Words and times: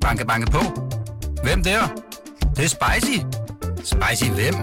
Banke, 0.00 0.26
banke 0.26 0.50
på. 0.50 0.58
Hvem 1.42 1.62
der? 1.62 1.80
Det, 2.40 2.56
det 2.56 2.64
er 2.64 2.68
spicy. 2.68 3.18
Spicy 3.76 4.30
hvem? 4.30 4.54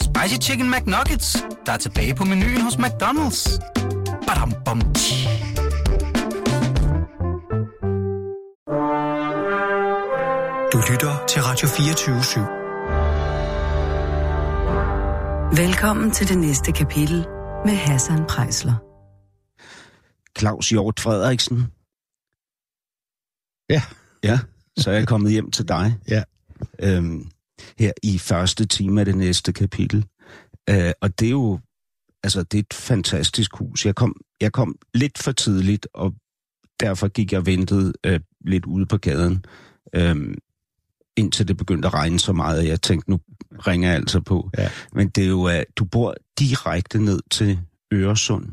Spicy 0.00 0.48
Chicken 0.48 0.70
McNuggets, 0.70 1.44
der 1.66 1.72
er 1.72 1.76
tilbage 1.76 2.14
på 2.14 2.24
menuen 2.24 2.60
hos 2.60 2.74
McDonald's. 2.74 3.58
Badum, 4.26 4.52
bom, 4.64 4.80
tji. 4.94 5.28
Du 10.72 10.78
lytter 10.90 11.24
til 11.28 11.42
Radio 11.42 11.68
24 11.68 12.64
Velkommen 15.56 16.10
til 16.10 16.28
det 16.28 16.38
næste 16.38 16.72
kapitel 16.72 17.26
med 17.64 17.74
Hassan 17.74 18.24
Prejsler. 18.28 18.74
Claus 20.38 20.68
Hjort 20.68 21.00
Frederiksen. 21.00 21.66
Ja. 23.70 23.82
Ja, 24.24 24.38
så 24.76 24.90
er 24.90 24.94
jeg 24.94 25.08
kommet 25.08 25.32
hjem 25.32 25.50
til 25.50 25.68
dig. 25.68 25.98
Ja. 26.08 26.22
Øhm, 26.78 27.28
her 27.78 27.92
i 28.02 28.18
første 28.18 28.66
time 28.66 29.00
af 29.00 29.04
det 29.04 29.16
næste 29.16 29.52
kapitel. 29.52 30.06
Øh, 30.70 30.92
og 31.00 31.20
det 31.20 31.26
er 31.26 31.30
jo, 31.30 31.60
altså 32.22 32.42
det 32.42 32.58
er 32.58 32.62
et 32.62 32.74
fantastisk 32.74 33.56
hus. 33.56 33.86
Jeg 33.86 33.94
kom, 33.94 34.16
jeg 34.40 34.52
kom 34.52 34.76
lidt 34.94 35.18
for 35.18 35.32
tidligt, 35.32 35.88
og 35.94 36.14
derfor 36.80 37.08
gik 37.08 37.32
jeg 37.32 37.46
ventet 37.46 37.92
øh, 38.06 38.20
lidt 38.44 38.66
ude 38.66 38.86
på 38.86 38.96
gaden, 38.96 39.44
øh, 39.94 40.36
indtil 41.16 41.48
det 41.48 41.56
begyndte 41.56 41.88
at 41.88 41.94
regne 41.94 42.18
så 42.18 42.32
meget, 42.32 42.60
at 42.60 42.68
jeg 42.68 42.82
tænkte, 42.82 43.10
nu 43.10 43.20
ringer 43.66 43.88
jeg 43.88 43.96
altså 43.96 44.20
på. 44.20 44.50
Ja. 44.58 44.70
Men 44.92 45.08
det 45.08 45.24
er 45.24 45.28
jo, 45.28 45.44
at 45.44 45.64
du 45.76 45.84
bor 45.84 46.14
direkte 46.38 46.98
ned 46.98 47.20
til 47.30 47.60
Øresund, 47.92 48.46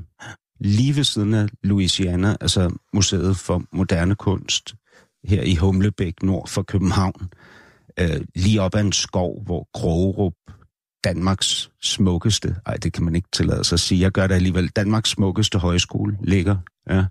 lige 0.60 0.96
ved 0.96 1.04
siden 1.04 1.34
af 1.34 1.50
Louisiana, 1.64 2.38
altså 2.41 2.76
Museet 2.94 3.38
for 3.38 3.64
Moderne 3.72 4.16
Kunst, 4.16 4.76
her 5.24 5.42
i 5.44 5.56
Humlebæk, 5.56 6.24
nord 6.24 6.48
for 6.48 6.62
København. 6.64 7.30
Øh, 8.00 8.22
lige 8.36 8.62
op 8.62 8.76
ad 8.76 8.82
en 8.82 8.92
skov, 8.92 9.44
hvor 9.44 9.70
Krogerup, 9.74 10.34
Danmarks 11.04 11.72
smukkeste, 11.82 12.55
ej, 12.66 12.78
det 12.78 12.94
kan 12.94 13.04
man 13.04 13.16
ikke 13.16 13.30
tillade 13.34 13.63
sig 13.63 13.76
at 13.76 13.80
sige, 13.80 14.02
jeg 14.02 14.12
gør 14.12 14.28
det 14.28 14.36
alligevel, 14.36 14.68
Danmarks 14.68 15.10
smukkeste 15.10 15.58
højskole 15.58 16.18
ligger. 16.24 16.58
Ja. 16.90 17.05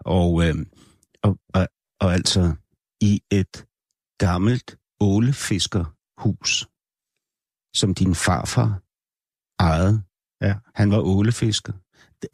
Og, 0.00 0.48
øh, 0.48 0.54
og, 1.22 1.38
og, 1.54 1.68
og 2.00 2.12
altså 2.12 2.54
i 3.00 3.20
et 3.30 3.66
gammelt 4.18 4.78
ålefiskerhus, 5.00 6.66
som 7.74 7.94
din 7.94 8.14
farfar 8.14 8.82
ejede. 9.58 10.02
Ja. 10.42 10.54
Han 10.74 10.90
var 10.90 10.98
ålefisker. 10.98 11.72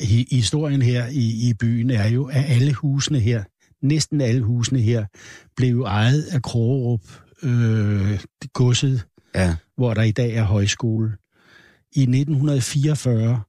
Hi- 0.02 0.36
Historien 0.36 0.82
her 0.82 1.06
i, 1.06 1.48
i 1.48 1.54
byen 1.54 1.90
er 1.90 2.08
jo, 2.08 2.26
at 2.26 2.44
alle 2.48 2.74
husene 2.74 3.20
her, 3.20 3.44
næsten 3.82 4.20
alle 4.20 4.42
husene 4.42 4.80
her, 4.80 5.06
blev 5.56 5.82
ejet 5.82 6.22
af 6.22 6.42
Krogerup, 6.42 7.00
øh, 7.42 8.20
godset, 8.52 9.06
Ja, 9.34 9.56
hvor 9.76 9.94
der 9.94 10.02
i 10.02 10.12
dag 10.12 10.34
er 10.34 10.42
højskole. 10.42 11.16
I 11.92 12.00
1944, 12.00 13.42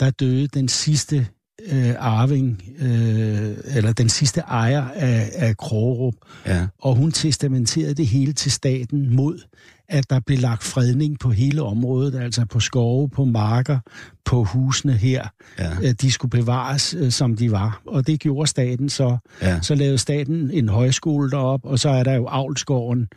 der 0.00 0.10
døde 0.10 0.46
den 0.46 0.68
sidste 0.68 1.26
øh, 1.72 1.94
arving, 1.98 2.62
øh, 2.78 3.56
eller 3.76 3.92
den 3.92 4.08
sidste 4.08 4.40
ejer 4.40 4.84
af, 4.94 5.30
af 5.34 5.56
Krogerup, 5.56 6.14
ja, 6.46 6.66
og 6.78 6.94
hun 6.94 7.12
testamenterede 7.12 7.94
det 7.94 8.06
hele 8.06 8.32
til 8.32 8.52
staten 8.52 9.16
mod, 9.16 9.38
at 9.88 10.10
der 10.10 10.20
blev 10.20 10.38
lagt 10.38 10.62
fredning 10.62 11.18
på 11.18 11.30
hele 11.30 11.62
området, 11.62 12.14
altså 12.14 12.44
på 12.44 12.60
skove, 12.60 13.08
på 13.08 13.24
marker, 13.24 13.78
på 14.24 14.44
husene 14.44 14.92
her. 14.92 15.28
ja, 15.58 15.70
at 15.82 16.00
De 16.00 16.12
skulle 16.12 16.30
bevares, 16.30 16.94
øh, 16.98 17.10
som 17.12 17.36
de 17.36 17.50
var. 17.52 17.80
Og 17.86 18.06
det 18.06 18.20
gjorde 18.20 18.46
staten 18.46 18.88
så. 18.88 19.16
ja. 19.42 19.60
Så 19.60 19.74
lavede 19.74 19.98
staten 19.98 20.50
en 20.50 20.68
højskole 20.68 21.30
derop, 21.30 21.60
og 21.64 21.78
så 21.78 21.88
er 21.88 22.02
der 22.02 22.14
jo 22.14 22.26
Avlsgården, 22.26 23.08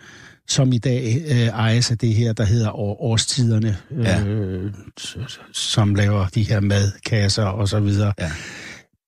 som 0.49 0.73
i 0.73 0.77
dag 0.77 1.21
øh, 1.31 1.37
ejes 1.47 1.91
af 1.91 1.97
det 1.97 2.13
her, 2.13 2.33
der 2.33 2.43
hedder 2.43 2.71
år, 2.71 3.01
Årstiderne, 3.01 3.77
Ja. 4.03 4.23
øh, 4.25 4.73
s- 4.99 5.17
som 5.53 5.95
laver 5.95 6.27
de 6.27 6.43
her 6.43 6.59
madkasser 6.59 7.43
og 7.45 7.69
så 7.69 7.79
videre. 7.79 8.13
Ja. 8.19 8.31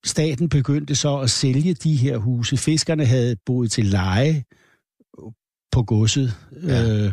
Staten 0.06 0.50
begyndte 0.50 0.96
så 0.96 1.18
at 1.19 1.30
sælge 1.30 1.74
de 1.74 1.96
her 1.96 2.18
huse. 2.18 2.57
Fiskerne 2.57 3.06
havde 3.06 3.35
boet 3.46 3.72
til 3.72 3.85
leje 3.85 4.44
på 5.72 5.84
godset. 5.84 6.34
Ja. 6.63 6.90
Øh, 7.06 7.12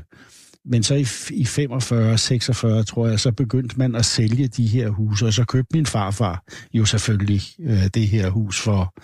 men 0.64 0.82
så 0.82 0.94
i, 0.94 1.06
i 1.30 1.44
45, 1.44 2.18
46, 2.18 2.84
tror 2.84 3.08
jeg, 3.08 3.20
så 3.20 3.32
begyndte 3.32 3.78
man 3.78 3.94
at 3.94 4.04
sælge 4.04 4.48
de 4.48 4.66
her 4.66 4.88
huse, 4.88 5.26
og 5.26 5.32
så 5.32 5.44
købte 5.44 5.76
min 5.76 5.86
farfar 5.86 6.42
jo 6.74 6.84
selvfølgelig 6.84 7.42
øh, 7.60 7.86
det 7.94 8.08
her 8.08 8.30
hus 8.30 8.60
for 8.60 8.94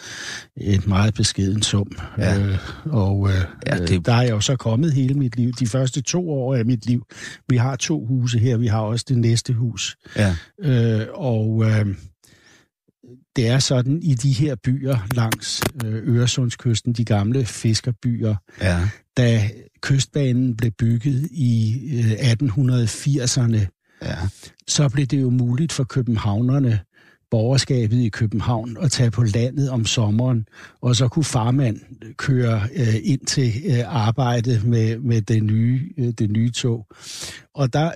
et 0.56 0.86
meget 0.86 1.14
beskeden 1.14 1.62
sum. 1.62 1.90
Ja. 2.18 2.38
Øh, 2.40 2.58
og 2.86 3.28
øh, 3.28 3.34
Ja, 3.66 3.78
det- 3.78 3.88
det... 3.88 4.06
der 4.06 4.12
er 4.12 4.22
jeg 4.22 4.30
jo 4.30 4.40
så 4.40 4.56
kommet 4.56 4.92
hele 4.92 5.14
mit 5.14 5.36
liv. 5.36 5.52
De 5.52 5.66
første 5.66 6.00
to 6.02 6.30
år 6.30 6.54
af 6.54 6.64
mit 6.64 6.86
liv. 6.86 7.06
Vi 7.48 7.56
har 7.56 7.76
to 7.76 8.06
huse 8.06 8.38
her, 8.38 8.56
vi 8.56 8.66
har 8.66 8.80
også 8.80 9.04
det 9.08 9.18
næste 9.18 9.52
hus. 9.52 9.96
ja. 10.16 10.36
Øh, 10.62 11.06
og 11.14 11.64
øh, 11.64 11.86
det 13.36 13.48
er 13.48 13.58
sådan 13.58 14.02
i 14.02 14.14
de 14.14 14.32
her 14.32 14.54
byer 14.64 14.98
langs 15.14 15.62
øh, 15.84 16.16
Øresundskysten, 16.16 16.92
de 16.92 17.04
gamle 17.04 17.44
fiskerbyer, 17.44 18.34
ja. 18.60 18.88
da 19.16 19.50
kystbanen 19.84 20.56
blev 20.56 20.70
bygget 20.70 21.28
i 21.30 21.80
øh, 21.92 22.12
1880'erne, 22.12 23.60
ja. 24.02 24.16
så 24.68 24.88
blev 24.88 25.06
det 25.06 25.20
jo 25.20 25.30
muligt 25.30 25.72
for 25.72 25.84
københavnerne, 25.84 26.80
borgerskabet 27.30 27.96
i 27.96 28.08
København, 28.08 28.76
at 28.80 28.90
tage 28.90 29.10
på 29.10 29.22
landet 29.22 29.70
om 29.70 29.86
sommeren, 29.86 30.46
og 30.80 30.96
så 30.96 31.08
kunne 31.08 31.24
farmand 31.24 31.80
køre 32.16 32.60
øh, 32.74 32.94
ind 33.02 33.26
til 33.26 33.52
øh, 33.66 33.82
arbejde 33.86 34.60
med, 34.64 34.98
med 34.98 35.22
det, 35.22 35.42
nye, 35.42 35.92
øh, 35.98 36.08
det 36.18 36.30
nye 36.30 36.50
tog. 36.50 36.86
Og 37.54 37.72
der 37.72 37.90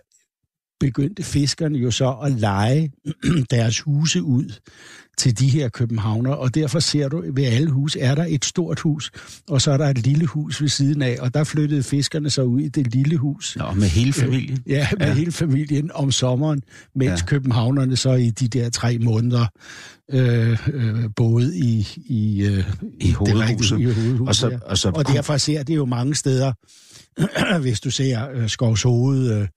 begyndte 0.81 1.23
fiskerne 1.23 1.79
jo 1.79 1.91
så 1.91 2.11
at 2.11 2.33
lege 2.33 2.91
deres 3.51 3.81
huse 3.81 4.23
ud 4.23 4.53
til 5.19 5.39
de 5.39 5.49
her 5.49 5.69
københavner, 5.69 6.31
og 6.31 6.55
derfor 6.55 6.79
ser 6.81 7.09
du, 7.09 7.25
ved 7.35 7.45
alle 7.45 7.71
hus 7.71 7.97
er 8.01 8.15
der 8.15 8.27
et 8.29 8.45
stort 8.45 8.81
hus, 8.81 9.11
og 9.49 9.63
så 9.63 9.71
er 9.71 9.77
der 9.77 9.89
et 9.89 9.99
lille 10.07 10.27
hus 10.27 10.63
ved 10.63 10.69
siden 10.69 11.03
af, 11.03 11.17
og 11.21 11.35
der 11.35 11.45
flyttede 11.45 11.83
fiskerne 11.83 12.31
så 12.31 12.43
ud 12.43 12.61
i 12.61 12.69
det 12.69 12.95
lille 12.95 13.17
hus. 13.17 13.57
Nå, 13.57 13.73
med 13.73 13.89
hele 13.89 14.13
familien. 14.13 14.59
Ja, 14.67 14.89
med 14.99 15.07
Ja. 15.07 15.13
hele 15.15 15.33
familien 15.33 15.91
om 15.95 16.13
sommeren, 16.13 16.63
mens 16.95 17.21
Ja. 17.21 17.27
københavnerne 17.27 17.97
så 17.97 18.13
i 18.13 18.31
de 18.31 18.49
der 18.49 18.71
tre 18.71 18.99
måneder 18.99 19.47
øh, 20.11 20.59
øh, 20.73 21.05
boede 21.17 21.59
i, 21.59 21.89
i, 21.97 22.47
øh, 22.47 22.65
I 23.01 23.11
hovedhuset. 23.13 23.73
Rigtige, 23.79 23.91
i 23.91 23.95
hovedhuset 23.95 24.29
Og 24.29 24.35
så, 24.35 24.49
ja. 24.49 24.59
og 24.67 24.79
så 24.79 24.89
Og 24.91 25.07
derfor 25.09 25.37
ser 25.37 25.63
det 25.63 25.77
jo 25.77 25.85
mange 25.85 26.15
steder, 26.15 26.53
hvis 27.63 27.81
du 27.81 27.91
ser 27.91 28.29
øh, 28.35 28.49
Skovshoved, 28.49 29.41
øh, 29.41 29.49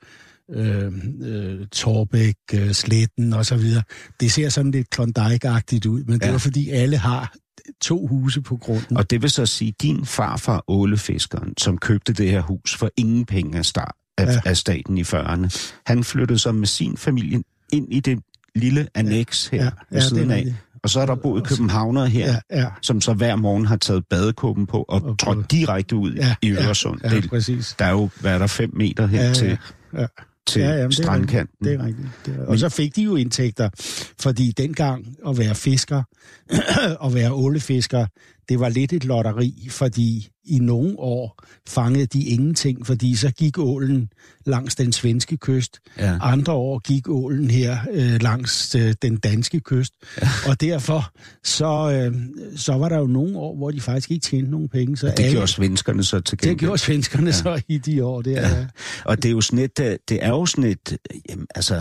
øh, 0.54 0.92
øh, 1.22 1.68
Torbæk, 1.68 2.36
øh, 2.54 2.72
Sletten 2.72 3.34
og 3.34 3.46
så 3.46 3.56
videre. 3.56 3.84
Det 4.20 4.32
ser 4.32 4.50
sådan 4.50 4.72
lidt 4.72 4.88
Klondike-agtigt 4.96 5.86
ud, 5.90 6.04
men 6.04 6.20
det 6.20 6.26
Ja. 6.26 6.32
er 6.34 6.38
fordi 6.38 6.70
alle 6.70 6.98
har 6.98 7.34
to 7.82 8.08
huse 8.08 8.42
på 8.42 8.58
grunden. 8.58 8.98
Og 8.98 9.10
det 9.10 9.22
vil 9.22 9.30
så 9.30 9.46
sige, 9.46 9.74
din 9.82 10.06
farfar, 10.06 10.64
ålefiskeren, 10.68 11.54
som 11.58 11.78
købte 11.78 12.14
det 12.14 12.32
her 12.32 12.42
hus 12.42 12.76
for 12.76 12.90
ingen 12.98 13.26
penge 13.26 13.58
af, 13.58 13.66
start, 13.66 13.94
af, 14.18 14.26
ja. 14.26 14.32
Ja. 14.32 14.40
af 14.46 14.58
staten 14.58 14.98
i 14.98 15.02
40'erne, 15.02 15.72
han 15.86 16.04
flyttede 16.04 16.40
så 16.40 16.52
med 16.52 16.68
sin 16.68 16.98
familie 16.98 17.44
ind 17.74 17.94
i 17.94 18.00
det 18.00 18.20
lille 18.56 18.88
annex 18.96 19.48
her 19.48 19.58
Ja, 19.58 19.64
ja, 19.64 19.70
ja, 19.92 19.96
ved 19.96 20.02
det 20.02 20.10
siden 20.10 20.32
af. 20.32 20.54
Og 20.84 20.90
så 20.90 21.00
er 21.00 21.06
der 21.06 21.16
boet 21.16 21.48
københavnere 21.48 22.10
her, 22.10 22.36
ja, 22.52 22.60
ja, 22.60 22.68
som 22.82 23.02
så 23.02 23.14
hver 23.14 23.36
morgen 23.36 23.66
har 23.66 23.76
taget 23.78 24.04
badekåben 24.10 24.68
på 24.68 24.86
og, 24.90 25.02
Og 25.04 25.20
trådt 25.20 25.52
direkte 25.52 25.96
ud 25.96 26.14
ja, 26.14 26.36
i 26.42 26.52
Øresund. 26.52 27.00
Ja, 27.04 27.10
ja, 27.10 27.16
det, 27.16 27.30
præcis. 27.30 27.76
der 27.80 27.86
er 27.86 27.92
jo, 27.92 28.10
hvad 28.22 28.34
er 28.34 28.38
der, 28.38 28.48
fem 28.48 28.72
meter 28.76 29.08
hen 29.08 29.20
Ja, 29.20 29.28
ja, 29.28 29.34
til, 29.34 29.58
ja. 29.94 30.06
Til 30.48 30.62
Ja, 30.62 30.70
jamen, 30.70 30.90
det 30.90 31.00
er 31.00 31.04
strandkanten. 31.04 31.66
Det 31.66 31.74
er 31.74 31.86
rigtigt. 31.86 32.08
Det 32.26 32.36
er, 32.40 32.46
og 32.46 32.60
så 32.60 32.70
fik 32.70 32.96
de 32.96 33.02
jo 33.04 33.16
indtægter, 33.16 33.70
fordi 34.20 34.52
dengang 34.52 35.18
at 35.28 35.38
være 35.38 35.56
fisker, 35.56 36.04
og 37.00 37.14
være 37.14 37.34
ålefisker, 37.34 38.06
det 38.50 38.60
var 38.60 38.70
lidt 38.70 38.94
et 38.94 39.06
lotteri, 39.06 39.68
fordi 39.70 40.28
i 40.44 40.60
nogle 40.60 41.00
år 41.00 41.44
fangede 41.68 42.06
de 42.06 42.24
ingenting, 42.24 42.88
fordi 42.88 43.16
så 43.16 43.32
gik 43.32 43.58
ålen 43.58 44.10
langs 44.46 44.76
den 44.76 44.92
svenske 44.94 45.38
kyst. 45.38 45.80
Ja. 45.98 46.18
Andre 46.22 46.54
år 46.54 46.80
gik 46.80 47.10
ålen 47.10 47.52
her 47.52 47.78
øh, 47.92 48.22
langs 48.22 48.76
øh, 48.76 48.94
den 49.02 49.18
danske 49.18 49.60
kyst. 49.60 49.94
Ja. 50.22 50.28
Og 50.48 50.62
derfor 50.62 51.12
så, 51.44 51.92
øh, 51.92 52.16
så 52.56 52.74
var 52.74 52.90
der 52.90 52.98
jo 52.98 53.08
nogle 53.08 53.38
år, 53.38 53.56
hvor 53.56 53.72
de 53.72 53.82
faktisk 53.82 54.12
ikke 54.12 54.24
tjente 54.24 54.52
nogen 54.52 54.70
penge. 54.70 54.98
Så 54.98 55.08
Og 55.08 55.18
det 55.18 55.32
gjorde 55.32 55.48
svenskerne 55.48 56.04
så 56.04 56.20
til 56.20 56.32
det 56.38 56.40
gengæld. 56.48 56.60
gjorde 56.60 56.78
svenskerne 56.78 57.26
ja. 57.26 57.32
så 57.32 57.62
i 57.68 57.78
de 57.78 58.06
år 58.06 58.22
der. 58.22 58.32
Ja. 58.58 58.66
Og 59.06 59.18
det 59.24 59.26
er 59.30 59.32
jo 59.34 59.42
sådan 59.42 59.60
et, 59.66 59.80
øh, 59.82 59.98
det 60.10 60.24
er 60.26 60.30
jo 60.30 60.46
sådan 60.46 60.64
et, 60.64 60.98
øh, 61.14 61.20
jamen, 61.30 61.48
altså, 61.56 61.76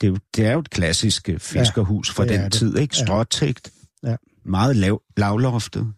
det 0.00 0.06
er 0.06 0.10
jo, 0.10 0.16
det 0.36 0.46
er 0.46 0.52
jo 0.52 0.58
et 0.58 0.70
klassisk 0.70 1.28
øh, 1.28 1.38
fiskerhus 1.38 2.10
fra 2.10 2.24
det 2.24 2.30
er 2.32 2.36
den 2.36 2.44
det. 2.44 2.52
tid, 2.52 2.78
ikke? 2.78 2.94
Ja. 2.98 3.04
Stråtægt, 3.04 3.70
Ja. 4.06 4.16
meget 4.46 4.76
lav, 4.76 5.00
lavloftet. 5.16 5.92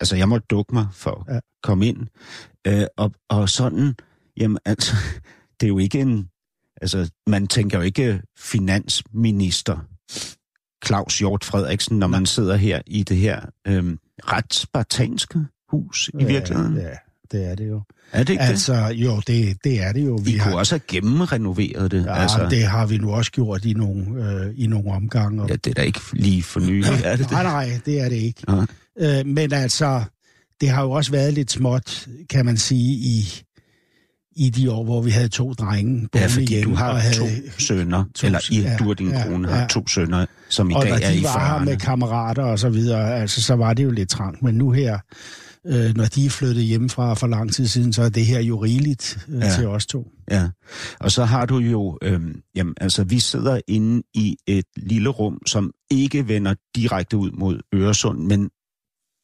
Altså, 0.00 0.16
jeg 0.16 0.28
måtte 0.28 0.46
dukke 0.50 0.74
mig 0.74 0.86
for 0.92 1.24
at 1.28 1.34
Ja. 1.34 1.40
komme 1.62 1.86
ind. 1.86 2.06
Øh, 2.66 2.84
og, 2.96 3.12
og 3.28 3.48
sådan, 3.48 3.94
jamen 4.36 4.58
altså, 4.64 4.92
det 5.60 5.66
er 5.66 5.68
jo 5.68 5.78
ikke 5.78 6.00
en, 6.00 6.28
altså, 6.82 7.10
man 7.26 7.46
tænker 7.46 7.78
jo 7.78 7.84
ikke 7.84 8.22
finansminister 8.38 9.78
Claus 10.86 11.18
Hjort 11.18 11.44
Frederiksen, 11.44 11.98
når 11.98 12.06
man 12.06 12.26
sidder 12.26 12.56
her 12.56 12.80
i 12.86 13.02
det 13.02 13.16
her 13.16 13.40
øhm, 13.66 13.98
ret 14.18 14.54
spartanske 14.54 15.38
hus 15.70 16.10
i 16.20 16.24
virkeligheden? 16.24 16.76
Ja, 16.76 16.94
det 17.32 17.50
er 17.50 17.54
det 17.54 17.68
jo. 17.68 17.82
Er 18.12 18.18
det 18.22 18.30
ikke 18.32 18.42
Altså, 18.42 18.74
jo, 18.74 19.20
det, 19.26 19.64
det 19.64 19.82
er 19.82 19.92
det 19.92 20.06
jo. 20.06 20.16
det? 20.18 20.28
I 20.28 20.38
kunne 20.38 20.56
også 20.56 20.74
have 20.74 20.80
gennemrenoveret 20.88 21.90
det. 21.90 22.04
Ja, 22.04 22.14
altså, 22.14 22.46
det 22.50 22.62
har 22.66 22.86
vi 22.86 22.98
nu 22.98 23.10
også 23.12 23.30
gjort 23.32 23.64
i 23.64 23.72
nogle, 23.72 24.24
øh, 24.24 24.54
i 24.56 24.66
nogle 24.66 24.92
omgange. 24.92 25.42
ja, 25.48 25.56
det 25.56 25.66
er 25.66 25.74
da 25.74 25.82
ikke 25.82 26.00
lige 26.12 26.42
for 26.42 26.60
nylig, 26.60 26.90
er 27.04 27.16
det 27.16 27.18
det? 27.24 27.30
Nej, 27.30 27.42
nej, 27.42 27.80
det 27.86 28.00
er 28.00 28.08
det 28.08 28.16
ikke. 28.16 28.42
Nej. 28.48 28.66
Øh, 29.00 29.26
men 29.26 29.52
altså, 29.52 30.02
det 30.60 30.68
har 30.68 30.82
jo 30.82 30.90
også 30.90 31.10
været 31.12 31.34
lidt 31.34 31.50
småt, 31.50 32.08
kan 32.30 32.46
man 32.46 32.56
sige, 32.56 32.92
i, 32.94 33.42
i 34.36 34.50
de 34.50 34.70
år, 34.72 34.84
hvor 34.84 35.02
vi 35.02 35.10
havde 35.10 35.28
to 35.28 35.52
drenge 35.52 36.08
Ja, 36.14 36.26
fordi 36.26 36.46
hjemme, 36.46 36.70
du 36.72 36.76
har 36.78 36.90
og 36.90 37.00
havde, 37.00 37.14
to 37.14 37.26
sønner, 37.58 38.04
to 38.14 38.26
eller 38.26 38.38
I, 38.50 38.62
sø- 38.62 38.76
du 38.78 38.88
og 38.90 38.98
din 38.98 39.08
ja, 39.10 39.24
kone 39.26 39.48
ja, 39.48 39.54
har 39.54 39.60
ja. 39.60 39.66
to 39.68 39.86
sønner, 39.86 40.26
som 40.48 40.70
i 40.70 40.74
og 40.74 40.82
dag 40.82 40.90
når 40.90 40.96
er 40.98 41.10
i 41.10 41.18
de 41.18 41.22
var 41.24 41.64
med 41.64 41.72
40'erne. 41.74 41.76
kammerater 41.78 42.42
og 42.42 42.58
så 42.58 42.68
videre, 42.68 43.16
altså, 43.20 43.42
så 43.42 43.54
var 43.54 43.74
det 43.74 43.84
jo 43.84 43.90
lidt 43.90 44.08
trangt. 44.10 44.42
Men 44.42 44.54
nu 44.54 44.70
her, 44.70 44.98
øh, 45.66 45.96
når 45.96 46.04
de 46.04 46.26
er 46.26 46.30
flyttet 46.30 46.64
hjemmefra 46.64 47.14
for 47.14 47.26
lang 47.26 47.52
tid 47.52 47.66
siden, 47.66 47.92
så 47.92 48.02
er 48.02 48.08
det 48.08 48.26
her 48.26 48.40
jo 48.40 48.56
rigeligt 48.62 49.18
øh, 49.28 49.34
Ja. 49.40 49.46
ja. 49.46 49.54
til 49.54 49.66
os 49.66 49.86
to. 49.86 50.08
Ja, 50.30 50.48
og 51.00 51.12
så 51.12 51.24
har 51.24 51.46
du 51.46 51.58
jo, 51.58 51.98
øhm, 52.02 52.40
jamen, 52.54 52.74
altså 52.80 53.04
vi 53.04 53.18
sidder 53.18 53.60
inde 53.68 54.02
i 54.14 54.36
et 54.46 54.64
lille 54.76 55.08
rum, 55.08 55.38
som 55.46 55.70
ikke 55.90 56.28
vender 56.28 56.54
direkte 56.76 57.16
ud 57.16 57.30
mod 57.30 57.60
Øresund, 57.74 58.18
men, 58.18 58.48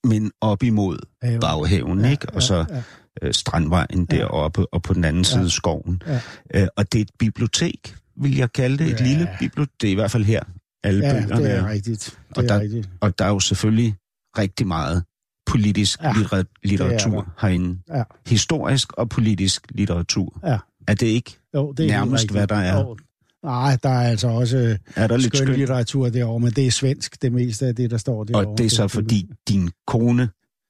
men 0.05 0.31
op 0.41 0.62
imod 0.62 0.99
Haven. 1.23 1.41
baghaven, 1.41 2.01
Ja, 2.01 2.11
ikke? 2.11 2.27
Og 2.35 2.43
så 2.43 2.65
ja, 2.71 2.83
øh, 3.23 3.33
Strandvejen 3.35 4.09
Ja. 4.12 4.17
deroppe, 4.17 4.67
og 4.75 4.83
på 4.83 4.95
den 4.95 5.05
anden 5.05 5.25
side 5.25 5.43
Ja. 5.43 5.49
skoven. 5.49 6.03
Ja. 6.06 6.21
Øh, 6.55 6.69
og 6.77 6.93
det 6.93 6.99
er 6.99 7.03
et 7.03 7.11
bibliotek, 7.19 7.97
vil 8.17 8.37
jeg 8.37 8.53
kalde 8.53 8.79
det. 8.79 8.93
Et 8.93 9.01
Ja. 9.01 9.06
lille 9.06 9.29
bibliotek, 9.41 9.73
det 9.81 9.87
er 9.89 9.93
i 9.93 9.95
hvert 9.95 10.11
fald 10.11 10.25
her, 10.25 10.43
alle 10.85 11.06
Ja, 11.06 11.12
bøgerne 11.12 11.43
det 11.45 11.51
er 11.53 11.62
er. 11.65 11.69
rigtigt. 11.71 12.19
Og 12.37 12.43
Det 12.43 12.51
er 12.51 12.55
der- 12.55 12.62
rigtigt. 12.62 12.89
Og 13.01 13.19
der 13.19 13.25
er 13.25 13.29
jo 13.29 13.41
selvfølgelig 13.41 13.95
rigtig 14.39 14.67
meget 14.67 15.05
politisk 15.47 16.03
Ja, 16.03 16.12
littera- 16.12 16.61
litteratur 16.65 17.21
der. 17.21 17.31
herinde. 17.41 17.79
Ja. 17.89 18.03
Historisk 18.27 18.93
og 18.93 19.09
politisk 19.09 19.67
litteratur. 19.71 20.41
Ja. 20.47 20.59
Er 20.89 20.95
det 20.95 21.06
ikke? 21.06 21.39
Jo, 21.55 21.73
det 21.73 21.85
er 21.85 21.89
Nærmest, 21.89 22.31
hvad 22.31 22.47
der 22.47 22.55
er. 22.56 22.81
Jo. 22.81 22.97
Nej, 23.44 23.76
der 23.82 23.88
er 23.88 24.08
altså 24.11 24.29
også 24.29 24.79
Er 24.96 25.06
der 25.06 25.17
lidt 25.17 25.37
skøn 25.37 25.46
skønt? 25.46 25.58
litteratur 25.58 26.08
derovre, 26.08 26.41
men 26.41 26.50
det 26.50 26.67
er 26.67 26.70
svensk, 26.70 27.23
det 27.23 27.32
meste 27.32 27.67
af 27.67 27.75
det, 27.76 27.91
der 27.91 27.96
står 27.96 28.25
derovre. 28.25 28.46
Og 28.50 28.58
det 28.58 28.67
er 28.67 28.70
så 28.70 28.88
fordi 28.88 29.26
din 29.49 29.70
kone 29.87 30.29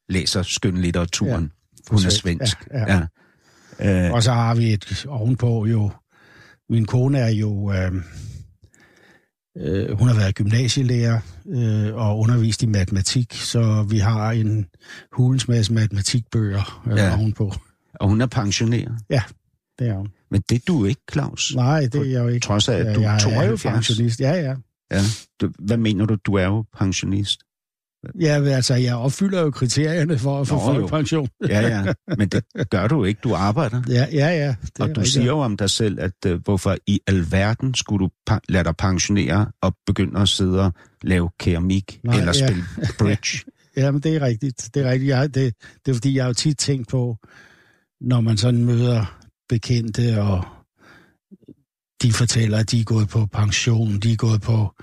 læser 0.08 0.42
skønlitteraturen. 0.42 1.42
Ja, 1.42 1.90
Hun 1.90 1.96
er 2.06 2.10
svensk. 2.10 2.20
svensk. 2.22 2.56
Ja, 2.72 3.06
ja. 3.80 4.06
Øh, 4.06 4.12
Og 4.12 4.22
så 4.22 4.32
har 4.32 4.54
vi 4.54 4.72
et 4.72 5.06
ovenpå 5.08 5.66
jo... 5.66 5.90
Min 6.70 6.84
kone 6.86 7.18
er 7.18 7.28
jo... 7.28 7.72
Øh, 7.72 7.92
øh, 9.58 9.98
hun 9.98 10.08
har 10.08 10.14
været 10.14 10.34
gymnasielærer 10.34 11.20
øh, 11.48 11.94
og 11.94 12.18
undervist 12.18 12.62
i 12.62 12.66
matematik, 12.66 13.32
så 13.34 13.86
vi 13.90 13.98
har 13.98 14.30
en 14.32 14.66
hulens 15.12 15.48
masse 15.48 15.72
matematikbøger 15.72 16.82
øh, 16.86 16.96
Ja. 16.98 17.04
ja. 17.04 17.18
ovenpå. 17.18 17.52
og 18.00 18.08
hun 18.08 18.20
er 18.20 18.26
pensioneret. 18.26 18.92
Det 19.78 19.88
er 19.88 19.94
hun. 19.96 20.08
Men 20.34 20.42
det 20.48 20.56
er 20.56 20.62
du 20.68 20.84
ikke, 20.84 21.00
Claus. 21.12 21.54
Nej, 21.56 21.80
det 21.80 21.94
er 21.94 22.04
jeg 22.04 22.22
jo 22.22 22.28
ikke. 22.28 22.44
Trods 22.44 22.68
af, 22.68 22.76
at 22.76 22.96
du 22.96 23.00
jeg 23.00 23.08
er 23.08 23.28
er 23.28 23.50
jo 23.50 23.56
72. 23.56 23.62
pensionist. 23.62 24.20
Ja, 24.20 24.32
ja. 24.32 24.54
Ja. 24.90 25.00
Du, 25.40 25.50
hvad 25.58 25.76
mener 25.76 26.06
du? 26.06 26.16
Du 26.26 26.34
er 26.34 26.44
jo 26.44 26.64
pensionist. 26.78 27.40
Ja, 28.20 28.44
altså, 28.44 28.74
jeg 28.74 28.96
opfylder 28.96 29.42
jo 29.42 29.50
kriterierne 29.50 30.18
for 30.18 30.40
at 30.40 30.48
få 30.48 30.60
folkepension. 30.60 31.28
Ja, 31.48 31.60
ja. 31.60 31.92
Men 32.18 32.28
det 32.28 32.44
gør 32.70 32.88
du 32.88 33.04
ikke. 33.04 33.20
Du 33.24 33.34
arbejder. 33.34 33.82
Ja, 33.88 34.06
ja, 34.12 34.28
ja. 34.28 34.54
Det 34.62 34.80
og 34.80 34.88
du 34.88 35.00
rigtigt. 35.00 35.08
siger 35.08 35.26
jo 35.26 35.38
om 35.38 35.56
dig 35.56 35.70
selv, 35.70 36.00
at 36.00 36.12
uh, 36.26 36.42
hvorfor 36.44 36.76
i 36.86 37.00
alverden 37.06 37.74
skulle 37.74 38.04
du 38.04 38.10
lade 38.48 38.64
dig 38.64 38.76
pensionere 38.76 39.46
og 39.60 39.74
begynde 39.86 40.20
at 40.20 40.28
sidde 40.28 40.60
og 40.60 40.72
lave 41.02 41.30
keramik 41.40 42.00
Nej, 42.04 42.18
eller 42.18 42.32
ja. 42.40 42.46
spille 42.46 42.64
bridge? 42.98 43.38
Ja, 43.76 43.90
men 43.90 44.00
det 44.00 44.16
er 44.16 44.20
rigtigt. 44.20 44.70
Det 44.74 44.86
er 44.86 44.90
rigtigt. 44.90 45.08
Jeg, 45.08 45.34
det, 45.34 45.54
det 45.86 45.90
er 45.90 45.94
fordi, 45.94 46.16
jeg 46.16 46.24
har 46.24 46.28
jo 46.28 46.34
tit 46.34 46.58
tænkt 46.58 46.88
på, 46.88 47.16
når 48.00 48.20
man 48.20 48.36
sådan 48.36 48.64
møder 48.64 49.23
bekendte, 49.48 50.22
og 50.22 50.44
de 52.02 52.12
fortæller, 52.12 52.58
at 52.58 52.70
de 52.70 52.80
er 52.80 52.84
gået 52.84 53.08
på 53.08 53.26
pension, 53.26 53.98
de 53.98 54.12
er 54.12 54.16
gået 54.16 54.40
på, 54.42 54.74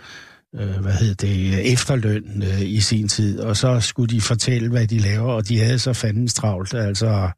øh, 0.55 0.81
hvad 0.81 0.93
hedder 0.93 1.13
det, 1.13 1.71
efterløn 1.73 2.43
øh, 2.43 2.61
i 2.61 2.79
sin 2.79 3.07
tid, 3.07 3.39
og 3.39 3.57
så 3.57 3.79
skulle 3.79 4.15
de 4.15 4.21
fortælle, 4.21 4.69
hvad 4.69 4.87
de 4.87 4.97
laver, 4.99 5.33
og 5.33 5.47
de 5.47 5.59
havde 5.59 5.79
så 5.79 5.93
fandens 5.93 6.33
travlt. 6.33 6.73
Altså, 6.73 7.29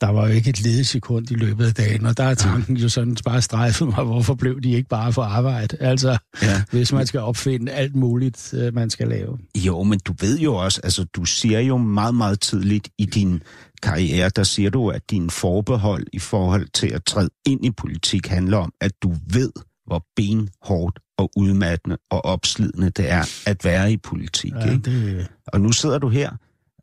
der 0.00 0.08
var 0.10 0.26
jo 0.28 0.32
ikke 0.32 0.50
et 0.50 0.60
ledet 0.62 0.86
sekund 0.86 1.30
i 1.30 1.34
løbet 1.34 1.66
af 1.66 1.74
dagen, 1.74 2.06
og 2.06 2.16
der 2.16 2.24
er 2.24 2.34
tanken 2.34 2.76
jo 2.76 2.88
sådan 2.88 3.16
bare 3.24 3.42
strejfet 3.42 3.88
mig, 3.88 4.04
hvorfor 4.04 4.34
blev 4.34 4.60
de 4.60 4.70
ikke 4.72 4.88
bare 4.88 5.12
for 5.12 5.22
arbejde? 5.22 5.76
Altså, 5.80 6.18
Ja. 6.42 6.62
hvis 6.70 6.92
man 6.92 7.06
skal 7.06 7.20
opfinde 7.20 7.72
alt 7.72 7.96
muligt, 7.96 8.54
øh, 8.54 8.74
man 8.74 8.90
skal 8.90 9.08
lave. 9.08 9.38
Jo, 9.56 9.82
men 9.82 9.98
du 10.04 10.14
ved 10.20 10.38
jo 10.38 10.54
også, 10.54 10.80
altså 10.84 11.04
du 11.04 11.24
siger 11.24 11.60
jo 11.60 11.76
meget, 11.76 12.14
meget 12.14 12.40
tidligt 12.40 12.88
i 12.98 13.04
din 13.06 13.42
karriere, 13.82 14.28
der 14.28 14.42
siger 14.42 14.70
du, 14.70 14.88
at 14.88 15.10
din 15.10 15.30
forbehold 15.30 16.06
i 16.12 16.18
forhold 16.18 16.68
til 16.68 16.86
at 16.86 17.04
træde 17.04 17.30
ind 17.46 17.64
i 17.64 17.70
politik 17.70 18.26
handler 18.26 18.58
om, 18.58 18.72
at 18.80 18.92
du 19.02 19.14
ved, 19.26 19.52
hvor 19.86 20.06
benhårdt 20.16 20.98
og 21.18 21.30
udmattende 21.36 21.96
og 22.10 22.24
opslidende 22.24 22.90
det 22.90 23.10
er 23.10 23.24
at 23.46 23.64
være 23.64 23.92
i 23.92 23.96
politik. 23.96 24.52
Ja, 24.52 24.72
ikke? 24.72 24.90
det, 24.90 25.28
Og 25.46 25.60
nu 25.60 25.72
sidder 25.72 25.98
du 25.98 26.08
her, 26.08 26.30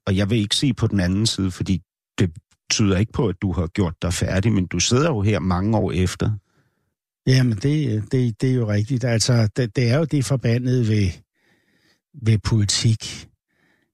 og 0.08 0.18
jeg 0.18 0.30
vil 0.30 0.38
ikke 0.38 0.56
sige 0.56 0.74
på 0.74 0.88
den 0.88 1.00
anden 1.00 1.26
side, 1.26 1.52
fordi 1.52 1.82
det 2.18 2.32
tyder 2.70 2.98
ikke 2.98 3.12
på, 3.12 3.28
at 3.28 3.36
du 3.42 3.52
har 3.52 3.68
gjort 3.68 3.94
dig 4.02 4.14
færdig, 4.14 4.52
men 4.52 4.66
du 4.66 4.80
sidder 4.80 5.10
jo 5.10 5.22
her 5.22 5.40
mange 5.40 5.78
år 5.78 5.92
efter. 5.92 6.32
Jamen, 7.28 7.58
det, 7.58 8.04
det, 8.12 8.42
det 8.42 8.50
er 8.50 8.54
jo 8.54 8.70
rigtigt. 8.70 9.04
Altså, 9.04 9.50
det, 9.56 9.76
det 9.76 9.90
er 9.90 9.98
jo 9.98 10.04
det 10.04 10.26
forbandede 10.26 10.88
ved, 10.88 11.10
ved 12.22 12.38
politik, 12.38 13.28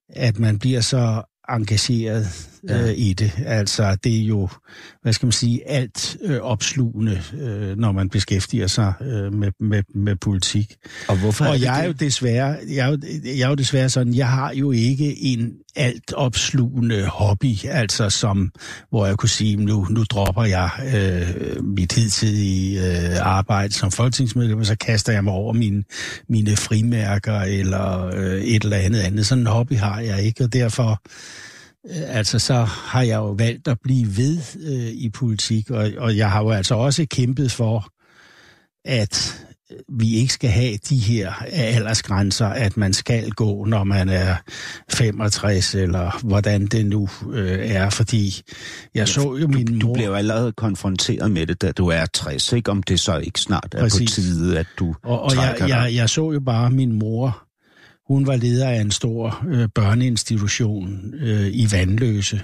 at 0.10 0.40
man 0.40 0.60
bliver 0.60 0.82
så 0.82 1.24
engageret 1.50 2.26
Ja. 2.68 2.88
øh, 2.88 2.94
i 2.98 3.14
det. 3.14 3.32
Altså, 3.46 3.98
det 4.04 4.22
er 4.22 4.24
jo, 4.24 4.50
hvad 5.02 5.14
skal 5.14 5.26
man 5.26 5.32
sige, 5.32 5.70
alt 5.70 6.18
øh, 6.24 6.40
opslugende, 6.40 7.22
øh, 7.42 7.78
når 7.78 7.92
man 7.92 8.10
beskæftiger 8.10 8.68
sig 8.68 8.94
øh, 9.02 9.34
med, 9.34 9.52
med, 9.60 9.84
med 9.96 10.16
politik. 10.16 10.76
Og 11.08 11.18
hvorfor 11.18 11.46
Og 11.46 11.54
det 11.54 11.62
jeg 11.62 11.82
er 11.82 11.86
jo 11.86 11.92
desværre, 11.92 12.58
jeg 12.70 12.88
er 12.88 12.92
jo, 12.92 12.98
jeg 13.26 13.42
er 13.46 13.50
jo 13.50 13.56
desværre 13.56 13.90
sådan, 13.90 14.14
jeg 14.14 14.28
har 14.28 14.54
jo 14.54 14.72
ikke 14.72 15.22
en 15.22 15.54
alt 15.76 16.14
opslugende 16.14 17.06
hobby, 17.06 17.66
altså 17.66 18.10
som, 18.10 18.52
hvor 18.90 19.06
jeg 19.06 19.18
kunne 19.18 19.30
sige, 19.30 19.56
nu, 19.56 19.88
nu 19.90 20.04
dropper 20.04 20.44
jeg 20.44 20.70
øh, 20.96 21.64
mit 21.64 21.92
hidtidige 21.92 22.80
øh, 22.88 23.18
arbejde 23.22 23.74
som 23.74 23.92
folketingsmedlem, 23.92 24.60
og 24.60 24.66
så 24.66 24.76
kaster 24.76 25.14
jeg 25.14 25.24
mig 25.24 25.34
over 25.34 25.54
mine, 25.54 25.84
mine 26.30 26.56
frimærker 26.56 27.40
eller 27.40 28.06
øh, 28.06 28.42
et 28.42 28.64
eller 28.64 28.78
andet 28.78 29.00
andet. 29.00 29.26
Sådan 29.26 29.42
en 29.42 29.48
hobby 29.48 29.74
har 29.74 30.00
jeg 30.00 30.24
ikke, 30.24 30.44
og 30.44 30.54
derfor 30.54 31.02
altså 31.90 32.40
så 32.40 32.54
har 32.64 33.02
jeg 33.02 33.18
jo 33.18 33.32
valgt 33.32 33.68
at 33.68 33.78
blive 33.84 34.18
ved 34.18 34.38
øh, 34.60 34.92
i 34.92 35.10
politik, 35.10 35.72
og, 35.72 35.92
og 35.98 36.18
jeg 36.18 36.32
har 36.32 36.44
jo 36.44 36.50
altså 36.50 36.76
også 36.76 37.06
kæmpet 37.10 37.52
for, 37.52 37.92
at 38.86 39.46
vi 39.90 40.16
ikke 40.16 40.34
skal 40.34 40.50
have 40.50 40.78
de 40.90 40.98
her 40.98 41.34
aldersgrænser, 41.52 42.46
at 42.46 42.78
man 42.78 42.94
skal 42.94 43.30
gå, 43.30 43.66
når 43.66 43.84
man 43.84 44.10
er 44.10 44.36
65, 44.90 45.76
eller 45.76 46.26
hvordan 46.26 46.66
det 46.66 46.86
nu 46.86 47.10
øh, 47.32 47.72
er, 47.72 47.90
fordi 47.90 48.42
jeg 48.96 49.08
så 49.08 49.36
jo 49.36 49.48
min 49.48 49.80
Du 49.80 49.88
mor... 49.88 49.94
bliver 49.94 50.08
jo 50.08 50.16
allerede 50.16 50.52
konfronteret 50.52 51.32
med 51.32 51.48
det, 51.48 51.62
da 51.62 51.72
du 51.72 51.88
er 51.88 52.06
60, 52.06 52.54
ikke? 52.54 52.72
Om 52.72 52.84
det 52.84 53.00
så 53.00 53.18
ikke 53.18 53.40
snart 53.40 53.76
er 53.76 53.80
Præcis. 53.80 54.12
på 54.12 54.16
tide, 54.16 54.60
at 54.60 54.68
du 54.80 54.96
Og, 55.04 55.22
og 55.22 55.36
jeg, 55.36 55.56
jeg, 55.60 55.92
jeg 55.94 56.10
så 56.10 56.32
jo 56.32 56.40
bare 56.40 56.70
min 56.70 57.00
mor, 57.00 57.49
hun 58.10 58.28
var 58.28 58.36
leder 58.36 58.70
af 58.70 58.82
en 58.82 58.92
stor 58.92 59.46
øh, 59.48 59.70
børneinstitution 59.76 61.14
øh, 61.14 61.48
i 61.48 61.68
Vandløse. 61.72 62.42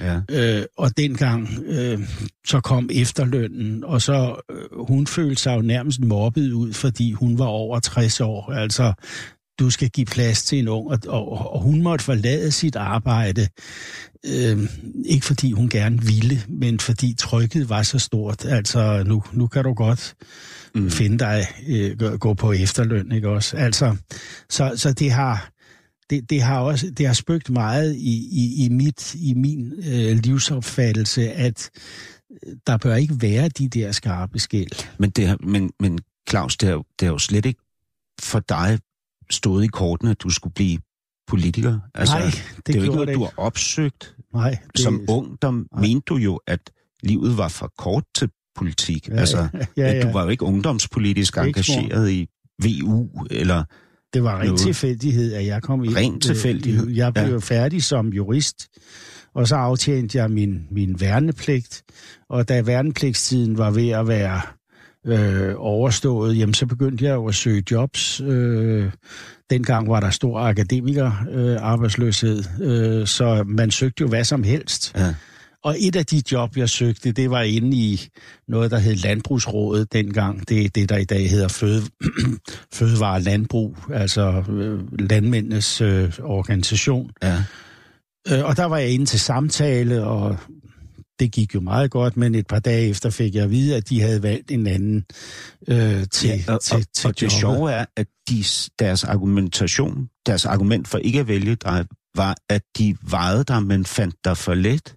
Ja. 0.00 0.20
Øh, 0.30 0.64
og 0.78 0.96
dengang 0.96 1.48
øh, 1.66 1.98
så 2.46 2.60
kom 2.60 2.90
efterlønnen, 2.92 3.84
og 3.84 4.02
så 4.02 4.40
øh, 4.50 4.86
hun 4.86 5.06
følte 5.06 5.42
sig 5.42 5.56
jo 5.56 5.62
nærmest 5.62 6.00
mobbet 6.00 6.52
ud, 6.52 6.72
fordi 6.72 7.12
hun 7.12 7.38
var 7.38 7.46
over 7.46 7.80
60 7.80 8.20
år. 8.20 8.52
Altså, 8.52 8.92
du 9.58 9.70
skal 9.70 9.90
give 9.90 10.06
plads 10.06 10.44
til 10.44 10.58
en 10.58 10.68
ung, 10.68 10.90
og, 10.90 10.98
og, 11.06 11.52
og 11.52 11.60
hun 11.60 11.82
måtte 11.82 12.04
forlade 12.04 12.52
sit 12.52 12.76
arbejde, 12.76 13.48
øh, 14.26 14.68
ikke 15.04 15.26
fordi 15.26 15.52
hun 15.52 15.68
gerne 15.68 16.02
ville, 16.02 16.42
men 16.48 16.80
fordi 16.80 17.14
trykket 17.18 17.68
var 17.68 17.82
så 17.82 17.98
stort. 17.98 18.44
Altså, 18.44 19.02
nu, 19.06 19.22
nu 19.32 19.46
kan 19.46 19.64
du 19.64 19.74
godt 19.74 20.14
mm. 20.74 20.90
finde 20.90 21.18
dig, 21.18 21.46
øh, 21.68 21.98
gå- 22.18 22.34
på 22.34 22.52
efterløn, 22.52 23.12
ikke 23.12 23.28
også? 23.28 23.56
Altså, 23.56 23.96
så, 24.50 24.72
så 24.76 24.92
det 24.92 25.10
har 25.10 25.48
det, 26.10 26.30
det 26.30 26.42
har 26.42 26.60
også 26.60 26.90
det 26.90 27.06
har 27.06 27.14
spøgt 27.14 27.50
meget 27.50 27.94
i, 27.94 28.28
i, 28.32 28.64
i 28.64 28.68
mit 28.68 29.14
i 29.14 29.34
min 29.34 29.72
øh, 29.86 30.16
livsopfattelse, 30.18 31.32
at 31.32 31.70
øh, 32.46 32.56
der 32.66 32.76
bør 32.76 32.94
ikke 32.94 33.14
være 33.20 33.48
de 33.48 33.68
der 33.68 33.92
skarpe 33.92 34.38
skæld. 34.38 34.86
Men, 34.98 35.10
det, 35.10 35.28
har- 35.28 35.38
men, 35.40 35.70
men 35.80 35.98
Claus, 36.30 36.56
det 36.56 36.68
har, 36.68 36.76
det 36.76 37.06
har 37.06 37.12
jo 37.12 37.18
slet 37.18 37.46
ikke 37.46 37.60
for 38.22 38.40
dig 38.40 38.78
stået 39.30 39.64
i 39.64 39.66
kortene, 39.66 40.10
at 40.10 40.22
du 40.22 40.30
skulle 40.30 40.54
blive 40.54 40.78
politiker. 41.26 41.78
Altså, 41.94 42.14
Nej, 42.14 42.24
det, 42.56 42.66
det 42.66 42.74
er 42.74 42.78
jo 42.78 42.82
ikke 42.82 42.94
noget, 42.94 43.08
det 43.08 43.16
du 43.16 43.20
har 43.22 43.32
opsøgt. 43.36 44.16
Nej, 44.34 44.50
det, 44.72 44.80
Som 44.80 45.04
ung, 45.08 45.42
der 45.42 45.50
mente 45.80 46.04
du 46.08 46.16
jo, 46.16 46.40
at 46.46 46.70
livet 47.02 47.36
var 47.38 47.48
for 47.48 47.72
kort 47.78 48.04
til 48.14 48.30
politik. 48.56 49.08
Ja, 49.08 49.14
altså, 49.14 49.48
ja, 49.76 49.92
ja. 49.92 50.02
Du 50.02 50.12
var 50.12 50.22
jo 50.22 50.28
ikke 50.28 50.44
ungdomspolitisk 50.44 51.36
Ikke 51.36 51.48
engageret 51.48 52.10
i 52.10 52.28
VU, 52.64 53.08
eller 53.30 53.64
Det 54.14 54.22
var 54.24 54.40
ren 54.40 54.56
tilfældighed, 54.56 55.32
at 55.32 55.46
jeg 55.46 55.62
kom 55.62 55.84
ind. 55.84 55.96
Ren 55.96 56.14
Øh, 56.14 56.20
tilfældighed, 56.20 56.90
Jeg 56.90 57.14
blev 57.14 57.32
ja. 57.32 57.38
færdig 57.38 57.82
som 57.82 58.08
jurist, 58.08 58.68
og 59.34 59.48
så 59.48 59.56
aftjente 59.56 60.18
jeg 60.18 60.30
min, 60.30 60.62
min 60.70 61.00
værnepligt. 61.00 61.82
Og 62.30 62.48
da 62.48 62.62
værnepligtstiden 62.62 63.58
var 63.58 63.70
ved 63.70 63.88
at 63.88 64.08
være 64.08 64.40
øh, 65.06 65.54
overstået, 65.56 66.38
jamen 66.38 66.54
så 66.54 66.66
begyndte 66.66 67.04
jeg 67.04 67.14
jo 67.14 67.26
at 67.26 67.34
søge 67.34 67.62
jobs. 67.70 68.20
Øh, 68.20 68.90
dengang 69.50 69.88
var 69.88 70.00
der 70.00 70.10
stor 70.10 70.38
akademiker 70.40 71.12
øh, 71.30 71.56
arbejdsløshed, 71.60 72.44
øh, 72.62 73.06
så 73.06 73.44
man 73.46 73.70
søgte 73.70 74.00
jo 74.00 74.08
hvad 74.08 74.24
som 74.24 74.42
helst. 74.42 74.92
Ja. 74.96 75.14
Og 75.64 75.76
et 75.78 75.96
af 75.96 76.06
de 76.06 76.22
job, 76.32 76.56
jeg 76.56 76.68
søgte, 76.68 77.12
det 77.12 77.30
var 77.30 77.42
inde 77.42 77.76
i 77.76 78.08
noget, 78.48 78.70
der 78.70 78.78
hed 78.78 78.94
Landbrugsrådet 78.94 79.92
dengang. 79.92 80.48
Det 80.48 80.64
er 80.64 80.68
det, 80.68 80.88
der 80.88 80.96
i 80.96 81.04
dag 81.04 81.30
hedder 81.30 81.48
Føde, 81.48 81.82
Fødevare 82.74 83.20
Landbrug, 83.22 83.76
altså 83.92 84.44
øh, 84.50 84.80
landmændenes 84.98 85.80
øh, 85.80 86.12
organisation. 86.22 87.10
Ja. 87.22 87.44
Øh, 88.30 88.44
og 88.44 88.56
der 88.56 88.64
var 88.64 88.78
jeg 88.78 88.90
inde 88.90 89.06
til 89.06 89.20
samtale, 89.20 90.04
og 90.04 90.36
det 91.20 91.32
gik 91.32 91.54
jo 91.54 91.60
meget 91.60 91.90
godt, 91.90 92.16
men 92.16 92.34
et 92.34 92.46
par 92.46 92.58
dage 92.58 92.88
efter 92.88 93.10
fik 93.10 93.34
jeg 93.34 93.44
at 93.44 93.50
vide, 93.50 93.76
at 93.76 93.88
de 93.88 94.00
havde 94.00 94.22
valgt 94.22 94.50
en 94.50 94.66
anden 94.66 95.04
øh, 95.68 96.06
til, 96.10 96.28
Ja, 96.28 96.54
og, 96.54 96.60
til, 96.60 96.76
og, 96.76 96.82
til 96.94 97.08
og 97.08 97.14
det 97.14 97.22
jobbet. 97.22 97.32
sjove 97.32 97.72
er, 97.72 97.84
at 97.96 98.06
de, 98.28 98.44
deres 98.78 99.04
argumentation, 99.04 100.08
deres 100.26 100.46
argument 100.46 100.88
for 100.88 100.98
ikke 100.98 101.20
at 101.20 101.28
vælge 101.28 101.54
dig, 101.54 101.86
var, 102.16 102.36
at 102.48 102.62
de 102.78 102.96
vejede 103.10 103.44
dig, 103.44 103.62
men 103.62 103.84
fandt 103.84 104.14
dig 104.24 104.36
for 104.36 104.54
let. 104.54 104.96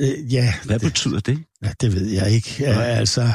Øh, 0.00 0.34
ja, 0.34 0.52
Hvad 0.64 0.78
det, 0.78 0.86
betyder 0.86 1.20
det? 1.20 1.38
ja, 1.62 1.72
det 1.80 1.94
ved 1.94 2.06
jeg 2.06 2.30
ikke. 2.30 2.56
Ja, 2.60 2.80
altså, 2.80 3.32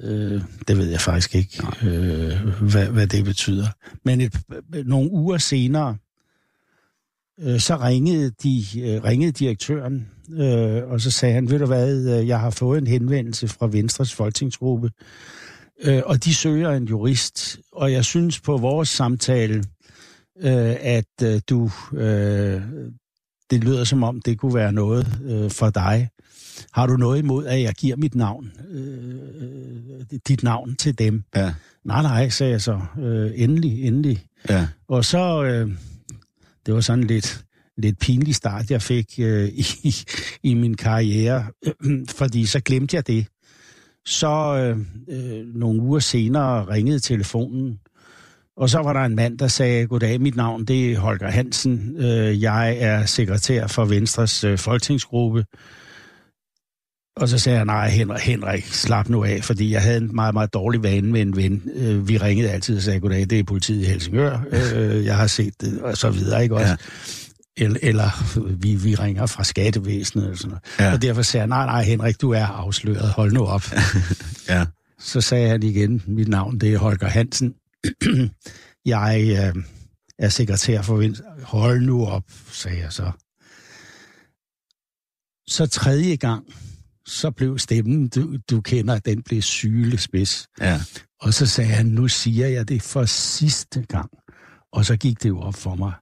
øh, 0.00 0.42
det 0.68 0.78
ved 0.78 0.90
jeg 0.90 1.00
faktisk 1.00 1.34
ikke, 1.34 1.62
øh, 1.82 2.48
hvad, 2.70 2.86
hvad 2.86 3.06
det 3.06 3.24
betyder. 3.24 3.66
Men 4.04 4.20
et, 4.20 4.36
nogle 4.84 5.10
uger 5.10 5.38
senere, 5.38 5.96
øh, 7.40 7.60
så 7.60 7.76
ringede, 7.76 8.30
de, 8.42 8.64
øh, 8.80 9.04
ringede 9.04 9.32
direktøren, 9.32 10.08
øh, 10.32 10.82
og 10.84 11.00
så 11.00 11.10
sagde 11.10 11.34
han, 11.34 11.50
ved 11.50 11.58
du 11.58 11.66
hvad, 11.66 12.20
øh, 12.20 12.28
jeg 12.28 12.40
har 12.40 12.50
fået 12.50 12.78
en 12.78 12.86
henvendelse 12.86 13.48
fra 13.48 13.66
Venstres 13.66 14.14
folketingsgruppe, 14.14 14.90
øh, 15.84 16.02
og 16.04 16.24
de 16.24 16.34
søger 16.34 16.70
en 16.70 16.84
jurist, 16.84 17.58
og 17.72 17.92
jeg 17.92 18.04
synes 18.04 18.40
på 18.40 18.56
vores 18.56 18.88
samtale, 18.88 19.64
øh, 20.40 20.76
at 20.80 21.22
øh, 21.22 21.40
du, 21.50 21.70
øh, 21.92 22.62
det 23.50 23.64
lyder 23.64 23.84
som 23.84 24.02
om, 24.02 24.20
det 24.20 24.38
kunne 24.38 24.54
være 24.54 24.72
noget 24.72 25.20
øh, 25.24 25.50
for 25.50 25.70
dig. 25.70 26.08
Har 26.72 26.86
du 26.86 26.96
noget 26.96 27.18
imod, 27.18 27.46
at 27.46 27.62
jeg 27.62 27.74
giver 27.74 27.96
mit 27.96 28.14
navn, 28.14 28.52
øh, 28.70 30.18
dit 30.28 30.42
navn 30.42 30.76
til 30.76 30.98
dem? 30.98 31.24
Ja. 31.36 31.54
Nej, 31.84 32.02
nej, 32.02 32.28
sagde 32.28 32.52
jeg 32.52 32.62
så. 32.62 32.80
Øh, 32.98 33.30
endelig, 33.34 33.84
endelig. 33.84 34.26
Ja. 34.48 34.68
Og 34.88 35.04
så, 35.04 35.44
øh, 35.44 35.70
det 36.66 36.74
var 36.74 36.80
sådan 36.80 37.04
lidt, 37.04 37.44
lidt 37.76 37.98
pinlig 37.98 38.34
start, 38.34 38.70
jeg 38.70 38.82
fik 38.82 39.14
øh, 39.18 39.48
i, 39.88 39.94
i 40.42 40.54
min 40.54 40.76
karriere, 40.76 41.46
fordi 42.18 42.46
så 42.46 42.60
glemte 42.60 42.96
jeg 42.96 43.06
det. 43.06 43.26
Så 44.06 44.56
øh, 44.56 44.78
øh, 45.08 45.46
nogle 45.54 45.82
uger 45.82 45.98
senere 45.98 46.64
ringede 46.68 47.00
telefonen, 47.00 47.78
og 48.58 48.70
så 48.70 48.78
var 48.78 48.92
der 48.92 49.00
en 49.00 49.16
mand, 49.16 49.38
der 49.38 49.48
sagde, 49.48 49.86
goddag, 49.86 50.20
mit 50.20 50.36
navn 50.36 50.64
det 50.64 50.92
er 50.92 50.98
Holger 50.98 51.30
Hansen, 51.30 51.96
øh, 51.98 52.42
jeg 52.42 52.76
er 52.78 53.06
sekretær 53.06 53.66
for 53.66 53.84
Venstres 53.84 54.44
øh, 54.44 54.58
folketingsgruppe. 54.58 55.44
Og 57.16 57.28
så 57.28 57.38
sagde 57.38 57.56
jeg, 57.56 57.64
nej 57.64 57.88
Henrik, 57.88 58.22
Henrik, 58.22 58.64
slap 58.64 59.08
nu 59.08 59.24
af, 59.24 59.44
fordi 59.44 59.72
jeg 59.72 59.82
havde 59.82 59.96
en 59.96 60.14
meget, 60.14 60.34
meget 60.34 60.54
dårlig 60.54 60.82
vane 60.82 61.12
med 61.12 61.20
en 61.20 61.36
ven. 61.36 61.62
Øh, 61.74 62.08
vi 62.08 62.16
ringede 62.16 62.50
altid 62.50 62.76
og 62.76 62.82
sagde, 62.82 63.00
goddag, 63.00 63.20
det 63.20 63.38
er 63.38 63.44
politiet 63.44 63.82
i 63.82 63.84
Helsingør, 63.84 64.38
jeg 65.04 65.16
har 65.16 65.26
set 65.26 65.54
det, 65.60 65.80
og 65.82 65.96
så 65.96 66.10
videre, 66.10 66.42
ikke 66.42 66.54
også? 66.54 66.66
Ja. 66.68 66.76
Eller, 67.64 67.78
eller 67.82 68.38
vi, 68.56 68.74
vi 68.74 68.94
ringer 68.94 69.26
fra 69.26 69.44
skattevæsenet, 69.44 70.24
eller 70.24 70.36
sådan 70.36 70.48
noget. 70.48 70.62
Ja. 70.80 70.92
Og 70.92 71.02
derfor 71.02 71.22
sagde 71.22 71.42
jeg, 71.42 71.48
nej, 71.48 71.66
nej, 71.66 71.82
Henrik, 71.82 72.20
du 72.20 72.30
er 72.30 72.46
afsløret, 72.46 73.10
hold 73.10 73.32
nu 73.32 73.46
op. 73.46 73.64
Ja. 74.48 74.64
Så 75.00 75.20
sagde 75.20 75.48
han 75.48 75.62
igen, 75.62 76.02
mit 76.06 76.28
navn 76.28 76.58
det 76.58 76.74
er 76.74 76.78
Holger 76.78 77.08
Hansen. 77.08 77.54
jeg 78.94 79.52
øh, 79.56 79.62
er 80.18 80.28
sekretær 80.28 80.82
for 80.82 80.96
Venstre. 80.96 81.24
Hold 81.42 81.80
nu 81.80 82.06
op, 82.06 82.24
sagde 82.50 82.78
jeg 82.78 82.92
så. 82.92 83.10
Så 85.48 85.66
tredje 85.66 86.16
gang, 86.16 86.44
så 87.06 87.30
blev 87.30 87.58
stemmen, 87.58 88.08
du, 88.08 88.36
du 88.50 88.60
kender, 88.60 88.98
den 88.98 89.22
blev 89.22 89.42
sylespids. 89.42 90.46
Ja. 90.60 90.80
Og 91.20 91.34
så 91.34 91.46
sagde 91.46 91.70
han, 91.70 91.86
nu 91.86 92.08
siger 92.08 92.46
jeg 92.46 92.68
det 92.68 92.82
for 92.82 93.04
sidste 93.04 93.82
gang. 93.82 94.10
Og 94.72 94.84
så 94.84 94.96
gik 94.96 95.22
det 95.22 95.28
jo 95.28 95.40
op 95.40 95.54
for 95.54 95.74
mig. 95.74 95.92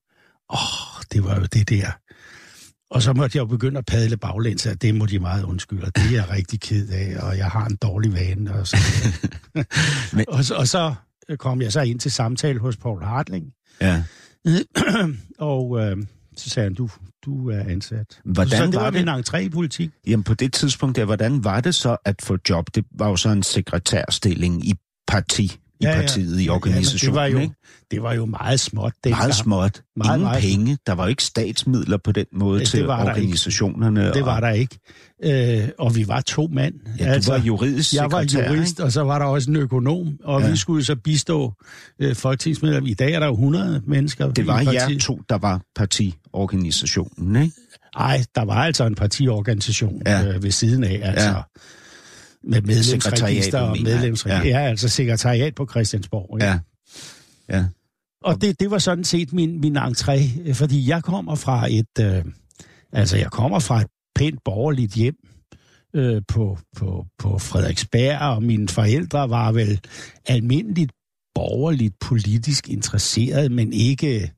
Åh, 0.52 1.02
det 1.12 1.24
var 1.24 1.36
jo 1.40 1.46
det 1.46 1.68
der. 1.68 1.90
Og 2.90 3.02
så 3.02 3.12
måtte 3.12 3.36
jeg 3.36 3.40
jo 3.40 3.46
begynde 3.46 3.78
at 3.78 3.86
padle 3.86 4.16
baglæns, 4.16 4.66
og 4.66 4.82
det 4.82 4.94
må 4.94 5.06
de 5.06 5.18
meget 5.18 5.44
undskylde, 5.44 5.84
og 5.84 5.96
det 5.96 6.04
er 6.04 6.10
jeg 6.10 6.30
rigtig 6.30 6.60
ked 6.60 6.88
af, 6.88 7.16
og 7.22 7.36
jeg 7.38 7.46
har 7.46 7.66
en 7.66 7.76
dårlig 7.76 8.12
vane. 8.12 8.54
Og 8.54 8.66
så, 8.66 8.76
Men- 10.12 10.24
og, 10.36 10.44
så, 10.44 10.54
og 10.54 10.68
så 10.68 10.94
kom 11.38 11.62
jeg 11.62 11.72
så 11.72 11.80
ind 11.80 12.00
til 12.00 12.10
samtale 12.10 12.58
hos 12.58 12.76
Paul 12.76 13.02
Hartling, 13.02 13.52
ja. 13.80 14.04
og 15.38 15.80
øh, 15.80 15.96
så 16.36 16.50
sagde 16.50 16.66
han, 16.66 16.74
du, 16.74 16.88
du 17.24 17.50
er 17.50 17.60
ansat. 17.60 18.20
Hvordan 18.24 18.58
så 18.58 18.66
det 18.66 18.74
var 18.74 18.80
var 18.80 18.90
det? 18.90 19.00
min 19.00 19.14
entré 19.14 19.36
i 19.36 19.48
politik. 19.48 19.90
Jamen 20.06 20.24
på 20.24 20.34
det 20.34 20.52
tidspunkt 20.52 20.96
der, 20.96 21.04
hvordan 21.04 21.44
var 21.44 21.60
det 21.60 21.74
så 21.74 21.96
at 22.04 22.22
få 22.22 22.38
job? 22.48 22.74
Det 22.74 22.84
var 22.98 23.08
jo 23.08 23.16
så 23.16 23.28
en 23.28 23.42
sekretærstilling 23.42 24.68
i 24.68 24.74
parti, 25.06 25.60
i 25.80 25.84
Ja, 25.84 25.90
ja. 25.90 26.00
partiet, 26.00 26.40
i 26.40 26.44
Ja, 26.44 26.52
organisationen, 26.54 27.14
det 27.14 27.20
var 27.20 27.26
jo, 27.26 27.38
ikke? 27.38 27.54
det 27.90 28.02
var 28.02 28.12
jo 28.14 28.24
meget 28.26 28.60
småt 28.60 28.92
dengang. 29.04 29.20
Meget 29.22 29.34
småt. 29.34 29.82
Meget, 29.96 30.08
Ingen 30.16 30.22
meget 30.24 30.42
penge. 30.42 30.78
Der 30.86 30.92
var 30.92 31.04
jo 31.04 31.08
ikke 31.08 31.24
statsmidler 31.24 31.96
på 32.04 32.12
den 32.12 32.26
måde 32.32 32.60
Det 32.60 32.68
til 32.68 32.84
var 32.84 32.96
der 33.04 33.10
ikke. 33.14 33.20
organisationerne. 33.20 34.12
Det 34.12 34.24
var 34.24 34.40
der 34.40 34.50
ikke. 34.50 34.78
Øh, 35.24 35.68
og 35.78 35.96
vi 35.96 36.08
var 36.08 36.20
to 36.20 36.48
mand. 36.52 36.74
Ja, 36.98 37.18
du 37.18 37.30
var 37.30 37.38
juridisk 37.38 37.94
Jeg 37.94 38.12
var 38.12 38.20
jurist, 38.34 38.70
ikke? 38.72 38.84
og 38.84 38.92
så 38.92 39.02
var 39.02 39.18
der 39.18 39.26
også 39.26 39.50
en 39.50 39.56
økonom, 39.56 40.08
og 40.24 40.40
Ja. 40.40 40.46
ja. 40.46 40.50
vi 40.52 40.56
skulle 40.56 40.84
så 40.84 40.96
bistå 40.96 41.52
øh, 41.98 42.14
folketingsmedlemmer. 42.14 42.90
I 42.90 42.94
dag 42.94 43.12
er 43.12 43.18
der 43.20 43.26
jo 43.26 43.32
100 43.32 43.82
mennesker 43.86 44.30
Det 44.32 44.46
var 44.46 44.60
jer 44.60 44.98
to, 45.00 45.20
der 45.28 45.38
var 45.38 45.60
partiorganisationen, 45.76 47.42
ikke? 47.42 47.54
Nej, 47.98 48.24
der 48.34 48.44
var 48.44 48.54
altså 48.54 48.84
en 48.86 48.94
partiorganisation 48.94 50.02
Ja. 50.06 50.20
ja. 50.20 50.32
øh, 50.34 50.42
ved 50.42 50.50
siden 50.50 50.84
af, 50.84 51.00
altså 51.02 51.28
Ja. 51.28 51.34
Ja. 52.46 52.50
med 52.50 52.62
medlemsregister 52.62 53.60
og 53.60 53.76
medlemsregister. 53.82 54.48
Ja. 54.48 54.58
Ja. 54.58 54.62
ja, 54.64 54.68
altså 54.70 54.88
sekretariat 54.88 55.54
på 55.54 55.66
Christiansborg. 55.70 56.38
ikke? 56.38 56.46
Ja. 56.46 56.58
Ja. 57.48 57.64
Og 58.24 58.40
det, 58.40 58.60
det 58.60 58.70
var 58.70 58.78
sådan 58.78 59.04
set 59.04 59.32
min, 59.32 59.60
min 59.60 59.76
entré, 59.76 60.52
fordi 60.52 60.88
jeg 60.88 61.02
kommer 61.02 61.34
fra 61.34 61.66
et, 61.70 61.98
øh, 62.00 62.24
altså 62.92 63.16
jeg 63.16 63.30
kommer 63.30 63.58
fra 63.58 63.80
et 63.80 63.86
pænt 64.14 64.38
borgerligt 64.44 64.92
hjem 64.94 65.16
øh, 65.94 66.22
på, 66.28 66.58
på, 66.76 67.06
på 67.18 67.38
Frederiksberg, 67.38 68.18
og 68.20 68.42
mine 68.42 68.68
forældre 68.68 69.30
var 69.30 69.52
vel 69.52 69.80
almindeligt 70.26 70.92
borgerligt 71.34 71.94
politisk 72.00 72.68
interesseret, 72.68 73.52
men 73.52 73.72
ikke, 73.72 74.32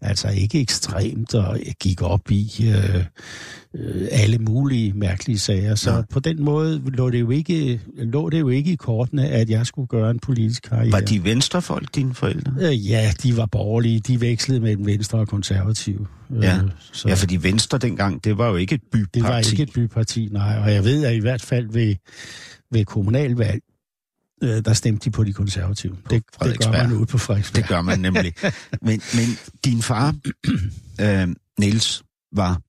altså 0.00 0.28
ikke 0.28 0.60
ekstremt, 0.60 1.34
og 1.34 1.58
gik 1.80 2.02
op 2.02 2.30
i 2.30 2.64
øh, 2.68 3.04
øh, 3.74 4.08
alle 4.10 4.38
mulige 4.38 4.92
mærkelige 4.92 5.38
sager. 5.38 5.74
Så 5.74 5.90
Ja. 5.94 6.02
på 6.10 6.20
den 6.20 6.44
måde 6.44 6.82
lå 6.86 7.10
det, 7.10 7.20
jo 7.20 7.30
ikke, 7.30 7.80
lå 7.96 8.30
det 8.30 8.40
jo 8.40 8.48
ikke 8.48 8.72
i 8.72 8.76
kortene, 8.76 9.28
at 9.28 9.50
jeg 9.50 9.66
skulle 9.66 9.88
gøre 9.88 10.10
en 10.10 10.18
politisk 10.18 10.62
karriere. 10.62 10.92
Var 10.92 11.00
de 11.00 11.24
venstrefolk, 11.24 11.94
dine 11.94 12.14
forældre? 12.14 12.52
Øh, 12.60 12.88
ja, 12.90 13.12
de 13.22 13.36
var 13.36 13.46
borgerlige. 13.46 14.00
De 14.00 14.20
vekslede 14.20 14.60
mellem 14.60 14.86
venstre 14.86 15.18
og 15.18 15.28
konservative. 15.28 16.06
Øh, 16.30 16.42
Ja. 16.42 16.58
så 16.92 17.08
Ja, 17.08 17.14
fordi 17.14 17.42
Venstre 17.42 17.78
dengang, 17.78 18.24
det 18.24 18.38
var 18.38 18.48
jo 18.48 18.56
ikke 18.56 18.74
et 18.74 18.80
byparti. 18.92 19.10
det 19.14 19.22
var 19.22 19.38
ikke 19.50 19.62
et 19.62 19.70
byparti, 19.74 20.28
nej. 20.32 20.58
Og 20.58 20.72
jeg 20.72 20.84
ved, 20.84 21.04
at 21.04 21.14
i 21.14 21.20
hvert 21.20 21.42
fald 21.42 21.72
ved, 21.72 21.94
ved 22.72 22.84
kommunalvalg, 22.84 23.60
øh, 24.42 24.64
der 24.64 24.72
stemte 24.72 25.04
de 25.04 25.10
på 25.10 25.24
de 25.24 25.32
konservative. 25.32 25.96
Det, 26.10 26.24
det 26.42 26.58
gør 26.60 26.72
man 26.72 26.92
ude 26.92 27.06
på 27.06 27.18
Frederiksberg. 27.18 27.62
Det 27.62 27.68
gør 27.68 27.82
man 27.82 28.00
nemlig. 28.00 28.34
Men, 28.82 29.02
men 29.14 29.26
din 29.64 29.82
far, 29.82 30.14
øh, 31.00 31.28
Niels, 31.58 32.02
var 32.32 32.60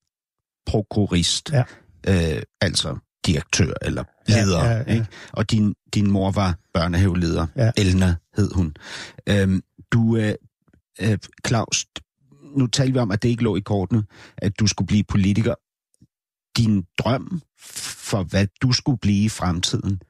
prokurist. 0.66 1.52
Ja. 1.52 1.64
Øh, 2.08 2.42
altså 2.62 2.98
direktør 3.26 3.74
eller 3.82 4.04
leder. 4.28 4.64
Ja, 4.66 4.72
ja, 4.72 4.78
ja. 4.78 4.94
Ikke? 4.94 5.08
Og 5.32 5.52
din, 5.52 5.76
din 5.94 6.12
mor 6.12 6.32
var 6.32 6.58
børnehaveleder. 6.74 7.48
Ja. 7.56 7.72
Elna 7.78 8.16
hed 8.38 8.54
hun. 8.54 8.76
Øhm, 9.30 9.64
du, 9.92 10.18
øh, 10.18 10.36
øh, 11.02 11.18
Claus, 11.48 11.86
nu 12.56 12.68
taler 12.68 12.94
vi 12.94 13.00
om, 13.00 13.12
at 13.12 13.24
det 13.24 13.30
ikke 13.30 13.44
lå 13.44 13.56
i 13.56 13.60
kortene, 13.60 14.04
at 14.38 14.60
du 14.60 14.68
skulle 14.68 14.88
blive 14.88 15.04
politiker. 15.04 15.56
Din 16.58 16.86
drøm 16.98 17.42
for, 18.10 18.24
hvad 18.24 18.48
du 18.62 18.72
skulle 18.72 18.98
blive 18.98 19.26
i 19.26 19.30
fremtiden, 19.30 20.02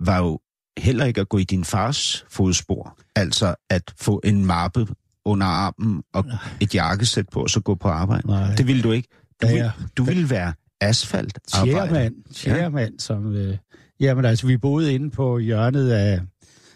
var 0.00 0.18
jo 0.18 0.40
heller 0.78 1.04
ikke 1.04 1.20
at 1.20 1.28
gå 1.28 1.38
i 1.38 1.44
din 1.44 1.64
fars 1.64 2.24
fodspor. 2.30 2.98
Altså 3.16 3.54
at 3.70 3.82
få 4.00 4.20
en 4.24 4.44
mappe 4.46 4.86
under 5.24 5.46
armen 5.46 6.02
og 6.14 6.24
et 6.60 6.74
jakkesæt 6.74 7.28
på, 7.32 7.40
og 7.42 7.50
så 7.50 7.60
gå 7.60 7.74
på 7.74 7.88
arbejde. 7.88 8.26
Nej. 8.26 8.54
Det 8.54 8.66
ville 8.66 8.82
du 8.82 8.92
ikke. 8.92 9.08
Du, 9.42 9.46
Da 9.46 9.52
ville, 9.52 9.64
jeg- 9.64 9.72
du 9.96 10.04
ville 10.04 10.30
være 10.30 10.52
asfaltarbejder. 10.80 11.86
Tjærmand, 11.86 12.14
tjærmand, 12.34 12.98
som... 12.98 13.34
Øh, 13.34 13.56
jamen 14.00 14.24
altså, 14.24 14.46
vi 14.46 14.56
boede 14.56 14.94
inde 14.94 15.10
på 15.10 15.38
hjørnet 15.38 15.90
af 15.90 16.20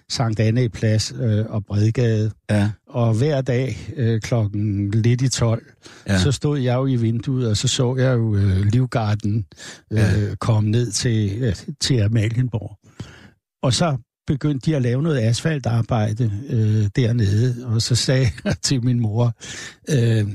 Sankt 0.08 0.40
Anne 0.40 0.68
Plads 0.68 1.12
øh, 1.20 1.46
og 1.48 1.64
Bredgade. 1.64 2.30
Ja. 2.50 2.70
Og 2.88 3.14
hver 3.14 3.40
dag 3.40 3.76
øh, 3.96 4.20
klokken 4.20 4.90
lidt 4.90 5.22
i 5.22 5.28
12, 5.28 5.62
Ja. 6.06 6.12
ja. 6.12 6.18
så 6.18 6.32
stod 6.32 6.58
jeg 6.58 6.74
jo 6.74 6.86
i 6.86 6.96
vinduet, 6.96 7.48
og 7.50 7.56
så 7.56 7.68
så 7.68 7.96
jeg 7.96 8.12
jo 8.14 8.36
øh, 8.36 8.56
Livgarden 8.66 9.46
øh, 9.92 9.98
Ja. 9.98 10.20
ja. 10.20 10.34
komme 10.34 10.70
ned 10.70 10.90
til, 10.90 11.42
øh, 11.42 11.54
til 11.80 12.00
Amalienborg. 12.00 12.78
Og 13.62 13.74
så 13.74 13.96
begyndte 14.26 14.70
de 14.70 14.76
at 14.76 14.82
lave 14.82 15.02
noget 15.02 15.18
asfaltarbejde 15.18 16.32
øh, 16.48 16.88
dernede, 16.96 17.66
og 17.66 17.82
så 17.82 17.94
sagde 17.94 18.28
jeg 18.44 18.54
til 18.62 18.84
min 18.84 19.00
mor, 19.00 19.32
øh, 19.90 20.28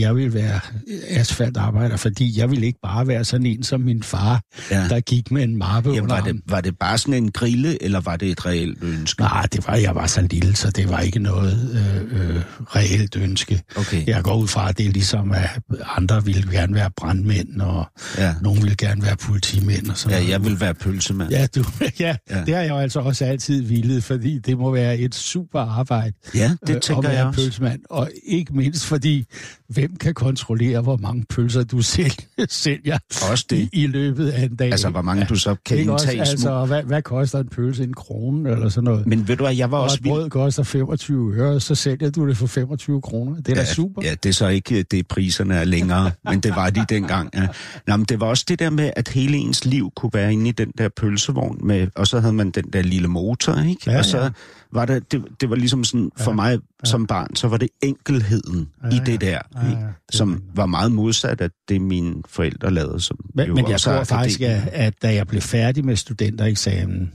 jeg 0.00 0.16
ville 0.16 0.34
være 0.34 0.60
asfaltarbejder, 1.08 1.96
fordi 1.96 2.38
jeg 2.38 2.50
ville 2.50 2.66
ikke 2.66 2.78
bare 2.82 3.06
være 3.06 3.24
sådan 3.24 3.46
en 3.46 3.62
som 3.62 3.80
min 3.80 4.02
far, 4.02 4.40
Ja. 4.70 4.88
der 4.88 5.00
gik 5.00 5.30
med 5.30 5.42
en 5.42 5.56
mappe 5.56 5.90
Jamen, 5.92 6.10
var, 6.10 6.20
det, 6.20 6.40
var 6.48 6.60
det 6.60 6.78
bare 6.78 6.98
sådan 6.98 7.14
en 7.14 7.30
grille, 7.32 7.82
eller 7.82 8.00
var 8.00 8.16
det 8.16 8.30
et 8.30 8.46
reelt 8.46 8.78
ønske? 8.82 9.22
Nej, 9.22 9.46
det 9.52 9.66
var, 9.66 9.76
jeg 9.76 9.94
var 9.94 10.06
så 10.06 10.20
lille, 10.30 10.56
så 10.56 10.70
det 10.70 10.88
var 10.88 11.00
ikke 11.00 11.18
noget 11.18 11.70
øh, 12.12 12.36
øh, 12.36 12.42
reelt 12.60 13.16
ønske. 13.16 13.62
Okay. 13.76 14.06
Jeg 14.06 14.22
går 14.22 14.36
ud 14.36 14.48
fra, 14.48 14.68
at 14.68 14.78
det 14.78 14.86
er 14.86 14.90
ligesom, 14.90 15.32
at 15.32 15.48
andre 15.96 16.24
ville 16.24 16.50
gerne 16.52 16.74
være 16.74 16.90
brandmænd, 16.96 17.60
og 17.60 17.86
Ja. 18.18 18.34
nogen 18.42 18.62
ville 18.62 18.76
gerne 18.76 19.02
være 19.02 19.16
politimænd 19.16 19.90
og 19.90 19.96
sådan 19.98 20.10
Ja, 20.18 20.18
noget. 20.22 20.32
jeg 20.32 20.44
vil 20.44 20.60
være 20.60 20.74
pølsemand. 20.74 21.30
Ja, 21.30 21.46
du, 21.54 21.64
ja, 22.00 22.16
Ja. 22.30 22.44
det 22.46 22.54
har 22.54 22.60
jeg 22.62 22.70
jo 22.70 22.76
altså 22.78 23.00
også 23.00 23.24
altid 23.24 23.62
villet, 23.62 24.04
fordi 24.04 24.38
det 24.38 24.58
må 24.58 24.70
være 24.70 24.98
et 24.98 25.14
super 25.14 25.60
arbejde 25.60 26.12
Ja, 26.34 26.52
det 26.66 26.74
øh, 26.74 26.80
tænker 26.80 27.08
at 27.08 27.14
jeg 27.14 27.18
være 27.18 27.26
også. 27.26 27.40
pølsemand. 27.40 27.80
Og 27.90 28.10
ikke 28.26 28.56
mindst 28.56 28.86
fordi, 28.86 29.24
hvem 29.68 29.96
kan 29.96 30.14
kontrollere, 30.14 30.80
hvor 30.80 30.96
mange 30.96 31.24
pølser 31.28 31.64
du 31.64 31.82
selv 31.96 32.10
sælger 32.48 32.98
Også 33.30 33.46
det. 33.50 33.56
i, 33.72 33.82
i 33.82 33.86
løbet 33.86 34.28
af 34.28 34.42
en 34.42 34.56
dag? 34.56 34.70
Altså, 34.70 34.88
hvor 34.90 35.02
mange 35.02 35.24
du 35.28 35.34
så 35.34 35.56
kan 35.66 35.78
Ikke 35.78 35.92
også? 35.92 36.10
indtage 36.10 36.26
små. 36.38 36.50
Altså, 36.50 36.64
hvad, 36.66 36.82
hvad 36.82 37.02
koster 37.02 37.38
en 37.38 37.48
pølse? 37.48 37.84
En 37.84 37.94
krone 37.94 38.50
eller 38.50 38.68
sådan 38.68 38.84
noget? 38.84 39.06
Men 39.06 39.28
ved 39.28 39.36
du 39.36 39.44
hvad, 39.44 39.54
jeg 39.54 39.70
var 39.70 39.78
og 39.78 39.84
også 39.84 39.98
et 40.00 40.08
brød 40.08 40.30
koster 40.30 40.62
25 40.62 41.34
øre, 41.34 41.60
så 41.60 41.74
sælger 41.74 42.10
du 42.10 42.28
det 42.28 42.36
for 42.36 42.46
25 42.46 43.00
kroner. 43.00 43.36
Det 43.36 43.48
er 43.48 43.54
da 43.54 43.60
ja, 43.60 43.66
super. 43.66 44.02
Ja, 44.04 44.14
det 44.22 44.28
er 44.28 44.32
så 44.32 44.48
ikke 44.48 44.82
det, 44.82 45.08
priserne 45.08 45.54
er 45.54 45.64
længere, 45.64 46.10
men 46.30 46.40
det 46.40 46.56
var 46.56 46.70
de 46.70 46.84
dengang. 46.88 47.30
Ja. 47.34 47.46
Nå, 47.86 47.96
men 47.96 48.04
det 48.06 48.20
var 48.20 48.26
også 48.26 48.44
det 48.48 48.58
der 48.58 48.70
med, 48.70 48.90
at 48.96 49.08
hele 49.08 49.36
ens 49.36 49.64
liv 49.64 49.90
kunne 49.96 50.10
være 50.14 50.32
inde 50.32 50.48
i 50.48 50.52
den 50.52 50.72
der 50.78 50.88
pølsevogn, 50.96 51.58
med, 51.66 51.86
og 51.94 52.06
så 52.06 52.20
havde 52.20 52.32
man 52.32 52.50
den 52.50 52.64
der 52.72 52.82
lille 52.82 53.08
motor, 53.08 53.62
ikke? 53.68 53.90
Ja, 53.90 53.98
og 53.98 54.04
så 54.04 54.18
ja. 54.18 54.28
Var 54.72 54.84
det, 54.84 55.12
det, 55.12 55.24
det 55.40 55.50
var 55.50 55.56
ligesom 55.56 55.84
sådan, 55.84 56.10
for 56.16 56.32
mig 56.32 56.58
som 56.84 57.06
barn, 57.06 57.36
så 57.36 57.48
var 57.48 57.56
det 57.56 57.68
enkelheden 57.82 58.68
i 58.92 59.00
det 59.06 59.20
der, 59.20 59.38
ja, 59.54 59.70
ikke? 59.70 59.82
det 59.82 60.14
som 60.14 60.42
var 60.54 60.66
meget 60.66 60.92
modsat 60.92 61.40
af 61.40 61.50
det, 61.68 61.80
mine 61.80 62.22
forældre 62.28 62.70
lavede. 62.70 63.00
Som 63.00 63.18
Men, 63.34 63.54
men 63.54 63.70
jeg 63.70 63.80
tror 63.80 64.04
faktisk, 64.04 64.40
at, 64.40 64.68
at 64.72 64.94
da 65.02 65.14
jeg 65.14 65.26
blev 65.26 65.40
færdig 65.40 65.84
med 65.84 65.96
studentereksamen, 65.96 67.12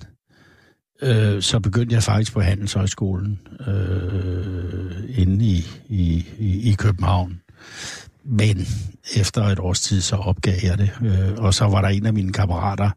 øh, 1.01 1.41
så 1.41 1.59
begyndte 1.59 1.95
jeg 1.95 2.03
faktisk 2.03 2.33
på 2.33 2.41
Handelshøjskolen 2.41 3.39
øh, 3.67 5.19
inde 5.21 5.45
i, 5.45 5.67
i, 5.89 6.25
i, 6.39 6.71
i 6.71 6.73
København. 6.73 7.41
Men 8.25 8.67
efter 9.15 9.43
et 9.43 9.59
års 9.59 9.79
tid, 9.79 10.01
så 10.01 10.15
opgav 10.15 10.55
jeg 10.63 10.77
det. 10.77 10.91
Øh, 11.01 11.33
og 11.37 11.53
så 11.53 11.65
var 11.65 11.81
der 11.81 11.89
en 11.89 12.05
af 12.05 12.13
mine 12.13 12.33
kammerater, 12.33 12.89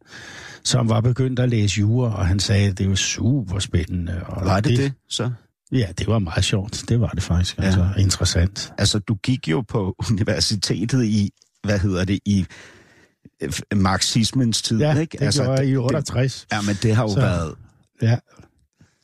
som 0.65 0.89
var 0.89 1.01
begyndt 1.01 1.39
at 1.41 1.49
læse 1.49 1.81
jura, 1.81 2.17
og 2.19 2.27
han 2.27 2.41
sagde, 2.41 2.69
at 2.69 2.79
det 2.79 2.89
var 2.89 2.95
super 2.95 3.59
spændende. 3.59 4.21
Og 4.27 4.47
Var 4.47 4.61
det 4.61 4.79
det, 4.79 4.93
så? 5.09 5.31
Ja, 5.73 5.87
det 5.99 6.07
var 6.07 6.19
meget 6.19 6.45
sjovt. 6.45 6.85
Det 6.89 7.01
var 7.01 7.09
det 7.09 7.23
faktisk. 7.23 7.59
Ja. 7.59 7.63
Altså, 7.63 7.89
interessant. 7.99 8.73
Altså, 8.79 8.99
du 8.99 9.15
gik 9.15 9.49
jo 9.49 9.61
på 9.61 9.95
universitetet 10.11 11.05
i, 11.05 11.31
hvad 11.63 11.79
hedder 11.79 12.05
det, 12.05 12.19
i 12.25 12.47
øh, 13.43 13.53
marxismens 13.75 14.63
tid, 14.63 14.79
Ja, 14.79 14.99
ikke? 14.99 15.19
det 15.19 15.25
altså, 15.25 15.43
gjorde 15.45 15.61
jeg 15.61 15.69
i 15.69 15.77
68. 15.77 16.47
Det, 16.51 16.57
ja, 16.57 16.61
men 16.63 16.77
det 16.83 16.97
har 16.97 17.03
jo 17.03 17.09
Så- 17.15 17.21
været... 17.21 17.55
Ja, 18.03 18.17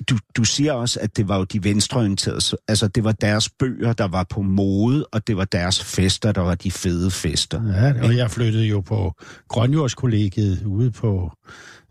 du, 0.08 0.18
du 0.36 0.44
siger 0.44 0.72
også, 0.72 1.00
at 1.00 1.16
det 1.16 1.28
var 1.28 1.38
jo 1.38 1.44
de 1.44 1.64
venstreorienterede. 1.64 2.56
Altså, 2.68 2.88
det 2.88 3.04
var 3.04 3.12
deres 3.12 3.48
bøger, 3.48 3.92
der 3.92 4.08
var 4.08 4.26
på 4.30 4.42
mode, 4.42 5.06
og 5.12 5.26
det 5.26 5.36
var 5.36 5.44
deres 5.44 5.84
fester, 5.84 6.32
der 6.32 6.40
var 6.40 6.54
de 6.54 6.70
fede 6.70 7.10
fester. 7.10 7.62
Ja, 7.66 8.06
og 8.06 8.16
jeg 8.16 8.30
flyttede 8.30 8.64
jo 8.64 8.80
på 8.80 9.14
Grønjordskollegiet 9.48 10.62
ude 10.64 10.90
på 10.90 11.32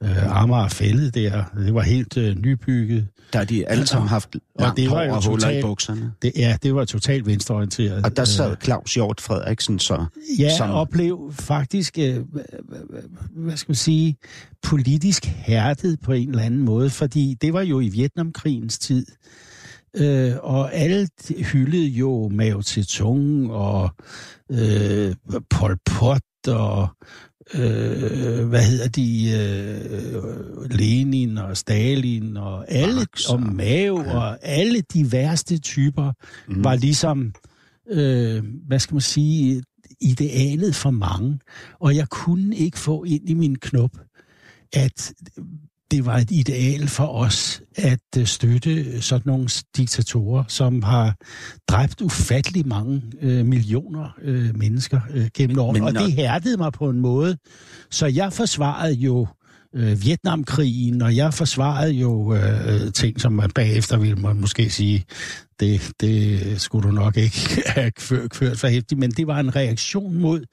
øh, 0.03 0.41
Amager 0.41 0.67
Fællet 0.67 1.15
der. 1.15 1.43
Det 1.57 1.73
var 1.73 1.81
helt 1.81 2.17
øh, 2.17 2.35
nybygget. 2.35 3.07
Der 3.33 3.43
de 3.43 3.67
alle 3.69 3.87
sammen 3.87 4.09
haft 4.09 4.35
langt 4.59 4.77
det 4.77 4.89
var 4.91 5.03
jo 5.03 5.13
og 5.13 5.25
huller 5.29 5.49
i 5.49 5.61
bukserne. 5.61 6.11
Det, 6.21 6.31
ja, 6.35 6.57
det 6.63 6.75
var 6.75 6.85
totalt 6.85 7.25
venstreorienteret. 7.25 8.05
Og 8.05 8.17
der 8.17 8.25
sad 8.25 8.51
Øh, 8.51 8.57
Claus 8.57 8.93
Hjort 8.93 9.21
Frederiksen 9.21 9.79
så. 9.79 10.05
Ja, 10.39 10.57
som- 10.57 10.69
og 10.71 10.89
blev 10.89 11.31
faktisk, 11.33 11.97
øh, 11.99 12.17
hva- 12.17 12.55
hva- 12.71 13.29
hvad 13.35 13.57
skal 13.57 13.69
man 13.71 13.75
sige, 13.75 14.17
politisk 14.63 15.25
hærdet 15.25 15.99
på 16.03 16.11
en 16.11 16.29
eller 16.29 16.43
anden 16.43 16.59
måde, 16.65 16.89
fordi 16.89 17.37
det 17.41 17.53
var 17.53 17.61
jo 17.61 17.79
i 17.79 17.89
Vietnamkrigens 17.89 18.79
tid. 18.79 19.05
Øh, 19.95 20.31
og 20.41 20.73
alle 20.73 21.07
hyldede 21.51 21.87
jo 21.87 22.29
Mao 22.33 22.61
Zedong 22.61 23.51
og 23.51 23.89
øh, 24.51 25.15
Pol 25.49 25.77
Pot 25.85 26.21
og 26.47 26.87
øh, 27.53 28.47
hvad 28.47 28.63
hedder 28.63 28.87
de, 28.87 29.31
øh, 29.31 30.71
Lenin 30.71 31.37
og 31.37 31.57
Stalin 31.57 32.37
og 32.37 32.71
alle, 32.71 32.95
Marx 32.95 33.25
og 33.29 33.41
Mao 33.41 33.95
og 33.95 34.37
alle 34.45 34.81
de 34.93 35.11
værste 35.11 35.57
typer 35.57 36.11
Mhm. 36.47 36.63
var 36.63 36.75
ligesom, 36.75 37.33
øh, 37.89 38.43
hvad 38.67 38.79
skal 38.79 38.95
man 38.95 39.01
sige, 39.01 39.63
idealet 40.01 40.75
for 40.75 40.91
mange. 40.91 41.39
Og 41.79 41.95
jeg 41.95 42.09
kunne 42.09 42.55
ikke 42.55 42.79
få 42.79 43.03
ind 43.03 43.29
i 43.29 43.33
min 43.33 43.55
knop, 43.55 43.91
at 44.73 45.13
det 45.91 46.05
var 46.05 46.17
et 46.17 46.31
ideal 46.31 46.87
for 46.87 47.07
os 47.07 47.61
at 47.75 47.99
øh, 48.17 48.25
støtte 48.25 49.01
sådan 49.01 49.23
nogle 49.25 49.49
diktatorer, 49.77 50.43
som 50.47 50.83
har 50.83 51.15
dræbt 51.67 52.01
ufattelig 52.01 52.67
mange 52.67 53.01
øh, 53.21 53.45
millioner 53.45 54.17
øh, 54.21 54.57
mennesker 54.57 54.99
øh, 55.13 55.27
gennem 55.33 55.59
årene. 55.59 55.85
Og 55.85 55.93
det 55.93 56.13
hærdede 56.13 56.57
mig 56.57 56.71
på 56.73 56.89
en 56.89 56.99
måde, 56.99 57.37
så 57.91 58.05
jeg 58.05 58.33
forsvarede 58.33 58.93
jo 58.93 59.27
øh, 59.75 60.03
Vietnamkrigen, 60.03 61.01
og 61.01 61.15
jeg 61.15 61.33
forsvarede 61.33 61.91
jo 61.91 62.35
øh, 62.35 62.93
ting, 62.93 63.21
som 63.21 63.33
man 63.33 63.51
bagefter 63.51 63.97
ville 63.97 64.15
man 64.15 64.35
måske 64.35 64.69
sige, 64.69 65.05
det, 65.59 65.91
det 66.01 66.61
skulle 66.61 66.87
du 66.89 66.93
nok 66.93 67.17
ikke 67.17 67.61
have 67.65 67.91
ført 67.99 68.59
for 68.59 68.67
hæftigt, 68.67 68.99
men 68.99 69.11
det 69.11 69.27
var 69.27 69.39
en 69.39 69.55
reaktion 69.55 70.15
mod 70.17 70.45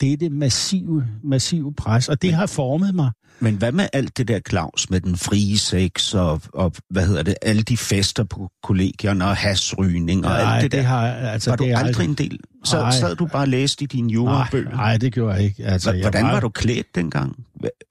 dette 0.00 0.28
massive, 0.30 1.04
massive 1.24 1.74
pres, 1.74 2.08
og 2.08 2.22
det 2.22 2.34
har 2.34 2.46
formet 2.46 2.94
mig. 2.94 3.10
Men 3.40 3.54
hvad 3.54 3.72
med 3.72 3.86
alt 3.92 4.18
det 4.18 4.28
der 4.28 4.40
Claus 4.48 4.90
med 4.90 5.00
den 5.00 5.16
frie 5.16 5.58
sex 5.58 6.14
og, 6.14 6.40
og 6.54 6.72
hvad 6.90 7.06
hedder 7.06 7.22
det, 7.22 7.34
alle 7.42 7.62
de 7.62 7.76
fester 7.76 8.24
på 8.24 8.50
kollegierne 8.62 9.24
og 9.24 9.36
hasrygning 9.36 10.24
og 10.26 10.30
Nej, 10.30 10.54
alt 10.54 10.62
det, 10.62 10.72
det 10.72 10.78
der? 10.78 10.86
har, 10.86 11.06
altså, 11.08 11.50
var 11.50 11.56
du 11.56 11.64
det 11.64 11.72
er 11.72 11.78
aldrig 11.78 12.04
en 12.08 12.14
del? 12.14 12.38
Så 12.64 12.76
Nej. 12.76 12.90
sad 12.90 13.16
du 13.16 13.26
bare 13.26 13.42
og 13.42 13.48
læste 13.48 13.84
i 13.84 13.86
dine 13.86 14.06
Nej, 14.06 14.14
jurabøger? 14.14 14.70
nej, 14.70 14.96
det 14.96 15.12
gjorde 15.12 15.34
jeg 15.34 15.44
ikke. 15.44 15.64
Altså, 15.64 15.90
Hva- 15.90 15.94
jeg 15.94 16.02
Hvordan 16.02 16.24
var 16.24 16.40
du 16.40 16.48
klædt 16.48 16.94
dengang? 16.94 17.44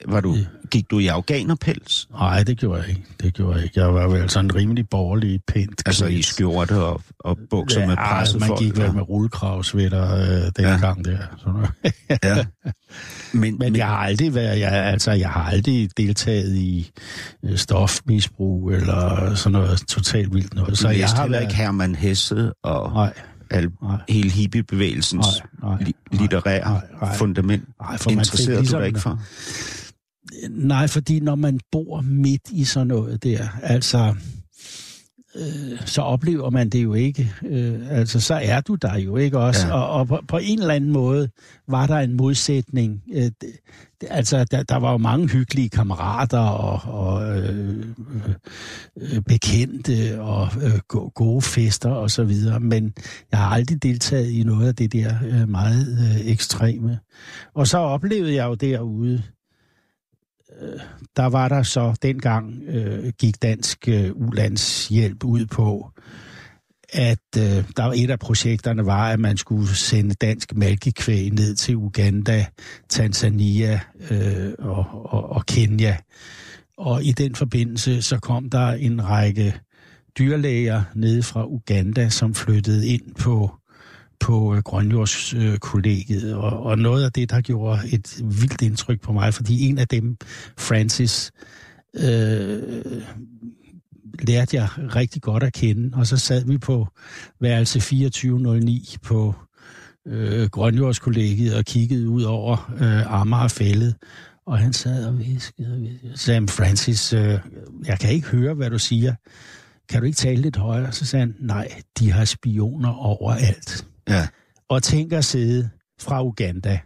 Var 0.08 0.22
du, 0.22 0.36
gik 0.72 0.92
du 0.92 1.00
i 1.00 1.08
afghanerpels? 1.08 2.08
Nej, 2.12 2.44
det 2.44 2.58
gjorde 2.58 2.82
jeg 2.82 2.90
ikke. 2.90 3.04
Det 3.22 3.34
gjorde 3.34 3.56
jeg 3.56 3.64
ikke. 3.64 3.80
Jeg 3.80 3.94
var 3.94 4.08
vel 4.08 4.30
sådan 4.30 4.56
rimelig 4.56 4.90
borgerlig, 4.90 5.40
pænt 5.48 5.82
Altså 5.86 6.06
i 6.06 6.10
klædt. 6.10 6.26
Skjorte 6.66 6.84
og, 6.86 7.02
og 7.20 7.38
bukser 7.50 7.88
med 7.88 7.96
presse 7.96 8.40
man 8.40 8.58
gik 8.58 8.78
vel 8.78 8.94
med 8.94 9.02
rullekravsvætter 9.10 10.16
øh, 10.16 10.52
dengang 10.58 11.06
ja. 11.08 11.12
der. 11.12 11.18
Sådan 11.38 11.54
noget. 11.54 11.70
Ja. 12.24 12.46
Men, 13.34 13.58
Men 13.60 13.76
jeg 13.76 13.88
har 13.88 13.96
aldrig 13.96 14.36
været, 14.36 14.60
jeg, 14.60 14.72
altså, 14.72 15.12
jeg 15.12 15.30
har 15.30 15.44
aldrig 15.44 15.90
deltaget 15.98 16.56
i 16.56 16.92
øh, 17.46 17.58
stofmisbrug 17.58 18.72
eller 18.72 19.34
sådan 19.36 19.52
noget 19.52 19.80
totalt 19.88 20.34
vildt 20.34 20.54
noget. 20.54 20.78
så 20.78 20.90
jeg 20.90 21.10
har 21.10 21.28
været... 21.28 21.42
ikke 21.42 21.56
Herman 21.56 21.96
Hesse 21.96 22.52
og 22.64 22.92
Nej, 22.94 23.14
al, 23.50 23.70
nej. 23.84 23.98
hele 24.10 24.30
hippiebevægelsens 24.30 25.26
Nej, 25.62 25.70
nej, 25.76 25.84
li- 25.84 25.92
nej, 26.12 26.22
litterære 26.22 26.60
nej, 26.72 26.82
nej. 27.02 27.16
fundament. 27.16 27.64
Nej, 27.82 27.98
for 27.98 28.10
man 28.10 28.18
fik 28.18 28.18
Interesserede 28.20 28.56
du 28.56 28.62
ligesom- 28.62 28.80
dig 28.80 28.88
ikke 28.88 29.00
for? 29.00 29.20
Nej, 30.50 30.88
fordi 30.88 31.20
når 31.20 31.36
man 31.36 31.60
bor 31.72 32.02
midt 32.02 32.42
i 32.52 32.64
sådan 32.64 32.88
noget 32.88 33.24
der, 33.24 33.48
altså, 33.64 34.16
øh, 35.36 35.86
så 35.86 36.02
oplever 36.02 36.50
man 36.50 36.70
det 36.70 36.84
jo 36.84 36.94
ikke. 36.94 37.34
Øh, 37.46 37.80
altså, 37.90 38.20
så 38.20 38.34
er 38.44 38.62
du 38.62 38.76
der 38.76 38.98
jo 38.98 39.18
ikke 39.18 39.40
også. 39.40 39.68
Ja. 39.68 39.74
Og, 39.74 39.90
og 39.90 40.08
på, 40.08 40.20
på 40.28 40.38
en 40.38 40.60
eller 40.60 40.74
anden 40.74 40.92
måde 40.92 41.30
var 41.68 41.88
der 41.88 41.98
en 41.98 42.14
modsætning. 42.14 43.04
Øh, 43.14 43.24
det, 43.24 43.36
det, 44.02 44.08
altså, 44.10 44.44
der, 44.44 44.64
der 44.64 44.76
var 44.76 44.92
jo 44.92 44.98
mange 44.98 45.28
hyggelige 45.28 45.70
kammerater 45.70 46.40
og, 46.40 46.94
og 46.94 47.38
øh, 47.38 47.86
øh, 49.02 49.22
bekendte 49.22 50.22
og 50.22 50.48
øh, 50.62 50.80
go- 50.88 51.12
gode 51.16 51.42
fester 51.42 51.90
og 51.90 52.12
så 52.12 52.24
videre, 52.24 52.60
men 52.60 52.94
jeg 53.32 53.40
har 53.40 53.50
aldrig 53.50 53.84
deltaget 53.84 54.30
i 54.30 54.44
noget 54.44 54.68
af 54.68 54.76
det 54.76 54.94
der 54.94 55.14
øh, 55.26 55.50
meget 55.50 55.98
øh, 56.00 56.32
ekstreme. 56.32 57.00
Og 57.54 57.68
så 57.68 57.78
oplevede 57.78 58.36
jeg 58.36 58.46
jo 58.46 58.54
derude, 58.54 59.24
der 61.16 61.26
var 61.26 61.48
der 61.48 61.64
så 61.64 61.94
dengang 62.02 62.64
øh, 62.68 63.12
gik 63.20 63.42
dansk 63.42 63.88
øh, 63.88 64.12
ulandshjælp 64.16 65.24
ud 65.24 65.46
på, 65.46 65.92
at 66.94 67.38
øh, 67.38 67.44
der 67.78 67.84
var 67.84 67.94
et 67.96 68.10
af 68.10 68.20
projekterne 68.20 68.86
var, 68.86 69.12
at 69.12 69.20
man 69.20 69.38
skulle 69.38 69.68
sende 69.68 70.14
dansk 70.14 70.56
mælkekvæg 70.56 71.30
ned 71.30 71.56
til 71.56 71.76
Uganda, 71.76 72.46
Tanzania 72.90 73.80
øh, 74.10 74.52
og, 74.60 74.86
og, 75.14 75.30
og 75.30 75.46
Kenya. 75.46 75.98
Og 76.78 77.04
i 77.04 77.12
den 77.12 77.36
forbindelse 77.36 78.02
så 78.02 78.20
kom 78.20 78.50
der 78.50 78.68
en 78.68 79.10
række 79.10 79.56
dyrlæger 80.20 80.84
nede 80.96 81.24
fra 81.24 81.46
Uganda, 81.46 82.10
som 82.10 82.34
flyttede 82.36 82.88
ind 82.88 83.16
på 83.16 83.61
på 84.22 84.56
øh, 84.56 84.62
Grønjordskollegiet, 84.62 86.36
og, 86.36 86.64
og 86.64 86.78
noget 86.78 87.06
af 87.06 87.12
det, 87.12 87.30
der 87.30 87.42
gjorde 87.42 87.80
et 87.92 88.22
vildt 88.24 88.62
indtryk 88.62 89.02
på 89.02 89.14
mig, 89.14 89.34
fordi 89.34 89.70
en 89.70 89.78
af 89.78 89.88
dem, 89.88 90.18
Francis, 90.58 91.32
øh, 91.96 92.62
lærte 94.20 94.58
jeg 94.58 94.70
rigtig 94.96 95.22
godt 95.22 95.44
at 95.44 95.54
kende, 95.54 95.98
og 95.98 96.08
så 96.08 96.18
sad 96.18 96.46
vi 96.46 96.58
på 96.58 96.88
værelse 97.40 97.80
2409 97.80 98.96
på 99.04 99.36
øh, 100.08 100.50
Grønjordskollegiet 100.50 101.56
og 101.56 101.66
kiggede 101.66 102.10
ud 102.10 102.24
over 102.24 102.74
øh, 102.82 103.22
Amagerfældet, 103.22 103.96
og 104.46 104.58
han 104.58 104.74
sad 104.74 105.06
og 105.06 105.20
viskede 105.20 105.74
og 105.74 105.82
viskede. 105.82 106.18
Sam 106.18 106.48
Francis, 106.48 107.14
øh, 107.14 107.40
jeg 107.86 108.00
kan 108.00 108.12
ikke 108.12 108.28
høre, 108.28 108.54
hvad 108.54 108.70
du 108.70 108.80
siger. 108.80 109.16
Kan 109.90 110.00
du 110.00 110.06
ikke 110.06 110.16
tale 110.16 110.42
lidt 110.42 110.58
højere? 110.58 110.92
Så 110.92 111.06
sagde 111.06 111.26
han, 111.26 111.36
nej, 111.40 111.68
de 112.00 112.12
har 112.12 112.26
spioner 112.26 112.90
overalt. 112.90 113.86
Ja. 114.12 114.28
Og 114.70 114.84
tænk 114.84 115.14
at 115.14 115.26
sidde 115.26 115.70
fra 116.00 116.24
Uganda 116.24 116.80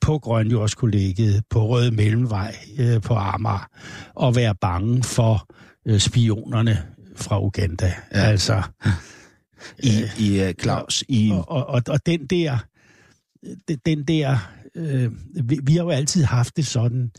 på 0.00 0.18
Grønjordskollegiet, 0.18 1.42
på 1.50 1.66
Røde 1.66 1.90
Mellemvej, 1.90 2.54
øh, 2.78 3.00
på 3.00 3.14
Amager, 3.14 3.68
og 4.14 4.36
være 4.36 4.54
bange 4.54 5.02
for 5.02 5.46
øh, 5.86 6.00
spionerne 6.00 6.86
fra 7.16 7.42
Uganda. 7.42 7.94
Ja. 8.12 8.18
Altså, 8.18 8.62
I, 9.78 10.04
i 10.18 10.42
uh, 10.44 10.50
Claus, 10.62 11.04
i... 11.08 11.30
og, 11.32 11.48
og, 11.48 11.66
og, 11.66 11.82
og 11.88 12.06
den 12.06 12.26
der, 12.26 12.58
den 13.86 14.04
der, 14.04 14.52
øh, 14.74 15.12
vi, 15.44 15.60
vi 15.62 15.76
har 15.76 15.82
jo 15.82 15.90
altid 15.90 16.24
haft 16.24 16.56
det 16.56 16.66
sådan, 16.66 17.10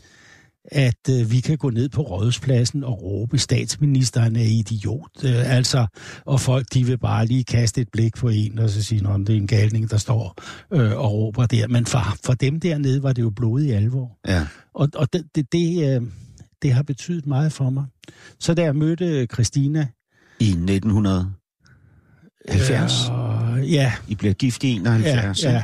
at 0.70 1.08
øh, 1.10 1.30
vi 1.30 1.40
kan 1.40 1.58
gå 1.58 1.70
ned 1.70 1.88
på 1.88 2.02
rådhuspladsen 2.02 2.84
og 2.84 3.02
råbe, 3.02 3.38
statsministeren 3.38 4.36
er 4.36 4.44
idiot. 4.44 5.24
Øh, 5.24 5.56
altså, 5.56 5.86
og 6.26 6.40
folk, 6.40 6.66
de 6.74 6.86
vil 6.86 6.98
bare 6.98 7.26
lige 7.26 7.44
kaste 7.44 7.80
et 7.80 7.88
blik 7.92 8.16
på 8.16 8.28
en, 8.28 8.58
og 8.58 8.70
så 8.70 8.82
sige, 8.82 9.08
at 9.08 9.20
det 9.20 9.30
er 9.30 9.36
en 9.36 9.46
galning, 9.46 9.90
der 9.90 9.96
står 9.96 10.34
øh, 10.72 10.96
og 10.96 11.12
råber 11.12 11.46
der. 11.46 11.68
Men 11.68 11.86
for, 11.86 12.16
for 12.24 12.34
dem 12.34 12.60
dernede 12.60 13.02
var 13.02 13.12
det 13.12 13.22
jo 13.22 13.30
blodig 13.30 13.74
alvor. 13.74 14.18
Ja. 14.28 14.46
Og, 14.74 14.88
og 14.94 15.12
det, 15.12 15.24
det, 15.34 15.52
det, 15.52 15.96
øh, 15.96 16.02
det 16.62 16.72
har 16.72 16.82
betydet 16.82 17.26
meget 17.26 17.52
for 17.52 17.70
mig. 17.70 17.84
Så 18.40 18.54
da 18.54 18.62
jeg 18.62 18.76
mødte 18.76 19.26
Christina... 19.26 19.86
I 20.40 20.48
1970? 20.48 23.10
Øh, 23.10 23.72
ja, 23.72 23.92
I 24.08 24.14
bliver 24.14 24.34
gift 24.34 24.64
i 24.64 24.70
71? 24.70 25.44
ja, 25.44 25.50
ja. 25.50 25.62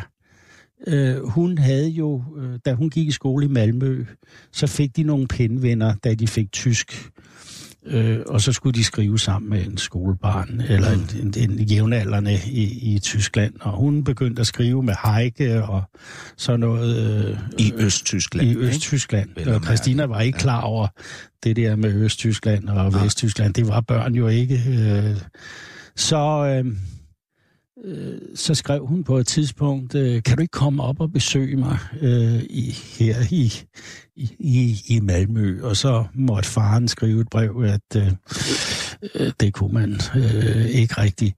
Øh, 0.87 1.29
hun 1.29 1.59
havde 1.59 1.89
jo, 1.89 2.25
øh, 2.39 2.59
da 2.65 2.75
hun 2.75 2.91
gik 2.91 3.09
i 3.09 3.11
skole 3.11 3.45
i 3.45 3.49
Malmø, 3.49 4.05
så 4.53 4.67
fik 4.67 4.97
de 4.97 5.03
nogle 5.03 5.27
penvenner, 5.27 5.95
da 6.05 6.15
de 6.15 6.27
fik 6.27 6.53
tysk. 6.53 7.11
Øh, 7.87 8.19
og 8.27 8.41
så 8.41 8.53
skulle 8.53 8.75
de 8.75 8.85
skrive 8.85 9.19
sammen 9.19 9.51
med 9.51 9.67
en 9.67 9.79
skolebarn, 9.79 10.62
eller 10.69 10.91
en, 10.91 11.11
en, 11.23 11.51
en 11.51 11.59
jævnaldrende 11.59 12.39
i, 12.47 12.95
i 12.95 12.99
Tyskland. 12.99 13.55
Og 13.61 13.73
hun 13.73 14.05
begyndte 14.05 14.41
at 14.41 14.47
skrive 14.47 14.83
med 14.83 14.95
Heike 15.05 15.65
og 15.65 15.83
sådan 16.37 16.61
noget... 16.61 17.27
Øh, 17.29 17.39
I 17.59 17.73
Østtyskland, 17.77 18.47
I 18.47 18.51
ikke? 18.51 18.61
Østtyskland. 18.61 19.29
At 19.37 19.49
Og 19.49 19.65
Christina 19.65 20.05
var 20.05 20.21
ikke 20.21 20.39
klar 20.39 20.61
over 20.61 20.89
det 21.45 21.57
der 21.57 21.77
med 21.77 21.95
Østtyskland 21.95 22.69
og 22.69 22.95
Vesttyskland. 23.03 23.55
Det 23.55 23.69
var 23.69 23.81
børn 23.81 24.15
jo 24.15 24.29
ikke. 24.29 24.62
Øh. 24.69 25.17
Så... 25.97 26.47
Øh, 26.65 26.77
øh, 27.87 28.18
så 28.35 28.55
skrev 28.55 28.87
hun 28.87 29.05
på 29.05 29.18
et 29.18 29.27
tidspunkt, 29.27 29.94
øh, 29.94 30.22
kan 30.22 30.37
du 30.37 30.42
ikke 30.42 30.53
komme 30.53 30.83
op 30.83 31.01
og 31.01 31.12
besøge 31.12 31.57
mig 31.57 31.79
øh, 32.01 32.42
i, 32.51 32.75
her 32.99 33.16
i, 33.31 33.53
i, 34.38 34.77
i, 34.88 35.01
Malmø? 35.01 35.62
Og 35.62 35.77
så 35.77 36.05
måtte 36.14 36.49
faren 36.49 36.88
skrive 36.88 37.20
et 37.20 37.29
brev, 37.29 37.64
at 37.64 37.96
øh, 37.96 38.12
øh, 39.14 39.33
det 39.40 39.55
kunne 39.55 39.75
man 39.75 40.01
øh, 40.16 40.66
ikke 40.66 41.01
rigtigt. 41.03 41.37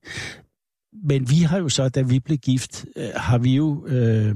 Men 1.03 1.29
vi 1.29 1.35
har 1.35 1.57
jo 1.57 1.69
så, 1.69 1.89
da 1.89 2.01
vi 2.01 2.19
blev 2.19 2.37
gift, 2.37 2.85
øh, 2.95 3.09
har 3.15 3.37
vi 3.37 3.55
jo... 3.55 3.87
Øh, 3.87 4.35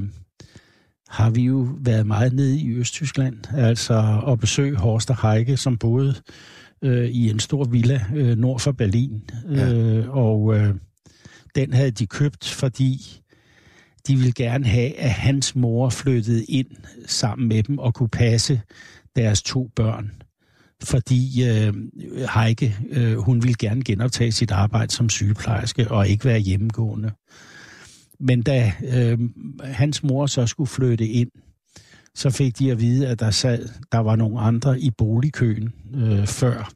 har 1.09 1.29
vi 1.29 1.41
jo 1.41 1.67
været 1.79 2.07
meget 2.07 2.33
nede 2.33 2.59
i 2.59 2.75
Østtyskland, 2.75 3.37
altså 3.53 4.21
at 4.27 4.39
besøge 4.39 4.75
Horst 4.75 5.09
og 5.09 5.31
Heike, 5.31 5.57
som 5.57 5.77
boede 5.77 6.15
øh, 6.81 7.05
i 7.05 7.29
en 7.29 7.39
stor 7.39 7.63
villa 7.63 8.05
øh, 8.15 8.37
nord 8.37 8.59
for 8.59 8.71
Berlin. 8.71 9.29
Ja. 9.51 9.73
Øh, 9.73 10.09
og 10.09 10.55
øh, 10.55 10.75
den 11.55 11.73
havde 11.73 11.91
de 11.91 12.07
købt, 12.07 12.49
fordi 12.49 13.21
de 14.07 14.15
ville 14.15 14.33
gerne 14.33 14.65
have, 14.65 14.99
at 14.99 15.09
hans 15.11 15.55
mor 15.55 15.89
flyttede 15.89 16.45
ind 16.45 16.67
sammen 17.05 17.47
med 17.47 17.63
dem 17.63 17.77
og 17.77 17.93
kunne 17.93 18.09
passe 18.09 18.61
deres 19.15 19.41
to 19.41 19.69
børn. 19.75 20.11
Fordi 20.83 21.49
øh, 21.49 21.73
Heike, 22.35 22.77
øh, 22.89 23.17
hun 23.17 23.43
ville 23.43 23.55
gerne 23.59 23.83
genoptage 23.83 24.31
sit 24.31 24.51
arbejde 24.51 24.93
som 24.93 25.09
sygeplejerske 25.09 25.91
og 25.91 26.07
ikke 26.07 26.25
være 26.25 26.39
hjemmegående. 26.39 27.11
Men 28.19 28.41
da 28.41 28.73
øh, 28.93 29.19
hans 29.63 30.03
mor 30.03 30.25
så 30.25 30.45
skulle 30.45 30.67
flytte 30.67 31.07
ind, 31.07 31.29
så 32.15 32.29
fik 32.29 32.59
de 32.59 32.71
at 32.71 32.81
vide, 32.81 33.07
at 33.07 33.19
der, 33.19 33.31
sad, 33.31 33.69
der 33.91 33.99
var 33.99 34.15
nogle 34.15 34.39
andre 34.39 34.79
i 34.79 34.91
boligkøen 34.97 35.73
øh, 35.95 36.27
før, 36.27 36.71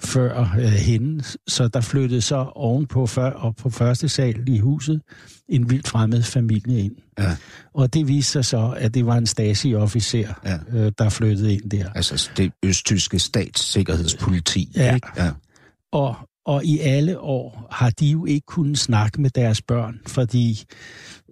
før 0.00 0.40
øh, 0.58 0.64
hende. 0.64 1.24
Så 1.48 1.68
der 1.68 1.80
flyttede 1.80 2.20
så 2.20 2.36
ovenpå 2.36 3.06
før, 3.06 3.30
op 3.30 3.54
på 3.56 3.70
første 3.70 4.08
sal 4.08 4.48
i 4.48 4.58
huset 4.58 5.02
en 5.48 5.70
vildt 5.70 5.88
fremmed 5.88 6.22
familie 6.22 6.80
ind. 6.80 6.96
Ja. 7.18 7.36
Og 7.74 7.94
det 7.94 8.08
viste 8.08 8.32
sig 8.32 8.44
så, 8.44 8.74
at 8.78 8.94
det 8.94 9.06
var 9.06 9.16
en 9.16 9.26
Stasi-officer, 9.26 10.32
Ja. 10.44 10.58
øh, 10.72 10.92
der 10.98 11.08
flyttede 11.08 11.52
ind 11.54 11.70
der. 11.70 11.92
Altså 11.94 12.30
det 12.36 12.52
østtyske 12.64 13.18
statssikkerhedspoliti, 13.18 14.72
Ja. 14.76 14.94
ikke? 14.94 15.08
Ja. 15.16 15.30
Og, 15.92 16.16
og 16.46 16.64
i 16.64 16.78
alle 16.78 17.20
år 17.20 17.68
har 17.70 17.90
de 17.90 18.06
jo 18.06 18.26
ikke 18.26 18.46
kunnet 18.46 18.78
snakke 18.78 19.20
med 19.20 19.30
deres 19.30 19.62
børn, 19.62 20.00
fordi 20.06 20.64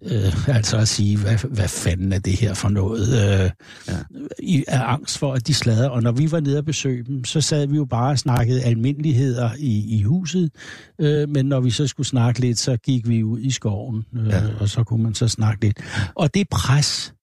øh, 0.03 0.49
altså 0.49 0.77
at 0.77 0.89
sige, 0.89 1.19
hvad, 1.19 1.39
hvad 1.51 1.69
fanden 1.69 2.13
er 2.13 2.19
det 2.19 2.33
her 2.33 2.55
for 2.55 2.69
noget? 2.69 3.09
Øh, 3.09 3.51
ja. 3.89 3.99
I 4.39 4.65
er 4.69 4.83
angst 4.83 5.19
for, 5.19 5.33
at 5.33 5.47
de 5.47 5.55
slader. 5.55 5.89
Og 5.89 6.03
når 6.03 6.13
vi 6.13 6.31
var 6.33 6.41
nede 6.41 6.59
og 6.59 6.65
besøge 6.65 7.05
dem, 7.05 7.25
så 7.25 7.41
sad 7.41 7.67
vi 7.67 7.77
jo 7.77 7.85
bare 7.85 8.11
og 8.11 8.19
snakkede 8.19 8.63
almindeligheder 8.63 9.51
i, 9.59 9.99
i 9.99 10.03
huset. 10.03 10.51
Øh, 10.99 11.29
men 11.29 11.47
når 11.47 11.61
vi 11.61 11.71
så 11.71 11.87
skulle 11.87 12.07
snakke 12.07 12.41
lidt, 12.41 12.59
så 12.59 12.77
gik 12.77 13.09
vi 13.09 13.23
ud 13.23 13.41
i 13.41 13.51
skoven, 13.51 14.05
øh, 14.17 14.27
Ja. 14.27 14.45
ja. 14.45 14.55
og 14.61 14.69
så 14.69 14.85
kunne 14.85 15.03
man 15.03 15.15
så 15.15 15.29
snakke 15.29 15.65
lidt. 15.65 15.81
Og 16.15 16.35
det 16.35 16.49
pres, 16.49 17.15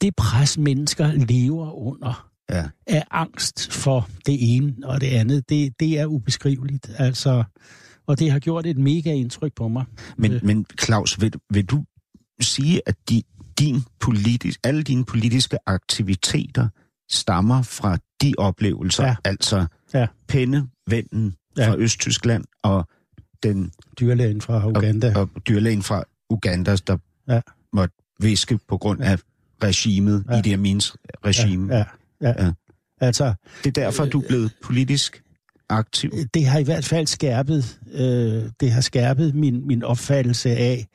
det 0.00 0.16
pres 0.16 0.58
mennesker 0.58 1.12
lever 1.12 1.72
under, 1.72 2.28
ja. 2.50 2.64
af 2.86 3.04
angst 3.10 3.72
for 3.72 4.08
det 4.26 4.56
ene 4.56 4.74
og 4.84 5.00
det 5.00 5.06
andet, 5.06 5.48
det, 5.48 5.72
det 5.80 5.98
er 5.98 6.06
ubeskriveligt. 6.06 6.90
Altså, 6.98 7.44
og 8.08 8.18
det 8.18 8.30
har 8.32 8.38
gjort 8.38 8.66
et 8.66 8.78
mega 8.78 9.12
indtryk 9.12 9.52
på 9.56 9.68
mig. 9.68 9.84
Men, 10.16 10.32
Øh. 10.32 10.44
men 10.44 10.66
Claus, 10.82 11.20
vil, 11.20 11.32
vil 11.52 11.64
du 11.66 11.84
sige, 12.40 12.80
at 12.86 12.94
de, 13.08 13.22
din 13.58 13.82
politisk, 14.00 14.60
alle 14.64 14.82
dine 14.82 15.04
politiske 15.04 15.56
aktiviteter 15.66 16.68
stammer 17.10 17.62
fra 17.62 17.98
de 18.22 18.34
oplevelser, 18.38 19.04
Ja. 19.06 19.16
altså 19.24 19.66
Ja. 19.94 20.06
pennevennen 20.28 21.34
Ja. 21.58 21.70
fra 21.70 21.76
Østtyskland 21.78 22.44
og 22.62 22.88
den 23.42 23.72
Dyrlægen 24.00 24.40
fra 24.40 24.68
Uganda. 24.68 25.12
og, 25.16 25.30
og 25.34 25.46
dyrlægen 25.48 25.82
fra 25.82 26.04
Uganda, 26.30 26.76
der 26.86 26.96
Ja. 27.28 27.40
måtte 27.72 27.94
viske 28.20 28.58
på 28.68 28.76
grund 28.78 29.00
af 29.02 29.18
regimet, 29.62 30.24
Ja. 30.30 30.38
Idi 30.38 30.52
Amins 30.52 30.96
regime. 31.24 31.74
Ja, 31.76 31.84
ja, 32.20 32.28
ja. 32.28 32.44
Ja. 32.44 32.52
Altså, 33.00 33.34
Det 33.64 33.78
er 33.78 33.82
derfor, 33.84 34.04
du 34.04 34.20
er 34.20 34.26
blevet 34.28 34.52
politisk 34.62 35.22
aktiv. 35.68 36.12
det 36.34 36.46
har 36.46 36.58
i 36.58 36.62
hvert 36.62 36.84
fald 36.84 37.06
skærpet, 37.06 37.78
øh, 37.92 38.42
det 38.60 38.72
har 38.72 38.80
skærpet 38.80 39.34
min, 39.34 39.66
min 39.66 39.82
opfattelse 39.82 40.50
af, 40.50 40.86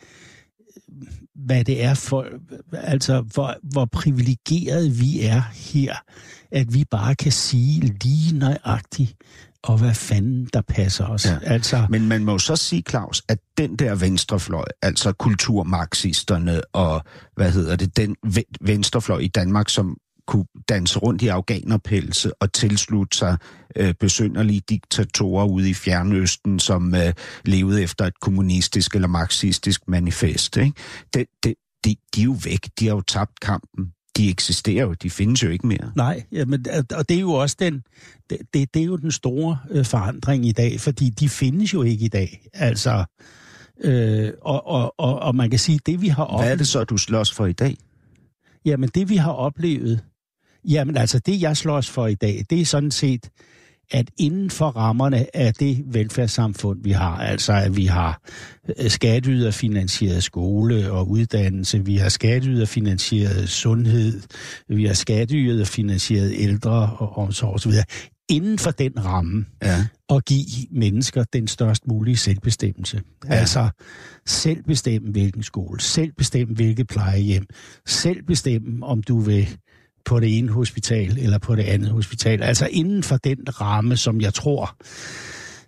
hvad 1.35 1.63
det 1.63 1.83
er 1.83 1.93
for, 1.93 2.25
altså 2.73 3.21
hvor, 3.21 3.55
hvor 3.63 3.85
privilegeret 3.85 4.99
vi 4.99 5.21
er 5.21 5.41
her, 5.53 5.95
at 6.51 6.73
vi 6.73 6.85
bare 6.91 7.15
kan 7.15 7.31
sige 7.31 7.97
lige 8.03 8.37
nøjagtigt, 8.37 9.15
og 9.63 9.77
hvad 9.77 9.93
fanden 9.93 10.49
der 10.53 10.61
passer 10.61 11.05
os. 11.05 11.25
Ja. 11.25 11.37
Altså, 11.43 11.85
Men 11.89 12.07
man 12.07 12.23
må 12.23 12.39
så 12.39 12.55
sige, 12.55 12.83
Claus, 12.89 13.23
at 13.27 13.37
den 13.57 13.75
der 13.75 13.95
venstrefløj, 13.95 14.65
altså 14.81 15.11
kulturmarxisterne 15.11 16.61
og, 16.73 17.03
hvad 17.35 17.51
hedder 17.51 17.75
det, 17.75 17.97
den 17.97 18.15
ve- 18.27 18.51
venstrefløj 18.61 19.19
i 19.19 19.27
Danmark, 19.27 19.69
som 19.69 19.97
kunne 20.27 20.45
danse 20.69 20.99
rundt 20.99 21.21
i 21.21 21.27
afghanerpelse 21.27 22.41
og 22.41 22.53
tilslutte 22.53 23.17
sig 23.17 23.37
øh, 23.75 23.93
besynderlige 23.99 24.61
diktatorer 24.69 25.45
ude 25.45 25.69
i 25.69 25.73
Fjernøsten, 25.73 26.59
som 26.59 26.95
øh, 26.95 27.13
levede 27.45 27.83
efter 27.83 28.05
et 28.05 28.19
kommunistisk 28.19 28.95
eller 28.95 29.07
marxistisk 29.07 29.81
manifest. 29.87 30.57
Ikke? 30.57 30.73
Det, 31.13 31.25
det, 31.43 31.53
de, 31.85 31.95
de 32.15 32.21
er 32.21 32.25
jo 32.25 32.35
væk. 32.43 32.69
De 32.79 32.87
har 32.87 32.95
jo 32.95 33.01
tabt 33.01 33.39
kampen. 33.39 33.91
De 34.17 34.29
eksisterer 34.29 34.85
jo. 34.85 34.93
De 34.93 35.09
findes 35.09 35.43
jo 35.43 35.49
ikke 35.49 35.67
mere. 35.67 35.91
Nej, 35.95 36.23
jamen, 36.31 36.65
og 36.95 37.09
det 37.09 37.17
er 37.17 37.21
jo 37.21 37.31
også 37.31 37.55
den, 37.59 37.83
det, 38.29 38.37
det, 38.53 38.73
det 38.73 38.81
er 38.81 38.85
jo 38.85 38.97
den 38.97 39.11
store 39.11 39.57
øh, 39.71 39.85
forandring 39.85 40.45
i 40.45 40.51
dag, 40.51 40.79
fordi 40.79 41.09
de 41.09 41.29
findes 41.29 41.73
jo 41.73 41.83
ikke 41.83 42.05
i 42.05 42.07
dag. 42.07 42.47
Altså, 42.53 43.05
øh, 43.83 44.31
og, 44.41 44.67
og, 44.67 44.93
og, 44.97 45.19
og 45.19 45.35
man 45.35 45.49
kan 45.49 45.59
sige, 45.59 45.79
det 45.85 46.01
vi 46.01 46.07
har 46.07 46.37
Hvad 46.37 46.51
er 46.51 46.55
det 46.55 46.67
så, 46.67 46.83
du 46.83 46.97
slås 46.97 47.33
for 47.33 47.45
i 47.45 47.53
dag? 47.53 47.77
jamen 48.65 48.89
det 48.95 49.09
vi 49.09 49.15
har 49.15 49.31
oplevet, 49.31 50.03
Jamen 50.69 50.97
altså, 50.97 51.19
det 51.19 51.41
jeg 51.41 51.57
slås 51.57 51.89
for 51.89 52.07
i 52.07 52.15
dag, 52.15 52.45
det 52.49 52.61
er 52.61 52.65
sådan 52.65 52.91
set, 52.91 53.29
at 53.91 54.09
inden 54.17 54.49
for 54.49 54.65
rammerne 54.67 55.35
af 55.35 55.53
det 55.53 55.83
velfærdssamfund, 55.87 56.83
vi 56.83 56.91
har, 56.91 57.17
altså 57.17 57.53
at 57.53 57.77
vi 57.77 57.85
har 57.85 58.21
øh, 58.79 58.89
skatteyderfinansieret 58.89 60.23
skole 60.23 60.91
og 60.91 61.09
uddannelse, 61.09 61.85
vi 61.85 61.97
har 61.97 62.09
skatteyderfinansieret 62.09 63.49
sundhed, 63.49 64.21
vi 64.69 64.85
har 64.85 64.93
skatteyderfinansieret 64.93 66.33
ældre 66.37 66.95
og 66.99 67.17
omsorg 67.17 67.53
osv., 67.53 67.71
inden 68.29 68.59
for 68.59 68.71
den 68.71 69.05
ramme, 69.05 69.45
Ja. 69.63 69.85
at 70.09 70.25
give 70.25 70.45
mennesker 70.71 71.23
den 71.33 71.47
størst 71.47 71.87
mulige 71.87 72.17
selvbestemmelse. 72.17 73.01
Ja. 73.29 73.33
Altså 73.33 73.69
selv 74.25 74.63
bestemme, 74.63 75.11
hvilken 75.11 75.43
skole, 75.43 75.81
selv 75.81 76.11
bestemme, 76.17 76.55
hvilket 76.55 76.87
plejehjem, 76.87 77.45
selv 77.87 78.23
bestemme, 78.23 78.85
om 78.85 79.03
du 79.03 79.19
vil 79.19 79.57
på 80.05 80.19
det 80.19 80.37
ene 80.37 80.51
hospital 80.51 81.17
eller 81.19 81.37
på 81.37 81.55
det 81.55 81.63
andet 81.63 81.89
hospital. 81.89 82.43
Altså 82.43 82.67
inden 82.71 83.03
for 83.03 83.17
den 83.17 83.61
ramme, 83.61 83.97
som 83.97 84.21
jeg 84.21 84.33
tror 84.33 84.77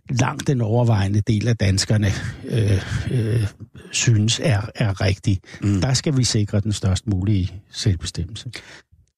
langt 0.09 0.47
den 0.47 0.61
overvejende 0.61 1.21
del 1.21 1.47
af 1.47 1.57
danskerne 1.57 2.07
øh, 2.45 2.81
øh, 3.11 3.47
synes 3.91 4.39
er, 4.43 4.61
er 4.75 5.01
rigtig. 5.01 5.41
Mm. 5.61 5.81
Der 5.81 5.93
skal 5.93 6.17
vi 6.17 6.23
sikre 6.23 6.59
den 6.59 6.73
størst 6.73 7.07
mulige 7.07 7.61
selvbestemmelse. 7.71 8.51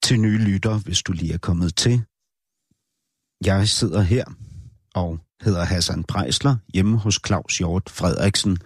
Til 0.04 0.20
nye 0.20 0.38
lytter, 0.38 0.80
hvis 0.80 1.02
du 1.02 1.12
lige 1.12 1.34
er 1.34 1.38
kommet 1.38 1.76
til. 1.76 2.02
Jeg 3.46 3.68
sidder 3.68 4.02
her 4.02 4.26
og 4.96 5.20
hedder 5.42 5.64
Hassan 5.64 6.04
Prejsler 6.04 6.56
hjemme 6.74 6.98
hos 6.98 7.20
Claus 7.28 7.58
Hjort 7.58 7.90
Frederiksen 7.90 8.58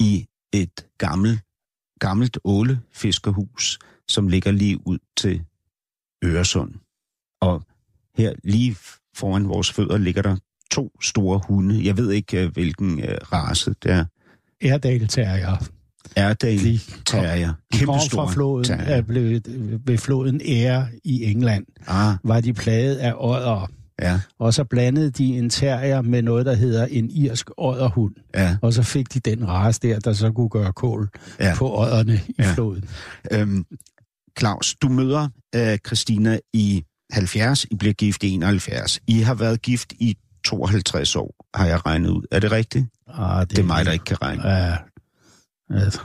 i 0.00 0.26
et 0.52 0.86
gammelt, 0.98 1.40
gammelt 2.00 2.38
ålefiskerhus, 2.44 3.78
som 4.08 4.28
ligger 4.28 4.50
lige 4.50 4.86
ud 4.86 4.98
til 5.16 5.44
Øresund. 6.24 6.74
Og 7.40 7.62
her 8.16 8.32
lige 8.44 8.76
foran 9.16 9.48
vores 9.48 9.72
fødder 9.72 9.98
ligger 9.98 10.22
der 10.22 10.36
to 10.70 10.90
store 11.02 11.40
hunde. 11.48 11.84
Jeg 11.86 11.96
ved 11.96 12.10
ikke, 12.12 12.44
øh, 12.44 12.52
hvilken 12.52 12.92
uh, 12.98 13.04
race 13.32 13.74
det 13.82 13.90
er. 13.92 14.04
Ærdal 14.62 15.08
Terrier. 15.08 15.56
Erdal 16.16 16.80
Terrier. 17.06 17.52
De 17.72 17.78
Kæmpe 17.78 17.92
kom 17.92 18.00
fra 18.10 18.26
floden, 18.26 18.64
terrier. 18.64 18.84
er 18.96 19.00
blevet, 19.02 19.46
ved 19.86 19.98
floden 19.98 20.40
Ære 20.44 20.88
i 21.04 21.24
England, 21.24 21.66
Ah, 21.86 22.14
var 22.24 22.40
de 22.40 22.52
plaget 22.52 22.96
af 22.96 23.14
odder. 23.16 23.70
ja, 24.02 24.20
Og 24.38 24.54
så 24.54 24.64
blandede 24.64 25.10
de 25.10 25.24
en 25.38 25.50
terrier 25.50 26.02
med 26.02 26.22
noget, 26.22 26.46
der 26.46 26.54
hedder 26.54 26.86
en 26.86 27.10
irsk 27.10 27.50
odderhund. 27.56 28.14
ja. 28.34 28.56
Og 28.62 28.72
så 28.72 28.82
fik 28.82 29.14
de 29.14 29.20
den 29.20 29.48
race 29.48 29.80
der, 29.82 29.98
der 29.98 30.12
så 30.12 30.32
kunne 30.32 30.48
gøre 30.48 30.72
kål 30.72 31.08
Ja. 31.40 31.54
på 31.56 31.78
odderne 31.80 32.20
i 32.28 32.34
ja. 32.38 32.52
floden. 32.52 32.84
Øhm, 33.32 33.64
Claus, 34.38 34.74
du 34.82 34.88
møder 34.88 35.28
øh, 35.54 35.78
Christina 35.86 36.38
i 36.52 36.84
70, 37.10 37.64
I 37.64 37.76
bliver 37.76 37.94
gift 37.94 38.22
i 38.22 38.30
71. 38.30 39.00
I 39.06 39.20
har 39.20 39.34
været 39.34 39.62
gift 39.62 39.92
i 39.92 40.16
52 40.44 41.16
år, 41.16 41.46
har 41.54 41.66
jeg 41.66 41.86
regnet 41.86 42.10
ud. 42.10 42.22
Er 42.30 42.38
det 42.40 42.52
rigtigt? 42.52 42.86
Ah, 43.08 43.46
Det 43.50 43.58
er 43.58 43.62
mig, 43.62 43.84
der 43.84 43.92
ikke 43.92 44.04
kan 44.04 44.22
regne. 44.22 44.48
Ja, 44.48 44.76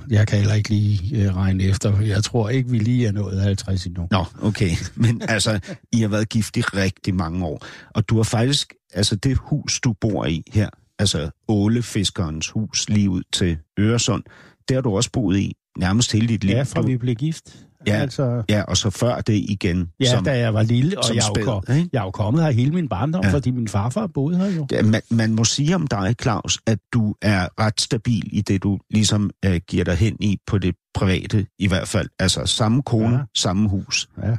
jeg 0.09 0.27
kan 0.27 0.37
heller 0.37 0.53
ikke 0.53 0.69
lige 0.69 1.29
uh, 1.29 1.35
regne 1.35 1.63
efter. 1.63 2.01
Jeg 2.01 2.23
tror 2.23 2.49
ikke, 2.49 2.69
vi 2.69 2.79
lige 2.79 3.07
er 3.07 3.11
nået 3.11 3.41
50 3.41 3.85
endnu. 3.85 4.07
Nå, 4.11 4.25
okay. 4.41 4.69
Men 4.95 5.21
altså, 5.27 5.59
I 5.91 6.01
har 6.01 6.07
været 6.07 6.29
gift 6.29 6.57
i 6.57 6.61
rigtig 6.61 7.15
mange 7.15 7.45
år. 7.45 7.65
Og 7.95 8.09
du 8.09 8.15
har 8.15 8.23
faktisk, 8.23 8.73
altså 8.93 9.15
det 9.15 9.37
hus, 9.37 9.79
du 9.79 9.93
bor 10.01 10.25
i 10.25 10.43
her, 10.53 10.69
altså 10.99 11.29
ålefiskerens 11.47 12.49
hus 12.49 12.89
lige 12.89 13.09
ud 13.09 13.23
til 13.33 13.57
Øresund, 13.79 14.23
det 14.67 14.75
har 14.75 14.81
du 14.81 14.95
også 14.95 15.09
boet 15.11 15.37
i 15.37 15.55
nærmest 15.77 16.11
hele 16.11 16.27
dit 16.27 16.43
liv. 16.43 16.55
Ja, 16.55 16.63
fra 16.63 16.81
vi 16.81 16.97
blev 16.97 17.15
gift. 17.15 17.65
Ja. 17.87 17.93
Altså, 17.97 18.43
ja, 18.49 18.61
og 18.61 18.77
så 18.77 18.89
før 18.89 19.21
det 19.21 19.33
igen. 19.33 19.89
ja 19.99 20.05
som, 20.05 20.23
da 20.23 20.37
jeg 20.39 20.53
var 20.53 20.63
lille, 20.63 20.97
og 20.97 21.03
som 21.05 21.15
jeg 21.15 21.23
er, 21.35 21.39
jo 21.39 21.45
kom, 21.45 21.63
jeg 21.93 21.99
er 21.99 22.03
jo 22.03 22.11
kommet 22.11 22.43
her 22.43 22.51
hele 22.51 22.71
min 22.71 22.89
barndom, 22.89 23.23
Ja. 23.23 23.31
fordi 23.33 23.51
min 23.51 23.67
farfar 23.67 24.07
boede 24.07 24.37
her 24.37 24.45
jo. 24.45 24.67
Ja, 24.71 24.81
man, 24.81 25.01
man 25.09 25.33
må 25.35 25.43
sige 25.45 25.75
om 25.75 25.87
dig, 25.87 26.15
Claus, 26.21 26.59
at 26.67 26.79
du 26.93 27.15
er 27.21 27.47
ret 27.59 27.81
stabil 27.81 28.29
i 28.31 28.41
det, 28.41 28.63
du 28.63 28.79
ligesom 28.89 29.29
øh, 29.45 29.61
giver 29.67 29.83
dig 29.83 29.95
hen 29.95 30.17
i 30.19 30.37
på 30.47 30.57
det 30.57 30.75
private, 30.93 31.45
i 31.59 31.67
hvert 31.67 31.87
fald. 31.87 32.09
Altså 32.19 32.45
samme 32.45 32.83
kone, 32.83 33.09
ja. 33.09 33.17
Ja. 33.17 33.23
samme 33.35 33.69
hus. 33.69 34.09
Ja. 34.23 34.37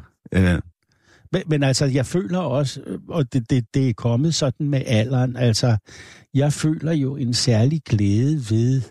Øh, 0.54 0.60
Men, 1.32 1.42
men 1.46 1.62
altså, 1.62 1.84
jeg 1.86 2.06
føler 2.06 2.38
også, 2.38 2.80
øh, 2.86 2.98
og 3.08 3.32
det, 3.32 3.50
det, 3.50 3.64
det 3.74 3.88
er 3.88 3.92
kommet 3.92 4.34
sådan 4.34 4.68
med 4.68 4.82
alderen, 4.86 5.36
altså, 5.36 5.76
jeg 6.34 6.52
føler 6.52 6.92
jo 6.92 7.16
en 7.16 7.34
særlig 7.34 7.80
glæde 7.88 8.36
ved, 8.50 8.82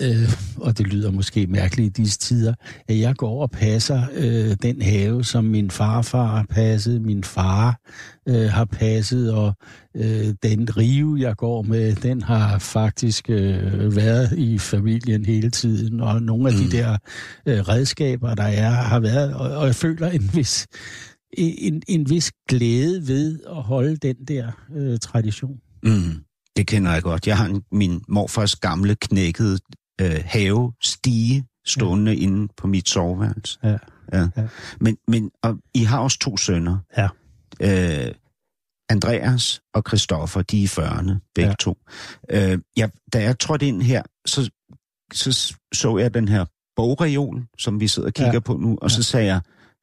øh, 0.00 0.32
og 0.56 0.78
det 0.78 0.86
lyder 0.86 1.10
måske 1.10 1.46
mærkeligt 1.46 1.98
i 1.98 2.02
disse 2.02 2.18
tider, 2.18 2.54
at 2.88 2.98
jeg 2.98 3.16
går 3.16 3.42
og 3.42 3.50
passer 3.50 4.02
øh, 4.14 4.56
den 4.62 4.82
have, 4.82 5.24
som 5.24 5.44
min 5.44 5.70
farfar 5.70 6.26
har 6.26 6.46
passet, 6.50 7.02
min 7.02 7.24
far 7.24 7.80
øh, 8.28 8.50
har 8.50 8.64
passet, 8.64 9.32
og 9.32 9.54
øh, 9.96 10.34
den 10.42 10.76
rive, 10.76 11.20
jeg 11.20 11.36
går 11.36 11.62
med, 11.62 11.94
den 11.94 12.22
har 12.22 12.58
faktisk 12.58 13.30
øh, 13.30 13.96
været 13.96 14.38
i 14.38 14.58
familien 14.58 15.24
hele 15.24 15.50
tiden, 15.50 16.00
og 16.00 16.22
nogle 16.22 16.48
af 16.48 16.54
mm. 16.54 16.60
de 16.60 16.76
der 16.76 16.96
øh, 17.46 17.60
redskaber, 17.60 18.34
der 18.34 18.42
er, 18.42 18.70
har 18.70 19.00
været, 19.00 19.34
og, 19.34 19.50
og 19.50 19.66
jeg 19.66 19.74
føler 19.74 20.10
en 20.10 20.30
vis 20.34 20.66
en, 21.32 21.82
en 21.88 22.10
vis 22.10 22.32
glæde 22.48 23.08
ved 23.08 23.40
at 23.50 23.62
holde 23.62 23.96
den 23.96 24.16
der 24.28 24.50
øh, 24.76 24.98
tradition. 24.98 25.56
mm, 25.82 26.24
det 26.56 26.66
kender 26.66 26.92
jeg 26.92 27.02
godt. 27.02 27.26
Jeg 27.26 27.36
har 27.36 27.46
en, 27.46 27.62
min 27.72 28.02
morfars 28.08 28.56
gamle 28.56 28.94
knækkede 28.94 29.58
øh, 30.02 30.22
havestige 30.24 31.46
stående 31.66 32.12
ja. 32.12 32.20
inde 32.20 32.52
på 32.56 32.66
mit 32.66 32.88
soveværelse. 32.88 33.58
Ja. 33.62 33.76
Ja. 34.12 34.28
Ja. 34.36 34.48
Men, 34.80 34.96
men 35.08 35.30
og 35.42 35.58
I 35.74 35.84
har 35.84 35.98
også 35.98 36.18
to 36.18 36.36
sønner. 36.36 36.78
Ja. 36.96 37.08
Øh, 37.60 38.14
Andreas 38.88 39.60
og 39.74 39.82
Christoffer, 39.88 40.42
de 40.42 40.58
er 40.58 40.62
i 40.62 40.66
40'erne, 40.66 41.30
begge 41.34 41.48
ja. 41.50 41.54
To. 41.60 41.78
Øh, 42.30 42.58
jeg, 42.76 42.90
da 43.12 43.22
jeg 43.22 43.38
trådte 43.38 43.66
ind 43.66 43.82
her, 43.82 44.02
så, 44.26 44.50
så 45.12 45.54
så 45.74 45.98
jeg 45.98 46.14
den 46.14 46.28
her 46.28 46.44
bogreol, 46.76 47.44
som 47.58 47.80
vi 47.80 47.88
sidder 47.88 48.08
og 48.08 48.14
kigger 48.14 48.32
ja. 48.32 48.40
På 48.40 48.56
nu, 48.56 48.78
og 48.82 48.90
ja. 48.90 48.94
så 48.94 49.02
sagde 49.02 49.26
jeg, 49.26 49.40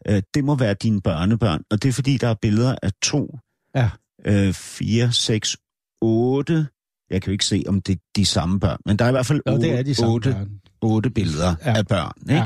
øh, 0.08 0.22
det 0.34 0.44
må 0.44 0.56
være 0.56 0.74
dine 0.74 1.02
børnebørn. 1.02 1.64
Og 1.72 1.84
det 1.84 1.90
er 1.90 1.94
fordi, 1.94 2.18
der 2.18 2.28
er 2.28 2.34
billeder 2.42 2.76
af 2.84 2.92
to, 3.02 3.38
Ja. 3.76 3.90
øh, 4.26 4.54
fire, 4.54 5.12
seks, 5.12 5.58
otte, 6.02 6.68
jeg 7.10 7.22
kan 7.22 7.32
jo 7.32 7.32
ikke 7.32 7.46
se, 7.46 7.64
om 7.68 7.82
det 7.82 7.94
er 7.96 8.00
de 8.16 8.26
samme 8.26 8.60
børn, 8.60 8.78
men 8.86 8.98
der 9.00 9.06
er 9.06 9.10
i 9.10 9.12
hvert 9.12 9.26
fald 9.26 9.42
Jo, 9.48 9.58
det 9.58 9.72
er 9.80 9.84
de 9.84 9.96
samme 9.96 10.14
otte, 10.14 10.32
børn. 10.32 10.50
otte 10.82 11.10
billeder. 11.10 11.56
Ja. 11.66 11.78
af 11.78 11.88
børn, 11.88 12.12
ikke? 12.30 12.46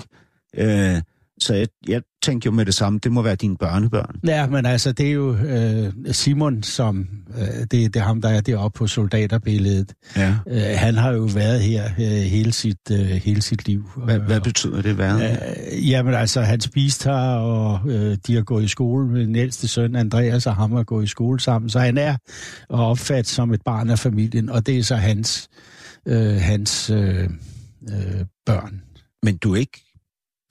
Ja. 0.57 0.95
Øh, 0.95 1.01
så 1.43 1.53
jeg, 1.53 1.67
jeg 1.87 2.01
tænkte 2.23 2.45
jo 2.45 2.51
med 2.51 2.65
det 2.65 2.73
samme, 2.73 2.99
det 3.03 3.11
må 3.11 3.21
være 3.21 3.35
dine 3.35 3.57
børnebørn. 3.57 4.19
Ja, 4.27 4.47
men 4.47 4.65
altså, 4.65 4.91
det 4.91 5.07
er 5.07 5.11
jo 5.11 5.35
øh, 5.35 5.93
Simon, 6.11 6.63
som 6.63 7.07
øh, 7.37 7.61
det, 7.61 7.71
det 7.71 7.95
er 7.95 7.99
ham, 7.99 8.21
der 8.21 8.29
er 8.29 8.41
deroppe 8.41 8.77
på 8.77 8.87
soldaterbilledet. 8.87 9.93
Ja. 10.15 10.35
Øh, 10.47 10.61
han 10.75 10.95
har 10.95 11.11
jo 11.11 11.23
været 11.23 11.61
her 11.61 11.85
øh, 11.99 12.05
hele, 12.05 12.53
sit, 12.53 12.91
øh, 12.91 12.99
hele 12.99 13.41
sit 13.41 13.67
liv. 13.67 13.89
Hvad, 13.97 14.19
hvad 14.19 14.41
betyder 14.41 14.81
det, 14.81 14.95
hvad? 14.95 15.21
Øh, 15.21 15.89
jamen 15.89 16.13
altså, 16.13 16.41
han 16.41 16.61
spiste 16.61 17.09
her, 17.09 17.35
og 17.35 17.79
øh, 17.91 18.17
de 18.27 18.35
har 18.35 18.41
gået 18.41 18.63
i 18.63 18.67
skole 18.67 19.07
med 19.07 19.27
den 19.27 19.35
ældste 19.35 19.67
søn, 19.67 19.95
Andreas, 19.95 20.47
og 20.47 20.55
ham 20.55 20.71
har 20.71 20.83
gået 20.83 21.03
i 21.03 21.07
skole 21.07 21.39
sammen. 21.39 21.69
Så 21.69 21.79
han 21.79 21.97
er 21.97 22.15
opfattet 22.69 23.27
som 23.27 23.53
et 23.53 23.61
barn 23.65 23.89
af 23.89 23.99
familien, 23.99 24.49
og 24.49 24.65
det 24.65 24.77
er 24.77 24.83
så 24.83 24.95
hans, 24.95 25.49
øh, 26.07 26.35
hans 26.35 26.89
øh, 26.89 27.29
øh, 27.89 28.25
børn. 28.45 28.81
Men 29.23 29.37
du 29.37 29.53
er 29.53 29.59
ikke, 29.59 29.92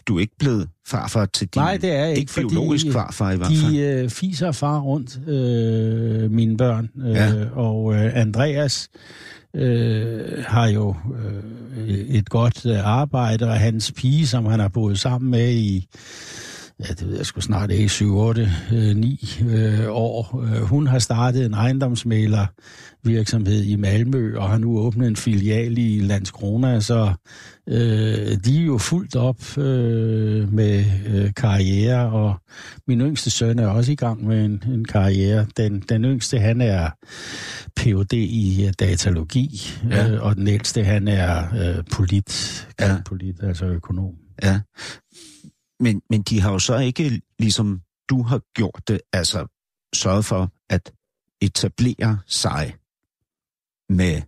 du 0.09 0.17
er 0.17 0.21
ikke 0.21 0.39
blevet 0.39 0.69
farfar 0.87 1.27
til 1.27 1.49
din... 1.49 1.63
Nej, 1.63 1.77
det 1.77 1.91
er 1.91 1.99
jeg 1.99 2.09
ikke, 2.09 2.21
Ikke 2.21 2.33
biologisk 2.35 2.85
fordi 2.85 2.93
farfar 2.93 3.31
i 3.33 3.37
hvert 3.37 3.49
fald. 3.63 3.73
De 3.73 3.79
øh, 3.79 4.11
fiser 4.11 4.53
far 4.53 4.81
rundt, 4.81 5.29
øh, 5.29 6.31
mine 6.31 6.57
børn. 6.57 6.91
Øh, 7.07 7.11
Ja. 7.15 7.33
Og 7.53 7.95
øh, 7.95 8.11
Andreas 8.15 8.89
øh, 9.57 10.45
har 10.47 10.67
jo 10.67 10.95
øh, 11.77 11.89
et 11.93 12.29
godt 12.29 12.67
øh, 12.67 12.87
arbejde, 12.87 13.49
og 13.49 13.55
hans 13.57 13.93
pige, 13.97 14.27
som 14.27 14.47
han 14.47 14.61
har 14.61 14.69
boet 14.69 14.99
sammen 14.99 15.31
med 15.31 15.53
i 15.55 15.87
ja, 16.89 16.95
det 16.95 17.09
ved 17.09 17.17
jeg 17.17 17.27
sgu 17.27 17.41
snart 17.41 17.71
ikke, 17.71 17.89
7, 17.89 18.17
8, 18.17 18.51
øh, 18.73 18.97
9 18.97 19.21
øh, 19.49 19.85
år. 19.89 20.45
Øh, 20.45 20.63
hun 20.63 20.87
har 20.87 20.99
startet 20.99 21.47
en 21.47 21.55
ejendomsmaler 21.55 22.47
virksomhed 23.05 23.63
i 23.63 23.77
Malmø, 23.77 24.37
og 24.39 24.51
har 24.51 24.59
nu 24.59 24.79
åbnet 24.79 25.09
en 25.09 25.17
filial 25.17 25.79
i 25.79 26.01
Landskrona, 26.01 26.81
så 26.81 27.13
øh, 27.69 28.37
de 28.45 28.59
er 28.61 28.65
jo 28.67 28.79
fuldt 28.79 29.17
op 29.17 29.59
øh, 29.59 30.53
med 30.53 30.85
øh, 31.07 31.35
karriere, 31.37 32.13
og 32.13 32.35
min 32.89 33.01
yngste 33.01 33.31
søn 33.31 33.59
er 33.59 33.67
også 33.67 33.93
i 33.93 33.95
gang 33.95 34.27
med 34.27 34.45
en, 34.45 34.65
en 34.73 34.85
karriere. 34.85 35.47
Den, 35.57 35.81
den 35.89 36.05
yngste, 36.05 36.39
han 36.39 36.61
er 36.61 36.91
Ph.D. 37.77 38.13
i 38.13 38.67
øh, 38.67 38.73
datalogi, 38.81 39.61
Ja. 39.91 40.11
øh, 40.11 40.23
og 40.23 40.37
den 40.37 40.49
ældste, 40.49 40.85
han 40.85 41.09
er 41.09 41.45
øh, 41.55 41.85
polit, 41.93 42.67
ja. 42.81 42.97
polit, 43.07 43.37
altså 43.43 43.67
økonom. 43.67 44.15
Ja. 44.43 44.61
Men, 45.83 46.03
men 46.11 46.23
de 46.23 46.41
har 46.41 46.53
jo 46.53 46.59
så 46.59 46.79
ikke, 46.79 47.23
ligesom 47.39 47.83
du 48.09 48.23
har 48.23 48.41
gjort 48.55 48.83
det, 48.89 49.01
altså 49.13 49.47
sørget 49.95 50.25
for 50.25 50.53
at 50.71 50.93
etablere 51.41 52.19
sig 52.27 52.75
med 53.89 54.23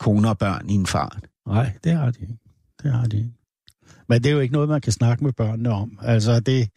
kone 0.00 0.28
og 0.28 0.38
børn 0.38 0.70
i 0.70 0.74
en 0.74 0.86
fart. 0.86 1.26
Nej, 1.46 1.72
det 1.84 1.92
har 1.92 2.10
de 2.10 2.20
ikke. 2.20 2.38
Det 2.82 2.92
har 2.92 3.06
de 3.06 3.16
ikke. 3.16 3.30
Men 4.08 4.22
det 4.22 4.30
er 4.30 4.34
jo 4.34 4.40
ikke 4.40 4.52
noget, 4.52 4.68
man 4.68 4.80
kan 4.80 4.92
snakke 4.92 5.24
med 5.24 5.32
børnene 5.32 5.70
om. 5.70 5.98
Altså, 6.02 6.40
det, 6.40 6.68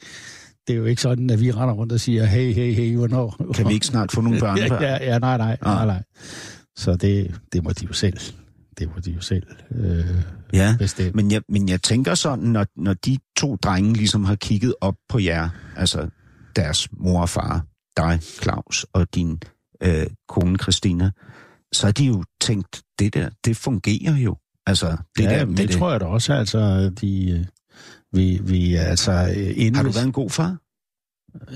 det 0.67 0.73
er 0.73 0.77
jo 0.77 0.85
ikke 0.85 1.01
sådan, 1.01 1.29
at 1.29 1.39
vi 1.39 1.51
render 1.51 1.73
rundt 1.73 1.93
og 1.93 1.99
siger, 1.99 2.25
hey, 2.25 2.53
hey, 2.53 2.73
hey, 2.73 2.95
hvornår? 2.95 3.51
Kan 3.53 3.67
vi 3.67 3.73
ikke 3.73 3.85
snart 3.85 4.11
få 4.11 4.21
nogle 4.21 4.39
børn? 4.39 4.57
ja, 4.81 5.03
ja, 5.05 5.19
nej, 5.19 5.37
nej, 5.37 5.57
nej, 5.61 5.85
nej. 5.85 6.03
Så 6.75 6.95
det, 6.95 7.41
det 7.53 7.63
må 7.63 7.71
de 7.71 7.85
jo 7.85 7.93
selv. 7.93 8.17
Det 8.79 8.87
må 8.87 8.99
de 9.05 9.11
jo 9.11 9.21
selv 9.21 9.43
øh, 9.71 10.05
Ja, 10.53 10.75
bestemme. 10.79 11.11
men 11.15 11.31
jeg, 11.31 11.41
men 11.49 11.69
jeg 11.69 11.81
tænker 11.81 12.15
sådan, 12.15 12.45
når, 12.45 12.65
når 12.75 12.93
de 12.93 13.17
to 13.37 13.55
drenge 13.55 13.93
ligesom 13.93 14.23
har 14.25 14.35
kigget 14.35 14.75
op 14.81 14.95
på 15.09 15.19
jer, 15.19 15.49
altså 15.75 16.09
deres 16.55 16.87
mor 16.91 17.21
og 17.21 17.29
far, 17.29 17.65
dig, 17.97 18.19
Claus, 18.21 18.85
og 18.93 19.15
din 19.15 19.41
øh, 19.83 20.07
kone, 20.27 20.57
Christina, 20.57 21.11
så 21.73 21.87
har 21.87 21.91
de 21.91 22.05
jo 22.05 22.23
tænkt, 22.41 22.81
det 22.99 23.13
der, 23.13 23.29
det 23.45 23.57
fungerer 23.57 24.15
jo. 24.17 24.37
Altså, 24.65 24.97
det 25.17 25.23
ja, 25.23 25.29
der 25.39 25.45
med 25.45 25.55
det, 25.57 25.67
det. 25.69 25.77
tror 25.77 25.91
jeg 25.91 25.99
da 25.99 26.05
også, 26.05 26.33
altså, 26.33 26.89
de, 27.01 27.29
øh, 27.31 27.45
vi, 28.13 28.39
vi 28.43 28.75
altså 28.75 29.11
øh, 29.37 29.53
inden... 29.55 29.75
Har 29.75 29.83
du 29.83 29.89
været 29.91 30.05
en 30.05 30.11
god 30.11 30.29
far? 30.29 30.57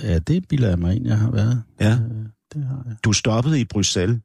Ja, 0.04 0.20
det 0.20 0.48
bilder 0.48 0.70
jeg 0.70 0.80
mig 0.80 0.96
ind, 0.96 1.08
jeg 1.08 1.18
har 1.18 1.32
været. 1.32 1.64
Ja. 1.80 1.92
Øh, 1.94 2.26
Det 2.54 2.64
har 2.66 2.84
jeg. 2.86 2.96
Du 3.04 3.14
stoppede 3.14 3.62
i 3.62 3.66
Bruxelles 3.66 4.20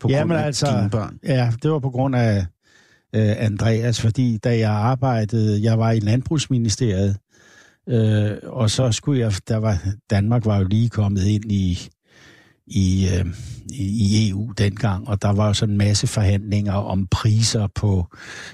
på 0.00 0.08
Ja, 0.10 0.18
grund 0.18 0.28
men 0.28 0.38
af 0.38 0.46
altså- 0.46 0.76
dine 0.76 0.90
børn. 0.90 1.18
Ja, 1.24 1.52
det 1.62 1.70
var 1.70 1.78
på 1.78 1.90
grund 1.90 2.16
af 2.16 2.46
øh, 3.14 3.34
Andreas, 3.38 4.00
fordi 4.00 4.38
da 4.38 4.58
jeg 4.58 4.70
arbejdede, 4.70 5.62
jeg 5.62 5.78
var 5.78 5.90
i 5.90 6.00
Landbrugsministeriet, 6.00 7.16
øh, 7.88 8.30
og 8.42 8.70
så 8.70 8.92
skulle 8.92 9.20
jeg, 9.20 9.32
der 9.48 9.56
var, 9.56 9.78
Danmark 10.10 10.44
var 10.46 10.58
jo 10.58 10.64
lige 10.64 10.88
kommet 10.88 11.24
ind 11.24 11.52
i, 11.52 11.88
i, 12.66 13.08
øh, 13.18 13.26
i 13.72 14.28
EU 14.30 14.52
dengang, 14.58 15.08
og 15.08 15.22
der 15.22 15.32
var 15.32 15.46
jo 15.46 15.52
sådan 15.52 15.72
en 15.72 15.78
masse 15.78 16.06
forhandlinger 16.06 16.72
om 16.72 17.06
priser 17.10 17.68
på 17.74 18.06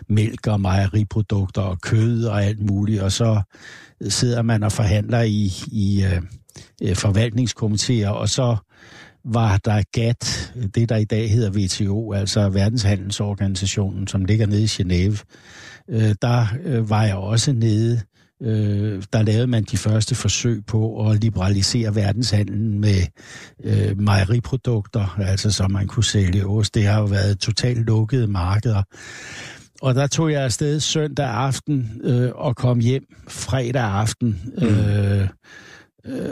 mælk 0.08 0.46
og 0.46 0.60
mejeriprodukter 0.60 1.62
og 1.62 1.80
kød 1.80 2.24
og 2.24 2.44
alt 2.44 2.70
muligt, 2.70 3.02
og 3.02 3.12
så 3.12 3.42
sidder 4.08 4.42
man 4.42 4.62
og 4.62 4.72
forhandler 4.72 5.20
i, 5.22 5.52
i 5.72 6.04
øh, 6.04 6.22
øh, 6.82 6.96
forvaltningskomiteer, 6.96 8.08
og 8.10 8.28
så 8.28 8.56
var 9.24 9.56
der 9.56 9.82
GATT, 9.92 10.52
det 10.74 10.88
der 10.88 10.96
i 10.96 11.04
dag 11.04 11.30
hedder 11.30 11.50
WTO, 11.50 12.12
altså 12.12 12.48
Verdenshandelsorganisationen, 12.48 14.06
som 14.06 14.24
ligger 14.24 14.46
nede 14.46 14.62
i 14.62 14.66
Genève. 14.66 15.22
Øh, 15.88 16.14
der 16.22 16.46
øh, 16.64 16.90
var 16.90 17.04
jeg 17.04 17.16
også 17.16 17.52
nede. 17.52 18.00
Øh, 18.42 19.02
der 19.12 19.22
lavede 19.22 19.46
man 19.46 19.64
de 19.64 19.76
første 19.76 20.14
forsøg 20.14 20.66
på 20.66 21.08
at 21.08 21.20
liberalisere 21.20 21.94
verdenshandlen 21.94 22.80
med 22.80 23.02
øh, 23.64 24.00
mejeriprodukter, 24.00 25.18
altså 25.18 25.50
så 25.50 25.68
man 25.68 25.86
kunne 25.86 26.04
sælge 26.04 26.46
ost. 26.46 26.74
Det 26.74 26.86
har 26.86 27.00
jo 27.00 27.04
været 27.04 27.38
totalt 27.38 27.78
lukkede 27.78 28.26
markeder. 28.26 28.82
Og 29.82 29.94
der 29.94 30.06
tog 30.06 30.32
jeg 30.32 30.42
afsted 30.42 30.80
søndag 30.80 31.26
aften 31.26 32.00
øh, 32.04 32.30
og 32.34 32.56
kom 32.56 32.78
hjem 32.78 33.04
fredag 33.28 33.82
aften. 33.82 34.40
Mm. 34.58 34.66
Øh, 34.66 35.28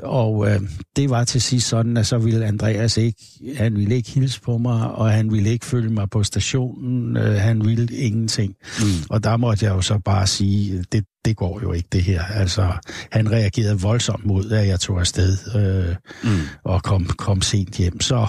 og 0.02 0.50
øh, 0.50 0.60
det 0.96 1.10
var 1.10 1.24
til 1.24 1.40
sidst 1.42 1.68
sådan, 1.68 1.96
at 1.96 2.06
så 2.06 2.18
ville 2.18 2.46
Andreas 2.46 2.96
ikke, 2.96 3.24
han 3.56 3.76
ville 3.76 3.94
ikke 3.94 4.10
hilse 4.10 4.40
på 4.40 4.58
mig, 4.58 4.90
og 4.90 5.10
han 5.10 5.32
ville 5.32 5.50
ikke 5.50 5.66
følge 5.66 5.90
mig 5.90 6.10
på 6.10 6.22
stationen, 6.22 7.16
øh, 7.16 7.34
han 7.34 7.64
ville 7.64 7.88
ingenting. 7.96 8.54
Mm. 8.80 8.84
Og 9.10 9.24
der 9.24 9.36
måtte 9.36 9.64
jeg 9.64 9.74
jo 9.74 9.80
så 9.80 9.98
bare 9.98 10.26
sige, 10.26 10.84
det, 10.92 11.04
det 11.24 11.36
går 11.36 11.60
jo 11.62 11.72
ikke 11.72 11.88
det 11.92 12.02
her. 12.02 12.22
Altså, 12.22 12.72
han 13.12 13.30
reagerede 13.32 13.80
voldsomt 13.80 14.26
mod, 14.26 14.50
at 14.50 14.68
jeg 14.68 14.80
tog 14.80 15.00
afsted 15.00 15.36
øh, 15.56 15.96
mm. 16.24 16.38
og 16.64 16.82
kom, 16.82 17.04
kom 17.06 17.42
sent 17.42 17.76
hjem. 17.76 18.00
Så, 18.00 18.26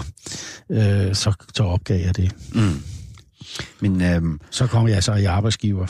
øh, 0.70 1.16
så, 1.16 1.34
så 1.56 1.64
opgav 1.64 2.00
jeg 2.00 2.18
det. 2.18 2.32
Mm. 2.54 2.82
Men 3.82 4.02
øhm, 4.02 4.40
Så 4.52 4.68
kom 4.68 4.88
jeg 4.88 5.04
så 5.04 5.14
i 5.14 5.26
arbejdsgiver, 5.26 5.86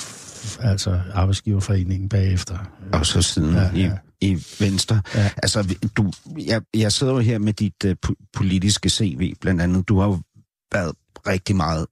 altså 0.59 0.99
arbejdsgiverforeningen 1.13 2.09
bagefter. 2.09 2.57
og 2.93 3.05
så 3.05 3.21
siden 3.21 3.53
Ja, 3.53 3.61
ja, 3.61 3.79
ja. 3.79 3.91
I, 4.21 4.33
Venstre. 4.59 5.01
Ja. 5.15 5.29
Altså, 5.37 5.75
du, 5.97 6.11
jeg, 6.37 6.61
jeg 6.73 6.91
sidder 6.91 7.13
jo 7.13 7.19
her 7.19 7.37
med 7.37 7.53
dit 7.53 7.83
uh, 7.85 7.91
po- 8.05 8.29
politiske 8.33 8.89
CV, 8.89 9.33
blandt 9.41 9.61
andet. 9.61 9.87
Du 9.87 9.99
har 9.99 10.07
jo 10.07 10.19
været 10.73 10.95
rigtig 11.27 11.55
meget 11.55 11.85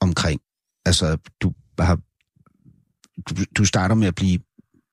omkring. 0.00 0.40
Altså, 0.86 1.18
du 1.40 1.52
har... 1.78 2.00
Du, 3.28 3.34
du 3.58 3.64
starter 3.64 3.94
med 3.94 4.06
at 4.08 4.14
blive 4.14 4.38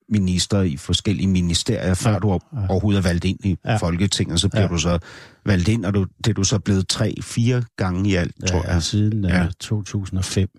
minister 0.10 0.62
i 0.62 0.78
forskellige 0.78 1.28
ministerier, 1.28 1.94
før 1.94 2.12
Ja, 2.12 2.20
du 2.20 2.40
overhovedet 2.70 3.00
er 3.00 3.04
valgt 3.04 3.26
ind 3.26 3.46
i 3.46 3.58
Ja. 3.66 3.76
Folketinget, 3.78 4.40
så 4.42 4.50
bliver 4.50 4.62
Ja. 4.62 4.68
du 4.68 4.78
så 4.78 5.00
valgt 5.46 5.68
ind, 5.68 5.86
og 5.86 5.94
du, 5.94 6.08
det 6.18 6.28
er 6.28 6.34
du 6.34 6.44
så 6.44 6.60
blevet 6.60 6.88
tre, 6.88 7.16
fire 7.22 7.64
gange 7.78 8.10
i 8.10 8.16
alt, 8.16 8.36
Ja, 8.42 8.48
tror 8.48 8.64
jeg. 8.72 8.84
siden 8.84 9.26
Ja. 9.26 9.38
ja. 9.44 9.50
2005, 9.60 10.50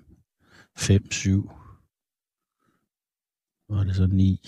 5, 0.78 1.12
7, 1.12 1.50
var 3.68 3.84
det 3.84 3.96
så 3.96 4.06
9. 4.06 4.40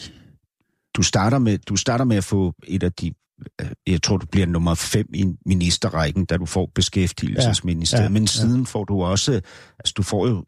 du 0.95 1.03
starter 1.03 1.39
med, 1.39 1.59
du 1.59 1.77
starter 1.77 2.05
med 2.05 2.17
at 2.17 2.25
få 2.25 2.55
et 2.67 2.83
af 2.83 2.93
de, 2.93 3.13
øh, 3.61 3.67
jeg 3.87 4.03
tror, 4.03 4.17
du 4.17 4.27
bliver 4.27 4.47
nummer 4.47 4.75
fem 4.75 5.07
i 5.15 5.27
ministerrækken, 5.47 6.25
da 6.25 6.37
du 6.37 6.47
får 6.47 6.71
beskæftigelsesministeriet. 6.75 8.03
Ja, 8.03 8.05
Ja, 8.05 8.09
ja, 8.09 8.13
Men 8.13 8.27
siden 8.27 8.67
får 8.67 8.85
du 8.85 9.03
også, 9.03 9.33
altså 9.79 9.95
du 9.97 10.03
får 10.03 10.29
jo 10.29 10.45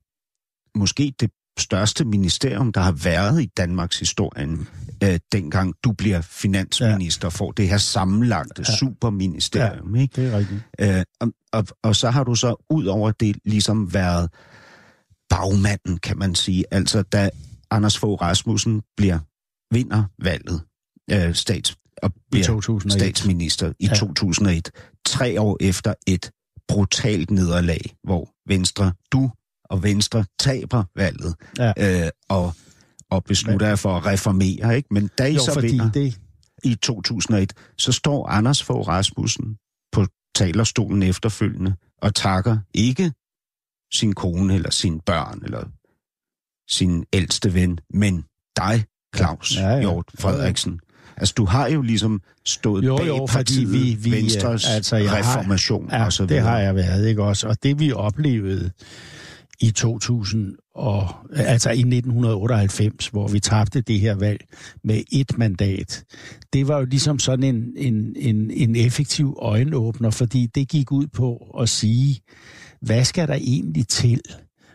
måske 0.74 1.14
det 1.20 1.30
største 1.59 2.04
ministerium, 2.04 2.72
der 2.72 2.80
har 2.80 2.92
været 2.92 3.42
i 3.42 3.46
Danmarks 3.46 3.98
historien, 3.98 4.68
øh, 5.04 5.18
dengang 5.33 5.74
du 5.85 5.92
bliver 5.92 6.20
finansminister, 6.20 7.26
ja. 7.26 7.30
får 7.30 7.52
det 7.52 7.68
her 7.68 7.78
sammenlagte 7.78 8.64
ja. 8.68 8.76
superministerium. 8.76 9.96
Ja. 9.96 10.02
Ikke? 10.02 10.22
Det 10.22 10.33
er 10.33 10.38
rigtigt. 10.38 10.62
Øh, 10.80 11.04
og, 11.20 11.33
og, 11.52 11.66
og 11.83 11.96
så 11.96 12.11
har 12.11 12.24
du 12.24 12.35
så 12.35 12.66
ud 12.70 12.85
over 12.85 13.11
det 13.11 13.37
ligesom 13.44 13.94
været 13.94 14.30
bagmanden, 15.30 15.98
kan 15.98 16.18
man 16.18 16.35
sige. 16.35 16.64
Altså 16.70 17.02
da 17.02 17.30
Anders 17.70 17.98
Fogh 17.98 18.22
Rasmussen 18.22 18.83
bliver 18.96 19.18
vinder 19.74 20.04
valget 20.22 20.62
øh, 21.10 21.34
stats, 21.34 21.76
og 22.02 22.12
bliver 22.30 22.46
2001. 22.46 22.92
statsminister 22.92 23.72
i 23.80 23.84
Ja. 23.87 23.88
ja. 23.88 23.94
2001, 23.94 24.70
tre 25.06 25.40
år 25.40 25.56
efter 25.60 25.94
et 26.06 26.30
brutalt 26.68 27.30
nederlag, 27.30 27.96
hvor 28.04 28.30
Venstre, 28.48 28.92
du 29.12 29.30
og 29.70 29.82
Venstre 29.82 30.24
taber 30.38 30.84
valget, 30.96 31.34
Ja. 31.58 32.04
øh, 32.04 32.10
og, 32.28 32.54
og 33.10 33.24
beslutter 33.24 33.66
jer 33.66 33.76
for 33.76 33.96
at 33.96 34.06
reformere, 34.06 34.76
ikke? 34.76 34.88
Men 34.90 35.10
da 35.18 35.24
I 35.26 35.34
Jo, 35.34 35.40
så 35.40 35.60
vinder 35.60 35.90
det, 35.92 36.18
i 36.64 36.74
2001, 36.74 37.52
så 37.78 37.92
står 37.92 38.28
Anders 38.28 38.62
Fogh 38.62 38.88
Rasmussen 38.88 39.56
på 39.92 40.06
talerstolen 40.34 41.02
efterfølgende 41.02 41.74
og 42.02 42.14
takker 42.14 42.58
ikke 42.74 43.12
sin 43.92 44.12
kone 44.12 44.54
eller 44.54 44.70
sine 44.70 45.00
børn 45.00 45.40
eller 45.44 45.64
sin 46.70 47.04
ældste 47.12 47.54
ven, 47.54 47.78
men 47.90 48.24
dig, 48.56 48.84
Claus 49.16 49.57
Ja, 49.57 49.68
ja. 49.68 49.81
Hjort 49.81 50.07
Frederiksen. 50.18 50.81
Altså, 51.16 51.35
du 51.37 51.44
har 51.44 51.68
jo 51.68 51.83
ligesom 51.83 52.20
stået 52.44 52.85
Jo, 52.85 52.96
bag 52.96 53.07
jo, 53.07 53.27
fordi 53.27 53.64
vi- 53.64 53.96
vi, 54.00 54.11
Venstres 54.12 54.66
altså, 54.68 54.96
jeg 54.96 55.11
har- 55.11 55.18
reformation 55.18 55.88
ja, 55.92 56.05
og 56.05 56.12
så 56.12 56.22
det 56.22 56.31
videre. 56.31 56.42
har 56.44 56.59
jeg 56.59 56.74
været, 56.74 57.09
ikke 57.09 57.22
også? 57.22 57.48
Og 57.48 57.57
det 57.62 57.79
vi 57.81 57.92
oplevede 57.92 58.70
i 59.61 59.70
2000 59.70 60.55
og 60.74 61.09
altså 61.37 61.70
i 61.70 61.83
1998, 61.83 63.07
hvor 63.09 63.29
vi 63.29 63.40
tabte 63.40 63.81
det 63.81 64.00
her 64.00 64.14
valg 64.14 64.40
med 64.85 65.03
et 65.12 65.38
mandat, 65.38 66.05
det 66.53 66.68
var 66.68 66.79
jo 66.79 66.85
ligesom 66.85 67.18
sådan 67.18 67.42
en, 67.57 67.64
en, 67.77 68.12
en, 68.16 68.50
en 68.50 68.77
effektiv 68.77 69.37
øjenåbner, 69.42 70.11
fordi 70.11 70.46
det 70.55 70.68
gik 70.68 70.92
ud 70.92 71.07
på 71.07 71.37
at 71.61 71.68
sige, 71.68 72.20
hvad 72.81 73.05
skal 73.05 73.29
der 73.29 73.35
egentlig 73.35 73.88
til 73.88 74.20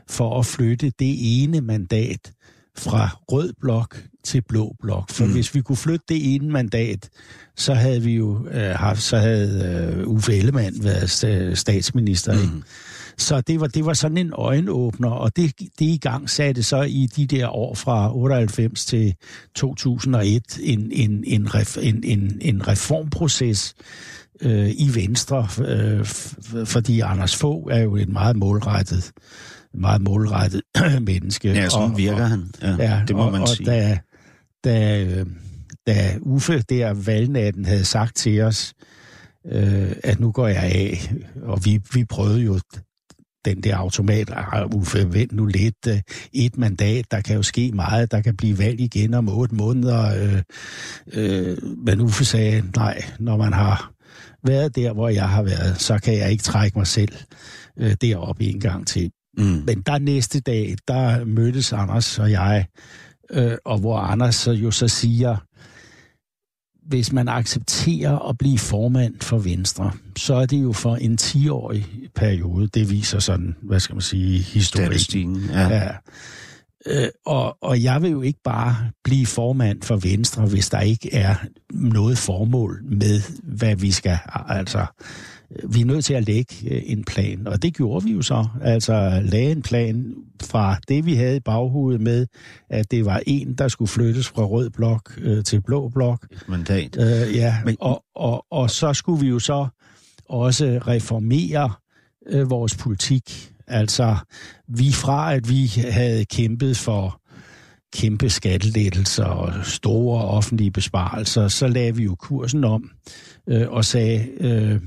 for 0.10 0.40
at 0.40 0.46
flytte 0.46 0.92
det 1.00 1.44
ene 1.44 1.62
mandat 1.62 2.32
fra 2.80 3.18
rød 3.32 3.54
blok 3.62 4.04
til 4.24 4.42
blå 4.42 4.76
blok. 4.82 5.12
For 5.12 5.26
mm. 5.26 5.32
hvis 5.32 5.56
vi 5.56 5.62
kunne 5.62 5.76
flytte 5.76 6.06
det 6.10 6.36
ene 6.36 6.50
mandat, 6.52 7.10
så 7.56 7.74
havde 7.74 8.02
vi 8.02 8.16
jo 8.16 8.48
øh, 8.52 8.72
haft, 8.76 9.02
så 9.02 9.18
havde 9.18 9.96
øh, 10.00 10.08
Uffe 10.08 10.36
Ellemann 10.36 10.84
været 10.84 11.24
sta- 11.24 11.56
statsminister. 11.56 12.34
Mm. 12.34 12.42
Ikke? 12.42 12.54
Så 13.18 13.42
det 13.42 13.60
var, 13.60 13.68
det 13.68 13.86
var 13.86 13.94
sådan 13.94 14.18
en 14.18 14.34
øjenåbner, 14.34 15.10
og 15.10 15.36
det, 15.36 15.60
det 15.60 15.86
i 15.86 15.98
gang 16.02 16.30
satte 16.30 16.64
så 16.64 16.82
i 16.82 17.10
de 17.16 17.26
der 17.26 17.48
år 17.48 17.76
fra 17.76 18.16
98 18.16 18.86
til 18.86 19.16
2001 19.56 20.60
en, 20.64 20.92
en, 20.92 21.24
en, 21.28 21.56
ref, 21.56 21.78
en, 21.82 22.04
en, 22.04 22.38
en 22.42 22.68
reformproces 22.68 23.76
øh, 24.42 24.70
i 24.70 24.96
Venstre, 24.96 25.48
øh, 25.66 26.06
fordi 26.66 27.00
Anders 27.00 27.36
Fogh 27.36 27.74
er 27.74 27.80
jo 27.80 27.96
et 27.96 28.10
meget 28.10 28.36
målrettet 28.36 29.12
meget 29.74 30.02
målrettet 30.02 30.62
menneske. 31.02 31.50
Ja, 31.52 31.70
sådan 31.70 31.92
Og- 31.92 31.98
virker 31.98 32.24
og, 32.24 32.30
han. 32.30 32.52
Ja, 32.62 32.76
Ja, 32.80 33.02
det 33.08 33.16
må 33.16 33.22
og, 33.26 33.32
man 33.32 33.42
og 33.42 33.48
sige. 33.50 33.66
Da, 33.66 33.98
da, 34.64 35.04
øh, 35.04 35.26
da 35.88 36.18
Uffe 36.22 36.62
der 36.70 36.94
valgnatten 36.94 37.66
havde 37.66 37.86
sagt 37.86 38.16
til 38.16 38.42
os, 38.42 38.74
øh, 39.52 39.92
at 40.04 40.20
nu 40.20 40.32
går 40.32 40.48
jeg 40.48 40.64
af, 40.64 41.12
og 41.44 41.66
vi, 41.66 41.82
vi 41.94 42.06
prøvede 42.06 42.42
jo 42.42 42.60
den 43.46 43.64
der 43.64 43.76
automat, 43.76 44.30
ah, 44.34 44.66
Uffe, 44.76 45.14
vent 45.14 45.32
nu 45.32 45.46
lidt, 45.46 45.88
øh, 45.88 46.02
et 46.34 46.58
mandat, 46.58 47.06
der 47.12 47.22
kan 47.22 47.36
jo 47.36 47.44
ske 47.44 47.72
meget, 47.74 48.12
der 48.12 48.22
kan 48.22 48.38
blive 48.38 48.58
valg 48.58 48.80
igen 48.80 49.14
om 49.14 49.30
otte 49.30 49.56
måneder, 49.56 50.24
øh, 50.24 50.42
øh, 51.14 51.58
men 51.86 52.02
Uffe 52.02 52.26
sagde, 52.26 52.64
nej, 52.76 53.04
når 53.20 53.38
man 53.38 53.54
har 53.54 53.92
været 54.44 54.76
der, 54.76 54.94
hvor 54.94 55.10
jeg 55.10 55.30
har 55.30 55.44
været, 55.44 55.82
så 55.82 56.00
kan 56.00 56.18
jeg 56.18 56.32
ikke 56.32 56.44
trække 56.44 56.78
mig 56.78 56.88
selv 56.88 57.12
øh, 57.80 57.96
derop 58.02 58.38
en 58.40 58.60
gang 58.60 58.88
til. 58.88 59.12
Mm. 59.40 59.64
Men 59.66 59.82
der 59.82 60.00
næste 60.00 60.40
dag, 60.40 60.76
der 60.88 61.26
mødtes 61.26 61.74
Anders 61.74 62.20
og 62.20 62.32
jeg, 62.32 62.66
øh, 63.32 63.58
og 63.66 63.78
hvor 63.78 63.98
Anders 63.98 64.36
så 64.36 64.52
jo 64.52 64.72
så 64.72 64.88
siger, 64.88 65.38
hvis 66.90 67.12
man 67.12 67.28
accepterer 67.28 68.30
at 68.30 68.38
blive 68.38 68.58
formand 68.58 69.16
for 69.22 69.38
Venstre, 69.38 69.92
så 70.18 70.36
er 70.36 70.46
det 70.46 70.64
jo 70.64 70.72
for 70.72 70.96
en 70.96 71.18
10-årig 71.22 71.86
periode. 72.16 72.68
Det 72.68 72.90
viser 72.90 73.20
sådan, 73.20 73.56
hvad 73.62 73.80
skal 73.80 73.96
man 73.96 74.02
sige, 74.02 74.40
historien. 74.40 74.90
Ja. 75.50 75.68
ja. 75.68 75.90
Øh, 76.88 77.10
og, 77.26 77.58
og 77.62 77.84
jeg 77.84 78.02
vil 78.02 78.12
jo 78.12 78.22
ikke 78.22 78.40
bare 78.44 78.76
blive 79.04 79.26
formand 79.26 79.82
for 79.82 79.96
Venstre, 79.96 80.46
hvis 80.46 80.70
der 80.70 80.80
ikke 80.80 81.14
er 81.14 81.36
noget 81.72 82.18
formål 82.18 82.82
med, 82.84 83.22
hvad 83.44 83.76
vi 83.76 83.92
skal. 83.92 84.18
Altså, 84.48 84.86
vi 85.70 85.82
er 85.82 85.86
nødt 85.86 86.06
til 86.06 86.14
at 86.14 86.26
lægge 86.26 86.56
øh, 86.72 86.82
en 86.86 87.04
plan, 87.04 87.48
og 87.48 87.62
det 87.62 87.74
gjorde 87.74 88.06
vi 88.06 88.12
jo 88.12 88.22
så. 88.22 88.48
Altså 88.62 89.22
lagde 89.24 89.52
en 89.52 89.62
plan 89.62 90.16
fra 90.44 90.78
det, 90.88 91.06
vi 91.06 91.16
havde 91.16 91.36
i 91.36 91.40
baghovedet 91.40 92.02
med, 92.02 92.28
at 92.70 92.92
det 92.92 93.06
var 93.06 93.22
en, 93.28 93.54
der 93.54 93.68
skulle 93.68 93.90
flyttes 93.90 94.28
fra 94.28 94.44
rød 94.44 94.70
blok 94.70 95.14
øh, 95.18 95.44
til 95.44 95.62
blå 95.62 95.90
blok. 95.90 96.28
Mandat. 96.48 96.98
Øh, 97.00 97.36
ja, 97.36 97.56
Men... 97.66 97.78
og, 97.80 98.04
og, 98.16 98.46
og 98.52 98.70
så 98.70 98.94
skulle 98.94 99.22
vi 99.22 99.28
jo 99.28 99.40
så 99.40 99.68
også 100.30 100.80
reformere 100.88 101.72
øh, 102.30 102.50
vores 102.50 102.78
politik. 102.78 103.52
Altså, 103.68 104.16
vi 104.68 104.92
fra 104.92 105.34
at 105.34 105.50
vi 105.50 105.66
havde 105.92 106.26
kæmpet 106.26 106.78
for 106.78 107.22
kæmpe 107.94 108.30
skattelettelser 108.30 109.26
og 109.26 109.66
store 109.66 110.24
offentlige 110.24 110.72
besparelser, 110.72 111.48
så 111.48 111.68
lagde 111.68 111.96
vi 111.96 112.04
jo 112.04 112.16
kursen 112.16 112.64
om 112.64 112.92
øh, 113.48 113.70
og 113.70 113.86
sagde, 113.86 114.28
øh, 114.40 114.80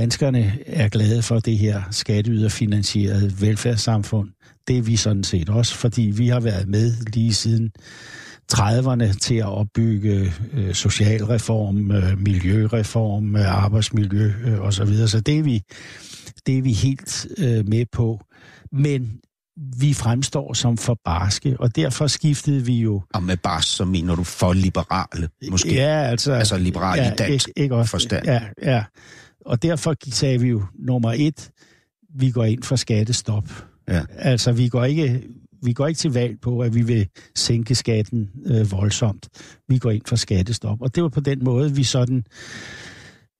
danskerne 0.00 0.58
er 0.66 0.88
glade 0.88 1.22
for 1.22 1.38
det 1.38 1.58
her 1.58 1.82
skatteyderfinansierede 1.90 3.32
velfærdssamfund. 3.40 4.28
Det 4.68 4.78
er 4.78 4.82
vi 4.82 4.96
sådan 4.96 5.24
set 5.24 5.48
også, 5.48 5.74
fordi 5.74 6.02
vi 6.02 6.28
har 6.28 6.40
været 6.40 6.68
med 6.68 6.92
lige 7.12 7.34
siden 7.34 7.70
30'erne 8.52 9.18
til 9.18 9.34
at 9.34 9.46
opbygge 9.46 10.32
øh, 10.52 10.74
socialreform, 10.74 11.90
øh, 11.90 12.18
miljøreform, 12.18 13.36
øh, 13.36 13.64
arbejdsmiljø 13.64 14.32
øh, 14.44 14.60
osv. 14.60 15.06
Så 15.06 15.20
det 15.20 15.38
er 15.38 15.42
vi, 15.42 15.62
det 16.46 16.58
er 16.58 16.62
vi 16.62 16.72
helt 16.72 17.26
øh, 17.38 17.68
med 17.68 17.84
på. 17.92 18.20
Men 18.72 19.20
vi 19.80 19.94
fremstår 19.94 20.52
som 20.52 20.76
for 20.76 20.98
barske, 21.04 21.56
og 21.60 21.76
derfor 21.76 22.06
skiftede 22.06 22.64
vi 22.64 22.74
jo... 22.74 23.02
Og 23.14 23.22
med 23.22 23.36
bars, 23.36 23.66
så 23.66 23.84
mener 23.84 24.14
du 24.14 24.24
for 24.24 24.52
liberale, 24.52 25.28
måske? 25.50 25.74
Ja, 25.74 26.02
altså... 26.02 26.32
Altså 26.32 26.58
liberale 26.58 27.02
ja, 27.02 27.12
i 27.12 27.16
dansk 27.16 27.48
ikke, 27.48 27.60
ikke 27.60 27.74
også, 27.74 27.90
forstand. 27.90 28.26
Ja, 28.26 28.42
ja. 28.62 28.84
Og 29.48 29.62
derfor 29.62 29.94
sagde 30.10 30.40
vi 30.40 30.48
jo, 30.48 30.62
nummer 30.78 31.12
et, 31.16 31.50
vi 32.14 32.30
går 32.30 32.44
ind 32.44 32.62
for 32.62 32.76
skattestop. 32.76 33.48
Ja. 33.88 34.02
Altså, 34.18 34.52
vi 34.52 34.68
går 34.68 34.84
ikke 34.84 35.22
vi 35.62 35.72
går 35.72 35.86
ikke 35.86 35.98
til 35.98 36.12
valg 36.12 36.40
på, 36.40 36.60
at 36.60 36.74
vi 36.74 36.82
vil 36.82 37.08
sænke 37.34 37.74
skatten 37.74 38.30
øh, 38.46 38.72
voldsomt. 38.72 39.28
Vi 39.68 39.78
går 39.78 39.90
ind 39.90 40.02
for 40.06 40.16
skattestop. 40.16 40.82
Og 40.82 40.94
det 40.94 41.02
var 41.02 41.08
på 41.08 41.20
den 41.20 41.44
måde, 41.44 41.74
vi 41.74 41.84
sådan, 41.84 42.24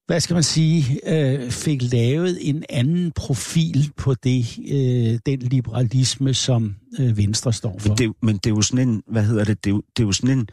hvad 0.07 0.21
skal 0.21 0.35
man 0.35 0.43
sige, 0.43 1.01
øh, 1.07 1.51
fik 1.51 1.93
lavet 1.93 2.39
en 2.41 2.65
anden 2.71 3.13
profil 3.13 3.91
på 3.97 4.15
det, 4.15 4.59
øh, 4.69 5.19
den 5.27 5.39
liberalisme, 5.39 6.35
som 6.35 6.75
øh, 7.01 7.17
Venstre 7.17 7.53
står 7.53 7.79
for. 7.79 7.89
Men 7.89 7.99
det, 7.99 8.13
men 8.23 8.37
det 8.37 8.47
er 8.47 8.55
jo 8.55 8.63
sådan 8.63 8.89
en, 8.89 9.03
hvad 9.07 9.25
hedder 9.25 9.45
det, 9.45 9.65
det 9.65 9.71
er 9.71 9.75
jo, 9.75 9.83
det 9.97 10.03
er 10.03 10.07
jo 10.07 10.13
sådan 10.13 10.39
en, 10.39 10.49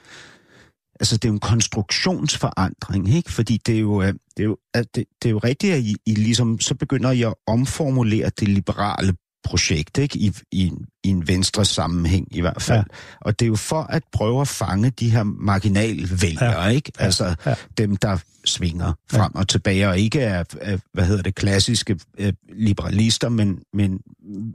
altså 0.99 1.17
det 1.17 1.25
er 1.25 1.29
jo 1.29 1.33
en 1.33 1.39
konstruktionsforandring, 1.39 3.15
ikke? 3.15 3.31
Fordi 3.31 3.57
det 3.65 3.75
er 3.75 3.79
jo, 3.79 4.01
øh, 4.01 4.07
det 4.07 4.39
er 4.39 4.43
jo, 4.43 4.57
det, 4.75 4.95
det 4.95 5.25
er 5.25 5.29
jo 5.29 5.37
rigtigt, 5.37 5.73
at 5.73 5.79
I, 5.79 5.95
I 6.05 6.15
ligesom, 6.15 6.59
så 6.59 6.75
begynder 6.75 7.11
I 7.11 7.21
at 7.21 7.33
omformulere 7.47 8.31
det 8.39 8.47
liberale 8.47 9.13
projekt, 9.43 9.97
ikke? 9.97 10.17
I, 10.17 10.31
i, 10.51 10.71
i 11.03 11.09
en 11.09 11.27
venstre 11.27 11.65
sammenhæng 11.65 12.27
i 12.31 12.41
hvert 12.41 12.61
fald. 12.61 12.77
Ja. 12.77 12.95
Og 13.21 13.39
det 13.39 13.45
er 13.45 13.47
jo 13.47 13.55
for 13.55 13.81
at 13.81 14.03
prøve 14.11 14.41
at 14.41 14.47
fange 14.47 14.89
de 14.89 15.09
her 15.09 15.23
marginalvælgere, 15.23 16.63
ja. 16.63 16.69
ikke? 16.69 16.91
Altså 16.99 17.35
ja. 17.45 17.55
dem, 17.77 17.95
der 17.95 18.17
svinger 18.45 18.93
frem 19.11 19.31
ja. 19.35 19.39
og 19.39 19.47
tilbage, 19.47 19.89
og 19.89 19.99
ikke 19.99 20.21
er, 20.21 20.43
er 20.61 20.77
hvad 20.93 21.05
hedder 21.05 21.23
det, 21.23 21.35
klassiske 21.35 21.99
øh, 22.17 22.33
liberalister, 22.53 23.29
men, 23.29 23.59
men, 23.73 23.99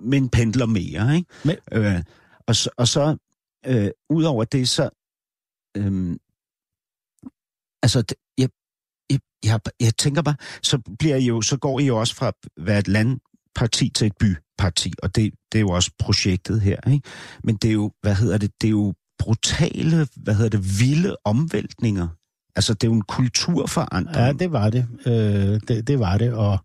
men 0.03 0.28
pendler 0.28 0.66
mere, 0.66 1.16
ikke? 1.16 1.28
Men... 1.45 1.57
Øh, 1.72 2.03
og 2.47 2.57
så, 2.57 2.70
og 2.76 2.88
så 2.88 3.16
øh, 3.66 3.91
ud 4.11 4.24
over 4.24 4.45
det, 4.45 4.68
så 4.68 4.88
øh, 5.76 6.16
altså, 7.82 8.04
jeg, 8.38 8.48
jeg, 9.10 9.20
jeg, 9.44 9.60
jeg 9.80 9.96
tænker 9.96 10.22
bare, 10.22 10.36
så 10.62 10.78
bliver 10.98 11.16
I 11.16 11.24
jo, 11.24 11.40
så 11.42 11.56
går 11.56 11.80
I 11.80 11.86
jo 11.86 11.96
også 11.96 12.14
fra 12.14 12.28
at 12.28 12.34
være 12.56 12.78
et 12.78 12.88
landparti 12.88 13.90
til 13.94 14.06
et 14.06 14.16
byparti, 14.20 14.92
og 15.02 15.16
det, 15.16 15.32
det 15.52 15.58
er 15.58 15.60
jo 15.60 15.70
også 15.70 15.90
projektet 15.98 16.60
her, 16.60 16.90
ikke? 16.92 17.08
Men 17.44 17.56
det 17.56 17.68
er 17.68 17.74
jo, 17.74 17.92
hvad 18.02 18.14
hedder 18.14 18.38
det, 18.38 18.50
det 18.60 18.66
er 18.66 18.70
jo 18.70 18.94
brutale, 19.18 20.08
hvad 20.16 20.34
hedder 20.34 20.58
det, 20.58 20.80
vilde 20.80 21.16
omvæltninger. 21.24 22.08
Altså, 22.56 22.74
det 22.74 22.84
er 22.84 22.88
jo 22.88 22.94
en 22.94 23.02
kulturforandring. 23.02 24.16
Ja, 24.16 24.32
det 24.32 24.52
var 24.52 24.70
det. 24.70 24.86
Øh, 25.06 25.60
det, 25.68 25.86
det 25.86 25.98
var 25.98 26.18
det, 26.18 26.32
og, 26.32 26.58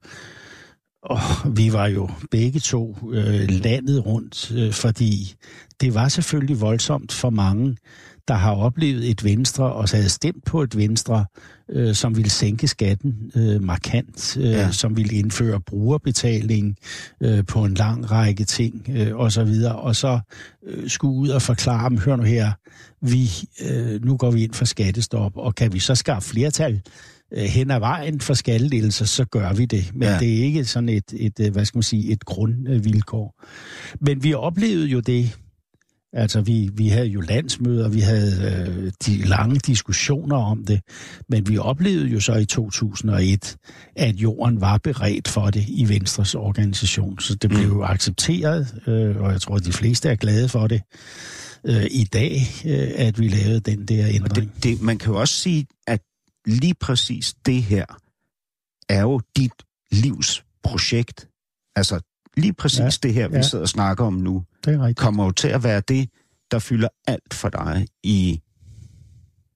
og 1.03 1.19
vi 1.57 1.73
var 1.73 1.87
jo 1.87 2.09
begge 2.31 2.59
to 2.59 2.97
øh, 3.11 3.49
landet 3.49 4.05
rundt, 4.05 4.51
øh, 4.51 4.73
fordi 4.73 5.35
det 5.81 5.93
var 5.93 6.07
selvfølgelig 6.07 6.61
voldsomt 6.61 7.11
for 7.11 7.29
mange, 7.29 7.77
der 8.27 8.33
har 8.33 8.55
oplevet 8.55 9.09
et 9.09 9.23
venstre 9.23 9.73
og 9.73 9.89
så 9.89 9.95
havde 9.95 10.09
stemt 10.09 10.45
på 10.45 10.61
et 10.61 10.77
venstre, 10.77 11.25
øh, 11.69 11.95
som 11.95 12.17
ville 12.17 12.29
sænke 12.29 12.67
skatten 12.67 13.31
øh, 13.35 13.63
markant, 13.63 14.37
øh, 14.37 14.51
ja. 14.51 14.71
som 14.71 14.97
ville 14.97 15.15
indføre 15.15 15.61
brugerbetaling 15.61 16.77
øh, 17.21 17.45
på 17.45 17.65
en 17.65 17.73
lang 17.73 18.11
række 18.11 18.43
ting 18.43 18.89
øh, 18.89 19.15
og 19.15 19.31
så 19.31 19.43
videre, 19.43 19.75
og 19.75 19.95
så 19.95 20.19
øh, 20.67 20.89
skulle 20.89 21.15
ud 21.15 21.29
og 21.29 21.41
forklare 21.41 21.89
dem, 21.89 21.97
hør 21.97 22.15
nu 22.15 22.23
her, 22.23 22.51
vi, 23.01 23.29
øh, 23.65 24.05
nu 24.05 24.17
går 24.17 24.31
vi 24.31 24.43
ind 24.43 24.53
for 24.53 24.65
skattestop, 24.65 25.37
og 25.37 25.55
kan 25.55 25.73
vi 25.73 25.79
så 25.79 25.95
skaffe 25.95 26.29
flertal 26.29 26.81
øh, 27.33 27.43
hen 27.43 27.71
ad 27.71 27.79
vejen 27.79 28.21
for 28.21 28.33
skattelettelser, 28.33 29.05
så 29.05 29.25
gør 29.25 29.53
vi 29.53 29.65
det. 29.65 29.91
Men 29.93 30.07
ja. 30.07 30.19
det 30.19 30.39
er 30.39 30.43
ikke 30.43 30.65
sådan 30.65 30.89
et, 30.89 31.13
et, 31.13 31.39
øh, 31.39 31.51
hvad 31.51 31.65
skal 31.65 31.77
man 31.77 31.83
sige, 31.83 32.11
et 32.11 32.25
grundvilkår. 32.25 33.43
Men 33.99 34.23
vi 34.23 34.33
oplevede 34.33 34.87
jo 34.87 34.99
det, 34.99 35.31
Altså, 36.15 36.41
vi, 36.41 36.69
vi 36.73 36.87
havde 36.87 37.07
jo 37.07 37.21
landsmøder, 37.21 37.89
vi 37.89 37.99
havde 37.99 38.65
øh, 38.67 38.91
de 39.05 39.17
lange 39.17 39.55
diskussioner 39.55 40.37
om 40.37 40.65
det, 40.65 40.81
men 41.29 41.49
vi 41.49 41.57
oplevede 41.57 42.07
jo 42.07 42.19
så 42.19 42.35
i 42.35 42.45
2001, 42.45 43.57
at 43.95 44.15
jorden 44.15 44.61
var 44.61 44.77
beredt 44.77 45.27
for 45.27 45.49
det 45.49 45.65
i 45.67 45.89
Venstres 45.89 46.35
organisation. 46.35 47.19
Så 47.19 47.35
det 47.35 47.49
blev 47.49 47.67
mm. 47.67 47.73
jo 47.73 47.83
accepteret, 47.83 48.81
øh, 48.87 49.21
og 49.21 49.31
jeg 49.31 49.41
tror, 49.41 49.55
at 49.55 49.65
de 49.65 49.71
fleste 49.71 50.09
er 50.09 50.15
glade 50.15 50.49
for 50.49 50.67
det 50.67 50.81
øh, 51.63 51.85
i 51.91 52.03
dag, 52.03 52.41
øh, 52.65 52.91
at 52.95 53.19
vi 53.19 53.27
lavede 53.27 53.59
den 53.59 53.85
der 53.85 54.07
ændring. 54.07 54.53
Det, 54.55 54.63
det, 54.63 54.81
man 54.81 54.97
kan 54.97 55.13
jo 55.13 55.19
også 55.19 55.33
sige, 55.33 55.67
at 55.87 56.01
lige 56.45 56.75
præcis 56.81 57.33
det 57.45 57.63
her 57.63 57.85
er 58.89 59.01
jo 59.01 59.21
dit 59.37 59.51
livs 59.91 60.43
projekt. 60.63 61.27
Altså, 61.75 62.14
lige 62.37 62.53
præcis 62.53 62.79
ja, 62.79 62.89
det 63.07 63.13
her, 63.13 63.27
vi 63.27 63.35
ja. 63.35 63.41
sidder 63.41 63.63
og 63.63 63.69
snakker 63.69 64.05
om 64.05 64.13
nu, 64.13 64.43
det 64.65 64.73
er 64.73 64.93
kommer 64.93 65.25
jo 65.25 65.31
til 65.31 65.47
at 65.47 65.63
være 65.63 65.81
det, 65.87 66.09
der 66.51 66.59
fylder 66.59 66.87
alt 67.07 67.33
for 67.33 67.49
dig 67.49 67.87
i, 68.03 68.41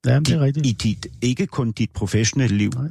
ja, 0.05 0.19
det 0.19 0.29
er 0.29 0.39
rigtigt. 0.39 0.65
i 0.65 0.71
dit, 0.71 1.07
ikke 1.21 1.47
kun 1.47 1.71
dit 1.71 1.91
professionelle 1.91 2.57
liv, 2.57 2.69
Nej. 2.69 2.89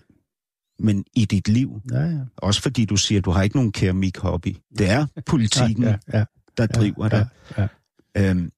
men 0.79 1.05
i 1.15 1.25
dit 1.25 1.49
liv. 1.49 1.81
Ja, 1.91 2.01
ja. 2.01 2.21
Også 2.37 2.63
fordi 2.63 2.85
du 2.85 2.97
siger, 2.97 3.19
at 3.19 3.25
du 3.25 3.31
har 3.31 3.43
ikke 3.43 3.57
nogen 3.57 3.73
keramik-hobby. 3.73 4.57
Det 4.79 4.91
er 4.91 5.07
politikken, 5.27 5.85
ja, 5.85 5.95
ja, 6.13 6.19
ja. 6.19 6.25
der 6.57 6.67
driver 6.67 7.05
ja, 7.05 7.19
dig. 7.19 7.27
Ja, 7.59 7.69
ja. 8.17 8.31
Øhm, 8.31 8.53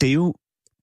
det, 0.00 0.08
er 0.08 0.12
jo, 0.12 0.34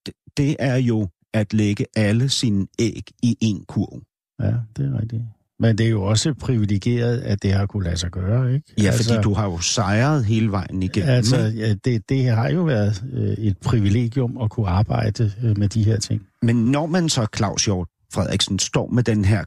det, 0.06 0.14
det 0.38 0.56
er 0.60 0.76
jo 0.76 1.08
at 1.34 1.54
lægge 1.54 1.86
alle 1.96 2.30
sine 2.30 2.68
æg 2.80 3.04
i 3.24 3.38
en 3.42 3.66
kurv. 3.66 4.02
Ja, 4.40 4.54
det 4.78 4.86
er 4.86 5.02
rigtigt. 5.02 5.22
Men 5.60 5.78
det 5.78 5.86
er 5.86 5.90
jo 5.90 6.04
også 6.04 6.34
privilegeret, 6.34 7.20
at 7.20 7.44
det 7.44 7.54
har 7.54 7.66
kunne 7.66 7.84
lade 7.84 7.98
sig 7.98 8.12
gøre, 8.12 8.54
ikke? 8.54 8.74
Ja, 8.78 8.86
altså, 8.86 9.04
fordi 9.04 9.24
du 9.24 9.34
har 9.34 9.46
jo 9.46 9.60
sejret 9.60 10.26
hele 10.26 10.52
vejen 10.52 10.84
igennem. 10.84 11.10
Altså, 11.10 11.38
ja, 11.38 11.74
det, 11.86 12.10
det 12.10 12.26
har 12.26 12.50
jo 12.50 12.64
været 12.64 13.04
øh, 13.14 13.46
et 13.46 13.58
privilegium 13.58 14.38
at 14.38 14.50
kunne 14.50 14.68
arbejde 14.68 15.32
øh, 15.44 15.58
med 15.58 15.70
de 15.70 15.84
her 15.84 16.00
ting. 16.00 16.22
Men 16.42 16.56
når 16.56 16.86
man 16.86 17.10
så, 17.10 17.28
Claus 17.36 17.66
Hjort 17.66 17.88
Frederiksen, 18.14 18.60
står 18.60 18.88
med 18.88 19.04
den 19.04 19.26
her 19.26 19.44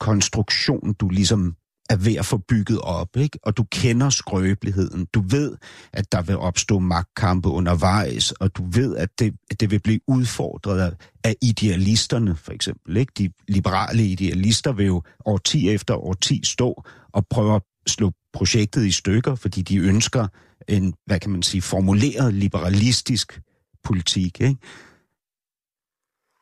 konstruktion, 0.00 0.92
du 0.92 1.08
ligesom 1.08 1.54
er 1.88 1.96
ved 1.96 2.16
at 2.16 2.26
få 2.26 2.38
bygget 2.38 2.80
op, 2.80 3.16
ikke? 3.16 3.38
og 3.42 3.56
du 3.56 3.64
kender 3.64 4.10
skrøbeligheden. 4.10 5.06
Du 5.14 5.20
ved, 5.20 5.56
at 5.92 6.12
der 6.12 6.22
vil 6.22 6.36
opstå 6.36 6.78
magtkampe 6.78 7.48
undervejs, 7.48 8.32
og 8.32 8.56
du 8.56 8.64
ved, 8.72 8.96
at 8.96 9.08
det, 9.18 9.34
at 9.50 9.60
det 9.60 9.70
vil 9.70 9.80
blive 9.80 10.00
udfordret 10.06 10.96
af 11.24 11.36
idealisterne, 11.42 12.36
for 12.36 12.52
eksempel. 12.52 12.96
Ikke? 12.96 13.12
De 13.18 13.30
liberale 13.48 14.04
idealister 14.04 14.72
vil 14.72 14.86
jo 14.86 15.02
årti 15.24 15.70
efter 15.70 15.94
årti 15.94 16.40
stå 16.44 16.84
og 17.12 17.26
prøve 17.26 17.54
at 17.54 17.62
slå 17.86 18.12
projektet 18.32 18.86
i 18.86 18.90
stykker, 18.90 19.34
fordi 19.34 19.62
de 19.62 19.76
ønsker 19.76 20.26
en, 20.68 20.94
hvad 21.06 21.20
kan 21.20 21.30
man 21.30 21.42
sige, 21.42 21.62
formuleret 21.62 22.34
liberalistisk 22.34 23.40
politik. 23.84 24.40
Ikke? 24.40 24.56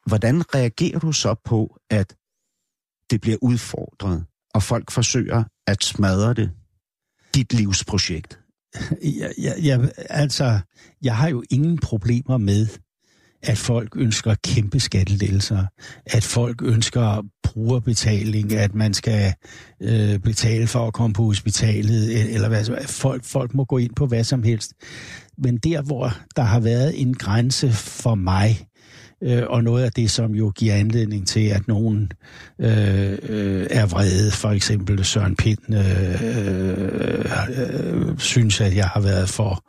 Hvordan 0.06 0.54
reagerer 0.54 0.98
du 0.98 1.12
så 1.12 1.34
på, 1.44 1.78
at 1.90 2.16
det 3.10 3.20
bliver 3.20 3.38
udfordret? 3.42 4.24
Og 4.56 4.62
folk 4.62 4.90
forsøger 4.90 5.44
at 5.66 5.84
smadre 5.84 6.34
det. 6.34 6.50
Dit 7.34 7.52
livsprojekt. 7.52 8.38
Ja, 9.02 9.28
ja, 9.38 9.52
ja, 9.62 9.78
altså, 10.10 10.58
jeg 11.02 11.16
har 11.16 11.28
jo 11.28 11.42
ingen 11.50 11.78
problemer 11.78 12.36
med, 12.38 12.66
at 13.42 13.58
folk 13.58 13.96
ønsker 13.96 14.34
kæmpe 14.44 14.80
skattelettelser, 14.80 15.66
at 16.06 16.24
folk 16.24 16.62
ønsker 16.62 17.22
brugerbetaling, 17.42 18.52
at 18.52 18.74
man 18.74 18.94
skal 18.94 19.34
øh, 19.80 20.18
betale 20.18 20.66
for 20.66 20.86
at 20.86 20.94
komme 20.94 21.14
på 21.14 21.22
hospitalet, 21.22 22.14
e-, 22.14 22.34
eller 22.34 22.48
hvad 22.48 22.86
folk, 22.86 23.24
folk 23.24 23.54
må 23.54 23.64
gå 23.64 23.78
ind 23.78 23.94
på 23.94 24.06
hvad 24.06 24.24
som 24.24 24.42
helst. 24.42 24.72
Men 25.38 25.56
der, 25.56 25.82
hvor 25.82 26.12
der 26.36 26.42
har 26.42 26.60
været 26.60 27.00
en 27.00 27.14
grænse 27.14 27.72
for 27.72 28.14
mig, 28.14 28.66
øh, 29.22 29.42
og 29.46 29.64
noget 29.64 29.84
af 29.84 29.92
det, 29.92 30.10
som 30.10 30.34
jo 30.34 30.52
giver 30.56 30.74
anledning 30.74 31.26
til, 31.26 31.46
at 31.46 31.68
nogen 31.68 32.12
øh, 32.58 33.18
øh, 33.22 33.66
er 33.70 33.86
vrede, 33.86 34.30
for 34.30 34.48
eksempel 34.48 35.04
Søren 35.04 35.36
Pind, 35.36 35.74
øh, 35.74 36.22
øh, 36.22 37.24
øh, 38.08 38.18
synes, 38.18 38.60
at 38.60 38.76
jeg 38.76 38.86
har 38.86 39.00
været 39.00 39.28
for 39.28 39.64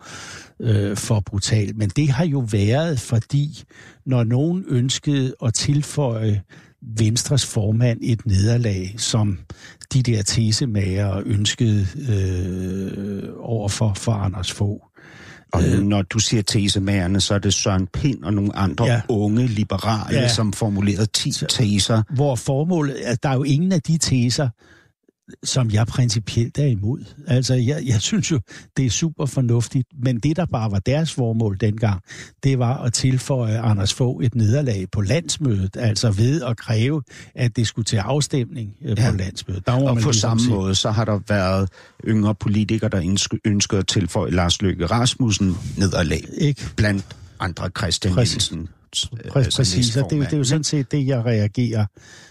øh, 0.60 0.98
for 0.98 1.20
brutal. 1.20 1.76
Men 1.76 1.90
det 1.90 2.10
har 2.10 2.26
jo 2.26 2.40
været, 2.52 3.00
fordi 3.00 3.64
når 4.06 4.24
nogen 4.24 4.66
ønskede 4.70 5.36
at 5.46 5.54
tilføje 5.54 6.42
Venstres 6.82 7.46
formand 7.46 8.00
et 8.04 8.26
nederlag, 8.26 8.96
som 8.98 9.40
de 9.94 10.04
der 10.04 10.22
tesemager 10.22 11.22
ønskede 11.26 11.88
øh, 12.10 13.30
over 13.38 13.70
for, 13.70 13.94
for 13.94 14.12
Anders 14.12 14.52
Fogh, 14.52 14.82
og 15.54 15.64
øh, 15.64 15.82
når 15.82 16.02
du 16.02 16.20
siger 16.20 16.44
tesemagerne, 16.44 17.22
så 17.22 17.34
er 17.34 17.40
det 17.40 17.54
Søren 17.54 17.88
Pind 17.88 18.24
og 18.24 18.34
nogle 18.34 18.56
andre 18.56 18.86
ja. 18.86 19.02
unge 19.10 19.48
liberale, 19.48 20.20
ja. 20.20 20.28
som 20.28 20.54
formulerede 20.54 21.06
10 21.06 21.32
teser. 21.50 22.04
Hvor 22.10 22.36
formålet, 22.36 22.94
at 22.94 23.24
der 23.24 23.30
er 23.30 23.34
jo 23.34 23.44
ingen 23.44 23.72
af 23.72 23.82
de 23.82 23.98
teser, 23.98 24.50
som 25.44 25.72
jeg 25.72 25.88
principielt 25.88 26.58
er 26.58 26.66
imod. 26.66 27.00
Altså, 27.28 27.54
jeg, 27.54 27.82
jeg 27.86 28.02
synes 28.02 28.32
jo, 28.32 28.40
det 28.78 28.86
er 28.86 28.90
super 28.90 29.26
fornuftigt, 29.26 29.88
men 30.04 30.20
det, 30.20 30.36
der 30.36 30.46
bare 30.46 30.72
var 30.72 30.80
deres 30.80 31.14
formål 31.14 31.58
dengang, 31.60 32.02
det 32.44 32.60
var 32.60 32.78
at 32.78 32.94
tilføje 32.94 33.60
Anders 33.60 33.94
få 33.94 34.20
et 34.20 34.36
nederlag 34.36 34.86
på 34.92 35.02
landsmødet, 35.02 35.78
altså 35.78 36.12
ved 36.12 36.42
at 36.42 36.58
kræve, 36.58 37.04
at 37.36 37.56
det 37.56 37.68
skulle 37.68 37.86
til 37.86 37.98
afstemning 37.98 38.76
øh, 38.82 38.98
ja. 38.98 39.12
på 39.12 39.18
landsmødet. 39.18 39.66
Der 39.66 39.72
og 39.72 39.82
på 39.82 39.94
ligesom 39.94 40.14
samme 40.14 40.44
sige... 40.44 40.54
måde, 40.54 40.76
så 40.76 40.92
har 40.92 41.06
der 41.06 41.20
været 41.28 41.70
yngre 42.08 42.36
politikere, 42.36 42.90
der 42.90 43.40
ønsker 43.46 43.78
at 43.78 43.88
tilføje 43.88 44.32
Lars 44.32 44.62
Løkke 44.62 44.86
Rasmussen 44.86 45.58
nederlag. 45.78 46.24
Ikke? 46.38 46.66
Blandt 46.76 47.06
andre 47.40 47.70
Christian 47.78 48.18
Jensen 48.18 48.70
Øh, 49.26 49.32
Præcis. 49.32 49.98
Og 49.98 50.10
det, 50.10 50.20
det 50.20 50.34
er 50.34 50.38
jo 50.38 50.44
sådan 50.44 50.64
set 50.64 50.92
det, 50.92 51.08
jeg 51.08 51.26
reagerer 51.26 51.86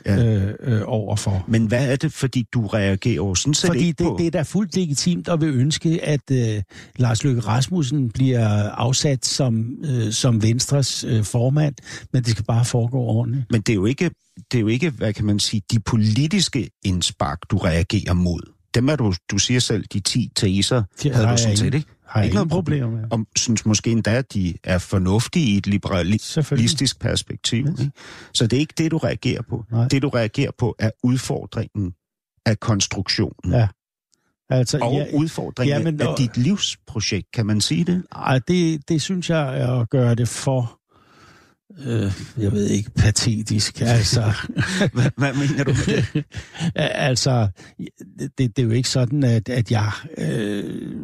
ja. 0.06 0.36
øh, 0.36 0.54
øh, 0.60 0.82
overfor. 0.84 1.44
Men 1.48 1.66
hvad 1.66 1.92
er 1.92 1.96
det, 1.96 2.12
fordi 2.12 2.46
du 2.54 2.66
reagerer 2.66 3.20
over 3.20 3.34
sådan 3.34 3.54
set 3.54 3.68
Fordi 3.68 3.86
det, 3.86 4.06
på? 4.06 4.16
det 4.18 4.26
er 4.26 4.30
da 4.30 4.42
fuldt 4.42 4.76
legitimt 4.76 5.28
at 5.28 5.40
vil 5.40 5.54
ønske, 5.54 6.04
at 6.04 6.30
øh, 6.32 6.62
Lars 6.96 7.24
Løkke 7.24 7.40
Rasmussen 7.40 8.10
bliver 8.10 8.48
afsat 8.70 9.26
som, 9.26 9.66
øh, 9.84 10.12
som 10.12 10.42
Venstres 10.42 11.04
øh, 11.04 11.24
formand, 11.24 11.74
men 12.12 12.22
det 12.22 12.30
skal 12.30 12.44
bare 12.44 12.64
foregå 12.64 12.98
ordentligt. 12.98 13.44
Men 13.50 13.60
det 13.60 13.72
er 13.72 13.74
jo 13.74 13.86
ikke, 13.86 14.10
det 14.52 14.58
er 14.58 14.60
jo 14.60 14.68
ikke 14.68 14.90
hvad 14.90 15.12
kan 15.12 15.24
man 15.24 15.38
sige, 15.38 15.62
de 15.72 15.80
politiske 15.80 16.70
indspark, 16.84 17.38
du 17.50 17.56
reagerer 17.56 18.12
mod. 18.12 18.40
Dem 18.74 18.88
er 18.88 18.96
du, 18.96 19.14
du 19.30 19.38
siger 19.38 19.60
selv, 19.60 19.84
de 19.92 20.00
10 20.00 20.32
teser, 20.36 20.82
de 21.02 21.10
havde 21.10 21.26
du 21.26 21.36
sådan 21.36 21.56
set 21.56 21.74
ikke? 21.74 21.95
Har 22.08 22.22
ikke 22.22 22.34
noget 22.34 22.50
problem 22.50 22.88
med. 22.88 23.04
Og 23.10 23.26
synes 23.36 23.66
måske 23.66 23.90
endda, 23.90 24.14
at 24.14 24.34
de 24.34 24.54
er 24.64 24.78
fornuftige 24.78 25.54
i 25.54 25.56
et 25.56 25.66
liberalistisk 25.66 27.00
perspektiv. 27.00 27.66
Yes. 27.66 27.80
Ikke? 27.80 27.92
Så 28.34 28.46
det 28.46 28.56
er 28.56 28.60
ikke 28.60 28.74
det, 28.78 28.90
du 28.90 28.98
reagerer 28.98 29.42
på. 29.42 29.64
Nej. 29.70 29.88
Det, 29.88 30.02
du 30.02 30.08
reagerer 30.08 30.50
på, 30.58 30.76
er 30.78 30.90
udfordringen 31.02 31.94
af 32.46 32.60
konstruktionen. 32.60 33.52
Ja. 33.52 33.68
Altså, 34.50 34.78
og 34.78 34.92
ja, 34.92 35.06
udfordringen 35.14 35.76
ja, 35.76 35.90
men, 35.90 36.00
af 36.00 36.14
dit 36.18 36.36
livsprojekt, 36.36 37.32
kan 37.32 37.46
man 37.46 37.60
sige 37.60 37.84
det? 37.84 38.02
Nej, 38.14 38.40
det, 38.48 38.88
det 38.88 39.02
synes 39.02 39.30
jeg 39.30 39.60
er 39.60 39.80
at 39.80 39.90
gøre 39.90 40.14
det 40.14 40.28
for 40.28 40.80
øh, 41.78 42.12
jeg 42.38 42.52
ved 42.52 42.66
ikke, 42.66 42.90
patetisk. 42.90 43.80
Altså, 43.80 44.22
hvad, 44.94 45.10
hvad 45.16 45.32
mener 45.34 45.64
du 45.64 45.70
med 45.70 46.02
det? 46.14 46.24
altså, 47.08 47.48
det, 48.38 48.38
det 48.38 48.58
er 48.58 48.62
jo 48.62 48.70
ikke 48.70 48.88
sådan, 48.88 49.24
at, 49.24 49.48
at 49.48 49.70
jeg 49.70 49.90
øh, 50.18 50.96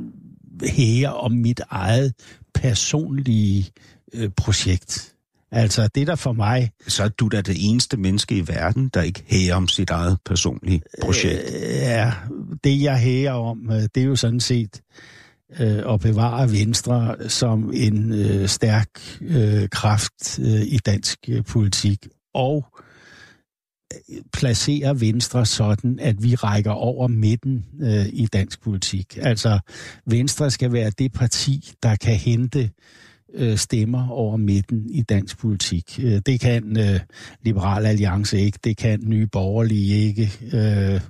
hæger 0.66 1.10
om 1.10 1.32
mit 1.32 1.60
eget 1.70 2.12
personlige 2.54 3.70
øh, 4.14 4.30
projekt. 4.36 5.14
Altså, 5.52 5.88
det 5.94 6.06
der 6.06 6.14
for 6.14 6.32
mig... 6.32 6.70
Så 6.88 7.04
er 7.04 7.08
du 7.08 7.28
da 7.28 7.40
det 7.40 7.56
eneste 7.58 7.96
menneske 7.96 8.36
i 8.36 8.48
verden, 8.48 8.88
der 8.88 9.02
ikke 9.02 9.24
hæger 9.26 9.54
om 9.54 9.68
sit 9.68 9.90
eget 9.90 10.18
personlige 10.26 10.82
projekt. 11.02 11.42
Øh, 11.54 11.62
ja, 11.62 12.12
det 12.64 12.82
jeg 12.82 12.98
hæger 12.98 13.32
om, 13.32 13.70
øh, 13.70 13.82
det 13.94 13.96
er 13.96 14.04
jo 14.04 14.16
sådan 14.16 14.40
set 14.40 14.80
øh, 15.60 15.94
at 15.94 16.00
bevare 16.00 16.52
Venstre 16.52 17.16
som 17.28 17.70
en 17.74 18.12
øh, 18.12 18.48
stærk 18.48 18.88
øh, 19.20 19.68
kraft 19.68 20.38
øh, 20.38 20.62
i 20.62 20.78
dansk 20.86 21.18
øh, 21.28 21.44
politik. 21.44 22.06
Og 22.34 22.66
placere 24.32 25.00
Venstre 25.00 25.46
sådan, 25.46 25.98
at 26.00 26.22
vi 26.22 26.34
rækker 26.34 26.70
over 26.70 27.08
midten 27.08 27.64
øh, 27.80 28.06
i 28.12 28.26
dansk 28.26 28.62
politik. 28.62 29.18
Altså, 29.22 29.58
Venstre 30.06 30.50
skal 30.50 30.72
være 30.72 30.90
det 30.98 31.12
parti, 31.12 31.72
der 31.82 31.96
kan 31.96 32.16
hente 32.16 32.70
øh, 33.34 33.56
stemmer 33.56 34.08
over 34.08 34.36
midten 34.36 34.90
i 34.90 35.02
dansk 35.02 35.38
politik. 35.38 36.00
Øh, 36.02 36.20
det 36.26 36.40
kan 36.40 36.76
øh, 36.78 37.00
Liberal 37.42 37.86
Alliance 37.86 38.40
ikke, 38.40 38.58
det 38.64 38.76
kan 38.76 39.00
Nye 39.02 39.26
Borgerlige 39.26 39.94
ikke. 39.94 40.32
Øh, 40.52 41.00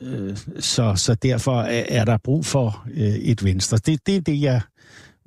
øh, 0.00 0.36
så, 0.58 0.94
så 0.96 1.14
derfor 1.14 1.62
er 1.68 2.04
der 2.04 2.16
brug 2.24 2.46
for 2.46 2.86
øh, 2.94 3.02
et 3.02 3.44
Venstre. 3.44 3.78
Det, 3.86 4.06
det 4.06 4.16
er 4.16 4.20
det, 4.20 4.40
jeg 4.40 4.60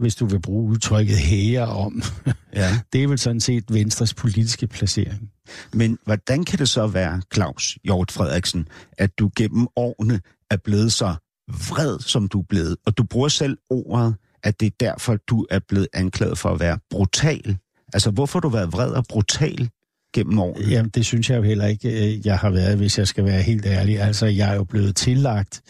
hvis 0.04 0.16
du 0.16 0.26
vil 0.26 0.42
bruge 0.42 0.72
udtrykket 0.72 1.18
hæger 1.18 1.66
om. 1.66 2.02
Ja. 2.56 2.80
Det 2.94 3.04
er 3.04 3.08
vel 3.08 3.20
sådan 3.20 3.40
set 3.40 3.64
Venstres 3.70 4.14
politiske 4.14 4.68
placering. 4.68 5.30
Men 5.74 5.98
hvordan 6.06 6.44
kan 6.44 6.60
det 6.60 6.70
så 6.70 6.88
være, 6.88 7.22
Claus 7.34 7.78
Hjort 7.84 8.12
Frederiksen, 8.12 8.68
at 8.98 9.20
du 9.20 9.30
gennem 9.36 9.68
årene 9.76 10.20
er 10.52 10.58
blevet 10.58 10.92
så 10.92 11.16
vred, 11.48 12.00
som 12.00 12.28
du 12.28 12.40
er 12.40 12.46
blevet? 12.50 12.76
Og 12.86 12.98
du 12.98 13.04
bruger 13.04 13.28
selv 13.28 13.58
ordet, 13.70 14.16
at 14.44 14.60
det 14.60 14.66
er 14.66 14.76
derfor, 14.80 15.16
du 15.16 15.46
er 15.50 15.60
blevet 15.68 15.88
anklaget 15.94 16.38
for 16.38 16.50
at 16.50 16.60
være 16.60 16.80
brutal. 16.90 17.58
Altså, 17.94 18.12
hvorfor 18.12 18.40
har 18.40 18.42
du 18.42 18.50
været 18.50 18.74
vred 18.74 18.92
og 18.92 19.06
brutal 19.10 19.70
gennem 20.16 20.40
årene? 20.40 20.70
Jamen, 20.70 20.90
det 20.90 21.06
synes 21.06 21.30
jeg 21.30 21.38
jo 21.38 21.44
heller 21.44 21.66
ikke, 21.66 21.90
øh, 21.90 22.28
jeg 22.28 22.38
har 22.38 22.50
været, 22.50 22.78
hvis 22.78 22.98
jeg 22.98 23.08
skal 23.08 23.26
være 23.26 23.42
helt 23.42 23.66
ærlig. 23.66 24.02
Altså, 24.02 24.26
jeg 24.26 24.52
er 24.52 24.56
jo 24.56 24.64
blevet 24.64 24.96
tillagt 24.96 25.62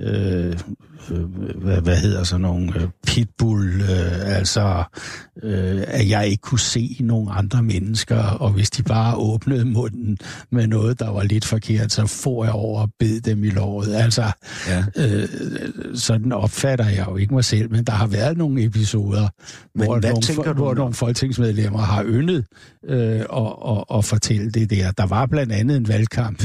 øh, 0.00 0.56
hvad, 1.56 1.80
hvad 1.80 1.96
hedder 1.96 2.24
så 2.24 2.38
nogle 2.38 2.80
øh, 2.80 2.88
pitbull, 3.06 3.80
øh, 3.80 4.36
altså 4.36 4.84
øh, 5.42 5.82
at 5.86 6.08
jeg 6.08 6.28
ikke 6.28 6.40
kunne 6.40 6.60
se 6.60 6.96
nogen 7.00 7.28
andre 7.32 7.62
mennesker, 7.62 8.22
og 8.22 8.50
hvis 8.50 8.70
de 8.70 8.82
bare 8.82 9.16
åbnede 9.16 9.64
munden 9.64 10.18
med 10.52 10.66
noget, 10.66 10.98
der 11.00 11.10
var 11.10 11.22
lidt 11.22 11.44
forkert, 11.44 11.92
så 11.92 12.06
får 12.06 12.44
jeg 12.44 12.52
over 12.52 12.80
og 12.80 12.90
bed 12.98 13.20
dem 13.20 13.44
i 13.44 13.50
låret. 13.50 13.94
Altså, 13.94 14.32
ja. 14.68 14.84
øh, 14.96 15.28
sådan 15.94 16.32
opfatter 16.32 16.88
jeg 16.88 17.06
jo 17.08 17.16
ikke 17.16 17.34
mig 17.34 17.44
selv, 17.44 17.70
men 17.70 17.84
der 17.84 17.92
har 17.92 18.06
været 18.06 18.38
nogle 18.38 18.64
episoder, 18.64 19.28
men 19.74 19.86
hvor, 19.86 20.00
nogle, 20.00 20.52
hvor 20.52 20.74
nogle 20.74 20.94
folketingsmedlemmer 20.94 21.78
har 21.78 22.04
yndet 22.04 22.44
øh, 22.88 23.20
og, 23.28 23.62
og, 23.62 23.90
og 23.90 24.04
fortælle 24.04 24.50
det 24.50 24.70
der. 24.70 24.90
Der 24.90 25.06
var 25.06 25.26
blandt 25.26 25.52
andet 25.52 25.76
en 25.76 25.88
valgkamp, 25.88 26.42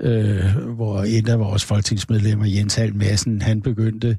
øh, 0.00 0.44
hvor 0.76 1.02
en 1.02 1.28
af 1.28 1.38
vores 1.38 1.64
folketingsmedlemmer, 1.64 2.46
Jens 2.46 2.77
Hal 2.78 2.96
Madsen, 2.96 3.42
han 3.42 3.62
begyndte 3.62 4.18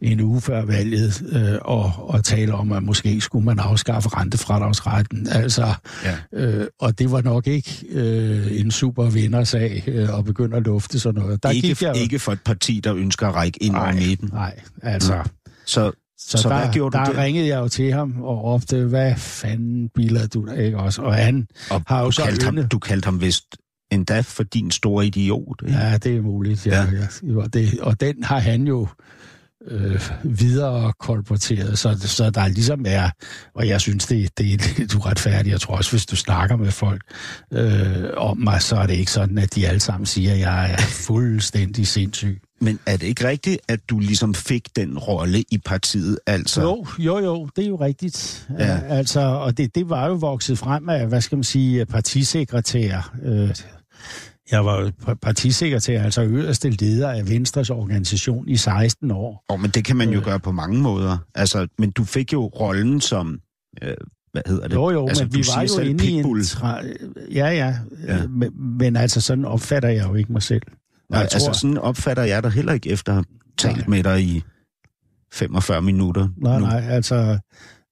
en 0.00 0.20
uge 0.20 0.40
før 0.40 0.64
valget 0.64 1.22
øh, 1.32 1.58
og, 1.62 1.92
og 1.96 2.24
tale 2.24 2.54
om, 2.54 2.72
at 2.72 2.82
måske 2.82 3.20
skulle 3.20 3.44
man 3.44 3.58
afskaffe 3.58 4.08
rentefradragsretten. 4.08 5.28
Altså, 5.30 5.74
ja. 6.04 6.16
øh, 6.32 6.66
og 6.80 6.98
det 6.98 7.12
var 7.12 7.22
nok 7.22 7.46
ikke 7.46 7.84
øh, 7.90 8.60
en 8.60 8.70
super 8.70 9.10
vindersag 9.10 9.84
øh, 9.86 10.18
at 10.18 10.24
begynde 10.24 10.56
at 10.56 10.62
lufte 10.62 10.98
sådan 10.98 11.22
noget. 11.22 11.42
Der 11.42 11.50
ikke, 11.50 11.68
gik 11.68 11.82
jeg, 11.82 11.96
ikke 11.96 12.18
for 12.18 12.32
et 12.32 12.40
parti, 12.44 12.80
der 12.84 12.94
ønsker 12.94 13.28
at 13.28 13.34
række 13.34 13.62
ind 13.62 13.76
over 13.76 13.92
midten. 13.92 14.30
Nej, 14.32 14.60
altså... 14.82 15.16
Mm. 15.16 15.30
Så, 15.66 15.92
så, 16.18 16.38
så 16.38 16.48
der, 16.48 16.58
hvad 16.58 16.72
gjorde 16.72 16.98
du 16.98 17.04
der 17.04 17.10
det? 17.10 17.18
ringede 17.18 17.48
jeg 17.48 17.58
jo 17.58 17.68
til 17.68 17.92
ham 17.92 18.22
og 18.22 18.44
råbte, 18.44 18.84
hvad 18.84 19.16
fanden 19.16 19.88
biler 19.94 20.26
du 20.26 20.46
der, 20.46 20.54
ikke 20.54 20.78
også? 20.78 21.02
Og 21.02 21.14
han 21.14 21.46
og 21.70 21.82
har 21.86 22.00
jo 22.00 22.10
så 22.10 22.22
kaldte 22.22 22.44
ham, 22.44 22.68
Du 22.68 22.78
kaldte 22.78 23.04
ham 23.04 23.20
vist 23.20 23.56
endda 23.92 24.20
for 24.20 24.42
din 24.42 24.70
store 24.70 25.06
idiot. 25.06 25.62
Ikke? 25.66 25.78
Ja, 25.78 25.98
det 25.98 26.16
er 26.16 26.22
muligt. 26.22 26.66
Ja. 26.66 26.84
Ja, 26.84 27.06
ja. 27.22 27.46
Det, 27.52 27.80
og 27.80 28.00
den 28.00 28.24
har 28.24 28.38
han 28.38 28.66
jo 28.66 28.88
øh, 29.68 30.00
videre 30.22 30.92
kolporteret, 30.98 31.78
så, 31.78 31.98
så 32.00 32.30
der 32.30 32.48
ligesom 32.48 32.84
er, 32.88 33.10
og 33.54 33.68
jeg 33.68 33.80
synes, 33.80 34.06
det, 34.06 34.38
det 34.38 34.54
er 34.54 34.78
lidt 34.78 34.94
uretfærdigt. 34.94 35.52
Jeg 35.52 35.60
tror 35.60 35.76
også, 35.76 35.90
hvis 35.90 36.06
du 36.06 36.16
snakker 36.16 36.56
med 36.56 36.70
folk 36.70 37.02
øh, 37.52 38.10
om 38.16 38.38
mig, 38.38 38.62
så 38.62 38.76
er 38.76 38.86
det 38.86 38.94
ikke 38.94 39.12
sådan, 39.12 39.38
at 39.38 39.54
de 39.54 39.68
alle 39.68 39.80
sammen 39.80 40.06
siger, 40.06 40.32
at 40.32 40.38
jeg 40.38 40.72
er 40.72 40.76
fuldstændig 41.06 41.86
sindssyg. 41.86 42.40
Men 42.60 42.78
er 42.86 42.96
det 42.96 43.06
ikke 43.06 43.28
rigtigt, 43.28 43.58
at 43.68 43.80
du 43.90 43.98
ligesom 43.98 44.34
fik 44.34 44.76
den 44.76 44.98
rolle 44.98 45.44
i 45.50 45.58
partiet? 45.64 46.18
Altså? 46.26 46.62
Jo, 46.62 46.86
jo, 46.98 47.18
jo, 47.18 47.48
det 47.56 47.64
er 47.64 47.68
jo 47.68 47.76
rigtigt. 47.76 48.48
Ja. 48.58 48.80
Altså, 48.88 49.20
og 49.20 49.58
det, 49.58 49.74
det 49.74 49.88
var 49.88 50.08
jo 50.08 50.14
vokset 50.14 50.58
frem 50.58 50.88
af, 50.88 51.06
hvad 51.06 51.20
skal 51.20 51.36
man 51.36 51.44
sige, 51.44 51.86
partisekretær. 51.86 53.14
Øh, 53.22 53.50
jeg 54.50 54.64
var 54.64 54.92
partisekretær, 55.22 56.02
altså 56.02 56.22
øverste 56.22 56.70
leder 56.70 57.10
af 57.10 57.28
Venstres 57.28 57.70
organisation 57.70 58.48
i 58.48 58.56
16 58.56 59.10
år. 59.10 59.44
Oh, 59.48 59.60
men 59.60 59.70
det 59.70 59.84
kan 59.84 59.96
man 59.96 60.10
jo 60.10 60.18
øh. 60.18 60.24
gøre 60.24 60.40
på 60.40 60.52
mange 60.52 60.80
måder. 60.80 61.18
Altså, 61.34 61.66
men 61.78 61.90
du 61.90 62.04
fik 62.04 62.32
jo 62.32 62.46
rollen 62.46 63.00
som 63.00 63.40
øh, 63.82 63.94
hvad 64.32 64.42
hedder 64.46 64.68
det? 64.68 64.74
Jo, 64.74 64.90
jo, 64.90 65.08
altså, 65.08 65.24
men 65.24 65.34
vi 65.34 65.44
var 65.56 65.62
jo 65.62 65.78
inde 65.78 66.06
i 66.06 66.10
en... 66.10 66.16
pitbull. 66.16 66.44
Tra... 66.44 66.80
Ja, 67.32 67.46
ja, 67.46 67.76
Ja. 68.06 68.16
ja. 68.16 68.26
Men, 68.26 68.78
men 68.78 68.96
altså, 68.96 69.20
sådan 69.20 69.44
opfatter 69.44 69.88
jeg 69.88 70.08
jo 70.08 70.14
ikke 70.14 70.32
mig 70.32 70.42
selv. 70.42 70.62
Og 70.66 70.74
Nej, 71.10 71.18
jeg 71.20 71.28
altså 71.32 71.52
sådan 71.52 71.78
opfatter 71.78 72.22
jeg 72.22 72.42
dig 72.42 72.50
heller 72.50 72.72
ikke 72.72 72.90
efter 72.90 73.12
at 73.12 73.16
have 73.16 73.24
talt 73.58 73.76
Nej. 73.76 73.86
med 73.88 74.02
dig 74.02 74.22
i 74.22 74.42
45 75.32 75.82
minutter. 75.82 76.28
Nej, 76.36 76.58
nu. 76.58 76.66
nej, 76.66 76.84
altså... 76.88 77.38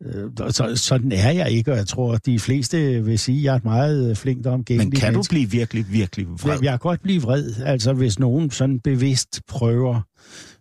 Øh, 0.05 0.31
så, 0.51 0.73
sådan 0.77 1.13
er 1.13 1.31
jeg 1.31 1.51
ikke, 1.51 1.73
og 1.73 1.77
jeg 1.77 1.87
tror, 1.87 2.15
at 2.15 2.27
de 2.27 2.39
fleste 2.39 3.05
vil 3.05 3.19
sige, 3.19 3.39
at 3.39 3.45
jeg 3.45 3.53
er 3.53 3.57
et 3.57 3.65
meget 3.65 4.11
øh, 4.11 4.17
flinkt 4.17 4.47
og 4.47 4.65
Men 4.69 4.91
kan 4.91 5.15
du 5.15 5.23
blive 5.31 5.51
virkelig, 5.51 5.93
virkelig 5.93 6.27
vred? 6.29 6.59
Jeg, 6.63 6.71
kan 6.71 6.79
godt 6.79 7.03
blive 7.03 7.23
vred, 7.23 7.53
altså 7.65 7.93
hvis 7.93 8.19
nogen 8.19 8.51
sådan 8.51 8.81
bevidst 8.81 9.41
prøver 9.49 10.01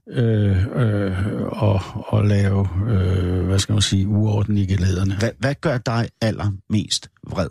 øh, 0.10 0.66
øh, 0.76 1.18
at, 1.64 1.82
at 2.14 2.26
lave, 2.26 2.68
øh, 2.90 3.46
hvad 3.46 3.60
skal 3.60 3.74
man 3.74 3.82
sige, 3.82 4.08
uorden 4.08 4.58
i 4.58 4.66
gelederne. 4.66 5.18
Hvad, 5.20 5.32
hvad 5.40 5.56
gør 5.62 5.78
dig 5.78 6.10
allermest 6.22 7.10
vred? 7.28 7.50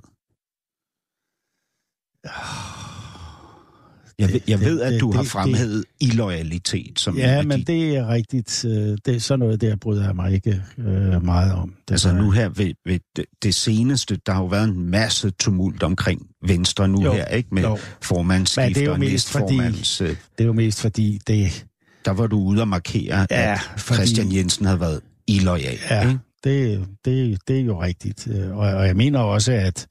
Jeg, 4.18 4.32
ved, 4.32 4.40
jeg 4.48 4.58
Det- 4.58 4.66
ved, 4.66 4.80
at 4.80 4.92
det- 4.92 5.00
du 5.00 5.12
har 5.12 5.22
det- 5.22 5.30
fremhævet 5.30 5.84
illoyalitet 6.00 7.00
som 7.00 7.16
Ja, 7.18 7.42
men 7.42 7.58
de... 7.60 7.64
det 7.64 7.96
er 7.96 8.08
rigtigt. 8.08 8.64
øh, 8.64 8.72
Det 8.72 9.08
er 9.16 9.18
sådan 9.20 9.38
noget, 9.38 9.60
der 9.60 9.76
bryder 9.76 10.04
jeg 10.06 10.16
mig 10.16 10.32
ikke 10.34 10.62
øh, 10.78 11.24
meget 11.24 11.52
om. 11.52 11.68
Det 11.68 11.90
Altså 11.94 12.12
nu 12.12 12.30
her 12.30 12.48
ved, 12.48 12.72
ved 12.86 12.98
det, 13.42 13.54
seneste, 13.54 14.18
der 14.26 14.32
har 14.32 14.40
jo 14.40 14.46
været 14.46 14.68
en 14.68 14.90
masse 14.90 15.30
tumult 15.30 15.82
omkring 15.82 16.26
Venstre 16.46 16.88
nu 16.88 17.02
Jo, 17.02 17.12
her, 17.12 17.24
ikke? 17.26 17.48
Med 17.52 17.62
jo. 17.62 17.68
Men 18.16 18.40
det 18.40 18.76
er 18.76 18.84
jo 18.84 18.92
og 18.92 18.98
mest 18.98 19.30
fordi- 19.30 19.58
øh, 19.58 19.64
Det 20.08 20.16
er 20.38 20.44
jo 20.44 20.52
mest 20.52 20.80
fordi, 20.80 21.18
det, 21.26 21.66
Der 22.04 22.10
var 22.10 22.26
du 22.26 22.38
ude 22.40 22.60
og 22.60 22.68
markere, 22.68 23.26
Ja, 23.30 23.52
at 23.52 23.60
fordi- 23.76 23.96
Christian 23.96 24.32
Jensen 24.32 24.66
havde 24.66 24.80
været 24.80 25.00
illoyal. 25.26 25.78
ja, 25.90 26.08
ikke? 26.08 26.18
det, 26.44 26.86
det, 27.04 27.38
det 27.48 27.58
er 27.60 27.64
jo 27.64 27.82
rigtigt. 27.82 28.28
Øh, 28.30 28.50
Og, 28.56 28.66
og 28.66 28.86
jeg 28.86 28.96
mener 28.96 29.18
også, 29.18 29.52
at 29.52 29.86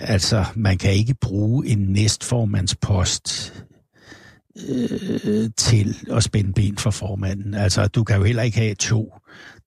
altså, 0.00 0.44
man 0.54 0.78
kan 0.78 0.92
ikke 0.92 1.14
bruge 1.20 1.66
en 1.66 1.78
næstformandspost 1.78 3.52
øh, 4.68 5.50
til 5.56 5.96
at 6.12 6.22
spænde 6.22 6.52
ben 6.52 6.76
for 6.78 6.90
formanden. 6.90 7.54
Altså, 7.54 7.86
du 7.86 8.04
kan 8.04 8.16
jo 8.16 8.24
heller 8.24 8.42
ikke 8.42 8.58
have 8.58 8.74
to, 8.74 9.12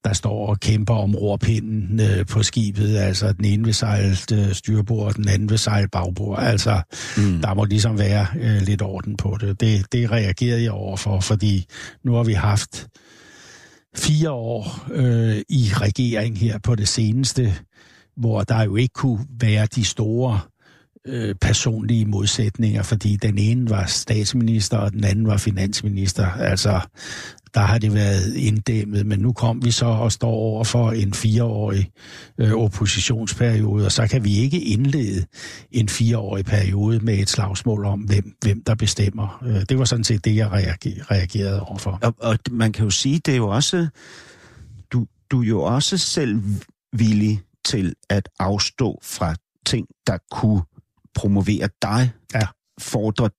der 0.04 0.12
står 0.12 0.46
og 0.46 0.60
kæmper 0.60 0.94
om 0.94 1.14
rorpinden 1.14 2.00
øh, 2.00 2.26
på 2.26 2.42
skibet. 2.42 2.96
Altså, 2.96 3.32
den 3.32 3.44
ene 3.44 3.64
vil 3.64 3.74
sejle 3.74 4.16
øh, 4.32 4.52
styrbord, 4.52 5.06
og 5.06 5.16
den 5.16 5.28
anden 5.28 5.50
vil 5.50 5.58
sejle 5.58 5.88
bagbord. 5.88 6.38
Altså, 6.42 6.82
Mm. 7.16 7.40
der 7.40 7.54
må 7.54 7.64
ligesom 7.64 7.98
være 7.98 8.26
øh, 8.40 8.62
lidt 8.62 8.82
orden 8.82 9.16
på 9.16 9.36
det. 9.40 9.60
det. 9.60 9.92
Det 9.92 10.10
reagerede 10.10 10.62
jeg 10.62 10.70
overfor, 10.72 11.20
fordi 11.20 11.66
nu 12.04 12.14
har 12.14 12.22
vi 12.22 12.32
haft 12.32 12.86
fire 13.96 14.30
år 14.30 14.86
øh, 14.92 15.36
i 15.48 15.70
regering 15.74 16.38
her 16.38 16.58
på 16.58 16.74
det 16.74 16.88
seneste, 16.88 17.54
hvor 18.16 18.42
der 18.42 18.62
jo 18.62 18.76
ikke 18.76 18.92
kunne 18.92 19.26
være 19.40 19.66
de 19.66 19.84
store 19.84 20.40
øh, 21.06 21.34
personlige 21.40 22.06
modsætninger, 22.06 22.82
fordi 22.82 23.16
den 23.16 23.38
ene 23.38 23.70
var 23.70 23.86
statsminister, 23.86 24.76
og 24.76 24.92
den 24.92 25.04
anden 25.04 25.26
var 25.26 25.36
finansminister. 25.36 26.26
Altså, 26.26 26.80
der 27.54 27.60
har 27.60 27.78
det 27.78 27.94
været 27.94 28.34
inddæmmet, 28.36 29.06
men 29.06 29.18
nu 29.18 29.32
kom 29.32 29.64
vi 29.64 29.70
så 29.70 29.86
og 29.86 30.12
står 30.12 30.30
over 30.30 30.64
for 30.64 30.90
en 30.90 31.14
fireårig 31.14 31.90
øh, 32.38 32.52
oppositionsperiode, 32.52 33.84
og 33.84 33.92
så 33.92 34.06
kan 34.06 34.24
vi 34.24 34.36
ikke 34.36 34.60
indlede 34.60 35.24
en 35.70 35.88
fireårig 35.88 36.44
periode 36.44 37.00
med 37.00 37.18
et 37.18 37.30
slagsmål 37.30 37.84
om, 37.84 38.00
hvem, 38.00 38.36
hvem 38.42 38.62
der 38.66 38.74
bestemmer. 38.74 39.42
Øh, 39.46 39.62
det 39.68 39.78
var 39.78 39.84
sådan 39.84 40.04
set 40.04 40.24
det, 40.24 40.36
jeg 40.36 40.52
reager- 40.52 41.10
reagerede 41.10 41.60
overfor. 41.60 41.98
Og, 42.02 42.14
og 42.18 42.38
man 42.50 42.72
kan 42.72 42.84
jo 42.84 42.90
sige, 42.90 43.20
det 43.26 43.32
er 43.32 43.36
jo 43.36 43.48
også... 43.48 43.88
Du, 44.92 45.06
du 45.30 45.42
er 45.42 45.46
jo 45.46 45.62
også 45.62 45.98
selv 45.98 46.42
villig 46.92 47.40
til 47.64 47.94
at 48.10 48.28
afstå 48.38 48.98
fra 49.02 49.34
ting, 49.66 49.86
der 50.06 50.18
kunne 50.30 50.62
promovere 51.14 51.68
dig, 51.82 52.12
Ja. 52.34 52.46
fordre, 52.80 53.30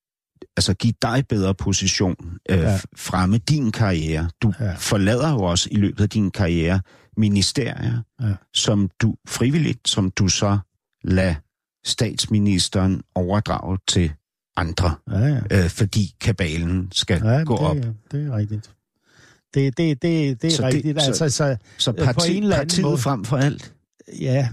altså 0.58 0.74
give 0.74 0.94
dig 1.02 1.24
bedre 1.30 1.54
position, 1.56 2.16
øh, 2.50 2.58
Ja. 2.58 2.72
ja. 2.72 2.80
fremme 2.98 3.38
din 3.38 3.72
karriere. 3.72 4.30
Du 4.42 4.54
Ja. 4.60 4.66
ja. 4.66 4.74
forlader 4.78 5.32
jo 5.32 5.44
også 5.44 5.70
i 5.72 5.76
løbet 5.76 6.04
af 6.04 6.10
din 6.10 6.32
karriere 6.32 6.82
ministerier, 7.18 8.02
Ja. 8.22 8.34
som 8.54 8.90
du 9.02 9.16
frivilligt, 9.28 9.88
som 9.90 10.12
du 10.12 10.28
så 10.28 10.58
lader 11.04 11.36
statsministeren 11.86 13.02
overdrage 13.16 13.78
til 13.88 14.12
andre, 14.58 14.96
Ja, 15.12 15.18
ja. 15.20 15.40
øh, 15.64 15.70
fordi 15.70 16.16
kabalen 16.22 16.90
skal 16.92 17.22
Ja, 17.24 17.30
ja, 17.32 17.44
gå 17.44 17.54
det, 17.58 17.62
op. 17.62 17.78
det 18.12 18.28
er 18.28 18.36
rigtigt. 18.38 18.72
Det, 19.54 19.78
det, 19.78 20.02
det, 20.02 20.42
det 20.42 20.48
er 20.48 20.56
Så 20.56 20.66
det- 20.68 20.74
rigtigt. 20.74 21.02
så- 21.02 21.08
altså, 21.08 21.30
så, 21.30 21.58
Så 21.78 21.92
på 21.92 22.04
parti, 22.06 22.38
en 22.38 22.44
eller 22.44 22.56
anden 22.56 22.68
partiet 22.68 22.84
måde- 22.86 22.98
frem 22.98 23.26
for 23.26 23.38
alt. 23.38 23.74
Ja, 24.22 24.50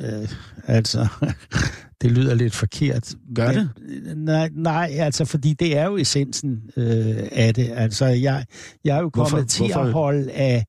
øh, 0.00 0.28
altså, 0.66 1.06
det 2.02 2.10
lyder 2.10 2.34
lidt 2.34 2.54
forkert. 2.54 3.14
Gør 3.34 3.52
det? 3.52 3.70
Nej, 4.16 4.50
nej, 4.54 4.90
altså, 4.98 5.24
fordi 5.24 5.52
det 5.52 5.76
er 5.78 5.84
jo 5.84 5.96
essensen 5.96 6.60
øh, 6.76 7.16
af 7.32 7.54
det. 7.54 7.70
Altså, 7.74 8.06
jeg, 8.06 8.46
jeg 8.84 8.96
er 8.96 9.00
jo 9.00 9.10
kommet 9.10 9.30
Hvorfor- 9.32 9.46
til 9.46 9.66
hvorfor- 9.66 9.80
at 9.80 9.92
holde 9.92 10.32
af, 10.32 10.64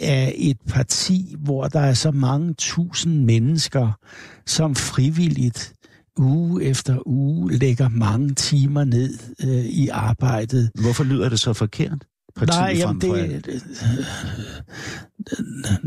af 0.00 0.34
et 0.36 0.56
parti, 0.68 1.34
hvor 1.38 1.66
der 1.68 1.80
er 1.80 1.94
så 1.94 2.10
mange 2.10 2.54
tusind 2.58 3.24
mennesker, 3.24 3.98
som 4.46 4.74
frivilligt 4.74 5.72
uge 6.18 6.64
efter 6.64 7.08
uge 7.08 7.52
lægger 7.52 7.88
mange 7.88 8.34
timer 8.34 8.84
ned 8.84 9.18
øh, 9.44 9.64
i 9.64 9.88
arbejdet 9.88 10.70
Hvorfor 10.80 11.04
lyder 11.04 11.28
det 11.28 11.40
så 11.40 11.52
forkert? 11.52 12.04
Partiet 12.36 12.56
Nej, 12.60 12.80
frem 12.82 13.00
for 13.00 13.14
det, 13.14 13.22
alt. 13.22 13.46
det, 13.46 13.62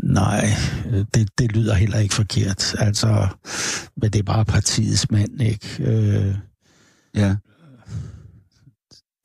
nej, 0.04 0.46
det, 1.14 1.30
det 1.38 1.52
lyder 1.52 1.74
heller 1.74 2.00
ikke 2.00 2.14
forkert. 2.16 2.76
Altså, 2.80 3.28
men 3.98 4.12
det 4.12 4.20
er 4.20 4.24
bare 4.24 4.46
partiets 4.46 5.12
mand, 5.12 5.42
ikke? 5.42 5.84
Øh, 5.84 6.36
Ja. 7.16 7.36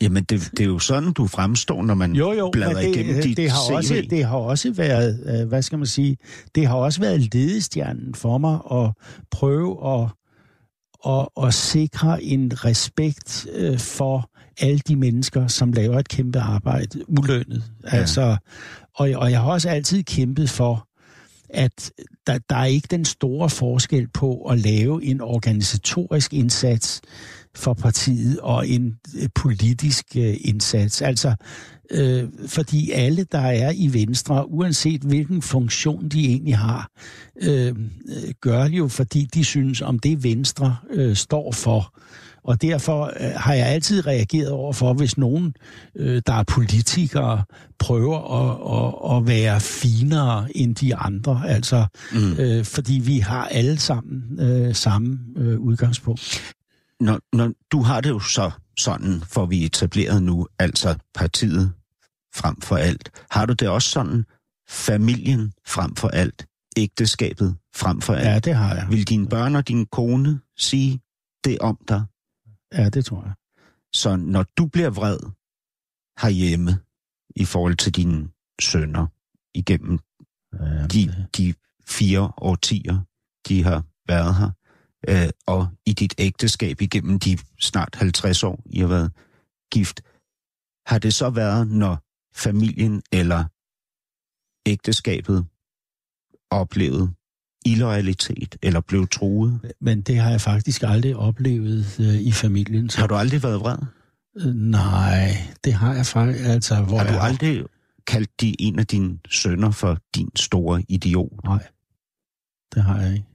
Jamen, 0.02 0.24
det, 0.24 0.50
det 0.50 0.60
er 0.60 0.64
jo 0.64 0.78
sådan, 0.78 1.12
du 1.12 1.26
fremstår, 1.26 1.82
når 1.82 1.94
man 1.94 2.12
jo, 2.12 2.32
jo, 2.32 2.50
bladrer 2.52 2.82
men 2.82 2.94
igennem 2.94 3.14
det, 3.14 3.24
dit 3.24 3.36
det, 3.36 3.50
har 3.50 3.58
CV. 3.68 3.74
også, 3.74 4.06
det 4.10 4.24
har 4.24 4.36
også 4.36 4.72
været, 4.72 5.40
øh, 5.42 5.48
hvad 5.48 5.62
skal 5.62 5.78
man 5.78 5.86
sige, 5.86 6.16
det 6.54 6.66
har 6.66 6.74
også 6.74 7.00
været 7.00 7.34
ledestjernen 7.34 8.14
for 8.14 8.38
mig 8.38 8.58
at 8.72 8.90
prøve 9.30 10.00
at, 10.00 10.08
at, 11.06 11.46
at 11.46 11.54
sikre 11.54 12.22
en 12.22 12.64
respekt 12.64 13.46
øh, 13.54 13.78
for 13.78 14.29
alle 14.60 14.78
de 14.78 14.96
mennesker, 14.96 15.46
som 15.46 15.72
laver 15.72 15.98
et 15.98 16.08
kæmpe 16.08 16.38
arbejde, 16.38 17.04
ulønnet. 17.08 17.62
Ja. 17.84 17.96
Altså, 17.96 18.36
og, 18.94 19.10
og 19.14 19.30
jeg 19.30 19.40
har 19.40 19.50
også 19.50 19.68
altid 19.68 20.02
kæmpet 20.02 20.50
for, 20.50 20.86
at 21.50 21.92
der, 22.26 22.38
der 22.50 22.56
er 22.56 22.64
ikke 22.64 22.88
den 22.90 23.04
store 23.04 23.50
forskel 23.50 24.08
på 24.08 24.42
at 24.42 24.58
lave 24.58 25.04
en 25.04 25.20
organisatorisk 25.20 26.34
indsats 26.34 27.00
for 27.54 27.74
partiet 27.74 28.40
og 28.40 28.68
en 28.68 28.96
øh, 29.16 29.28
politisk 29.34 30.04
øh, 30.16 30.36
indsats. 30.40 31.02
Altså, 31.02 31.34
øh, 31.90 32.28
fordi 32.46 32.90
alle, 32.90 33.24
der 33.32 33.38
er 33.38 33.72
i 33.76 33.92
Venstre, 33.92 34.50
uanset 34.50 35.02
hvilken 35.02 35.42
funktion 35.42 36.08
de 36.08 36.26
egentlig 36.26 36.56
har, 36.56 36.90
øh, 37.42 37.66
øh, 37.68 37.74
gør 38.40 38.64
det 38.64 38.78
jo, 38.78 38.88
fordi 38.88 39.28
de 39.34 39.44
synes 39.44 39.80
om 39.82 39.98
det, 39.98 40.24
Venstre 40.24 40.76
øh, 40.90 41.16
står 41.16 41.52
for. 41.52 41.94
Og 42.44 42.62
derfor 42.62 43.04
øh, 43.20 43.30
har 43.36 43.54
jeg 43.54 43.66
altid 43.66 44.06
reageret 44.06 44.48
over 44.50 44.72
for, 44.72 44.94
hvis 44.94 45.18
nogen, 45.18 45.54
øh, 45.96 46.22
der 46.26 46.32
er 46.32 46.42
politikere, 46.42 47.44
prøver 47.78 48.18
at, 48.40 49.12
at, 49.12 49.16
at 49.16 49.26
være 49.26 49.60
finere 49.60 50.56
end 50.56 50.74
de 50.76 50.96
andre. 50.96 51.42
Altså, 51.48 51.86
Mm. 52.12 52.32
øh, 52.32 52.64
fordi 52.64 52.92
vi 53.04 53.18
har 53.18 53.44
alle 53.46 53.78
sammen 53.78 54.40
øh, 54.40 54.74
samme 54.74 55.18
øh, 55.36 55.58
udgangspunkt. 55.60 56.54
Når, 57.00 57.20
når 57.36 57.52
du 57.72 57.82
har 57.82 58.00
det 58.00 58.10
jo 58.10 58.20
så 58.20 58.50
sådan, 58.78 59.22
for 59.26 59.46
vi 59.46 59.62
er 59.62 59.66
etableret 59.66 60.22
nu, 60.22 60.46
altså 60.58 60.94
partiet 61.14 61.72
frem 62.34 62.60
for 62.60 62.76
alt. 62.76 63.10
Har 63.30 63.46
du 63.46 63.52
det 63.52 63.68
også 63.68 63.88
sådan, 63.90 64.24
familien 64.68 65.52
frem 65.66 65.96
for 65.96 66.08
alt, 66.08 66.46
ægteskabet 66.76 67.56
frem 67.76 68.00
for 68.00 68.14
alt? 68.14 68.26
Ja, 68.28 68.38
det 68.38 68.54
har 68.54 68.74
jeg. 68.74 68.86
Vil 68.90 69.08
dine 69.08 69.26
børn 69.28 69.56
og 69.56 69.68
din 69.68 69.86
kone 69.86 70.40
sige 70.58 71.00
det 71.44 71.58
om 71.58 71.78
dig? 71.88 72.02
Ja, 72.72 72.88
det 72.88 73.04
tror 73.04 73.22
jeg. 73.24 73.34
Så 73.92 74.16
når 74.16 74.42
du 74.42 74.66
bliver 74.66 74.90
vred 74.90 75.18
herhjemme 76.22 76.70
i 77.36 77.44
forhold 77.44 77.76
til 77.76 77.94
dine 77.94 78.30
sønner 78.60 79.06
igennem 79.54 79.98
Ja, 80.52 80.86
de, 80.86 81.28
de 81.36 81.54
fire 81.86 82.32
årtier, 82.36 83.00
de 83.48 83.62
har 83.62 83.84
været 84.08 84.34
her, 84.34 84.50
øh, 85.08 85.30
og 85.46 85.68
i 85.86 85.92
dit 85.92 86.14
ægteskab 86.18 86.80
igennem 86.80 87.18
de 87.18 87.38
snart 87.58 87.94
50 87.94 88.42
år, 88.44 88.62
I 88.66 88.80
har 88.80 88.86
været 88.86 89.12
gift, 89.72 90.02
har 90.86 90.98
det 90.98 91.14
så 91.14 91.30
været, 91.30 91.68
når 91.68 91.94
familien 92.34 93.02
eller 93.12 93.44
ægteskabet 94.66 95.46
oplevede 96.50 97.14
illoyalitet 97.66 98.56
eller 98.62 98.80
blev 98.80 99.08
truet? 99.08 99.72
Men 99.80 100.00
det 100.02 100.16
har 100.18 100.30
jeg 100.30 100.40
faktisk 100.40 100.82
aldrig 100.82 101.16
oplevet 101.16 101.96
øh, 102.00 102.14
i 102.14 102.32
familien. 102.32 102.88
Så, 102.90 103.00
Har 103.00 103.06
du 103.06 103.14
aldrig 103.14 103.42
været 103.42 103.60
vred? 103.60 103.76
øh, 104.36 104.54
nej, 104.54 105.36
det 105.64 105.72
har 105.72 105.94
jeg 105.94 106.06
faktisk. 106.06 106.44
Altså, 106.44 106.82
hvor 106.82 106.98
Har 106.98 107.06
du 107.06 107.12
jeg, 107.12 107.22
aldrig 107.22 107.64
kaldt 108.06 108.40
de 108.40 108.62
en 108.62 108.78
af 108.78 108.86
dine 108.86 109.18
sønner 109.30 109.70
for 109.70 109.98
din 110.14 110.28
store 110.36 110.82
idiot? 110.88 111.44
Nej. 111.44 111.66
det 112.74 112.82
har 112.82 113.00
jeg 113.00 113.12
ikke. 113.12 113.26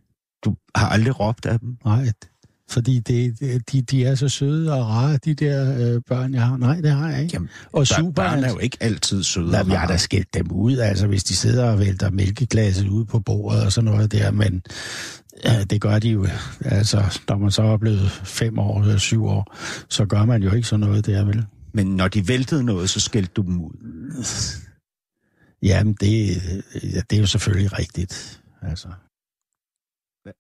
Du 0.46 0.56
har 0.76 0.90
aldrig 0.90 1.20
råbt 1.20 1.46
af 1.46 1.60
dem? 1.60 1.78
Nej, 1.86 2.12
fordi 2.70 3.00
det, 3.00 3.40
de, 3.72 3.82
de 3.82 4.06
er 4.06 4.16
så 4.16 4.30
søde 4.30 4.74
og 4.74 4.88
rare, 4.88 5.18
de 5.18 5.34
der 5.34 5.94
øh, 5.96 6.02
børn, 6.08 6.34
jeg 6.34 6.42
har. 6.42 6.58
Nej, 6.58 6.82
det 6.82 6.92
har 6.92 7.10
jeg 7.10 7.22
ikke. 7.24 7.34
Jamen, 7.34 7.50
og 7.72 7.88
Super, 7.88 8.12
børn 8.12 8.44
er 8.44 8.50
jo 8.50 8.58
ikke 8.58 8.78
altid 8.80 9.24
søde 9.24 9.52
Nej, 9.52 9.62
og 9.62 9.70
jeg 9.70 9.80
har 9.80 9.88
da 9.88 9.98
skældt 9.98 10.34
dem 10.34 10.52
ud, 10.52 10.78
altså 10.78 11.08
hvis 11.08 11.24
de 11.24 11.36
sidder 11.36 11.70
og 11.72 11.80
vælter 11.80 12.10
mælkeglasset 12.10 12.88
ud 12.88 13.06
på 13.06 13.20
bordet 13.20 13.66
og 13.66 13.72
sådan 13.72 13.92
noget 13.92 14.12
der, 14.12 14.32
men 14.32 14.64
ja, 15.46 15.64
det 15.64 15.82
gør 15.82 16.00
de 16.00 16.10
jo. 16.10 16.28
Altså, 16.66 17.20
når 17.30 17.38
man 17.38 17.52
så 17.52 17.64
er 17.64 17.78
blevet 17.78 18.12
fem 18.12 18.60
år 18.60 18.82
eller 18.82 18.98
syv 18.98 19.26
år, 19.26 19.56
så 19.90 20.06
gør 20.06 20.26
man 20.26 20.44
jo 20.44 20.52
ikke 20.54 20.68
sådan 20.68 20.80
noget 20.80 21.06
der, 21.06 21.26
vel? 21.26 21.46
Men 21.74 21.88
når 21.88 22.08
de 22.08 22.28
væltede 22.28 22.64
noget, 22.64 22.90
så 22.90 23.00
skældte 23.00 23.34
du 23.36 23.42
dem 23.42 23.62
ud. 23.62 23.72
Jamen, 25.64 25.94
det, 25.94 26.36
ja, 26.84 27.02
det 27.10 27.16
er 27.16 27.20
jo 27.20 27.26
selvfølgelig 27.26 27.80
rigtigt. 27.80 28.42
Altså, 28.62 28.88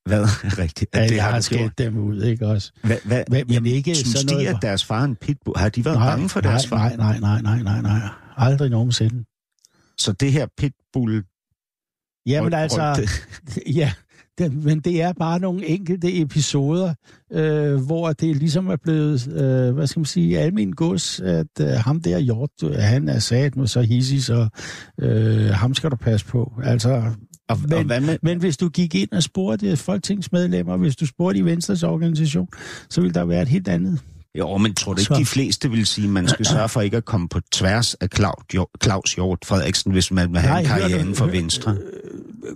Hvad 0.06 0.22
rigtigt? 0.64 0.96
ja, 0.96 1.04
det 1.04 1.16
jeg 1.16 1.24
har 1.24 1.30
du 1.30 1.34
gjort? 1.36 1.44
skældt 1.44 1.78
dem 1.78 1.98
ud, 1.98 2.24
ikke 2.24 2.48
også? 2.48 2.72
Hvad, 2.84 2.98
hvad, 3.06 3.24
Men- 3.30 3.44
men 3.48 3.54
jamen, 3.54 3.72
ikke 3.72 3.96
synes 3.96 4.08
sådan 4.08 4.28
de, 4.28 4.34
noget- 4.44 4.48
at 4.48 4.62
deres 4.62 4.86
far 4.86 5.04
en 5.04 5.16
pitbull? 5.16 5.58
Har 5.58 5.70
de 5.70 5.86
været 5.86 5.98
bange 5.98 6.30
for 6.30 6.42
nej, 6.42 6.52
deres 6.52 6.68
far? 6.68 6.78
nej, 6.78 6.96
nej, 6.98 7.18
nej, 7.20 7.42
nej, 7.42 7.62
nej, 7.62 7.82
nej. 7.82 8.10
Aldrig 8.38 8.70
nogensinde. 8.70 9.24
Så 9.98 10.12
det 10.12 10.32
her 10.32 10.48
pitbull... 10.58 11.24
Jamen 12.28 12.54
ryg- 12.54 12.58
altså, 12.58 12.94
rygte- 12.98 13.72
ja, 13.80 13.92
det, 14.38 14.54
men 14.64 14.80
det 14.80 15.02
er 15.02 15.14
bare 15.14 15.40
nogle 15.40 15.66
enkelte 15.68 16.22
episoder, 16.22 16.94
øh, 17.32 17.76
hvor 17.86 18.14
det 18.14 18.36
ligesom 18.36 18.68
er 18.68 18.76
blevet, 18.76 19.28
øh, 19.28 19.74
hvad 19.76 19.88
skal 19.88 20.00
man 20.00 20.06
sige, 20.06 20.40
almen 20.40 20.74
gods, 20.76 21.20
at 21.20 21.48
øh, 21.62 21.68
ham 21.68 22.02
der 22.02 22.20
Hjort, 22.20 22.50
øh, 22.64 22.76
han 22.76 23.10
er 23.10 23.20
sat 23.20 23.56
med 23.56 23.68
så 23.68 23.82
hissig, 23.82 24.24
så 24.24 24.48
øh, 25.02 25.50
ham 25.50 25.74
skal 25.74 25.92
du 25.92 25.96
passe 25.96 26.26
på. 26.26 26.54
Altså, 26.64 27.12
Og, 27.50 27.58
og 27.64 27.70
men- 27.70 27.86
hvad 27.86 28.02
med... 28.02 28.18
men 28.24 28.40
hvis 28.40 28.58
du 28.58 28.70
gik 28.70 28.96
ind 28.96 29.12
og 29.12 29.24
spurgte 29.24 29.78
folketingsmedlemmer, 29.78 30.78
hvis 30.78 30.96
du 30.96 31.06
spurgte 31.06 31.40
i 31.40 31.46
Venstres 31.46 31.84
organisation, 31.84 32.48
så 32.90 33.02
ville 33.02 33.14
der 33.14 33.26
være 33.26 33.42
et 33.42 33.48
helt 33.48 33.68
andet. 33.68 34.00
Jo, 34.38 34.58
men 34.58 34.74
tror 34.74 34.94
du 34.94 35.00
ikke, 35.00 35.08
Så- 35.14 35.20
de 35.20 35.26
fleste 35.26 35.72
vil 35.72 35.86
sige, 35.86 36.06
at 36.06 36.12
man 36.12 36.28
skal 36.28 36.46
sørge 36.46 36.70
for 36.70 36.82
ikke 36.82 36.98
at 36.98 37.06
komme 37.06 37.30
på 37.30 37.40
tværs 37.52 37.94
af 37.94 38.08
Claus, 38.84 39.14
Hjort 39.16 39.40
Frederiksen, 39.46 39.92
hvis 39.92 40.12
man 40.12 40.32
vil 40.32 40.40
have 40.40 40.52
Nej, 40.52 40.60
en 40.60 40.66
karriere 40.68 41.00
inden 41.00 41.16
for 41.16 41.26
Venstre? 41.26 41.78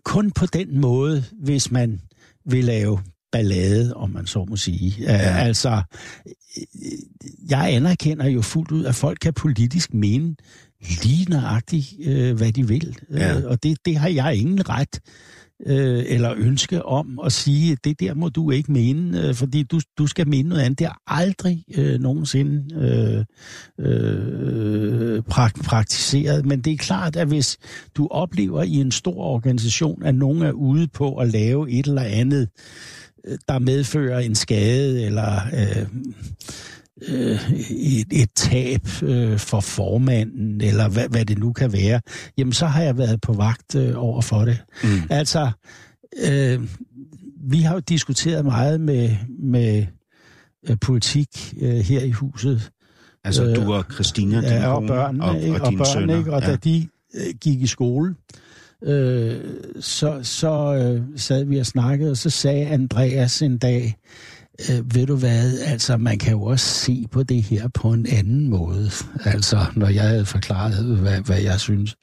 kun 0.03 0.31
på 0.31 0.45
den 0.45 0.79
måde, 0.81 1.23
hvis 1.41 1.71
man 1.71 2.01
vil 2.45 2.63
lave 2.65 2.99
ballade, 3.31 3.93
om 3.95 4.09
man 4.09 4.25
så 4.27 4.45
må 4.49 4.55
sige. 4.57 4.95
Ja. 4.99 5.07
Altså, 5.37 5.81
øh, 6.57 6.63
jeg 7.49 7.73
anerkender 7.73 8.25
jo 8.27 8.41
fuldt 8.41 8.71
ud, 8.71 8.85
at 8.85 8.95
folk 8.95 9.17
kan 9.21 9.33
politisk 9.33 9.93
mene 9.93 10.35
lige 11.03 11.29
nøjagtigt, 11.29 11.93
øh, 12.05 12.37
hvad 12.37 12.51
de 12.51 12.67
vil. 12.67 12.97
Ja. 13.11 13.37
Øh, 13.37 13.45
og 13.45 13.63
det, 13.63 13.77
det 13.85 13.97
har 13.97 14.09
jeg 14.09 14.35
ingen 14.35 14.69
ret 14.69 14.99
øh, 15.65 16.03
eller 16.07 16.33
ønske 16.37 16.85
om 16.85 17.19
at 17.25 17.31
sige, 17.31 17.77
det 17.83 17.99
der 17.99 18.13
må 18.13 18.29
du 18.29 18.51
ikke 18.51 18.71
mene, 18.71 19.27
øh, 19.27 19.35
fordi 19.35 19.63
du, 19.63 19.79
du 19.97 20.07
skal 20.07 20.27
mene 20.27 20.49
noget 20.49 20.61
andet. 20.61 20.79
Det 20.79 20.87
har 20.87 21.01
aldrig 21.07 21.63
øh, 21.77 21.99
nogensinde 21.99 22.75
øh, 22.75 23.25
øh, 23.85 25.23
prakt, 25.23 25.63
praktiseret. 25.63 26.45
Men 26.45 26.61
det 26.61 26.73
er 26.73 26.77
klart, 26.77 27.15
at 27.15 27.27
hvis 27.27 27.57
du 27.95 28.07
oplever 28.11 28.63
i 28.63 28.73
en 28.73 28.91
stor 28.91 29.23
organisation, 29.23 30.03
at 30.03 30.15
nogen 30.15 30.41
er 30.41 30.51
ude 30.51 30.87
på 30.87 31.15
at 31.15 31.31
lave 31.31 31.71
et 31.71 31.87
eller 31.87 32.01
andet, 32.01 32.49
øh, 33.27 33.37
der 33.47 33.59
medfører 33.59 34.19
en 34.19 34.35
skade 34.35 35.05
eller 35.05 35.41
øh, 35.53 35.85
øh, 37.07 37.51
et, 37.69 38.07
et 38.11 38.29
tab 38.35 38.87
øh, 39.03 39.37
for 39.37 39.59
formanden, 39.59 40.61
eller 40.61 40.89
hvad, 40.89 41.09
hvad 41.09 41.25
det 41.25 41.37
nu 41.37 41.53
kan 41.53 41.73
være, 41.73 42.01
jamen 42.37 42.53
så 42.53 42.65
har 42.65 42.83
jeg 42.83 42.97
været 42.97 43.21
på 43.21 43.33
vagt 43.33 43.75
øh, 43.75 43.93
over 43.95 44.21
for 44.21 44.45
det. 44.45 44.57
Mm. 44.83 44.89
Altså, 45.09 45.51
øh, 46.29 46.63
vi 47.49 47.61
har 47.61 47.73
jo 47.73 47.79
diskuteret 47.79 48.45
meget 48.45 48.81
med, 48.81 49.15
med 49.39 49.85
øh, 50.69 50.77
politik 50.81 51.53
øh, 51.61 51.75
her 51.75 52.01
i 52.01 52.11
huset, 52.11 52.71
Altså, 53.23 53.45
Øh, 53.45 53.55
du 53.55 53.73
og 53.73 53.85
Christina, 53.93 54.41
din 54.41 54.49
ja, 54.49 54.67
og 54.67 54.87
børnene, 54.87 55.23
og, 55.23 55.29
og, 55.29 55.35
og 55.35 55.41
dine 55.41 55.59
børnene, 55.59 55.85
sønner. 55.85 56.17
ikke? 56.17 56.33
Og 56.33 56.41
da 56.41 56.55
de 56.55 56.87
øh, 57.15 57.33
gik 57.41 57.61
i 57.61 57.67
skole, 57.67 58.15
øh, 58.83 59.39
så, 59.79 60.19
så 60.23 60.75
øh, 60.75 61.01
sad 61.15 61.43
vi 61.43 61.57
og 61.57 61.65
snakkede, 61.65 62.11
og 62.11 62.17
så 62.17 62.29
sagde 62.29 62.65
Andreas 62.65 63.41
en 63.41 63.57
dag, 63.57 63.95
øh, 64.69 64.95
ved 64.95 65.05
du 65.05 65.15
hvad, 65.15 65.59
altså 65.59 65.97
man 65.97 66.17
kan 66.17 66.31
jo 66.31 66.43
også 66.43 66.65
se 66.65 67.05
på 67.11 67.23
det 67.23 67.43
her 67.43 67.67
på 67.67 67.91
en 67.93 68.05
anden 68.07 68.49
måde, 68.49 68.91
altså 69.25 69.65
når 69.75 69.87
jeg 69.87 70.03
havde 70.03 70.25
forklaret, 70.25 70.85
hvad, 70.85 71.21
hvad 71.21 71.39
jeg 71.39 71.59
synes. 71.59 71.95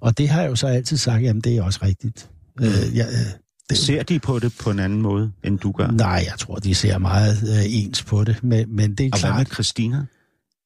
Og 0.00 0.18
det 0.18 0.28
har 0.28 0.40
jeg 0.42 0.50
jo 0.50 0.56
så 0.56 0.66
altid 0.66 0.96
sagt, 0.96 1.22
jamen 1.22 1.40
det 1.40 1.56
er 1.56 1.62
også 1.62 1.80
rigtigt. 1.82 2.30
Mm. 2.58 2.64
Øh, 2.64 2.96
jeg, 2.96 3.06
øh, 3.06 3.32
det, 3.70 3.78
Ser 3.78 4.02
de 4.02 4.18
på 4.18 4.38
det 4.38 4.52
på 4.60 4.70
en 4.70 4.78
anden 4.78 5.02
måde, 5.02 5.32
end 5.44 5.58
du 5.58 5.72
gør? 5.72 5.90
Nej, 5.90 6.24
jeg 6.30 6.38
tror, 6.38 6.54
de 6.54 6.74
ser 6.74 6.98
meget 6.98 7.36
øh, 7.42 7.64
ens 7.68 8.02
på 8.02 8.24
det, 8.24 8.44
men, 8.44 8.76
men 8.76 8.94
det 8.94 9.06
er 9.06 9.10
og 9.12 9.20
hvad 9.20 9.30
med 9.30 9.36
klart... 9.36 9.54
Christina? 9.54 10.06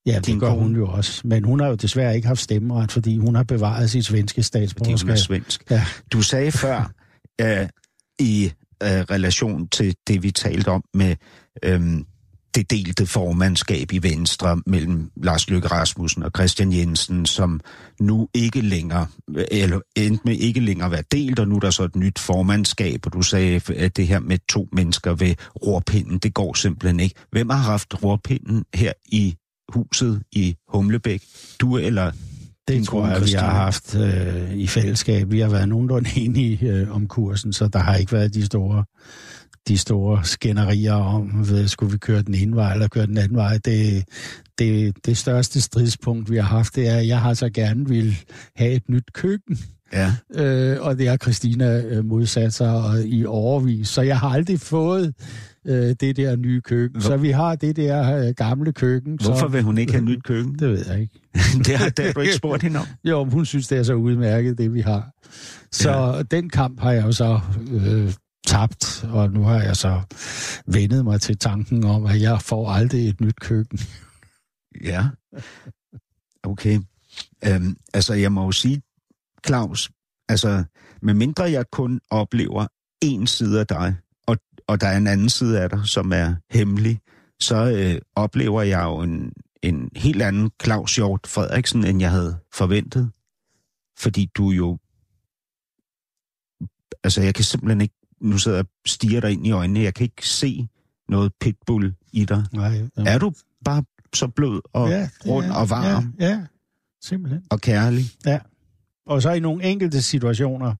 Ja, 0.06 0.18
det 0.18 0.40
gør 0.40 0.50
hun 0.50 0.76
jo 0.76 0.88
også. 0.88 1.20
Men 1.24 1.44
hun 1.44 1.60
har 1.60 1.68
jo 1.68 1.74
desværre 1.74 2.16
ikke 2.16 2.28
haft 2.28 2.40
stemmeret, 2.40 2.92
fordi 2.92 3.18
hun 3.18 3.34
har 3.34 3.42
bevaret 3.42 3.90
sit 3.90 4.04
svenske 4.04 4.42
Fordi 4.42 4.58
hun 4.58 4.62
er 4.62 4.66
statsborgerskab. 4.66 5.18
svensk. 5.18 5.62
Ja. 5.70 5.84
Du 6.12 6.22
sagde 6.22 6.52
før, 6.52 6.92
øh, 7.40 7.68
i 8.18 8.52
øh, 8.82 8.88
relation 8.88 9.68
til 9.68 9.96
det, 10.06 10.22
vi 10.22 10.30
talte 10.30 10.68
om 10.68 10.84
med 10.94 11.16
øh, 11.62 11.80
det 12.54 12.70
delte 12.70 13.06
formandskab 13.06 13.92
i 13.92 14.02
Venstre 14.02 14.62
mellem 14.66 15.10
Lars 15.16 15.50
Løkke 15.50 15.68
Rasmussen 15.68 16.22
og 16.22 16.30
Christian 16.36 16.72
Jensen, 16.72 17.26
som 17.26 17.60
nu 18.00 18.28
ikke 18.34 18.60
længere, 18.60 19.06
eller 19.50 19.80
endte 19.96 20.22
med 20.24 20.34
ikke 20.34 20.60
længere 20.60 20.90
være 20.90 21.02
delt, 21.12 21.38
og 21.38 21.48
nu 21.48 21.56
er 21.56 21.60
der 21.60 21.70
så 21.70 21.84
et 21.84 21.96
nyt 21.96 22.18
formandskab, 22.18 23.06
og 23.06 23.12
du 23.12 23.22
sagde, 23.22 23.60
at 23.76 23.96
det 23.96 24.06
her 24.06 24.20
med 24.20 24.38
to 24.48 24.68
mennesker 24.72 25.14
ved 25.14 25.34
rorpinden, 25.66 26.18
det 26.18 26.34
går 26.34 26.54
simpelthen 26.54 27.00
ikke. 27.00 27.14
Hvem 27.30 27.50
har 27.50 27.56
haft 27.56 28.04
rorpinden 28.04 28.64
her 28.74 28.92
i 29.06 29.36
huset 29.68 30.22
i 30.32 30.56
Humlebæk? 30.68 31.22
Du 31.60 31.76
eller 31.76 32.12
det 32.68 32.86
tror 32.86 33.06
jeg, 33.06 33.14
vi 33.14 33.20
Christina? 33.20 33.42
har 33.42 33.50
haft 33.50 33.94
øh, 33.94 34.54
i 34.54 34.66
fællesskab. 34.66 35.30
Vi 35.30 35.40
har 35.40 35.48
været 35.48 35.68
nogenlunde 35.68 36.10
enige 36.16 36.68
øh, 36.68 36.90
om 36.96 37.06
kursen, 37.06 37.52
så 37.52 37.68
der 37.68 37.78
har 37.78 37.96
ikke 37.96 38.12
været 38.12 38.34
de 38.34 38.46
store 38.46 38.84
de 39.68 39.78
store 39.78 40.24
skænderier 40.24 40.92
om, 40.92 41.22
hvad, 41.22 41.68
skulle 41.68 41.92
vi 41.92 41.98
køre 41.98 42.22
den 42.22 42.34
ene 42.34 42.56
vej 42.56 42.72
eller 42.72 42.88
køre 42.88 43.06
den 43.06 43.18
anden 43.18 43.36
vej. 43.36 43.58
Det, 43.64 44.04
det, 44.58 44.94
det 45.06 45.16
største 45.16 45.60
stridspunkt, 45.60 46.30
vi 46.30 46.36
har 46.36 46.42
haft, 46.42 46.76
det 46.76 46.88
er, 46.88 46.96
at 46.96 47.06
jeg 47.06 47.20
har 47.20 47.34
så 47.34 47.50
gerne 47.50 47.88
vil 47.88 48.16
have 48.56 48.72
et 48.72 48.88
nyt 48.88 49.12
køkken. 49.12 49.58
Ja. 49.92 50.12
øh, 50.34 50.76
og 50.80 50.98
det 50.98 51.08
har 51.08 51.16
Christina 51.16 51.80
øh, 51.80 52.04
modsat 52.04 52.54
sig 52.54 52.74
og, 52.74 53.02
i 53.04 53.24
overvis. 53.26 53.88
Så 53.88 54.02
jeg 54.02 54.18
har 54.18 54.28
aldrig 54.28 54.60
fået 54.60 55.14
øh, 55.68 55.94
det 56.00 56.16
der 56.16 56.36
nye 56.36 56.60
køkken. 56.60 57.00
Hvor- 57.00 57.08
Så 57.10 57.16
vi 57.16 57.30
har 57.30 57.54
det 57.56 57.76
der 57.76 58.16
øh, 58.28 58.34
gamle 58.36 58.72
køkken. 58.72 59.18
Hvorfor 59.22 59.38
så, 59.38 59.46
vil 59.48 59.62
hun 59.62 59.78
ikke 59.78 59.92
have 59.92 60.04
nyt 60.04 60.22
køkken? 60.24 60.58
Det 60.58 60.68
ved 60.68 60.86
jeg 60.86 61.00
ikke. 61.00 61.20
det, 61.66 61.76
har, 61.76 61.88
det 61.88 62.04
har 62.04 62.12
du 62.12 62.20
ikke 62.20 62.34
spurgt 62.34 62.62
hende 62.62 62.78
om. 62.80 62.86
Jo, 63.04 63.24
hun 63.24 63.46
synes, 63.46 63.68
det 63.68 63.78
er 63.78 63.82
så 63.82 63.94
udmærket, 63.94 64.58
det 64.58 64.74
vi 64.74 64.80
har. 64.80 65.10
Så 65.72 65.90
ja. 65.90 66.22
den 66.22 66.50
kamp 66.50 66.80
har 66.80 66.92
jeg 66.92 67.04
jo 67.04 67.12
så 67.12 67.40
øh, 67.72 68.12
tabt, 68.46 69.04
og 69.10 69.30
nu 69.30 69.42
har 69.42 69.62
jeg 69.62 69.76
så 69.76 70.00
vendet 70.66 71.04
mig 71.04 71.20
til 71.20 71.38
tanken 71.38 71.84
om, 71.84 72.06
at 72.06 72.20
jeg 72.20 72.42
får 72.42 72.70
aldrig 72.70 73.08
et 73.08 73.20
nyt 73.20 73.40
køkken. 73.40 73.78
Ja. 74.84 75.08
Okay. 76.42 76.80
Øhm, 77.46 77.76
altså, 77.94 78.14
jeg 78.14 78.32
må 78.32 78.44
jo 78.44 78.52
sige, 78.52 78.82
Claus, 79.46 79.90
altså, 80.28 80.64
medmindre 81.02 81.44
jeg 81.50 81.64
kun 81.72 82.00
oplever 82.10 82.66
en 83.02 83.26
side 83.26 83.60
af 83.60 83.66
dig, 83.66 83.94
og, 84.68 84.80
der 84.80 84.86
er 84.86 84.96
en 84.96 85.06
anden 85.06 85.28
side 85.28 85.60
af 85.60 85.70
dig, 85.70 85.80
som 85.86 86.12
er 86.12 86.34
hemmelig, 86.50 87.00
så 87.40 87.70
øh, 87.70 88.00
oplever 88.14 88.62
jeg 88.62 88.82
jo 88.84 89.00
en, 89.00 89.32
en 89.62 89.90
helt 89.96 90.22
anden 90.22 90.50
Claus 90.62 90.96
Hjort 90.96 91.26
Frederiksen, 91.26 91.84
end 91.84 92.00
jeg 92.00 92.10
havde 92.10 92.38
forventet. 92.52 93.10
Fordi 93.98 94.30
du 94.34 94.50
jo... 94.50 94.78
Altså, 97.04 97.22
jeg 97.22 97.34
kan 97.34 97.44
simpelthen 97.44 97.80
ikke... 97.80 97.94
Nu 98.20 98.38
sidder 98.38 98.58
jeg 98.58 98.64
og 98.64 98.70
stiger 98.86 99.20
dig 99.20 99.32
ind 99.32 99.46
i 99.46 99.50
øjnene. 99.50 99.80
Jeg 99.80 99.94
kan 99.94 100.04
ikke 100.04 100.28
se 100.28 100.68
noget 101.08 101.32
pitbull 101.40 101.94
i 102.12 102.24
dig. 102.24 102.44
Nej, 102.52 102.82
Er 102.96 103.18
du 103.18 103.32
bare 103.64 103.84
så 104.14 104.28
blød 104.28 104.60
og 104.72 104.88
ja, 104.88 105.08
rund 105.26 105.46
er- 105.46 105.54
og 105.54 105.70
varm 105.70 106.14
Ja, 106.20 106.26
ja, 106.28 106.46
simpelthen. 107.02 107.42
og 107.50 107.60
kærlig? 107.60 108.04
Og 109.06 109.22
så 109.22 109.30
i 109.32 109.40
nogle 109.40 109.64
enkelte 109.64 110.02
situationer, 110.02 110.74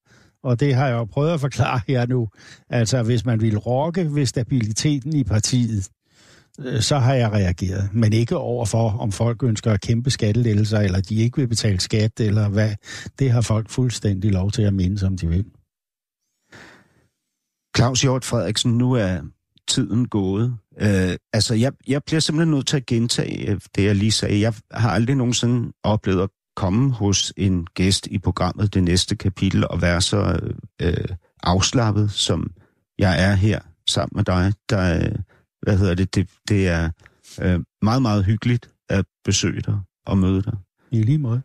og 0.45 0.61
det 0.61 0.74
har 0.74 0.86
jeg 0.86 0.95
jo 0.95 1.05
prøvet 1.05 1.30
at 1.30 1.41
forklare 1.41 1.80
jer 1.89 2.07
nu, 2.07 2.28
altså 2.70 3.03
hvis 3.03 3.24
man 3.24 3.41
vil 3.41 3.59
rokke 3.59 4.14
ved 4.14 4.26
stabiliteten 4.26 5.16
i 5.16 5.24
partiet, 5.24 5.89
øh, 6.61 6.80
så 6.80 6.99
har 6.99 7.14
jeg 7.14 7.32
reageret. 7.32 7.91
Men 7.93 8.12
ikke 8.12 8.36
over 8.36 8.64
for, 8.64 8.91
om 8.91 9.12
folk 9.12 9.43
ønsker 9.43 9.72
at 9.72 9.80
kæmpe 9.80 10.11
skattelettelser, 10.11 10.80
eller 10.80 11.01
de 11.01 11.14
ikke 11.14 11.36
vil 11.36 11.49
betale 11.49 11.80
skat, 11.80 12.20
eller 12.20 12.49
hvad. 12.49 12.70
Det 13.18 13.30
har 13.30 13.41
folk 13.41 13.70
fuldstændig 13.70 14.32
lov 14.32 14.51
til 14.51 14.62
at 14.62 14.74
mene, 14.74 14.99
som 14.99 15.16
de 15.16 15.28
vil. 15.28 15.45
Claus 17.76 18.03
Hjort 18.03 18.24
Frederiksen, 18.24 18.78
nu 18.78 18.93
er 18.93 19.20
tiden 19.68 20.09
gået. 20.09 20.57
Øh, 20.80 21.16
altså, 21.32 21.55
jeg, 21.55 21.72
jeg 21.86 22.03
bliver 22.07 22.20
simpelthen 22.20 22.55
nødt 22.55 22.66
til 22.66 22.76
at 22.76 22.86
gentage 22.86 23.51
øh, 23.51 23.61
det, 23.76 23.84
jeg 23.84 23.97
lige 23.97 24.12
sagde. 24.12 24.41
Jeg 24.41 24.55
har 24.70 24.91
aldrig 24.91 25.16
nogensinde 25.16 25.72
oplevet 25.84 26.22
at 26.22 26.30
komme 26.59 26.93
hos 26.93 27.33
en 27.37 27.67
gæst 27.75 28.07
i 28.07 28.19
programmet 28.19 28.75
det 28.75 28.83
næste 28.83 29.17
kapitel 29.17 29.69
og 29.69 29.83
være 29.83 30.01
så 30.01 30.41
øh, 30.83 31.09
afslappet, 31.43 32.11
som 32.11 32.51
jeg 32.99 33.25
er 33.25 33.35
her 33.35 33.61
sammen 33.89 34.17
med 34.17 34.25
dig. 34.25 34.53
Der, 34.71 34.97
øh, 34.97 35.19
hvad 35.63 35.79
hedder 35.79 35.95
det, 35.95 36.15
det, 36.15 36.29
det 36.49 36.69
er 36.69 36.91
øh, 37.43 37.61
meget, 37.83 38.03
meget 38.03 38.25
hyggeligt 38.25 38.71
at 38.89 39.05
besøge 39.25 39.61
dig 39.61 39.81
og 40.07 40.19
møde 40.19 40.43
dig. 40.43 40.57
I 40.91 41.03
lige 41.03 41.19
måde. 41.19 41.43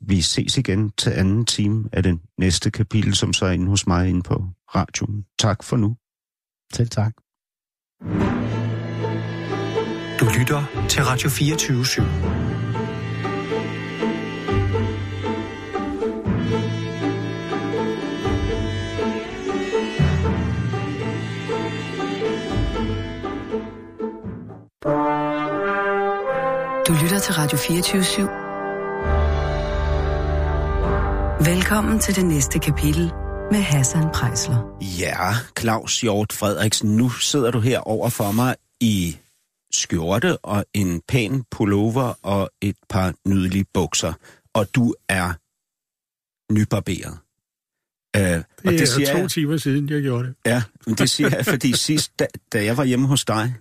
Vi 0.00 0.20
ses 0.20 0.58
igen 0.58 0.90
til 0.90 1.10
anden 1.10 1.44
time 1.44 1.88
af 1.92 2.02
den 2.02 2.20
næste 2.38 2.70
kapitel, 2.70 3.14
som 3.14 3.32
så 3.32 3.46
er 3.46 3.50
inde 3.50 3.66
hos 3.66 3.86
mig 3.86 4.08
inde 4.08 4.22
på 4.22 4.44
radioen. 4.74 5.24
Tak 5.38 5.62
for 5.62 5.76
nu. 5.76 5.96
Selv 6.72 6.88
tak. 6.88 7.12
Du 10.20 10.26
lytter 10.38 10.86
til 10.88 11.02
Radio 11.04 11.28
24 11.28 11.82
/7. 11.82 12.51
Du 26.88 26.92
lytter 27.02 27.18
til 27.18 27.34
Radio 27.34 27.58
24 27.58 28.02
/7. 28.02 28.22
Velkommen 31.54 31.98
til 32.00 32.16
det 32.16 32.26
næste 32.26 32.58
kapitel 32.58 33.12
med 33.50 33.60
Hassan 33.60 34.02
Prejsler. 34.14 34.78
Ja, 34.98 35.34
Claus 35.58 36.00
Hjort 36.00 36.32
Frederiksen, 36.32 36.96
nu 36.96 37.10
sidder 37.10 37.50
du 37.50 37.60
her 37.60 37.78
over 37.78 38.08
for 38.08 38.32
mig 38.32 38.56
i 38.80 39.18
skjorte 39.72 40.36
og 40.38 40.64
en 40.74 41.00
pæn 41.08 41.44
pullover 41.50 42.14
og 42.22 42.50
et 42.62 42.76
par 42.88 43.14
nydelige 43.28 43.64
bukser. 43.74 44.12
Og 44.54 44.66
du 44.74 44.94
er 45.08 45.32
nybarberet. 46.52 47.18
Uh, 48.16 48.22
Det 48.22 48.44
og 48.64 48.72
er 48.72 48.78
det 48.78 48.88
siger 48.88 49.12
to 49.12 49.18
jeg, 49.18 49.30
timer 49.30 49.56
siden, 49.56 49.88
jeg 49.88 50.02
gjorde 50.02 50.24
det. 50.28 50.34
ja, 50.46 50.62
men 50.86 50.94
det 50.94 51.10
siger 51.10 51.36
jeg, 51.36 51.46
fordi 51.46 51.72
sidst, 51.88 52.18
da, 52.18 52.26
da 52.52 52.64
jeg 52.64 52.76
var 52.76 52.84
hjemme 52.84 53.06
hos 53.06 53.24
dig, 53.24 53.54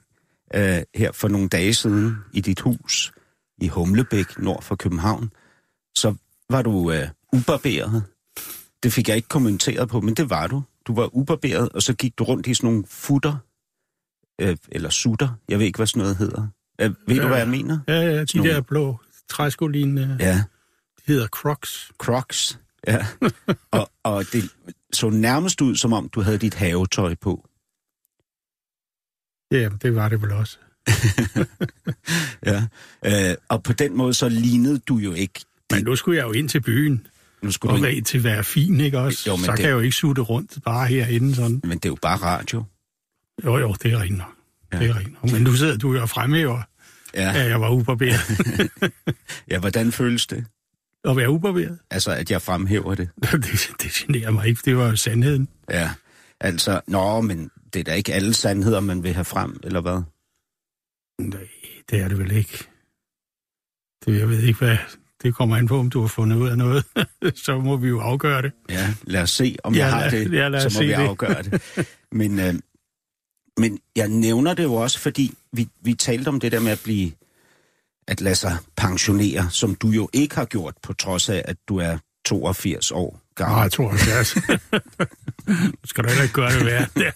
uh, 0.55 0.61
her 0.95 1.11
for 1.11 1.27
nogle 1.27 1.47
dage 1.49 1.73
siden, 1.73 2.15
i 2.33 2.41
dit 2.41 2.59
hus 2.59 3.13
i 3.61 3.67
Humlebæk, 3.67 4.39
nord 4.39 4.63
for 4.63 4.75
København, 4.75 5.31
så 5.95 6.15
var 6.49 6.61
du 6.61 6.71
uh, 6.71 6.95
ubarberet. 7.33 8.03
Det 8.83 8.93
fik 8.93 9.07
jeg 9.07 9.15
ikke 9.15 9.27
kommenteret 9.29 9.89
på, 9.89 10.01
men 10.01 10.13
det 10.13 10.29
var 10.29 10.47
du. 10.47 10.63
Du 10.87 10.95
var 10.95 11.15
ubarberet, 11.15 11.69
og 11.69 11.81
så 11.81 11.93
gik 11.93 12.17
du 12.19 12.23
rundt 12.23 12.47
i 12.47 12.53
sådan 12.53 12.69
nogle 12.69 12.83
futter, 12.87 13.35
øh, 14.41 14.57
eller 14.71 14.89
sutter, 14.89 15.29
jeg 15.49 15.59
ved 15.59 15.65
ikke, 15.65 15.77
hvad 15.77 15.87
sådan 15.87 15.99
noget 16.01 16.17
hedder. 16.17 16.47
Øh, 16.81 16.93
ved 17.07 17.15
ja. 17.15 17.21
du, 17.21 17.27
hvad 17.27 17.37
jeg 17.37 17.47
mener? 17.49 17.79
Ja, 17.87 17.93
ja, 17.93 18.21
de 18.21 18.27
Sådan 18.27 18.39
nogle- 18.39 18.53
der 18.53 18.61
blå 18.61 18.99
træskoline, 19.29 20.17
ja. 20.19 20.25
Ja, 20.25 20.35
de 20.97 21.03
hedder 21.07 21.27
Crocs. 21.27 21.91
Crocs. 21.97 22.59
Ja. 22.87 23.05
og, 23.71 23.91
og 24.03 24.23
det 24.33 24.49
så 24.93 25.09
nærmest 25.09 25.61
ud, 25.61 25.75
som 25.75 25.93
om 25.93 26.09
du 26.09 26.21
havde 26.21 26.37
dit 26.37 26.53
havetøj 26.53 27.15
på. 27.15 27.47
Ja, 29.51 29.69
det 29.81 29.95
var 29.95 30.09
det 30.09 30.21
vel 30.21 30.31
også. 30.31 30.57
Ja. 32.45 32.63
Øh, 33.05 33.35
og 33.49 33.63
på 33.63 33.73
den 33.73 33.97
måde 33.97 34.13
så 34.13 34.29
lignede 34.29 34.79
du 34.79 34.97
jo 34.97 35.13
ikke. 35.13 35.39
Men 35.71 35.83
nu 35.83 35.95
skulle 35.95 36.17
jeg 36.17 36.23
jo 36.27 36.31
ind 36.31 36.49
til 36.49 36.61
byen, 36.61 37.07
Nu 37.41 37.51
skulle 37.51 37.73
og 37.73 37.79
du 37.79 37.85
ikke, 37.85 38.01
til 38.01 38.17
at 38.17 38.23
være 38.23 38.43
fin, 38.43 38.79
ikke 38.81 38.99
også? 38.99 39.23
Jo, 39.29 39.35
men 39.35 39.45
så 39.45 39.51
det- 39.51 39.59
kan 39.59 39.67
jeg 39.69 39.73
jo 39.75 39.79
ikke 39.79 39.95
sutte 39.95 40.21
rundt 40.21 40.57
bare 40.65 40.87
herinde 40.87 41.35
sådan. 41.35 41.61
men 41.63 41.77
det 41.77 41.85
er 41.85 41.89
jo 41.89 41.97
bare 42.01 42.17
radio. 42.17 42.63
Jo, 43.45 43.57
jo, 43.57 43.75
det 43.83 43.93
er 43.93 44.09
nok. 44.09 44.27
Ja. 44.73 44.79
Det 44.79 44.89
er 44.89 44.93
nok. 44.93 45.31
Men 45.31 45.41
nu 45.41 45.53
sidder 45.53 45.77
du 45.77 45.93
jo 45.93 46.05
fremhæver, 46.05 46.61
Ja. 47.13 47.33
at 47.43 47.49
jeg 47.49 47.61
var 47.61 47.69
ubarberet. 47.69 48.19
ja, 49.51 49.59
hvordan 49.59 49.91
føles 49.91 50.27
det? 50.27 50.45
at 51.05 51.17
være 51.17 51.29
ubarberet, 51.29 51.79
Altså, 51.91 52.11
at 52.11 52.31
jeg 52.31 52.41
fremhæver 52.41 52.95
det. 52.95 53.09
det, 53.31 53.69
det 53.81 53.91
generer 53.91 54.31
mig 54.31 54.47
ikke. 54.47 54.61
Det 54.65 54.77
var 54.77 54.87
jo 54.89 54.95
sandheden. 54.95 55.47
Ja. 55.71 55.91
Altså, 56.39 56.81
nå, 56.87 57.21
men 57.21 57.51
det 57.73 57.79
er 57.79 57.83
da 57.83 57.93
ikke 57.93 58.13
alle 58.13 58.33
sandheder, 58.33 58.79
man 58.79 59.03
vil 59.03 59.13
have 59.13 59.25
frem, 59.25 59.59
eller 59.63 59.81
hvad? 59.81 60.01
Nej, 61.27 61.47
det 61.89 61.99
er 61.99 62.07
det 62.07 62.17
vel 62.17 62.31
ikke. 62.31 62.57
Det, 64.05 64.19
jeg 64.19 64.29
ved 64.29 64.39
ikke, 64.43 64.59
hvad... 64.59 64.77
Det 65.23 65.35
kommer 65.35 65.57
an 65.57 65.67
på, 65.67 65.79
om 65.79 65.89
du 65.89 66.01
har 66.01 66.07
fundet 66.07 66.37
ud 66.37 66.49
af 66.49 66.57
noget. 66.57 66.85
så 67.45 67.59
må 67.59 67.77
vi 67.77 67.87
jo 67.87 67.99
afgøre 67.99 68.41
det. 68.41 68.51
Ja, 68.69 68.93
lad 69.03 69.21
os 69.21 69.29
se, 69.31 69.55
om 69.63 69.73
Ja, 69.73 69.79
jeg 69.79 69.93
har 69.93 70.01
lad- 70.01 70.11
det, 70.11 70.33
ja, 70.33 70.47
lad 70.47 70.65
os 70.65 70.73
så 70.73 70.77
må 70.79 70.81
se 70.81 70.85
vi 70.85 70.91
det. 70.91 70.97
afgøre 71.07 71.43
det. 71.43 71.61
Men, 72.11 72.39
øh, 72.39 72.53
men 73.57 73.79
jeg 73.95 74.07
nævner 74.09 74.53
det 74.53 74.63
jo 74.63 74.73
også, 74.73 74.99
fordi 74.99 75.33
vi, 75.53 75.67
vi 75.81 75.93
talte 75.93 76.29
om 76.29 76.39
det 76.39 76.51
der 76.51 76.59
med 76.59 76.71
at 76.71 76.81
blive 76.83 77.11
at 78.07 78.21
lade 78.21 78.35
sig 78.35 78.57
pensionere, 78.77 79.49
som 79.49 79.75
du 79.75 79.87
jo 79.89 80.09
ikke 80.13 80.35
har 80.35 80.45
gjort, 80.45 80.73
på 80.83 80.93
trods 80.93 81.29
af, 81.29 81.41
at 81.45 81.57
du 81.67 81.77
er 81.77 81.97
82 82.25 82.91
år 82.91 83.21
gammel. 83.35 83.55
Nej, 83.55 83.61
jeg 83.61 83.71
tror 83.71 83.89
også, 83.91 84.05
det 84.05 84.59
er. 84.71 84.77
Nu 85.65 85.71
skal 85.85 86.03
du 86.03 86.09
heller 86.09 86.23
ikke 86.23 86.33
gøre 86.33 86.51
det 86.51 86.65
værre. 86.65 87.11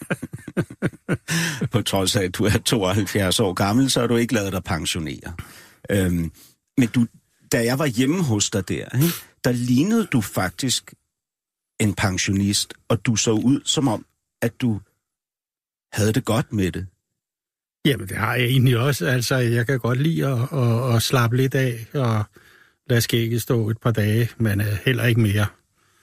På 1.72 1.82
trods 1.82 2.16
af, 2.16 2.24
at 2.24 2.36
du 2.36 2.46
er 2.46 2.58
72 2.66 3.40
år 3.40 3.54
gammel, 3.54 3.92
så 3.92 4.00
har 4.00 4.08
du 4.08 4.16
ikke 4.16 4.34
lavet 4.34 4.54
dig 4.54 4.64
pensionere. 4.64 5.34
Øhm, 5.90 6.32
men 6.78 6.88
du, 6.88 7.08
da 7.52 7.64
jeg 7.64 7.80
var 7.80 7.86
hjemme 7.86 8.24
hos 8.24 8.50
dig 8.50 8.68
der, 8.68 8.98
ikke, 8.98 9.16
der 9.44 9.52
lignede 9.52 10.06
du 10.06 10.22
faktisk 10.22 10.94
en 11.80 11.94
pensionist, 11.94 12.74
og 12.88 13.06
du 13.06 13.16
så 13.16 13.32
ud 13.32 13.62
som 13.66 13.88
om, 13.88 14.06
at 14.42 14.62
du 14.62 14.82
havde 15.94 16.14
det 16.14 16.26
godt 16.26 16.54
med 16.54 16.72
det. 16.72 16.88
Jamen, 17.86 18.08
det 18.08 18.18
har 18.18 18.36
jeg 18.36 18.46
egentlig 18.46 18.78
også. 18.78 19.06
Altså, 19.06 19.36
jeg 19.36 19.66
kan 19.66 19.80
godt 19.80 20.02
lide 20.02 20.28
at, 20.28 20.40
at, 20.54 20.96
at 20.96 21.02
slappe 21.02 21.38
lidt 21.38 21.56
af 21.56 21.86
og 21.94 22.24
lade 22.90 23.02
skægget 23.02 23.42
stå 23.42 23.70
et 23.70 23.78
par 23.78 23.92
dage, 23.92 24.30
men 24.38 24.60
uh, 24.62 24.66
heller 24.86 25.04
ikke 25.06 25.22
mere. 25.22 25.46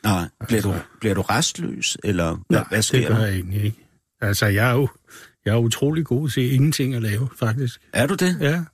Nej, 0.05 0.29
bliver, 0.49 0.63
du, 0.63 0.73
Altså- 0.73 0.85
bliver 1.01 1.15
du 1.15 1.21
restløs, 1.23 1.97
eller 2.05 2.31
hvad, 2.49 2.59
Nej, 2.59 2.65
hvad 2.69 2.83
sker 2.83 2.99
det 2.99 3.09
gør 3.09 3.15
der? 3.17 3.27
jeg 3.27 3.35
egentlig 3.35 3.65
ikke. 3.65 3.87
Altså, 4.21 4.47
jeg 4.47 4.71
er 4.71 4.75
jo 4.75 4.89
jeg 5.45 5.53
er 5.53 5.59
utrolig 5.59 6.05
god 6.05 6.29
til 6.29 6.53
ingenting 6.55 6.95
at 6.95 7.03
lave, 7.03 7.29
faktisk. 7.39 7.81
Er 7.93 8.07
du 8.07 8.15
det? 8.15 8.37
Ja, 8.41 8.65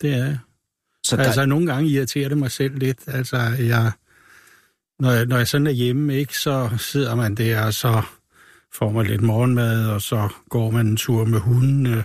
det 0.00 0.12
er 0.14 0.16
jeg. 0.24 0.38
Så 1.04 1.16
der, 1.16 1.24
Altså, 1.24 1.46
nogle 1.46 1.66
gange 1.72 1.88
irriterer 1.90 2.28
det 2.28 2.38
mig 2.38 2.50
selv 2.50 2.78
lidt. 2.78 2.98
Altså, 3.06 3.36
jeg, 3.58 3.92
når, 5.00 5.10
jeg, 5.10 5.26
når 5.26 5.36
jeg 5.36 5.48
sådan 5.48 5.66
er 5.66 5.70
hjemme, 5.70 6.16
ikke, 6.16 6.38
så 6.38 6.70
sidder 6.78 7.14
man 7.14 7.34
der, 7.34 7.62
og 7.64 7.74
så 7.74 8.02
får 8.74 8.92
man 8.92 9.06
lidt 9.06 9.20
morgenmad, 9.22 9.86
og 9.86 10.02
så 10.02 10.28
går 10.48 10.70
man 10.70 10.86
en 10.86 10.96
tur 10.96 11.24
med 11.24 11.40
hundene, 11.40 12.04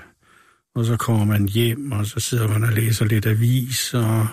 og 0.75 0.85
så 0.85 0.97
kommer 0.97 1.25
man 1.25 1.47
hjem, 1.47 1.91
og 1.91 2.05
så 2.05 2.19
sidder 2.19 2.47
man 2.47 2.63
og 2.63 2.71
læser 2.73 3.05
lidt 3.05 3.25
avis, 3.25 3.93
og 3.93 4.27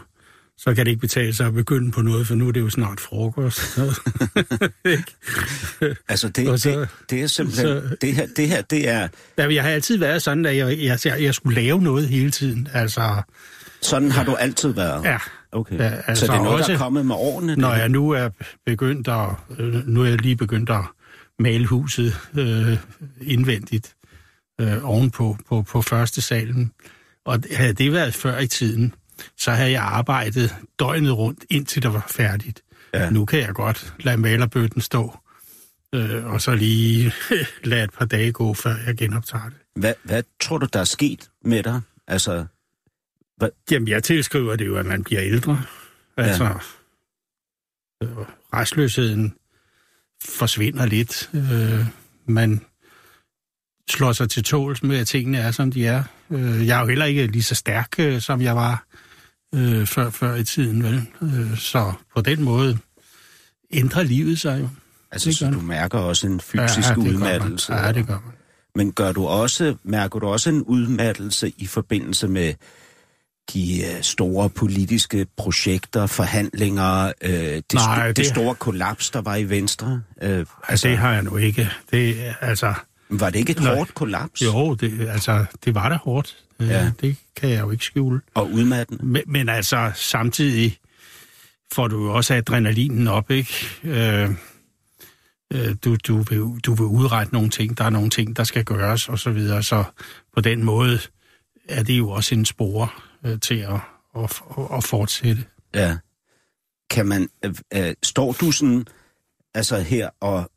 så 0.62 0.74
kan 0.74 0.84
det 0.86 0.90
ikke 0.90 1.00
betale 1.00 1.32
sig 1.34 1.46
at 1.46 1.54
begynde 1.54 1.92
på 1.92 2.02
noget, 2.02 2.26
for 2.26 2.34
nu 2.34 2.48
er 2.48 2.52
det 2.52 2.60
jo 2.60 2.70
snart 2.70 3.00
frokost. 3.00 3.60
Altså 6.08 6.28
det, 6.28 6.48
og 6.48 6.58
så- 6.58 6.70
det, 6.80 6.88
det 7.10 7.22
er 7.22 7.26
simpelthen, 7.26 7.66
så- 7.66 7.96
det, 8.00 8.14
her, 8.14 8.26
det 8.36 8.48
her, 8.48 8.62
det 8.62 8.88
er, 8.88 9.08
Ja, 9.38 9.54
jeg 9.54 9.62
har 9.62 9.70
altid 9.70 9.98
været 9.98 10.22
sådan, 10.22 10.46
at 10.46 10.56
jeg, 10.56 10.78
jeg, 10.78 10.98
jeg, 11.04 11.22
jeg 11.22 11.34
skulle 11.34 11.54
lave 11.62 11.82
noget 11.82 12.08
hele 12.08 12.30
tiden. 12.30 12.68
Altså, 12.72 13.22
sådan 13.82 14.10
har 14.10 14.24
du 14.24 14.34
altid 14.34 14.68
været. 14.74 15.04
ja, 15.04 15.18
Okay. 15.52 15.78
Ja, 15.78 15.90
så 15.96 16.02
altså 16.06 16.26
det 16.26 16.32
er 16.32 16.36
noget, 16.36 16.50
der 16.50 16.58
også- 16.58 16.72
er 16.72 16.76
kommet 16.78 17.06
med 17.06 17.14
årene? 17.14 17.56
Når 17.56 17.74
jeg 17.74 17.88
nu 17.88 18.10
er 18.10 18.28
begyndt 18.66 19.08
at, 19.08 19.28
øh, 19.58 19.86
nu 19.88 20.02
er 20.02 20.08
jeg 20.08 20.20
lige 20.22 20.36
begyndt 20.36 20.70
at 20.70 20.84
male 21.38 21.66
huset 21.66 22.16
øh, 22.38 22.76
indvendigt 23.22 23.94
øh, 24.60 24.84
ovenpå 24.84 25.36
på, 25.48 25.62
på 25.62 25.82
første 25.82 26.20
salen. 26.22 26.72
Og 27.26 27.38
havde 27.54 27.72
det 27.72 27.92
været 27.92 28.14
før 28.14 28.38
i 28.38 28.46
tiden, 28.46 28.94
så 29.36 29.50
havde 29.50 29.70
jeg 29.70 29.82
arbejdet 29.82 30.56
døgnet 30.78 31.16
rundt, 31.16 31.44
indtil 31.50 31.82
det 31.82 31.92
var 31.92 32.06
færdigt. 32.10 32.62
Ja. 32.94 33.10
Nu 33.10 33.24
kan 33.24 33.40
jeg 33.40 33.54
godt 33.54 33.94
lade 34.00 34.16
malerbøtten 34.16 34.80
stå, 34.80 35.18
øh, 35.94 36.26
og 36.26 36.40
så 36.40 36.54
lige 36.54 37.12
lade 37.64 37.84
et 37.84 37.90
par 37.98 38.04
dage 38.04 38.32
gå, 38.32 38.54
før 38.54 38.74
jeg 38.86 38.96
genoptager 38.96 39.44
det. 39.44 39.58
Hvad, 39.76 39.94
hvad 40.02 40.22
tror 40.40 40.58
du, 40.58 40.66
der 40.72 40.80
er 40.80 40.84
sket 40.84 41.30
med 41.44 41.62
dig? 41.62 41.80
Altså, 42.06 42.46
Jamen, 43.70 43.88
jeg 43.88 44.02
tilskriver 44.02 44.56
det 44.56 44.66
jo, 44.66 44.76
at 44.76 44.86
man 44.86 45.04
bliver 45.04 45.22
ældre. 45.22 45.62
Altså, 46.16 46.44
ja. 46.44 46.50
øh, 48.02 48.16
restløsheden 48.52 49.34
forsvinder 50.24 50.86
lidt. 50.86 51.30
Øh, 51.34 51.86
man 52.26 52.60
slår 53.90 54.12
sig 54.12 54.30
til 54.30 54.44
tåls 54.44 54.82
med, 54.82 54.98
at 54.98 55.06
tingene 55.06 55.38
er, 55.38 55.50
som 55.50 55.72
de 55.72 55.86
er. 55.86 56.02
Øh, 56.30 56.66
jeg 56.66 56.76
er 56.76 56.80
jo 56.80 56.86
heller 56.86 57.04
ikke 57.04 57.26
lige 57.26 57.42
så 57.42 57.54
stærk, 57.54 57.94
øh, 57.98 58.20
som 58.20 58.42
jeg 58.42 58.56
var 58.56 58.84
øh, 59.54 59.86
før, 59.86 60.10
før 60.10 60.34
i 60.34 60.44
tiden, 60.44 60.82
vel? 60.82 61.06
Øh, 61.22 61.58
så 61.58 61.92
på 62.16 62.20
den 62.22 62.42
måde 62.42 62.78
ændrer 63.72 64.02
livet 64.02 64.40
sig 64.40 64.60
jo. 64.60 64.68
altså 65.10 65.28
Det 65.28 65.36
så 65.36 65.50
du 65.50 65.60
mærker 65.60 65.98
også 65.98 66.26
en 66.26 66.40
fysisk 66.40 66.88
ja, 66.90 66.96
man. 66.96 67.08
udmattelse? 67.08 67.74
Ja, 67.74 67.92
det 67.92 68.06
gør 68.06 68.14
man. 68.24 68.32
Men 68.74 68.92
gør 68.92 69.12
du 69.12 69.26
også, 69.26 69.76
mærker 69.84 70.18
du 70.18 70.26
også 70.26 70.50
en 70.50 70.62
udmattelse 70.62 71.52
i 71.56 71.66
forbindelse 71.66 72.28
med 72.28 72.54
de 73.52 73.80
øh, 73.96 74.02
store 74.02 74.50
politiske 74.50 75.26
projekter, 75.36 76.06
forhandlinger, 76.06 77.12
øh, 77.22 77.32
det, 77.32 77.64
Nej, 77.74 78.06
det, 78.06 78.16
det- 78.16 78.26
store 78.26 78.54
kollaps, 78.54 79.10
der 79.10 79.20
var 79.20 79.36
i 79.36 79.44
Venstre? 79.44 80.02
Øh, 80.22 80.46
Altså, 80.68 80.88
det 80.88 80.98
har 80.98 81.12
jeg 81.12 81.22
nu 81.22 81.36
ikke. 81.36 81.70
Det, 81.90 82.16
altså, 82.40 82.74
Var 83.08 83.30
det 83.30 83.38
ikke 83.38 83.52
et 83.52 83.58
hårdt 83.60 83.94
kollaps? 83.94 84.42
jo, 84.42 84.74
det, 84.74 85.08
altså, 85.08 85.44
det 85.64 85.74
var 85.74 85.88
da 85.88 85.94
hårdt. 85.94 86.36
Ja. 86.60 86.90
Det 87.00 87.16
kan 87.36 87.50
jeg 87.50 87.60
jo 87.60 87.70
ikke 87.70 87.84
skjule. 87.84 88.20
Og 88.34 88.50
udmattende? 88.50 89.06
Men, 89.06 89.22
men 89.26 89.48
altså, 89.48 89.92
samtidig 89.94 90.78
får 91.72 91.88
du 91.88 92.04
jo 92.04 92.14
også 92.14 92.34
adrenalinen 92.34 93.08
op, 93.08 93.30
ikke? 93.30 93.52
Øh, 93.84 94.30
øh, 95.52 95.76
du, 95.84 95.96
du, 95.96 96.22
vil, 96.22 96.60
du 96.66 96.74
vil 96.74 96.86
udrette 96.86 97.32
nogle 97.32 97.50
ting, 97.50 97.78
der 97.78 97.84
er 97.84 97.90
nogle 97.90 98.10
ting, 98.10 98.36
der 98.36 98.44
skal 98.44 98.64
gøres 98.64 99.08
og 99.08 99.18
så 99.18 99.30
videre. 99.30 99.62
Så 99.62 99.84
på 100.34 100.40
den 100.40 100.64
måde 100.64 100.98
er 101.68 101.82
det 101.82 101.98
jo 101.98 102.10
også 102.10 102.34
en 102.34 102.44
spore 102.44 102.88
øh, 103.26 103.40
til 103.40 103.58
at, 103.58 103.80
at, 104.16 104.42
at 104.72 104.84
fortsætte. 104.84 105.44
Ja. 105.74 105.96
Kan 106.90 107.06
man, 107.06 107.28
øh, 107.44 107.54
øh, 107.74 107.94
står 108.02 108.32
du 108.32 108.52
sådan, 108.52 108.86
altså 109.54 109.80
her 109.80 110.10
og 110.20 110.50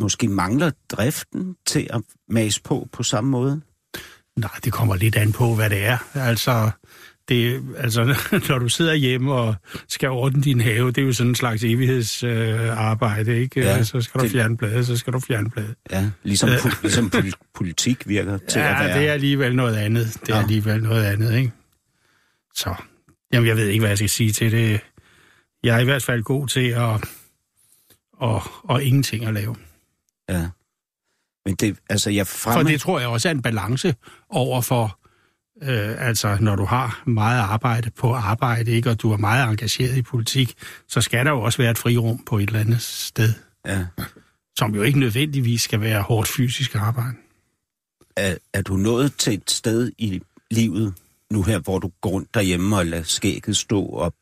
måske 0.00 0.28
mangler 0.28 0.70
driften 0.88 1.56
til 1.66 1.86
at 1.90 2.02
mase 2.28 2.62
på 2.62 2.88
på 2.92 3.02
samme 3.02 3.30
måde? 3.30 3.60
Nej, 4.40 4.50
det 4.64 4.72
kommer 4.72 4.96
lidt 4.96 5.16
an 5.16 5.32
på, 5.32 5.54
hvad 5.54 5.70
det 5.70 5.84
er. 5.84 5.98
Altså, 6.14 6.70
det, 7.28 7.62
altså 7.78 8.04
når 8.48 8.58
du 8.58 8.68
sidder 8.68 8.94
hjemme 8.94 9.32
og 9.34 9.54
skal 9.88 10.08
ordne 10.08 10.42
din 10.42 10.60
have, 10.60 10.86
det 10.88 10.98
er 10.98 11.02
jo 11.06 11.12
sådan 11.12 11.28
en 11.28 11.34
slags 11.34 11.64
evighedsarbejde, 11.64 13.30
øh, 13.30 13.36
ikke? 13.38 13.60
Ja, 13.60 13.82
så 13.84 14.00
skal 14.00 14.18
du 14.20 14.24
det- 14.24 14.32
fjerne 14.32 14.56
bladet, 14.56 14.86
så 14.86 14.96
skal 14.96 15.12
du 15.12 15.20
fjerne 15.20 15.50
bladet. 15.50 15.74
Ja, 15.90 16.10
ligesom, 16.22 16.48
pu- 16.48 16.82
ligesom 16.82 17.10
pol- 17.16 17.30
politik 17.58 18.08
virker 18.08 18.38
til 18.48 18.58
at 18.58 18.64
Ja, 18.64 18.82
være. 18.84 18.98
det 19.00 19.08
er 19.08 19.12
alligevel 19.12 19.56
noget 19.56 19.76
andet. 19.76 20.16
Det 20.26 20.34
er 20.34 20.40
alligevel 20.40 20.82
noget 20.82 21.04
andet, 21.04 21.34
ikke? 21.34 21.52
Så, 22.54 22.74
jamen 23.32 23.48
jeg 23.48 23.56
ved 23.56 23.66
ikke, 23.66 23.80
hvad 23.80 23.90
jeg 23.90 23.98
skal 23.98 24.10
sige 24.10 24.32
til 24.32 24.52
det. 24.52 24.80
Jeg 25.62 25.76
er 25.76 25.80
i 25.80 25.84
hvert 25.84 26.02
fald 26.02 26.22
god 26.22 26.48
til 26.48 26.68
at, 26.68 27.04
og, 28.12 28.42
og 28.64 28.82
ingenting 28.84 29.24
at 29.24 29.34
lave. 29.34 29.56
Ja. 30.28 30.48
Men 31.48 31.54
det, 31.54 31.78
altså, 31.90 32.10
jeg 32.10 32.26
For 32.26 32.50
fremmer... 32.50 32.70
det 32.70 32.80
tror 32.80 32.98
jeg 33.00 33.08
også 33.08 33.28
er 33.28 33.32
en 33.32 33.42
balance 33.42 33.94
over 34.30 34.60
for, 34.60 34.98
øh, 35.62 36.06
altså 36.08 36.36
når 36.40 36.56
du 36.56 36.64
har 36.64 37.02
meget 37.06 37.40
arbejde 37.40 37.90
på 37.90 38.14
arbejde, 38.14 38.70
ikke, 38.70 38.90
og 38.90 39.02
du 39.02 39.12
er 39.12 39.16
meget 39.16 39.48
engageret 39.48 39.96
i 39.96 40.02
politik, 40.02 40.54
så 40.88 41.00
skal 41.00 41.24
der 41.26 41.30
jo 41.30 41.40
også 41.40 41.58
være 41.58 41.70
et 41.70 41.78
frirum 41.78 42.18
på 42.24 42.38
et 42.38 42.46
eller 42.46 42.60
andet 42.60 42.82
sted, 42.82 43.32
Ja. 43.66 43.86
som 44.58 44.74
jo 44.74 44.82
ikke 44.82 44.98
nødvendigvis 44.98 45.62
skal 45.62 45.80
være 45.80 46.02
hårdt 46.02 46.28
fysisk 46.28 46.74
arbejde. 46.74 47.14
Er, 48.16 48.36
er 48.52 48.62
du 48.62 48.76
nået 48.76 49.12
til 49.18 49.34
et 49.34 49.50
sted 49.50 49.92
i 49.98 50.22
livet, 50.50 50.94
nu 51.32 51.42
her, 51.42 51.58
hvor 51.58 51.78
du 51.78 51.90
går 52.00 52.10
rundt 52.10 52.34
derhjemme 52.34 52.76
og 52.76 52.86
lader 52.86 53.02
skægget 53.02 53.56
stå 53.56 53.82
og 53.82 54.14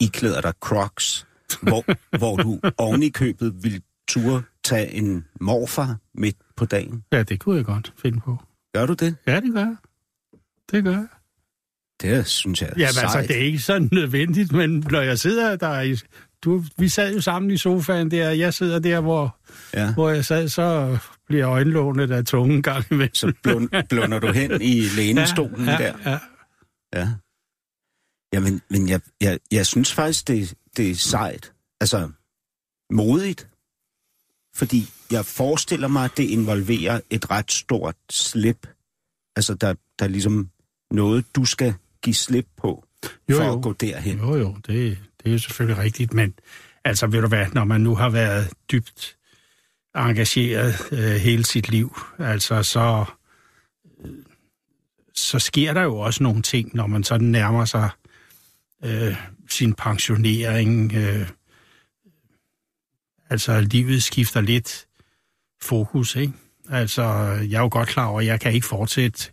iklæder 0.00 0.40
dig 0.40 0.52
crocs, 0.60 1.26
hvor, 1.62 1.84
hvor 2.18 2.36
du 2.36 2.60
oven 2.78 3.02
i 3.02 3.08
købet 3.08 3.54
vil 3.64 3.82
turde 4.08 4.42
tage 4.64 4.90
en 4.92 5.24
morfar 5.40 5.96
midt 6.14 6.36
på 6.56 6.64
dagen? 6.64 7.04
Ja, 7.12 7.22
det 7.22 7.40
kunne 7.40 7.56
jeg 7.56 7.64
godt 7.64 7.92
finde 8.02 8.20
på. 8.20 8.38
Gør 8.74 8.86
du 8.86 8.92
det? 8.92 9.16
Ja, 9.26 9.40
det 9.40 9.52
gør 9.52 9.60
jeg. 9.60 9.76
Det 10.70 10.84
gør 10.84 10.90
jeg. 10.90 11.06
Det 12.02 12.26
synes 12.26 12.62
jeg 12.62 12.68
er 12.68 12.74
Ja, 12.76 12.80
men 12.80 12.86
altså, 12.86 13.00
sejt. 13.12 13.28
det 13.28 13.36
er 13.36 13.40
ikke 13.44 13.58
sådan 13.58 13.88
nødvendigt, 13.92 14.52
men 14.52 14.84
når 14.90 15.00
jeg 15.00 15.18
sidder 15.18 15.56
der 15.56 15.80
i... 15.80 15.96
Du, 16.44 16.64
vi 16.78 16.88
sad 16.88 17.14
jo 17.14 17.20
sammen 17.20 17.50
i 17.50 17.56
sofaen 17.56 18.10
der, 18.10 18.30
jeg 18.30 18.54
sidder 18.54 18.78
der, 18.78 19.00
hvor, 19.00 19.36
Ja. 19.74 19.94
hvor 19.94 20.10
jeg 20.10 20.24
sad, 20.24 20.48
så 20.48 20.98
bliver 21.26 21.48
øjenlånet 21.50 22.10
af 22.10 22.24
tungen 22.24 22.56
en 22.56 22.62
gang 22.62 22.84
imellem. 22.90 23.14
Så 23.14 23.32
blund, 23.42 23.68
blunder 23.88 24.18
du 24.18 24.32
hen 24.32 24.62
i 24.62 24.80
lænestolen 24.96 25.64
ja, 25.66 25.76
der? 25.78 25.94
Ja, 26.10 26.18
Ja. 26.94 27.08
Jamen, 28.34 28.60
men 28.70 28.88
jeg, 28.88 29.00
jeg, 29.20 29.38
jeg 29.52 29.66
synes 29.66 29.92
faktisk, 29.92 30.28
det, 30.28 30.54
det 30.76 30.90
er 30.90 30.94
sejt. 30.94 31.52
Altså, 31.80 32.10
modigt. 32.92 33.48
Fordi 34.54 34.88
jeg 35.10 35.26
forestiller 35.26 35.88
mig, 35.88 36.04
at 36.04 36.16
det 36.16 36.22
involverer 36.24 37.00
et 37.10 37.30
ret 37.30 37.52
stort 37.52 37.94
slip. 38.10 38.66
Altså, 39.36 39.54
der, 39.54 39.74
der 39.98 40.04
er 40.04 40.08
ligesom 40.08 40.50
noget, 40.90 41.24
du 41.36 41.44
skal 41.44 41.74
give 42.02 42.14
slip 42.14 42.46
på, 42.56 42.84
Jo, 43.28 43.36
for 43.36 43.44
jo. 43.44 43.56
at 43.56 43.62
gå 43.62 43.72
derhen. 43.72 44.18
Jo, 44.18 44.36
jo, 44.36 44.56
det, 44.66 44.98
det 45.18 45.28
er 45.28 45.30
jo 45.30 45.38
selvfølgelig 45.38 45.78
rigtigt, 45.82 46.14
men 46.14 46.34
altså 46.84 47.06
ved 47.06 47.20
du 47.20 47.28
hvad, 47.28 47.46
når 47.52 47.64
man 47.64 47.80
nu 47.80 47.94
har 47.94 48.08
været 48.10 48.50
dybt 48.72 49.16
engageret 49.96 50.74
øh, 50.92 50.98
hele 50.98 51.44
sit 51.44 51.68
liv, 51.68 51.96
altså 52.18 52.62
så, 52.62 53.04
øh, 54.04 54.10
så 55.14 55.38
sker 55.38 55.74
der 55.74 55.82
jo 55.82 55.98
også 55.98 56.22
nogle 56.22 56.42
ting, 56.42 56.70
når 56.74 56.86
man 56.86 57.04
sådan 57.04 57.28
nærmer 57.28 57.64
sig 57.64 57.90
øh, 58.84 59.16
sin 59.50 59.74
pensionering. 59.74 60.92
Øh, 60.94 61.28
altså 63.32 63.60
livet 63.60 64.02
skifter 64.02 64.40
lidt 64.40 64.86
fokus, 65.62 66.16
ikke? 66.16 66.32
Altså, 66.70 67.02
jeg 67.50 67.56
er 67.56 67.60
jo 67.60 67.68
godt 67.72 67.88
klar 67.88 68.06
over, 68.06 68.20
at 68.20 68.26
jeg 68.26 68.40
kan 68.40 68.52
ikke 68.52 68.66
fortsætte 68.66 69.30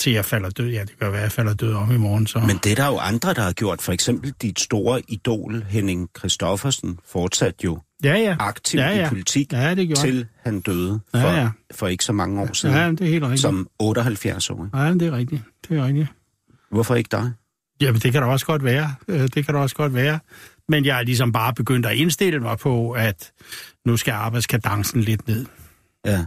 til 0.00 0.12
jeg 0.12 0.24
falder 0.24 0.50
død. 0.50 0.68
Ja, 0.68 0.80
det 0.80 0.98
kan 0.98 1.08
være, 1.12 1.16
at 1.16 1.22
jeg 1.22 1.32
falder 1.32 1.54
død 1.54 1.74
om 1.74 1.92
i 1.92 1.96
morgen, 1.96 2.26
så... 2.26 2.38
Men 2.38 2.56
det 2.64 2.72
er 2.72 2.76
der 2.76 2.86
jo 2.86 2.98
andre, 2.98 3.34
der 3.34 3.42
har 3.42 3.52
gjort. 3.52 3.82
For 3.82 3.92
eksempel 3.92 4.34
dit 4.42 4.60
store 4.60 5.02
idol, 5.08 5.62
Henning 5.68 6.08
Christoffersen, 6.18 6.98
fortsat 7.12 7.54
jo 7.64 7.78
ja, 8.04 8.14
ja. 8.14 8.36
aktiv 8.38 8.78
ja, 8.80 8.88
ja. 8.88 9.06
i 9.06 9.08
politik, 9.08 9.52
Ja, 9.52 9.74
det 9.74 9.86
gjorde 9.86 10.00
til 10.00 10.26
han 10.42 10.60
døde 10.60 11.00
Ja, 11.14 11.22
for, 11.22 11.28
ja. 11.28 11.50
for 11.74 11.88
ikke 11.88 12.04
så 12.04 12.12
mange 12.12 12.40
år 12.40 12.52
siden. 12.52 12.74
Ja, 12.74 12.90
det 12.90 13.00
er 13.00 13.04
helt 13.04 13.24
rigtigt. 13.24 13.40
Som 13.40 13.68
78 13.78 14.50
år. 14.50 14.68
Men 14.76 15.00
det 15.00 15.08
er 15.08 15.12
rigtigt. 15.16 15.42
Det 15.68 15.78
er 15.78 15.86
rigtigt. 15.86 16.08
Hvorfor 16.70 16.94
ikke 16.94 17.08
dig? 17.12 17.32
Jamen, 17.80 18.00
det 18.00 18.12
kan 18.12 18.22
da 18.22 18.28
også 18.28 18.46
godt 18.46 18.64
være. 18.64 18.94
Øh, 19.08 19.20
Det 19.20 19.44
kan 19.46 19.54
da 19.54 19.60
også 19.60 19.76
godt 19.76 19.94
være. 19.94 20.18
Men 20.68 20.84
jeg 20.84 20.98
er 20.98 21.02
ligesom 21.02 21.32
bare 21.32 21.54
begyndt 21.54 21.86
at 21.86 21.96
indstille 21.96 22.40
mig 22.40 22.58
på, 22.58 22.92
at 22.92 23.32
nu 23.86 23.96
skal 23.96 24.12
arbejdskadencen 24.12 25.00
lidt 25.00 25.28
ned. 25.28 25.46
Ja. 26.06 26.24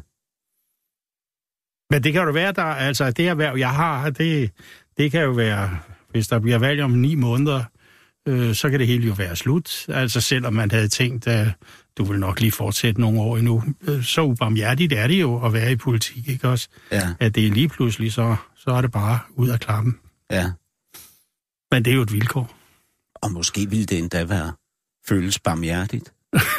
Men 1.89 2.03
det 2.03 2.13
kan 2.13 2.21
jo 2.23 2.31
være, 2.31 2.51
der 2.51 2.63
altså 2.63 3.11
det 3.11 3.27
erhverv, 3.27 3.57
jeg 3.57 3.71
har, 3.71 4.09
det, 4.09 4.51
det 4.97 5.11
kan 5.11 5.21
jo 5.23 5.31
være, 5.31 5.79
hvis 6.09 6.27
der 6.27 6.39
bliver 6.39 6.57
valg 6.57 6.81
om 6.81 6.91
ni 6.91 7.15
måneder, 7.15 7.63
øh, 8.27 8.55
så 8.55 8.69
kan 8.69 8.79
det 8.79 8.87
hele 8.87 9.07
jo 9.07 9.13
være 9.13 9.35
slut. 9.35 9.85
Altså 9.89 10.21
selvom 10.21 10.53
man 10.53 10.71
havde 10.71 10.87
tænkt, 10.87 11.27
at 11.27 11.47
du 11.97 12.03
vil 12.03 12.19
nok 12.19 12.39
lige 12.39 12.51
fortsætte 12.51 13.01
nogle 13.01 13.21
år 13.21 13.37
endnu. 13.37 13.63
Øh, 13.81 14.03
så 14.03 14.21
ubarmhjertigt 14.21 14.93
er 14.93 15.07
det 15.07 15.21
jo 15.21 15.45
at 15.45 15.53
være 15.53 15.71
i 15.71 15.75
politik, 15.75 16.27
ikke 16.27 16.49
også? 16.49 16.67
Ja, 16.91 17.13
At 17.19 17.35
det 17.35 17.47
er 17.47 17.51
lige 17.51 17.69
pludselig, 17.69 18.13
så, 18.13 18.35
så 18.55 18.69
er 18.71 18.81
det 18.81 18.91
bare 18.91 19.19
ud 19.35 19.49
af 19.49 19.59
klappen. 19.59 19.99
ja. 20.31 20.51
Men 21.71 21.85
det 21.85 21.91
er 21.91 21.95
jo 21.95 22.01
et 22.01 22.13
vilkår. 22.13 22.53
Og 23.25 23.31
måske 23.31 23.69
ville 23.69 23.85
det 23.85 23.97
endda 23.97 24.23
være 24.23 24.53
føles 25.07 25.39
barmhjertigt. 25.39 26.13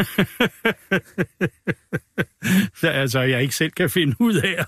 Så, 2.80 2.88
altså, 2.88 3.20
jeg 3.20 3.42
ikke 3.42 3.54
selv 3.56 3.70
kan 3.70 3.90
finde 3.90 4.16
ud 4.20 4.34
af 4.34 4.64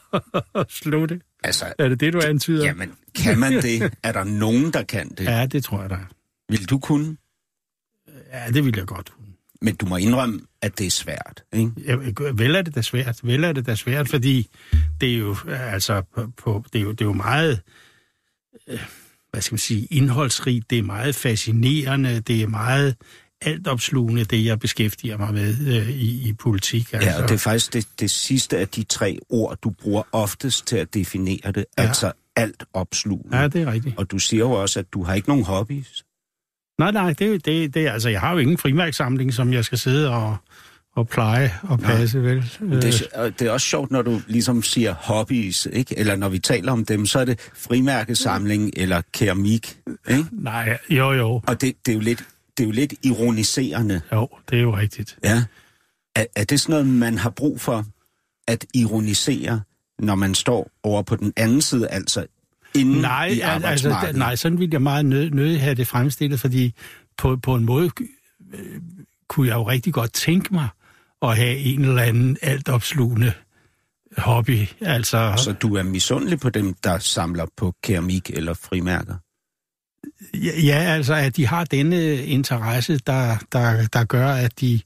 at 0.54 0.66
slå 0.72 1.06
det. 1.06 1.22
Altså, 1.44 1.72
Er 1.78 1.88
det 1.88 2.00
det, 2.00 2.12
du 2.12 2.20
antyder? 2.20 2.64
jamen, 2.64 2.92
kan 3.14 3.38
man 3.38 3.52
det? 3.62 3.94
Er 4.02 4.12
der 4.12 4.24
nogen, 4.24 4.72
der 4.72 4.82
kan 4.82 5.08
det? 5.08 5.24
Ja, 5.24 5.46
det 5.46 5.64
tror 5.64 5.80
jeg 5.80 5.90
da. 5.90 5.98
Vil 6.48 6.70
du 6.70 6.78
kunne? 6.78 7.16
Ja, 8.32 8.46
det 8.52 8.64
vil 8.64 8.74
jeg 8.76 8.86
godt. 8.86 9.12
Men 9.62 9.76
du 9.76 9.86
må 9.86 9.96
indrømme, 9.96 10.40
at 10.62 10.78
det 10.78 10.86
er 10.86 10.90
svært, 10.90 11.44
ikke? 11.52 11.72
Ja, 11.86 11.96
vel 12.34 12.54
er 12.54 12.62
det 12.62 12.74
da 12.74 12.82
svært. 12.82 13.20
Vel 13.22 13.44
er 13.44 13.52
det 13.52 13.66
da 13.66 13.74
svært, 13.74 14.08
fordi 14.08 14.48
det 15.00 15.14
er 15.14 15.18
jo, 15.18 15.36
altså, 15.48 16.02
på, 16.14 16.30
på, 16.36 16.64
det, 16.72 16.78
er 16.78 16.82
jo, 16.82 16.90
det 16.92 17.00
er 17.00 17.04
jo 17.04 17.12
meget, 17.12 17.60
øh, 18.68 18.80
hvad 19.30 19.42
skal 19.42 19.54
man 19.54 19.58
sige, 19.58 19.86
indholdsrigt. 19.90 20.70
Det 20.70 20.78
er 20.78 20.82
meget 20.82 21.14
fascinerende. 21.14 22.20
Det 22.20 22.42
er 22.42 22.46
meget 22.46 22.96
altopslugende, 23.40 24.24
det 24.24 24.44
jeg 24.44 24.58
beskæftiger 24.58 25.16
mig 25.16 25.34
med 25.34 25.54
øh, 25.66 25.90
i, 25.90 26.28
i 26.28 26.32
politik. 26.32 26.92
Altså. 26.92 27.10
Ja, 27.10 27.22
og 27.22 27.28
det 27.28 27.34
er 27.34 27.38
faktisk 27.38 27.72
det, 27.72 27.88
det 28.00 28.10
sidste 28.10 28.58
af 28.58 28.68
de 28.68 28.82
tre 28.82 29.18
ord, 29.28 29.58
du 29.62 29.70
bruger 29.70 30.02
oftest 30.12 30.66
til 30.66 30.76
at 30.76 30.94
definere 30.94 31.52
det. 31.52 31.64
Ja. 31.78 31.82
Altså 31.82 32.12
alt 32.36 32.64
opslugende. 32.72 33.36
ja, 33.36 33.48
det 33.48 33.62
er 33.62 33.72
rigtigt. 33.72 33.98
Og 33.98 34.10
du 34.10 34.18
siger 34.18 34.40
jo 34.40 34.50
også, 34.50 34.78
at 34.78 34.86
du 34.92 35.02
har 35.02 35.14
ikke 35.14 35.28
nogen 35.28 35.44
hobbies. 35.44 36.04
Nej, 36.78 36.90
nej, 36.90 37.12
det, 37.12 37.44
det, 37.44 37.74
det, 37.74 37.88
altså, 37.88 38.08
jeg 38.08 38.20
har 38.20 38.32
jo 38.32 38.38
ingen 38.38 38.58
frimærksamling, 38.58 39.34
som 39.34 39.52
jeg 39.52 39.64
skal 39.64 39.78
sidde 39.78 40.10
og, 40.10 40.36
og 40.98 41.08
pleje 41.08 41.54
og 41.62 41.80
passe, 41.80 42.22
vel? 42.22 42.44
Men 42.60 42.82
Det, 42.82 43.02
er- 43.12 43.20
og 43.20 43.38
det 43.38 43.46
er 43.46 43.50
også 43.50 43.66
sjovt, 43.66 43.90
når 43.90 44.02
du 44.02 44.20
ligesom 44.26 44.62
siger 44.62 44.94
hobbies, 44.94 45.68
ikke? 45.72 45.98
Eller 45.98 46.16
når 46.16 46.28
vi 46.28 46.38
taler 46.38 46.72
om 46.72 46.84
dem, 46.84 47.06
så 47.06 47.18
er 47.18 47.24
det 47.24 47.40
frimærkesamling 47.54 48.70
eller 48.76 49.02
keramik, 49.12 49.78
ikke? 50.10 50.24
Nej, 50.32 50.78
jo, 50.90 51.12
jo, 51.12 51.42
Og 51.46 51.60
det, 51.60 51.74
det, 51.86 51.92
er 51.92 51.96
jo 51.96 52.00
lidt, 52.00 52.24
det 52.58 52.62
er 52.64 52.66
jo 52.68 52.72
lidt 52.72 52.94
ironiserende. 53.02 54.00
jo, 54.12 54.28
det 54.50 54.58
er 54.58 54.62
jo 54.62 54.76
rigtigt. 54.76 55.18
Ja. 55.24 55.44
Er, 56.16 56.24
er 56.36 56.44
det 56.44 56.60
sådan 56.60 56.72
noget, 56.72 56.86
man 56.86 57.18
har 57.18 57.30
brug 57.30 57.60
for 57.60 57.84
at 58.46 58.66
ironisere, 58.74 59.60
når 59.98 60.14
man 60.14 60.34
står 60.34 60.70
over 60.82 61.02
på 61.02 61.16
den 61.16 61.32
anden 61.36 61.60
side, 61.60 61.88
altså 61.88 62.26
inden 62.74 63.00
Nej, 63.00 63.26
i 63.26 63.40
al- 63.40 63.64
altså, 63.64 64.12
nej, 64.14 64.36
sådan 64.36 64.58
ville 64.58 64.72
jeg 64.72 64.82
meget 64.82 65.06
nød, 65.06 65.30
nødig 65.30 65.60
have 65.60 65.74
det 65.74 65.86
fremstillet, 65.86 66.40
fordi 66.40 66.74
på, 67.18 67.36
på 67.36 67.54
en 67.54 67.64
måde 67.64 67.90
øh, 68.54 68.60
kunne 69.28 69.48
jeg 69.48 69.54
jo 69.54 69.62
rigtig 69.68 69.92
godt 69.92 70.12
tænke 70.12 70.54
mig 70.54 70.68
at 71.22 71.36
have 71.36 71.56
en 71.56 71.84
eller 71.84 72.02
anden 72.02 72.36
altopslugende 72.42 73.32
hobby. 74.18 74.66
Altså, 74.80 75.34
Så 75.36 75.52
du 75.52 75.74
er 75.76 75.82
misundelig 75.82 76.40
på 76.40 76.50
dem, 76.50 76.74
der 76.84 76.98
samler 76.98 77.46
på 77.56 77.74
keramik 77.84 78.30
eller 78.30 78.54
frimærker? 78.54 79.14
ja, 80.66 80.76
altså, 80.78 81.14
at 81.14 81.36
de 81.36 81.46
har 81.46 81.64
denne 81.64 82.16
interesse, 82.16 82.98
der, 83.06 83.36
der, 83.52 83.86
der 83.86 84.04
gør, 84.04 84.28
at 84.28 84.60
de, 84.60 84.80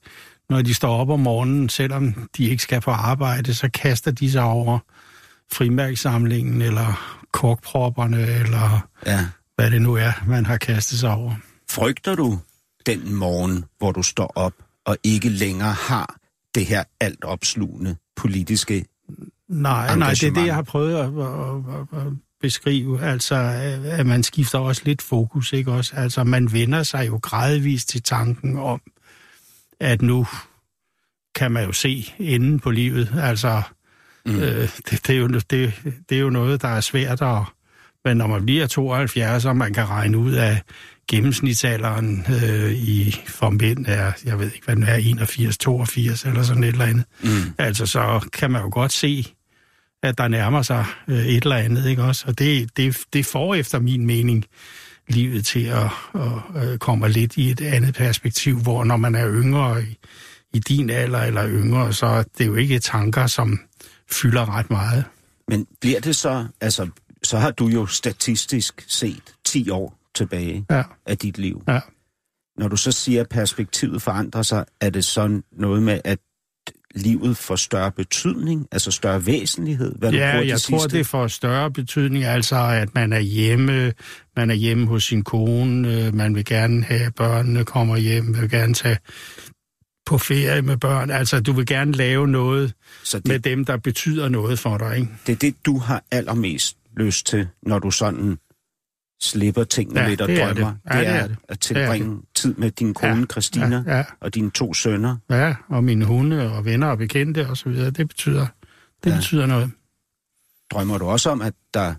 når 0.49 0.61
de 0.61 0.73
står 0.73 0.97
op 0.97 1.09
om 1.09 1.19
morgenen, 1.19 1.69
selvom 1.69 2.29
de 2.37 2.43
ikke 2.49 2.63
skal 2.63 2.81
på 2.81 2.91
arbejde, 2.91 3.53
så 3.53 3.69
kaster 3.73 4.11
de 4.11 4.31
sig 4.31 4.43
over 4.43 4.79
frimærksamlingen, 5.53 6.61
eller 6.61 7.19
korkpropperne, 7.31 8.21
eller 8.21 8.87
Ja. 9.05 9.25
hvad 9.55 9.71
det 9.71 9.81
nu 9.81 9.93
er, 9.95 10.11
man 10.27 10.45
har 10.45 10.57
kastet 10.57 10.99
sig 10.99 11.11
over. 11.11 11.35
Frygter 11.71 12.15
du 12.15 12.39
den 12.85 13.13
morgen, 13.13 13.65
hvor 13.77 13.91
du 13.91 14.03
står 14.03 14.31
op 14.35 14.53
og 14.85 14.97
ikke 15.03 15.29
længere 15.29 15.71
har 15.73 16.15
det 16.55 16.65
her 16.65 16.83
alt 16.99 17.23
opslugende 17.23 17.95
politiske 18.15 18.85
Nej, 19.47 19.95
nej, 19.95 20.09
det 20.09 20.23
er 20.23 20.33
det, 20.33 20.45
jeg 20.45 20.55
har 20.55 20.61
prøvet 20.61 20.95
at, 20.95 21.05
at, 21.05 22.01
at, 22.01 22.07
at 22.07 22.13
beskrive. 22.41 23.01
Altså, 23.01 23.35
at 23.85 24.05
man 24.05 24.23
skifter 24.23 24.59
også 24.59 24.81
lidt 24.85 25.01
fokus, 25.01 25.53
ikke 25.53 25.71
også? 25.71 25.95
Altså, 25.95 26.23
man 26.23 26.53
vender 26.53 26.83
sig 26.83 27.07
jo 27.07 27.19
gradvist 27.21 27.89
til 27.89 28.03
tanken 28.03 28.57
om, 28.57 28.81
at 29.79 30.01
nu 30.01 30.27
kan 31.35 31.51
man 31.51 31.65
jo 31.65 31.71
se 31.71 32.13
enden 32.19 32.59
på 32.59 32.71
livet. 32.71 33.13
Altså, 33.17 33.61
mm. 34.25 34.35
øh, 34.35 34.69
det, 34.89 35.07
det, 35.07 35.09
er 35.09 35.19
jo, 35.19 35.27
det, 35.27 35.73
det 36.09 36.17
er 36.17 36.21
jo 36.21 36.29
noget, 36.29 36.61
der 36.61 36.67
er 36.67 36.81
svært 36.81 37.21
at... 37.21 37.41
Men 38.05 38.17
når 38.17 38.27
man 38.27 38.45
bliver 38.45 38.67
72, 38.67 39.45
og 39.45 39.57
man 39.57 39.73
kan 39.73 39.89
regne 39.89 40.17
ud 40.17 40.31
af 40.31 40.61
gennemsnitsalderen 41.07 42.25
øh, 42.29 42.71
i 42.71 43.15
for 43.27 43.49
mænd 43.49 43.85
er, 43.87 44.11
jeg 44.25 44.39
ved 44.39 44.45
ikke, 44.45 44.65
hvad 44.65 44.75
den 44.75 44.83
er, 44.83 44.95
81, 44.95 45.57
82 45.57 46.23
eller 46.23 46.43
sådan 46.43 46.63
et 46.63 46.67
eller 46.67 46.85
andet. 46.85 47.05
Mm. 47.23 47.29
Altså, 47.57 47.85
så 47.85 48.29
kan 48.33 48.51
man 48.51 48.61
jo 48.61 48.69
godt 48.71 48.91
se, 48.91 49.25
at 50.03 50.17
der 50.17 50.27
nærmer 50.27 50.61
sig 50.61 50.85
øh, 51.07 51.25
et 51.25 51.43
eller 51.43 51.55
andet, 51.55 51.85
ikke 51.85 52.03
også? 52.03 52.23
Og 52.27 52.39
det, 52.39 52.77
det, 52.77 52.99
det 53.13 53.25
får 53.25 53.55
efter 53.55 53.79
min 53.79 54.05
mening 54.05 54.45
livet 55.07 55.45
til 55.45 55.65
at, 55.65 55.89
at, 56.15 56.63
at 56.63 56.79
komme 56.79 57.09
lidt 57.09 57.37
i 57.37 57.51
et 57.51 57.61
andet 57.61 57.95
perspektiv, 57.95 58.59
hvor 58.61 58.83
når 58.83 58.97
man 58.97 59.15
er 59.15 59.31
yngre 59.31 59.83
i, 59.83 59.97
i 60.53 60.59
din 60.59 60.89
alder 60.89 61.21
eller 61.21 61.49
yngre, 61.49 61.93
så 61.93 62.05
er 62.05 62.23
det 62.37 62.47
jo 62.47 62.55
ikke 62.55 62.79
tanker, 62.79 63.27
som 63.27 63.59
fylder 64.11 64.57
ret 64.57 64.69
meget. 64.69 65.03
Men 65.47 65.67
bliver 65.81 65.99
det 65.99 66.15
så, 66.15 66.47
altså, 66.61 66.89
så 67.23 67.37
har 67.37 67.51
du 67.51 67.67
jo 67.67 67.85
statistisk 67.85 68.85
set 68.87 69.33
10 69.45 69.69
år 69.69 70.02
tilbage 70.15 70.65
ja. 70.69 70.83
af 71.05 71.17
dit 71.17 71.37
liv. 71.37 71.63
Ja. 71.67 71.79
Når 72.57 72.67
du 72.67 72.77
så 72.77 72.91
siger, 72.91 73.21
at 73.21 73.29
perspektivet 73.29 74.01
forandrer 74.01 74.41
sig, 74.41 74.65
er 74.81 74.89
det 74.89 75.05
sådan 75.05 75.43
noget 75.51 75.83
med, 75.83 75.99
at 76.03 76.19
livet 76.95 77.37
får 77.37 77.55
større 77.55 77.91
betydning, 77.91 78.67
altså 78.71 78.91
større 78.91 79.25
væsentlighed? 79.25 79.95
Hvad 79.95 80.11
ja, 80.11 80.37
jeg 80.37 80.61
tror, 80.61 80.79
sidste? 80.79 80.97
det 80.97 81.07
får 81.07 81.27
større 81.27 81.71
betydning, 81.71 82.23
altså 82.23 82.55
at 82.55 82.95
man 82.95 83.13
er 83.13 83.19
hjemme, 83.19 83.93
man 84.35 84.49
er 84.49 84.53
hjemme 84.55 84.87
hos 84.87 85.03
sin 85.03 85.23
kone, 85.23 86.11
man 86.11 86.35
vil 86.35 86.45
gerne 86.45 86.83
have, 86.83 87.05
at 87.05 87.15
børnene 87.15 87.65
kommer 87.65 87.97
hjem, 87.97 88.41
vil 88.41 88.49
gerne 88.49 88.73
tage 88.73 88.97
på 90.05 90.17
ferie 90.17 90.61
med 90.61 90.77
børn. 90.77 91.11
Altså, 91.11 91.39
du 91.39 91.51
vil 91.51 91.65
gerne 91.65 91.91
lave 91.91 92.27
noget 92.27 92.73
Så 93.03 93.17
det, 93.17 93.27
med 93.27 93.39
dem, 93.39 93.65
der 93.65 93.77
betyder 93.77 94.29
noget 94.29 94.59
for 94.59 94.77
dig, 94.77 94.97
ikke? 94.97 95.11
Det 95.27 95.33
er 95.33 95.37
det, 95.37 95.55
du 95.65 95.77
har 95.77 96.03
allermest 96.11 96.77
lyst 96.97 97.25
til, 97.25 97.47
når 97.63 97.79
du 97.79 97.91
sådan 97.91 98.37
slipper 99.23 99.63
tingene 99.63 99.99
ja, 99.99 100.09
lidt 100.09 100.21
og 100.21 100.27
det 100.27 100.37
drømmer. 100.37 100.73
Er 100.85 100.99
det. 100.99 101.05
Ja, 101.05 101.13
det, 101.13 101.21
er, 101.21 101.27
det 101.27 101.31
er 101.31 101.53
at 101.53 101.59
tilbringe 101.59 102.09
det 102.09 102.17
det. 102.17 102.35
tid 102.35 102.53
med 102.53 102.71
din 102.71 102.93
kone 102.93 103.19
ja, 103.19 103.25
Christina 103.31 103.83
ja, 103.87 103.97
ja. 103.97 104.03
og 104.19 104.35
dine 104.35 104.51
to 104.51 104.73
sønner. 104.73 105.17
Ja, 105.29 105.55
og 105.69 105.83
mine 105.83 106.05
hunde 106.05 106.51
og 106.51 106.65
venner 106.65 106.87
og 106.87 106.97
bekendte 106.97 107.49
og 107.49 107.57
så 107.57 107.69
videre. 107.69 107.89
Det 107.89 108.07
betyder, 108.07 108.47
det 109.03 109.09
ja. 109.09 109.15
betyder 109.15 109.45
noget. 109.45 109.71
Drømmer 110.71 110.97
du 110.97 111.05
også 111.05 111.29
om, 111.29 111.41
at 111.41 111.53
der 111.73 111.93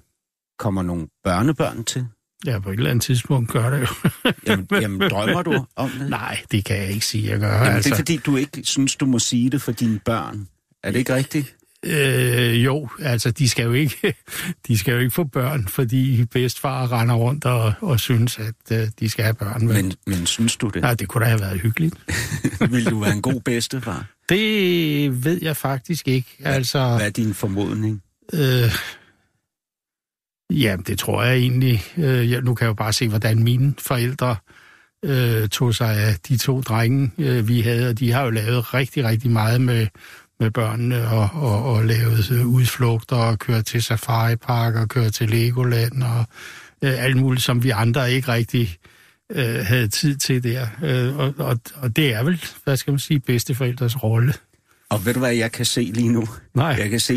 kommer 0.58 0.82
nogle 0.82 1.06
børnebørn 1.24 1.84
til? 1.84 2.06
Ja, 2.46 2.58
på 2.58 2.70
et 2.70 2.76
eller 2.76 2.90
andet 2.90 3.02
tidspunkt 3.02 3.50
gør 3.50 3.70
det 3.70 3.80
jo. 3.80 4.10
jamen, 4.46 4.66
jamen, 4.70 5.10
drømmer 5.10 5.42
du 5.42 5.66
om 5.76 5.90
det? 5.90 6.10
Nej, 6.10 6.42
det 6.50 6.64
kan 6.64 6.76
jeg 6.76 6.90
ikke 6.90 7.06
sige, 7.06 7.30
jeg 7.30 7.40
gør. 7.40 7.52
Jamen, 7.52 7.66
altså. 7.66 7.88
det 7.88 7.94
er 7.94 7.98
fordi, 7.98 8.16
du 8.16 8.36
ikke 8.36 8.64
synes, 8.64 8.96
du 8.96 9.06
må 9.06 9.18
sige 9.18 9.50
det 9.50 9.62
for 9.62 9.72
dine 9.72 9.98
børn. 9.98 10.48
Er 10.82 10.90
det 10.90 10.98
ikke 10.98 11.14
rigtigt? 11.14 11.56
Øh, 11.86 12.64
jo, 12.64 12.88
altså 12.98 13.30
de 13.30 13.48
skal 13.48 13.64
jo 13.64 13.72
ikke, 13.72 14.14
de 14.68 14.78
skal 14.78 14.92
jo 14.92 14.98
ikke 14.98 15.10
få 15.10 15.24
børn, 15.24 15.68
fordi 15.68 16.24
bedstfar 16.24 16.92
render 16.92 17.14
rundt 17.14 17.44
og, 17.44 17.72
og 17.80 18.00
synes, 18.00 18.38
at 18.38 18.54
uh, 18.70 18.88
de 19.00 19.10
skal 19.10 19.24
have 19.24 19.34
børn. 19.34 19.66
Men, 19.66 19.92
men 20.06 20.26
synes 20.26 20.56
du 20.56 20.68
det? 20.68 20.82
Nej, 20.82 20.94
det 20.94 21.08
kunne 21.08 21.24
da 21.24 21.28
have 21.28 21.40
været 21.40 21.60
hyggeligt. 21.60 21.94
Vil 22.70 22.90
du 22.90 23.00
være 23.00 23.12
en 23.12 23.22
god 23.22 23.40
bedstefar? 23.40 24.06
Det 24.28 25.24
ved 25.24 25.38
jeg 25.42 25.56
faktisk 25.56 26.08
ikke. 26.08 26.28
Altså, 26.40 26.78
Hvad 26.96 27.06
er 27.06 27.10
din 27.10 27.34
formodning? 27.34 28.02
Øh, 28.32 28.72
ja, 30.50 30.76
det 30.86 30.98
tror 30.98 31.24
jeg 31.24 31.36
egentlig. 31.36 31.82
Øh, 31.96 32.30
jeg, 32.30 32.40
nu 32.40 32.54
kan 32.54 32.64
jeg 32.64 32.68
jo 32.68 32.74
bare 32.74 32.92
se, 32.92 33.08
hvordan 33.08 33.42
mine 33.42 33.74
forældre 33.78 34.36
øh, 35.04 35.48
tog 35.48 35.74
sig 35.74 35.96
af 35.96 36.16
de 36.28 36.36
to 36.36 36.60
drenge, 36.60 37.10
øh, 37.18 37.48
vi 37.48 37.60
havde, 37.60 37.88
og 37.88 37.98
de 37.98 38.12
har 38.12 38.24
jo 38.24 38.30
lavet 38.30 38.74
rigtig, 38.74 39.04
rigtig 39.04 39.30
meget 39.30 39.60
med 39.60 39.86
med 40.44 40.50
børnene 40.50 41.08
og, 41.08 41.28
og, 41.32 41.64
og 41.64 41.84
lavet 41.84 42.30
øh, 42.30 42.46
udflugter 42.46 43.16
og 43.16 43.38
kørt 43.38 43.64
til 43.64 43.82
safaripark 43.82 44.74
og 44.74 44.88
kørt 44.88 45.12
til 45.12 45.30
Legoland 45.30 46.02
og 46.02 46.24
øh, 46.84 47.04
alt 47.04 47.16
muligt, 47.16 47.44
som 47.44 47.62
vi 47.62 47.70
andre 47.70 48.12
ikke 48.12 48.28
rigtig 48.28 48.76
øh, 49.32 49.66
havde 49.66 49.88
tid 49.88 50.16
til 50.16 50.42
der. 50.42 50.66
Øh, 50.82 51.16
og, 51.16 51.34
og, 51.38 51.58
og 51.74 51.96
det 51.96 52.14
er 52.14 52.22
vel, 52.22 52.44
hvad 52.64 52.76
skal 52.76 52.90
man 52.92 52.98
sige, 52.98 53.20
bedsteforældres 53.20 54.02
rolle. 54.02 54.34
Og 54.90 55.06
ved 55.06 55.14
du 55.14 55.18
hvad 55.18 55.34
jeg 55.34 55.52
kan 55.52 55.64
se 55.64 55.80
lige 55.80 56.08
nu? 56.08 56.24
Nej. 56.54 56.76
Jeg 56.78 56.90
kan 56.90 57.00
se 57.00 57.16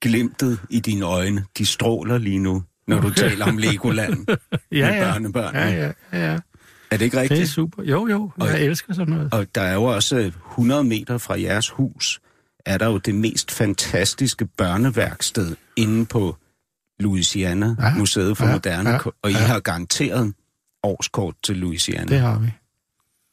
glimtet 0.00 0.58
i 0.70 0.80
dine 0.80 1.04
øjne. 1.04 1.44
De 1.58 1.66
stråler 1.66 2.18
lige 2.18 2.38
nu, 2.38 2.62
når 2.86 3.00
du 3.00 3.10
taler 3.10 3.46
om 3.46 3.58
Legoland 3.58 4.26
ja, 4.28 4.36
med 4.70 4.78
ja. 4.78 5.12
børnebørnene. 5.12 5.64
Ja, 5.64 5.92
ja, 6.12 6.32
ja. 6.32 6.38
Er 6.90 6.96
det 6.96 7.04
ikke 7.04 7.20
rigtigt? 7.20 7.38
Det 7.38 7.44
er 7.44 7.50
super. 7.50 7.82
Jo, 7.82 8.08
jo. 8.08 8.30
Jeg 8.38 8.48
og, 8.48 8.60
elsker 8.60 8.94
sådan 8.94 9.14
noget. 9.14 9.34
Og 9.34 9.46
der 9.54 9.60
er 9.60 9.74
jo 9.74 9.84
også 9.84 10.32
100 10.50 10.84
meter 10.84 11.18
fra 11.18 11.40
jeres 11.40 11.70
hus, 11.70 12.20
er 12.66 12.78
der 12.78 12.86
jo 12.86 12.98
det 12.98 13.14
mest 13.14 13.50
fantastiske 13.50 14.46
børneværksted 14.46 15.56
inde 15.76 16.06
på 16.06 16.36
Louisiana, 17.00 17.76
ja, 17.80 17.94
Museet 17.94 18.36
for 18.36 18.46
ja, 18.46 18.52
Moderne, 18.52 18.90
ja, 18.90 18.98
og 19.22 19.30
I 19.30 19.34
ja. 19.34 19.38
har 19.38 19.60
garanteret 19.60 20.34
årskort 20.82 21.34
til 21.44 21.56
Louisiana. 21.56 22.04
Det 22.04 22.20
har 22.20 22.38
vi. 22.38 22.50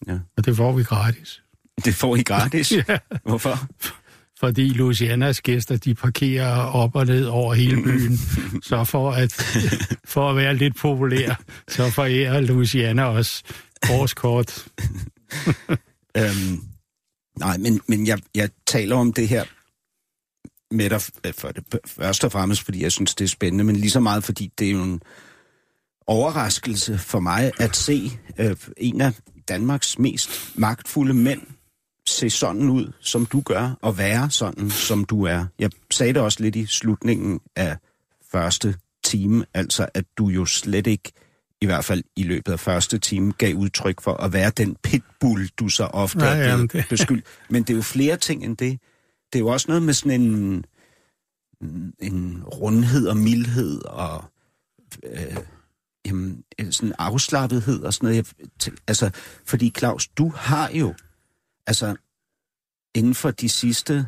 Ja. 0.07 0.19
Og 0.37 0.45
det 0.45 0.55
får 0.55 0.71
vi 0.71 0.83
gratis. 0.83 1.41
Det 1.85 1.95
får 1.95 2.15
I 2.15 2.23
gratis? 2.23 2.71
ja. 2.87 2.97
Hvorfor? 3.23 3.67
Fordi 4.39 4.69
Louisianas 4.69 5.41
gæster, 5.41 5.77
de 5.77 5.95
parkerer 5.95 6.55
op 6.55 6.95
og 6.95 7.05
ned 7.05 7.25
over 7.25 7.53
hele 7.53 7.83
byen. 7.83 8.17
så 8.63 8.83
for 8.83 9.11
at, 9.11 9.33
for 10.13 10.29
at 10.29 10.35
være 10.35 10.55
lidt 10.55 10.75
populær, 10.75 11.41
så 11.67 11.89
forærer 11.89 12.41
Louisiana 12.41 13.03
også 13.03 13.43
årskort. 13.91 14.67
øhm, 16.17 16.63
Nej, 17.39 17.57
men, 17.57 17.81
men 17.87 18.07
jeg, 18.07 18.19
jeg 18.35 18.49
taler 18.67 18.95
om 18.95 19.13
det 19.13 19.27
her 19.27 19.43
med 20.71 20.89
dig 20.89 21.01
øh, 21.25 21.33
for 21.33 21.51
det, 21.51 21.63
først 21.85 22.23
og 22.23 22.31
fremmest, 22.31 22.61
fordi 22.61 22.83
jeg 22.83 22.91
synes, 22.91 23.15
det 23.15 23.25
er 23.25 23.29
spændende, 23.29 23.63
men 23.63 23.75
lige 23.75 23.91
så 23.91 23.99
meget, 23.99 24.23
fordi 24.23 24.51
det 24.59 24.67
er 24.67 24.71
jo 24.71 24.83
en 24.83 25.01
overraskelse 26.07 26.97
for 26.97 27.19
mig 27.19 27.51
at 27.59 27.75
se 27.75 28.11
øh, 28.39 28.55
en 28.77 29.01
af 29.01 29.13
Danmarks 29.47 29.99
mest 29.99 30.29
magtfulde 30.55 31.13
mænd 31.13 31.41
se 32.07 32.29
sådan 32.29 32.69
ud, 32.69 32.91
som 32.99 33.25
du 33.25 33.41
gør, 33.41 33.77
og 33.81 33.97
være 33.97 34.29
sådan, 34.29 34.69
som 34.69 35.05
du 35.05 35.23
er. 35.23 35.45
Jeg 35.59 35.71
sagde 35.91 36.13
det 36.13 36.21
også 36.21 36.43
lidt 36.43 36.55
i 36.55 36.65
slutningen 36.65 37.39
af 37.55 37.77
første 38.31 38.75
time, 39.03 39.45
altså 39.53 39.87
at 39.93 40.05
du 40.17 40.27
jo 40.27 40.45
slet 40.45 40.87
ikke 40.87 41.11
i 41.61 41.65
hvert 41.65 41.85
fald 41.85 42.03
i 42.15 42.23
løbet 42.23 42.51
af 42.51 42.59
første 42.59 42.97
time, 42.97 43.31
gav 43.31 43.55
udtryk 43.55 44.01
for 44.01 44.13
at 44.13 44.33
være 44.33 44.49
den 44.49 44.75
pitbull, 44.83 45.47
du 45.47 45.69
så 45.69 45.83
ofte 45.83 46.25
ja, 46.25 46.35
er 46.35 46.57
det... 46.57 46.85
beskyldt. 46.89 47.25
Men 47.49 47.63
det 47.63 47.69
er 47.69 47.75
jo 47.75 47.81
flere 47.81 48.17
ting 48.17 48.45
end 48.45 48.57
det. 48.57 48.79
Det 49.33 49.39
er 49.39 49.43
jo 49.43 49.47
også 49.47 49.65
noget 49.67 49.83
med 49.83 49.93
sådan 49.93 50.21
en, 50.21 50.65
en 51.99 52.43
rundhed 52.43 53.07
og 53.07 53.17
mildhed 53.17 53.81
og 53.81 54.23
øh, 55.03 55.37
jamen, 56.05 56.43
sådan 56.71 56.93
afslappethed 56.99 57.83
og 57.83 57.93
sådan 57.93 58.09
noget. 58.09 58.33
Jeg, 58.67 58.73
altså, 58.87 59.09
fordi 59.45 59.73
Claus, 59.77 60.07
du 60.07 60.29
har 60.35 60.69
jo, 60.69 60.93
altså 61.67 61.95
inden 62.95 63.15
for 63.15 63.31
de 63.31 63.49
sidste, 63.49 64.07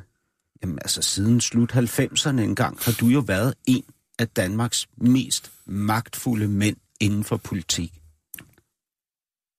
jamen 0.62 0.80
altså 0.82 1.02
siden 1.02 1.42
slut 1.42 1.76
90'erne 1.76 2.30
engang, 2.30 2.78
har 2.82 2.96
du 3.00 3.08
jo 3.08 3.20
været 3.20 3.54
en 3.66 3.84
af 4.20 4.28
Danmarks 4.28 4.88
mest 4.98 5.52
magtfulde 5.66 6.48
mænd 6.48 6.78
inden 7.02 7.24
for 7.24 7.38
politik. 7.38 7.94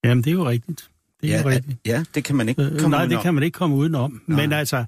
Jamen, 0.04 0.24
det 0.24 0.30
er 0.30 0.34
jo 0.34 0.48
rigtigt. 0.48 0.90
Det 1.20 1.30
er 1.30 1.36
ja, 1.36 1.42
jo 1.42 1.48
rigtigt. 1.48 1.78
Ja, 1.86 2.04
det 2.14 2.24
kan 2.24 2.36
man 2.36 2.48
ikke 2.48 2.62
øh, 2.62 2.68
komme 2.80 2.88
Nej, 2.88 3.04
udenom. 3.04 3.08
det 3.08 3.22
kan 3.22 3.34
man 3.34 3.42
ikke 3.42 3.56
komme 3.56 3.76
udenom. 3.76 4.22
Nej. 4.26 4.40
Men 4.40 4.52
altså, 4.52 4.84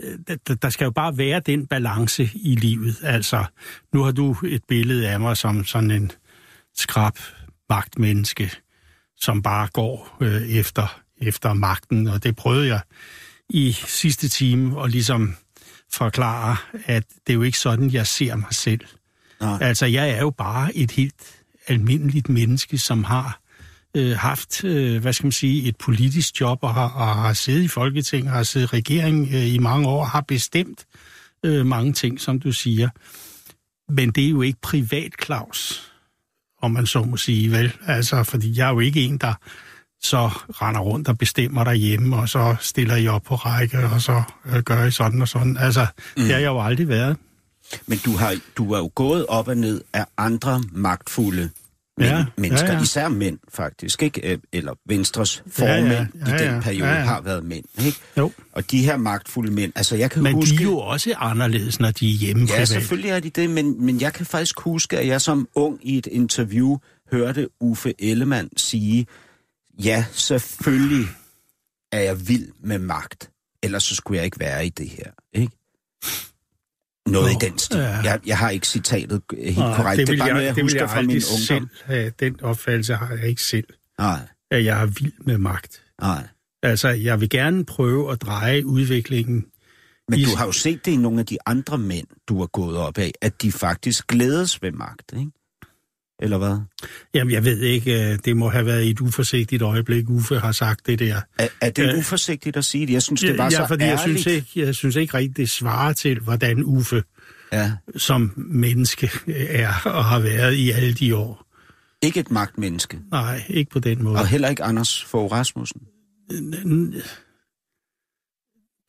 øh, 0.00 0.18
der, 0.46 0.54
der 0.54 0.70
skal 0.70 0.84
jo 0.84 0.90
bare 0.90 1.18
være 1.18 1.40
den 1.40 1.66
balance 1.66 2.30
i 2.34 2.54
livet. 2.54 2.96
Altså, 3.02 3.44
nu 3.92 4.02
har 4.02 4.12
du 4.12 4.36
et 4.44 4.64
billede 4.68 5.08
af 5.08 5.20
mig 5.20 5.36
som 5.36 5.64
sådan 5.64 5.90
en 5.90 6.12
skrab 6.74 7.18
magtmenneske, 7.70 8.50
som 9.16 9.42
bare 9.42 9.68
går 9.72 10.16
øh, 10.20 10.42
efter, 10.42 11.00
efter 11.20 11.52
magten, 11.52 12.06
og 12.06 12.22
det 12.24 12.36
prøvede 12.36 12.66
jeg 12.66 12.80
i 13.48 13.72
sidste 13.72 14.28
time 14.28 14.82
at 14.82 14.90
ligesom 14.90 15.36
forklare, 15.92 16.56
at 16.84 17.04
det 17.26 17.32
er 17.32 17.34
jo 17.34 17.42
ikke 17.42 17.58
sådan, 17.58 17.90
jeg 17.90 18.06
ser 18.06 18.36
mig 18.36 18.54
selv. 18.54 18.80
Nej. 19.40 19.58
Altså, 19.60 19.86
jeg 19.86 20.10
er 20.10 20.20
jo 20.20 20.30
bare 20.30 20.76
et 20.76 20.90
helt 20.90 21.14
almindeligt 21.66 22.28
menneske, 22.28 22.78
som 22.78 23.04
har 23.04 23.40
øh, 23.96 24.16
haft, 24.16 24.64
øh, 24.64 25.02
hvad 25.02 25.12
skal 25.12 25.26
man 25.26 25.32
sige, 25.32 25.68
et 25.68 25.76
politisk 25.76 26.40
job 26.40 26.58
og 26.62 26.74
har, 26.74 26.88
og 26.88 27.06
har 27.06 27.32
siddet 27.32 27.62
i 27.62 27.68
Folketinget, 27.68 28.32
har 28.32 28.42
siddet 28.42 28.72
i 28.72 28.76
regering 28.76 29.28
øh, 29.32 29.54
i 29.54 29.58
mange 29.58 29.88
år, 29.88 30.04
har 30.04 30.20
bestemt 30.20 30.86
øh, 31.44 31.66
mange 31.66 31.92
ting, 31.92 32.20
som 32.20 32.40
du 32.40 32.52
siger. 32.52 32.88
Men 33.92 34.10
det 34.10 34.24
er 34.24 34.30
jo 34.30 34.42
ikke 34.42 34.58
privat, 34.62 35.12
Claus, 35.24 35.90
om 36.62 36.70
man 36.70 36.86
så 36.86 37.02
må 37.02 37.16
sige, 37.16 37.52
vel? 37.52 37.72
Altså, 37.86 38.22
fordi 38.22 38.58
jeg 38.58 38.66
er 38.66 38.72
jo 38.72 38.80
ikke 38.80 39.00
en, 39.00 39.18
der 39.18 39.34
så 40.00 40.28
render 40.48 40.80
rundt 40.80 41.08
og 41.08 41.18
bestemmer 41.18 41.64
derhjemme, 41.64 42.16
og 42.16 42.28
så 42.28 42.56
stiller 42.60 42.96
I 42.96 43.08
op 43.08 43.22
på 43.22 43.34
række, 43.34 43.78
og 43.78 44.00
så 44.00 44.22
øh, 44.46 44.62
gør 44.62 44.84
I 44.84 44.90
sådan 44.90 45.22
og 45.22 45.28
sådan. 45.28 45.56
Altså, 45.56 45.86
mm. 46.16 46.22
det 46.22 46.32
har 46.32 46.38
jeg 46.38 46.46
jo 46.46 46.62
aldrig 46.62 46.88
været. 46.88 47.16
Men 47.86 47.98
du 48.04 48.10
har, 48.16 48.36
du 48.56 48.72
er 48.72 48.78
jo 48.78 48.90
gået 48.94 49.26
op 49.26 49.48
og 49.48 49.56
ned 49.56 49.80
af 49.92 50.06
andre 50.16 50.62
magtfulde 50.72 51.50
mænd, 51.98 52.10
Ja, 52.10 52.24
mennesker, 52.36 52.68
ja, 52.68 52.74
ja. 52.76 52.82
især 52.82 53.08
mænd 53.08 53.38
faktisk, 53.48 54.02
ikke? 54.02 54.32
Øh, 54.32 54.38
Eller 54.52 54.72
Venstres 54.86 55.42
formænd 55.50 55.86
ja, 55.88 56.06
ja, 56.26 56.34
i 56.34 56.38
den 56.38 56.54
ja, 56.54 56.60
periode 56.60 56.88
ja, 56.88 56.94
ja. 56.98 57.04
har 57.04 57.20
været 57.20 57.44
mænd, 57.44 57.64
ikke? 57.86 57.98
Jo. 58.16 58.32
Og 58.52 58.70
de 58.70 58.84
her 58.84 58.96
magtfulde 58.96 59.52
mænd, 59.52 59.72
altså 59.76 59.96
jeg 59.96 60.10
kan 60.10 60.22
Men 60.22 60.34
huske... 60.34 60.56
de 60.56 60.62
er 60.62 60.66
jo 60.66 60.78
også 60.78 61.14
anderledes, 61.18 61.80
når 61.80 61.90
de 61.90 62.08
er 62.08 62.12
hjemme 62.12 62.42
Ja, 62.44 62.52
privat. 62.52 62.68
selvfølgelig 62.68 63.10
er 63.10 63.20
de 63.20 63.30
det, 63.30 63.50
men, 63.50 63.84
men 63.86 64.00
jeg 64.00 64.12
kan 64.12 64.26
faktisk 64.26 64.60
huske, 64.60 64.98
at 64.98 65.06
jeg 65.06 65.20
som 65.20 65.48
ung 65.54 65.78
i 65.82 65.98
et 65.98 66.06
interview 66.06 66.76
hørte 67.12 67.48
Uffe 67.60 67.94
Ellemann 67.98 68.48
sige, 68.56 69.06
ja, 69.84 70.04
selvfølgelig 70.12 71.06
er 71.92 72.00
jeg 72.00 72.28
vild 72.28 72.48
med 72.60 72.78
magt, 72.78 73.30
ellers 73.62 73.82
så 73.82 73.94
skulle 73.94 74.16
jeg 74.16 74.24
ikke 74.24 74.40
være 74.40 74.66
i 74.66 74.68
det 74.68 74.88
her, 74.88 75.10
ikke? 75.32 75.52
Noget 77.06 77.32
Nå, 77.32 77.46
i 77.46 77.48
den 77.50 77.58
stil. 77.58 77.78
ja. 77.78 77.86
Jeg, 78.02 78.20
jeg 78.26 78.38
har 78.38 78.50
ikke 78.50 78.66
citatet 78.66 79.22
helt 79.38 79.58
Nej, 79.58 79.76
korrekt. 79.76 79.98
det 79.98 80.06
Det 80.06 80.14
er 80.14 80.18
bare 80.18 80.26
jeg, 80.26 80.34
noget, 80.34 80.46
jeg 80.46 80.54
det 80.54 80.62
husker 80.64 80.80
jeg 80.80 80.90
fra 80.90 81.02
min 81.02 81.22
ungdom. 81.50 81.68
selv. 81.88 82.12
Den 82.20 82.40
opfattelse 82.42 82.94
har 82.94 83.14
jeg 83.14 83.28
ikke 83.28 83.42
selv, 83.42 83.66
Nej, 83.98 84.18
at 84.50 84.64
jeg 84.64 84.82
er 84.82 84.86
vild 84.86 85.12
med 85.26 85.38
magt. 85.38 85.82
nej. 86.00 86.26
Altså, 86.62 86.88
jeg 86.88 87.20
vil 87.20 87.28
gerne 87.30 87.64
prøve 87.64 88.12
at 88.12 88.22
dreje 88.22 88.66
udviklingen. 88.66 89.44
Men 90.08 90.18
I- 90.18 90.24
du 90.24 90.36
har 90.36 90.46
jo 90.46 90.52
set 90.52 90.84
det 90.84 90.90
i 90.92 90.96
nogle 90.96 91.20
af 91.20 91.26
de 91.26 91.38
andre 91.46 91.78
mænd, 91.78 92.06
du 92.28 92.38
har 92.38 92.46
gået 92.46 92.76
op 92.76 92.98
af, 92.98 93.12
at 93.20 93.42
de 93.42 93.52
faktisk 93.52 94.06
glædes 94.06 94.62
ved 94.62 94.72
magt, 94.72 95.12
ikke? 95.18 95.30
Eller 96.22 96.38
hvad? 96.38 96.58
Jamen, 97.14 97.32
jeg 97.32 97.44
ved 97.44 97.60
ikke, 97.60 98.12
øh, 98.12 98.18
det 98.24 98.36
må 98.36 98.48
have 98.48 98.66
været 98.66 98.90
et 98.90 99.00
uforsigtigt 99.00 99.62
øjeblik, 99.62 100.10
Uffe 100.10 100.38
har 100.38 100.52
sagt 100.52 100.86
det 100.86 100.98
der. 100.98 101.20
Er, 101.38 101.48
er 101.60 101.70
det 101.70 101.92
Øh, 101.92 101.98
uforsigtigt 101.98 102.56
at 102.56 102.64
sige 102.64 102.86
det? 102.86 102.92
Jeg 102.92 103.02
synes, 103.02 103.20
det 103.20 103.38
var 103.38 103.44
ja, 103.44 103.50
så 103.50 103.64
fordi 103.68 103.84
jeg 103.84 103.98
ærligt. 104.00 104.20
synes, 104.20 104.26
ikke, 104.36 104.66
jeg 104.66 104.74
synes 104.74 104.96
ikke 104.96 105.14
rigtigt, 105.14 105.36
det 105.36 105.50
svarer 105.50 105.92
til, 105.92 106.18
hvordan 106.20 106.62
Uffe 106.64 107.02
Ja. 107.52 107.72
som 107.96 108.32
menneske 108.36 109.10
er 109.48 109.72
og 109.84 110.04
har 110.04 110.18
været 110.18 110.54
i 110.54 110.70
alle 110.70 110.92
de 110.94 111.16
år. 111.16 111.46
Ikke 112.02 112.20
et 112.20 112.30
magtmenneske. 112.30 112.98
Nej, 113.10 113.44
ikke 113.48 113.70
på 113.70 113.78
den 113.78 114.02
måde. 114.02 114.16
Og 114.18 114.26
heller 114.26 114.48
ikke 114.48 114.62
Anders 114.62 115.04
Fogh 115.04 115.32
Rasmussen. 115.32 115.80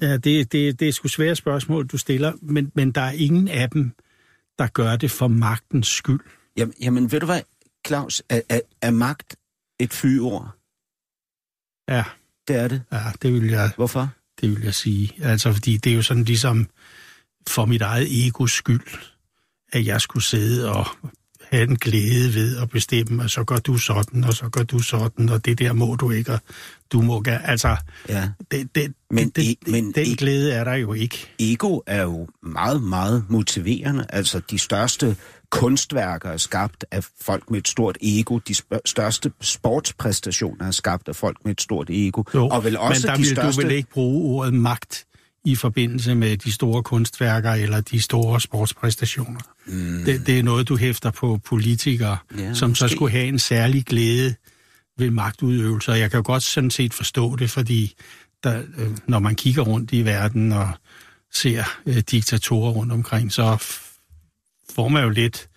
Ja, 0.01 0.17
det, 0.17 0.51
det, 0.51 0.79
det 0.79 0.87
er 0.87 0.91
sgu 0.91 1.07
svære 1.07 1.35
spørgsmål, 1.35 1.87
du 1.87 1.97
stiller, 1.97 2.33
men, 2.41 2.71
men 2.75 2.91
der 2.91 3.01
er 3.01 3.11
ingen 3.11 3.47
af 3.47 3.69
dem, 3.69 3.91
der 4.59 4.67
gør 4.67 4.95
det 4.95 5.11
for 5.11 5.27
magtens 5.27 5.87
skyld. 5.87 6.19
Jamen, 6.57 6.73
jamen 6.81 7.11
ved 7.11 7.19
du 7.19 7.25
hvad, 7.25 7.41
Claus, 7.87 8.23
er, 8.29 8.41
er, 8.49 8.59
er 8.81 8.91
magt 8.91 9.35
et 9.79 9.93
fyord? 9.93 10.51
Ja, 11.89 12.03
Det 12.47 12.55
er 12.55 12.67
det. 12.67 12.81
ja 12.91 13.03
det, 13.21 13.33
vil 13.33 13.49
jeg, 13.49 13.71
Hvorfor? 13.75 14.09
det 14.41 14.49
vil 14.51 14.63
jeg 14.63 14.73
sige. 14.75 15.13
Altså, 15.21 15.53
fordi 15.53 15.77
det 15.77 15.91
er 15.91 15.95
jo 15.95 16.01
sådan 16.01 16.23
ligesom 16.23 16.67
for 17.47 17.65
mit 17.65 17.81
eget 17.81 18.25
egos 18.27 18.51
skyld, 18.51 18.87
at 19.73 19.85
jeg 19.85 20.01
skulle 20.01 20.23
sidde 20.23 20.71
og 20.73 20.85
have 21.41 21.63
en 21.63 21.75
glæde 21.77 22.33
ved 22.33 22.57
at 22.57 22.69
bestemme, 22.69 23.23
og 23.23 23.29
så 23.29 23.43
gør 23.43 23.57
du 23.57 23.77
sådan, 23.77 24.23
og 24.23 24.33
så 24.33 24.49
gør 24.49 24.63
du 24.63 24.79
sådan, 24.79 25.29
og 25.29 25.45
det 25.45 25.59
der 25.59 25.73
må 25.73 25.95
du 25.95 26.11
ikke, 26.11 26.31
og 26.33 26.39
du 26.91 27.01
må 27.01 27.21
gerne. 27.21 27.47
Altså, 27.47 27.77
Ja. 28.09 28.29
det, 28.51 28.75
det, 28.75 28.93
Men 29.11 29.29
det, 29.29 29.35
det, 29.35 29.67
men 29.67 29.91
den 29.91 30.05
i- 30.07 30.15
glæde 30.15 30.53
er 30.53 30.63
der 30.63 30.73
jo 30.73 30.93
ikke. 30.93 31.27
Ego 31.39 31.79
er 31.87 32.01
jo 32.03 32.27
meget, 32.43 32.83
meget 32.83 33.25
motiverende. 33.29 34.05
Altså, 34.09 34.41
de 34.51 34.57
største 34.59 35.17
kunstværker 35.49 36.29
er 36.29 36.37
skabt 36.37 36.85
af 36.91 37.03
folk 37.21 37.49
med 37.51 37.59
et 37.59 37.67
stort 37.67 37.97
ego. 38.01 38.39
De 38.47 38.55
største 38.85 39.31
sportspræstationer 39.41 40.67
er 40.67 40.71
skabt 40.71 41.07
af 41.07 41.15
folk 41.15 41.37
med 41.43 41.51
et 41.51 41.61
stort 41.61 41.89
ego. 41.89 42.23
Jo, 42.33 42.47
og 42.47 42.63
vel 42.63 42.77
også 42.77 43.07
men 43.07 43.09
der 43.09 43.15
de 43.15 43.21
vil 43.21 43.31
største... 43.31 43.61
du 43.61 43.67
vel 43.67 43.75
ikke 43.75 43.89
bruge 43.89 44.35
ordet 44.35 44.53
magt 44.53 45.05
i 45.45 45.55
forbindelse 45.55 46.15
med 46.15 46.37
de 46.37 46.51
store 46.51 46.83
kunstværker 46.83 47.51
eller 47.51 47.81
de 47.81 48.01
store 48.01 48.41
sportspræstationer. 48.41 49.39
Mm. 49.65 50.03
Det, 50.05 50.27
det 50.27 50.39
er 50.39 50.43
noget, 50.43 50.67
du 50.67 50.75
hæfter 50.77 51.11
på 51.11 51.39
politikere, 51.45 52.17
Ja, 52.37 52.53
som 52.53 52.75
så 52.75 52.83
måske. 52.85 52.95
skulle 52.95 53.11
have 53.11 53.27
en 53.27 53.39
særlig 53.39 53.85
glæde 53.85 54.35
ved 54.97 55.11
magtudøvelser. 55.11 55.93
Jeg 55.93 56.11
kan 56.11 56.17
jo 56.17 56.23
godt 56.25 56.43
sådan 56.43 56.71
set 56.71 56.93
forstå 56.93 57.35
det, 57.35 57.49
fordi 57.51 57.93
der, 58.43 58.61
øh, 58.77 58.97
når 59.07 59.19
man 59.19 59.35
kigger 59.35 59.61
rundt 59.61 59.91
i 59.91 60.05
verden 60.05 60.51
og 60.51 60.69
ser 61.33 61.63
øh, 61.85 61.97
diktatorer 61.97 62.71
rundt 62.71 62.91
omkring, 62.91 63.31
så 63.33 63.77
får 64.77 64.87
man 64.87 65.03
jo 65.03 65.09
lidt 65.09 65.49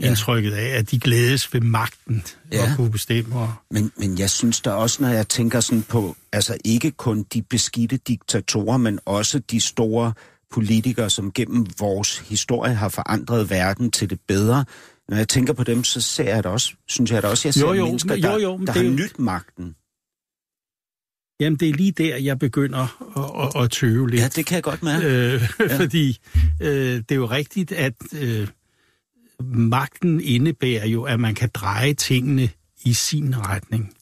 Ja. 0.00 0.08
indtrykket 0.08 0.52
af, 0.52 0.66
at 0.78 0.90
de 0.90 0.98
glædes 1.00 1.54
ved 1.54 1.60
magten 1.60 2.22
ja. 2.52 2.62
Og 2.62 2.76
kunne 2.76 2.90
bestemme. 2.90 3.36
Og, 3.38 3.52
Men, 3.70 3.92
men 3.96 4.18
jeg 4.18 4.30
synes 4.30 4.60
da 4.60 4.70
også, 4.70 5.02
når 5.02 5.08
jeg 5.08 5.28
tænker 5.28 5.60
sådan 5.60 5.82
på, 5.82 6.16
altså 6.32 6.56
ikke 6.64 6.90
kun 6.90 7.22
de 7.22 7.42
beskidte 7.42 7.96
diktatorer, 7.96 8.76
men 8.76 8.98
også 9.04 9.38
de 9.38 9.60
store 9.60 10.12
politikere, 10.52 11.10
som 11.10 11.32
gennem 11.32 11.66
vores 11.78 12.18
historie 12.18 12.74
har 12.74 12.88
forandret 12.88 13.50
verden 13.50 13.90
til 13.90 14.10
det 14.10 14.18
bedre. 14.28 14.64
Når 15.08 15.16
jeg 15.16 15.28
tænker 15.28 15.52
på 15.52 15.64
dem, 15.64 15.84
så 15.84 16.00
ser 16.00 16.34
jeg 16.34 16.44
da 16.44 16.48
også, 16.48 16.72
synes 16.88 17.10
jeg 17.10 17.22
da 17.22 17.28
også, 17.28 17.48
jeg 17.48 17.54
ser 17.54 17.60
Jo, 17.66 17.72
jo, 17.72 17.84
mennesker, 17.86 18.14
men- 18.14 18.22
der, 18.22 18.32
jo, 18.32 18.38
jo, 18.38 18.52
der 18.52 18.58
det 18.58 18.68
er 18.68 18.72
har 18.72 18.82
jo- 18.82 18.90
nyt 18.90 19.18
magten. 19.18 19.74
Jamen, 21.42 21.56
det 21.56 21.68
er 21.68 21.72
lige 21.72 21.92
der, 21.92 22.16
jeg 22.16 22.38
begynder 22.38 22.78
at, 23.18 23.56
at, 23.56 23.64
at 23.64 23.70
tøve 23.70 24.10
lidt. 24.10 24.22
Ja, 24.22 24.28
det 24.28 24.46
kan 24.46 24.54
jeg 24.54 24.62
godt 24.62 24.82
mærke. 24.82 25.06
Øh, 25.06 25.42
ja. 25.60 25.76
Fordi 25.80 26.18
øh, 26.60 26.68
det 26.96 27.10
er 27.10 27.14
jo 27.14 27.26
rigtigt, 27.26 27.72
at 27.72 27.94
øh, 28.20 28.48
magten 29.44 30.20
indebærer 30.20 30.86
jo, 30.86 31.02
at 31.02 31.20
man 31.20 31.34
kan 31.34 31.50
dreje 31.54 31.94
tingene 31.94 32.50
i 32.84 32.92
sin 32.92 33.46
retning. 33.46 33.94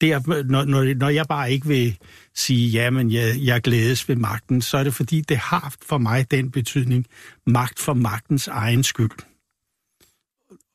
Det 0.00 0.12
er, 0.12 0.42
når, 0.42 0.64
når, 0.64 0.94
når 0.94 1.08
jeg 1.08 1.26
bare 1.28 1.52
ikke 1.52 1.66
vil 1.66 1.98
sige, 2.34 2.70
jamen 2.70 3.12
jeg, 3.12 3.36
jeg 3.38 3.62
glædes 3.62 4.08
ved 4.08 4.16
magten, 4.16 4.62
så 4.62 4.76
er 4.76 4.84
det 4.84 4.94
fordi, 4.94 5.20
det 5.20 5.36
har 5.36 5.74
for 5.82 5.98
mig 5.98 6.30
den 6.30 6.50
betydning, 6.50 7.06
magt 7.46 7.78
for 7.78 7.94
magtens 7.94 8.48
egen 8.48 8.82
skyld. 8.82 9.10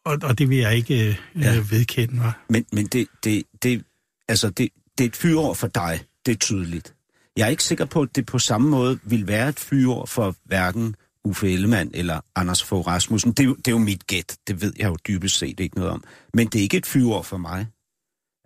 Og, 0.05 0.17
og 0.23 0.37
det 0.37 0.49
vil 0.49 0.57
jeg 0.57 0.75
ikke 0.75 1.07
øh, 1.07 1.15
ja. 1.41 1.63
vedkende 1.69 2.15
mig. 2.15 2.31
Men, 2.49 2.65
men 2.71 2.85
det, 2.85 3.07
det, 3.23 3.43
det, 3.63 3.83
altså 4.27 4.49
det, 4.49 4.69
det 4.97 5.03
er 5.03 5.07
et 5.07 5.15
fyreår 5.15 5.53
for 5.53 5.67
dig, 5.67 5.99
det 6.27 6.33
er 6.33 6.37
tydeligt. 6.37 6.93
Jeg 7.37 7.45
er 7.45 7.49
ikke 7.49 7.63
sikker 7.63 7.85
på, 7.85 8.01
at 8.01 8.15
det 8.15 8.25
på 8.25 8.39
samme 8.39 8.69
måde 8.69 8.99
vil 9.03 9.27
være 9.27 9.49
et 9.49 9.59
fyreår 9.59 10.05
for 10.05 10.35
hverken 10.43 10.95
Uffe 11.23 11.53
Ellemann 11.53 11.91
eller 11.93 12.21
Anders 12.35 12.63
Fogh 12.63 12.87
Rasmussen. 12.87 13.31
Det, 13.31 13.39
er 13.39 13.43
jo- 13.47 13.55
det 13.55 13.67
er 13.67 13.71
jo 13.71 13.77
mit 13.77 14.07
gæt, 14.07 14.37
det 14.47 14.61
ved 14.61 14.73
jeg 14.79 14.87
jo 14.87 14.97
dybest 15.07 15.37
set 15.37 15.59
ikke 15.59 15.75
noget 15.75 15.91
om. 15.91 16.03
Men 16.33 16.47
det 16.47 16.59
er 16.59 16.63
ikke 16.63 16.77
et 16.77 16.85
fyreår 16.85 17.21
for 17.21 17.37
mig. 17.37 17.67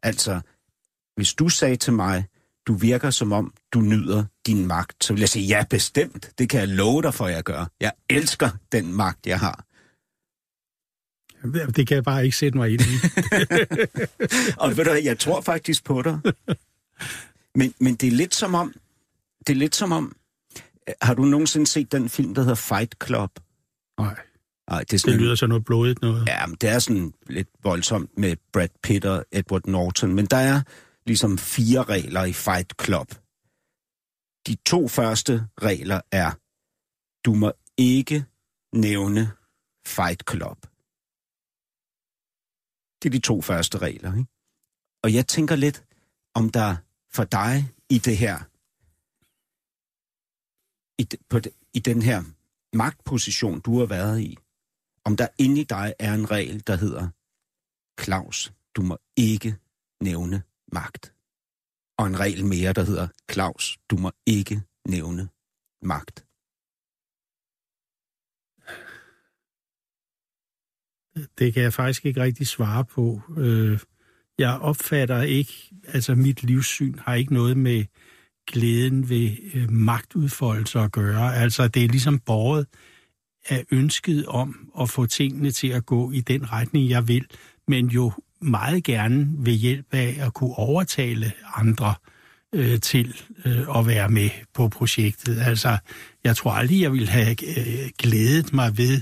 Altså, 0.04 0.42
hvis 1.16 1.34
du 1.34 1.50
sagde 1.50 1.76
til 1.76 1.94
mig, 1.94 2.26
du 2.68 2.74
virker 2.74 3.10
som 3.10 3.32
om, 3.32 3.54
du 3.74 3.82
nyder 3.82 4.26
din 4.48 4.66
magt, 4.68 5.04
så 5.04 5.14
vil 5.14 5.20
jeg 5.20 5.30
sige, 5.30 5.46
ja, 5.46 5.64
bestemt. 5.70 6.30
Det 6.38 6.50
kan 6.50 6.60
jeg 6.60 6.68
love 6.68 7.02
dig 7.02 7.14
for, 7.14 7.26
at 7.26 7.34
jeg 7.34 7.44
gør. 7.44 7.66
Jeg 7.80 7.92
elsker 8.10 8.50
den 8.72 8.94
magt, 8.94 9.28
jeg 9.28 9.40
har. 9.40 9.66
Det 11.76 11.88
kan 11.88 11.96
jeg 11.96 12.04
bare 12.04 12.26
ikke 12.26 12.38
sætte 12.38 12.58
mig 12.58 12.70
ind 12.74 12.82
i. 12.82 12.96
Og 14.62 14.78
ved 14.78 14.86
du, 14.86 14.92
jeg 15.04 15.20
tror 15.20 15.42
faktisk 15.42 15.84
på 15.84 16.02
dig. 16.02 16.20
Men, 17.56 17.74
men 17.80 17.96
det 17.96 18.08
er 18.08 18.12
lidt 18.12 18.36
som 18.36 18.56
om, 18.56 18.74
det 19.48 19.50
er 19.54 19.58
lidt 19.58 19.76
som 19.76 19.92
om, 19.92 20.16
øh, 20.90 20.94
har 21.02 21.14
du 21.14 21.24
nogensinde 21.26 21.68
set 21.68 21.92
den 21.92 22.10
film, 22.10 22.36
der 22.36 22.42
hedder 22.42 22.56
Fight 22.56 22.96
Club? 23.06 23.40
Nej, 24.00 24.16
Nej, 24.70 24.80
det 24.80 24.86
er 24.86 24.92
det 24.92 25.02
sådan, 25.02 25.20
lyder 25.20 25.36
sådan 25.36 25.50
noget 25.50 25.66
blodigt 25.66 26.02
noget. 26.02 26.28
ja, 26.28 26.46
men 26.48 26.58
det 26.62 26.70
er 26.70 26.80
sådan 26.80 27.14
lidt 27.28 27.50
voldsomt 27.64 28.18
med 28.18 28.36
Brad 28.54 28.70
Pitt 28.84 29.06
og 29.06 29.26
Edward 29.32 29.68
Norton, 29.68 30.14
men 30.16 30.26
der 30.26 30.38
er 30.38 30.62
ligesom 31.06 31.38
fire 31.38 31.84
regler 31.84 32.24
i 32.24 32.34
Fight 32.34 32.74
Club. 32.84 33.12
De 34.48 34.56
to 34.66 34.88
første 34.88 35.48
regler 35.62 36.02
er, 36.12 36.32
du 37.26 37.34
må 37.34 37.52
ikke 37.78 38.26
nævne 38.74 39.32
Fight 39.88 40.24
Club. 40.30 40.58
Det 43.04 43.10
er 43.10 43.12
de 43.12 43.20
to 43.20 43.42
første 43.42 43.78
regler, 43.78 44.18
ikke? 44.18 44.30
Og 45.04 45.14
jeg 45.14 45.28
tænker 45.28 45.56
lidt, 45.56 45.84
om 46.36 46.50
der 46.50 46.76
for 47.14 47.24
dig 47.24 47.56
i 47.90 47.98
det 47.98 48.18
her, 48.18 48.38
i, 51.02 51.04
de- 51.04 51.24
på 51.30 51.40
de, 51.40 51.50
i 51.74 51.80
den 51.80 52.02
her 52.02 52.24
magtposition, 52.78 53.60
du 53.62 53.80
har 53.80 53.86
været 53.86 54.20
i, 54.22 54.38
om 55.06 55.18
der 55.18 55.28
inde 55.38 55.62
i 55.62 55.64
dig 55.64 55.94
er 56.00 56.14
en 56.14 56.32
regel, 56.32 56.68
der 56.68 56.76
hedder, 56.76 57.10
Claus, 58.04 58.54
du 58.76 58.82
må 58.82 58.98
ikke 59.18 59.58
nævne 60.04 60.44
magt. 60.72 61.16
Og 61.98 62.08
en 62.08 62.20
regel 62.20 62.46
mere, 62.46 62.74
der 62.74 62.84
hedder, 62.84 63.08
Claus, 63.32 63.78
du 63.90 63.98
må 63.98 64.12
ikke 64.26 64.62
nævne 64.88 65.30
magt. 65.82 66.26
Det 71.38 71.54
kan 71.54 71.64
jeg 71.64 71.74
faktisk 71.74 72.06
ikke 72.06 72.22
rigtig 72.22 72.48
svare 72.48 72.86
på. 72.86 73.22
Øh, 73.38 73.80
jeg 74.42 74.58
opfatter 74.58 75.22
ikke, 75.22 75.54
altså 75.88 76.16
mit 76.16 76.44
livssyn 76.44 77.00
har 77.00 77.16
ikke 77.16 77.34
noget 77.34 77.58
med 77.58 77.86
glæden 78.48 79.10
ved 79.10 79.32
øh, 79.54 79.72
magtudfoldelse 79.72 80.80
at 80.80 80.92
gøre. 80.92 81.36
Altså 81.36 81.68
det 81.68 81.84
er 81.84 81.88
ligesom 81.88 82.20
båret 82.20 82.66
af 83.50 83.64
ønsket 83.72 84.26
om 84.26 84.72
at 84.82 84.90
få 84.90 85.06
tingene 85.06 85.52
til 85.52 85.68
at 85.68 85.86
gå 85.86 86.12
i 86.12 86.22
den 86.22 86.52
retning, 86.52 86.90
jeg 86.90 87.08
vil, 87.08 87.26
men 87.68 87.88
jo 87.88 88.12
meget 88.42 88.84
gerne 88.84 89.28
ved 89.38 89.54
hjælp 89.54 89.88
af 89.92 90.18
at 90.20 90.34
kunne 90.34 90.56
overtale 90.56 91.32
andre 91.56 91.94
øh, 92.54 92.80
til 92.80 93.16
øh, 93.46 93.78
at 93.78 93.88
være 93.88 94.10
med 94.10 94.30
på 94.54 94.68
projektet. 94.68 95.42
Altså, 95.42 95.78
jeg 96.24 96.36
tror 96.36 96.52
aldrig, 96.52 96.82
jeg 96.82 96.92
ville 96.92 97.10
have 97.10 97.36
øh, 97.58 97.90
glædet 97.98 98.54
mig 98.54 98.78
ved 98.78 99.02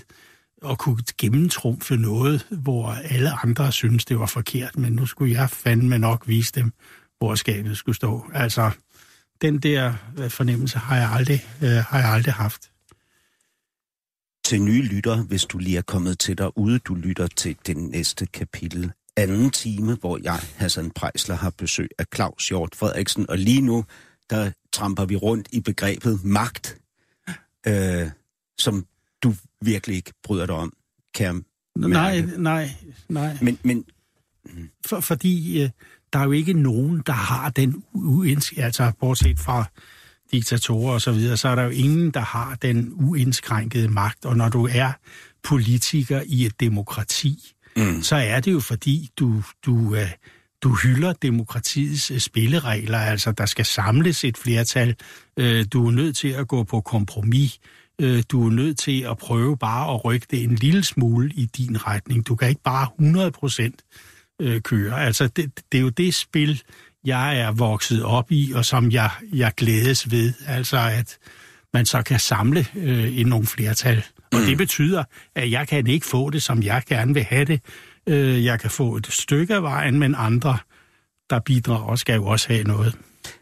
at 0.66 0.78
kunne 0.78 1.04
gennemtrumfe 1.18 1.98
noget, 1.98 2.48
hvor 2.50 2.88
alle 2.90 3.32
andre 3.32 3.72
synes, 3.72 4.06
det 4.06 4.20
var 4.20 4.26
forkert, 4.26 4.78
men 4.78 4.94
nu 4.94 5.06
skulle 5.06 5.34
jeg 5.34 5.50
fandme 5.50 5.98
nok 5.98 6.28
vise 6.28 6.52
dem, 6.52 6.74
hvor 7.18 7.36
skabet 7.36 7.78
skulle 7.78 7.96
stå. 7.96 8.26
Altså, 8.34 8.72
den 9.42 9.60
der 9.60 9.94
øh, 10.18 10.30
fornemmelse 10.30 10.78
har 10.78 10.98
jeg 10.98 11.10
aldrig, 11.12 11.46
øh, 11.64 11.70
har 11.70 12.00
jeg 12.00 12.10
aldrig 12.10 12.34
haft. 12.34 12.72
Til 14.46 14.62
nye 14.62 14.82
lytter, 14.82 15.24
hvis 15.24 15.46
du 15.46 15.58
lige 15.58 15.78
er 15.78 15.82
kommet 15.82 16.20
til 16.20 16.38
derude, 16.38 16.80
du 16.80 16.96
lytter 16.96 17.28
til 17.28 17.58
det 17.66 17.78
næste 17.78 18.26
kapitel 18.26 18.92
anden 19.20 19.50
time, 19.50 19.96
hvor 19.96 20.20
jeg, 20.24 20.40
Hassan 20.56 20.92
Prejsler, 20.92 21.36
har 21.36 21.50
besøg 21.50 21.90
af 21.98 22.06
Claus 22.16 22.50
Hjort 22.50 22.76
Frederiksen, 22.76 23.30
og 23.30 23.38
lige 23.38 23.62
nu, 23.62 23.86
der 24.30 24.52
tramper 24.74 25.06
vi 25.06 25.16
rundt 25.16 25.48
i 25.52 25.60
begrebet 25.60 26.24
magt, 26.24 26.78
øh, 27.68 28.10
som 28.60 28.86
du 29.24 29.34
virkelig 29.62 29.96
ikke 29.96 30.14
bryder 30.24 30.46
dig 30.46 30.56
om, 30.56 30.74
kan 31.14 31.26
jeg 31.26 31.42
Nej, 31.76 32.22
nej, 32.38 32.70
nej. 33.10 33.38
Men, 33.42 33.60
men 33.64 33.86
For, 34.86 35.00
fordi 35.00 35.62
øh, 35.64 35.70
der 36.14 36.20
er 36.20 36.24
jo 36.24 36.32
ikke 36.32 36.54
nogen, 36.54 37.04
der 37.06 37.14
har 37.14 37.50
den 37.50 37.84
uindskrænkede, 37.94 38.66
altså 38.66 38.92
bortset 39.00 39.40
fra 39.40 39.66
diktatorer 40.32 40.94
og 40.94 41.02
så 41.02 41.12
videre, 41.12 41.38
så 41.38 41.50
er 41.50 41.56
der 41.56 41.64
jo 41.64 41.70
ingen, 41.70 42.12
der 42.12 42.20
har 42.20 42.56
den 42.56 42.94
uindskrænkede 42.96 43.88
magt. 43.88 44.26
Og 44.26 44.38
når 44.38 44.50
du 44.50 44.68
er 44.72 44.92
politiker 45.44 46.22
i 46.26 46.46
et 46.46 46.60
demokrati, 46.60 47.54
mm. 47.78 48.02
så 48.02 48.16
er 48.16 48.40
det 48.40 48.52
jo 48.52 48.60
fordi, 48.60 49.10
du, 49.18 49.44
du, 49.66 49.96
øh, 49.96 50.12
du 50.64 50.76
hylder 50.76 51.14
demokratiets 51.14 52.12
øh, 52.12 52.20
spilleregler, 52.20 53.00
altså 53.00 53.32
der 53.32 53.46
skal 53.46 53.66
samles 53.66 54.24
et 54.24 54.38
flertal. 54.38 54.96
Øh, 55.38 55.66
du 55.74 55.88
er 55.88 55.92
nødt 55.92 56.18
til 56.18 56.28
at 56.28 56.48
gå 56.48 56.64
på 56.64 56.82
kompromis. 56.82 57.60
Øh, 58.02 58.24
du 58.30 58.48
er 58.48 58.52
nødt 58.52 58.78
til 58.78 59.02
at 59.02 59.18
prøve 59.18 59.58
bare 59.58 59.94
at 59.94 60.06
rykke 60.06 60.28
det 60.32 60.44
en 60.44 60.56
lille 60.56 60.84
smule 60.84 61.32
i 61.36 61.46
din 61.46 61.88
retning. 61.88 62.28
Du 62.28 62.36
kan 62.36 62.50
ikke 62.50 62.64
bare 62.64 62.88
100 63.00 63.32
procent 63.32 63.82
øh, 64.42 64.62
køre. 64.62 65.06
Altså, 65.06 65.28
det, 65.28 65.52
det 65.72 65.78
er 65.78 65.82
jo 65.82 65.90
det 65.90 66.16
spil, 66.16 66.62
jeg 67.06 67.40
er 67.40 67.52
vokset 67.52 68.04
op 68.04 68.32
i, 68.32 68.52
og 68.56 68.66
som 68.66 68.92
jeg, 68.92 69.12
jeg 69.34 69.52
glædes 69.58 70.12
ved. 70.12 70.34
Altså, 70.48 70.78
at 70.78 71.18
man 71.74 71.86
så 71.86 72.02
kan 72.02 72.20
samle 72.20 72.66
øh, 72.76 73.20
i 73.20 73.24
nogle 73.24 73.46
flertal. 73.46 74.04
Og 74.34 74.40
det 74.40 74.58
betyder, 74.58 75.04
at 75.36 75.52
jeg 75.52 75.68
kan 75.68 75.88
ikke 75.88 76.06
få 76.06 76.30
det, 76.30 76.44
som 76.44 76.64
jeg 76.64 76.84
gerne 76.88 77.14
vil 77.14 77.24
have 77.24 77.46
det. 77.46 77.62
Øh, 78.08 78.46
jeg 78.46 78.60
kan 78.60 78.70
få 78.70 78.96
et 78.96 79.08
stykke 79.08 79.56
af 79.56 79.64
vejen, 79.64 80.00
men 80.00 80.16
andre, 80.18 80.58
der 81.30 81.40
bidrager, 81.40 81.96
skal 81.96 82.16
jo 82.16 82.26
også 82.26 82.48
have 82.48 82.64
noget. 82.64 82.96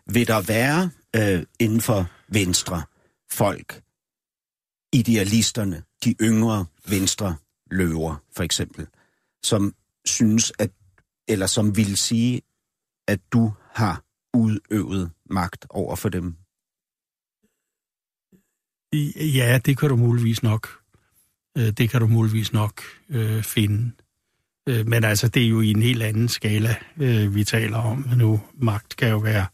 vil 0.06 0.28
der 0.28 0.42
være 0.42 0.90
øh, 1.16 1.44
inden 1.60 1.82
for 1.82 2.10
Venstre 2.30 2.82
folk, 3.32 3.82
idealisterne, 5.00 5.84
de 6.04 6.16
yngre 6.22 6.66
venstre 6.90 7.36
løver 7.72 8.16
for 8.36 8.44
eksempel, 8.44 8.88
som 9.44 9.74
synes, 10.06 10.54
at, 10.60 10.72
eller 11.28 11.48
som 11.48 11.78
vil 11.78 11.98
sige, 11.98 12.42
at 13.08 13.20
du 13.32 13.54
har 13.72 14.04
udøvet 14.34 15.12
magt 15.30 15.66
over 15.70 15.96
for 15.96 16.10
dem? 16.10 16.36
Ja, 19.16 19.60
det 19.66 19.78
kan 19.78 19.90
du 19.90 19.96
muligvis 19.96 20.44
nok. 20.44 20.68
Øh, 21.58 21.72
det 21.72 21.90
kan 21.90 22.02
du 22.02 22.08
muligvis 22.08 22.54
nok 22.54 22.82
øh, 23.10 23.44
finde. 23.44 23.92
Øh, 24.70 24.88
men 24.88 25.04
altså, 25.04 25.28
det 25.28 25.44
er 25.44 25.48
jo 25.48 25.62
i 25.62 25.70
en 25.72 25.82
helt 25.82 26.04
anden 26.04 26.28
skala, 26.28 26.76
øh, 26.98 27.36
vi 27.36 27.44
taler 27.44 27.78
om 27.78 28.06
nu. 28.18 28.42
Magt 28.54 28.96
kan 28.96 29.10
jo 29.10 29.18
være 29.18 29.46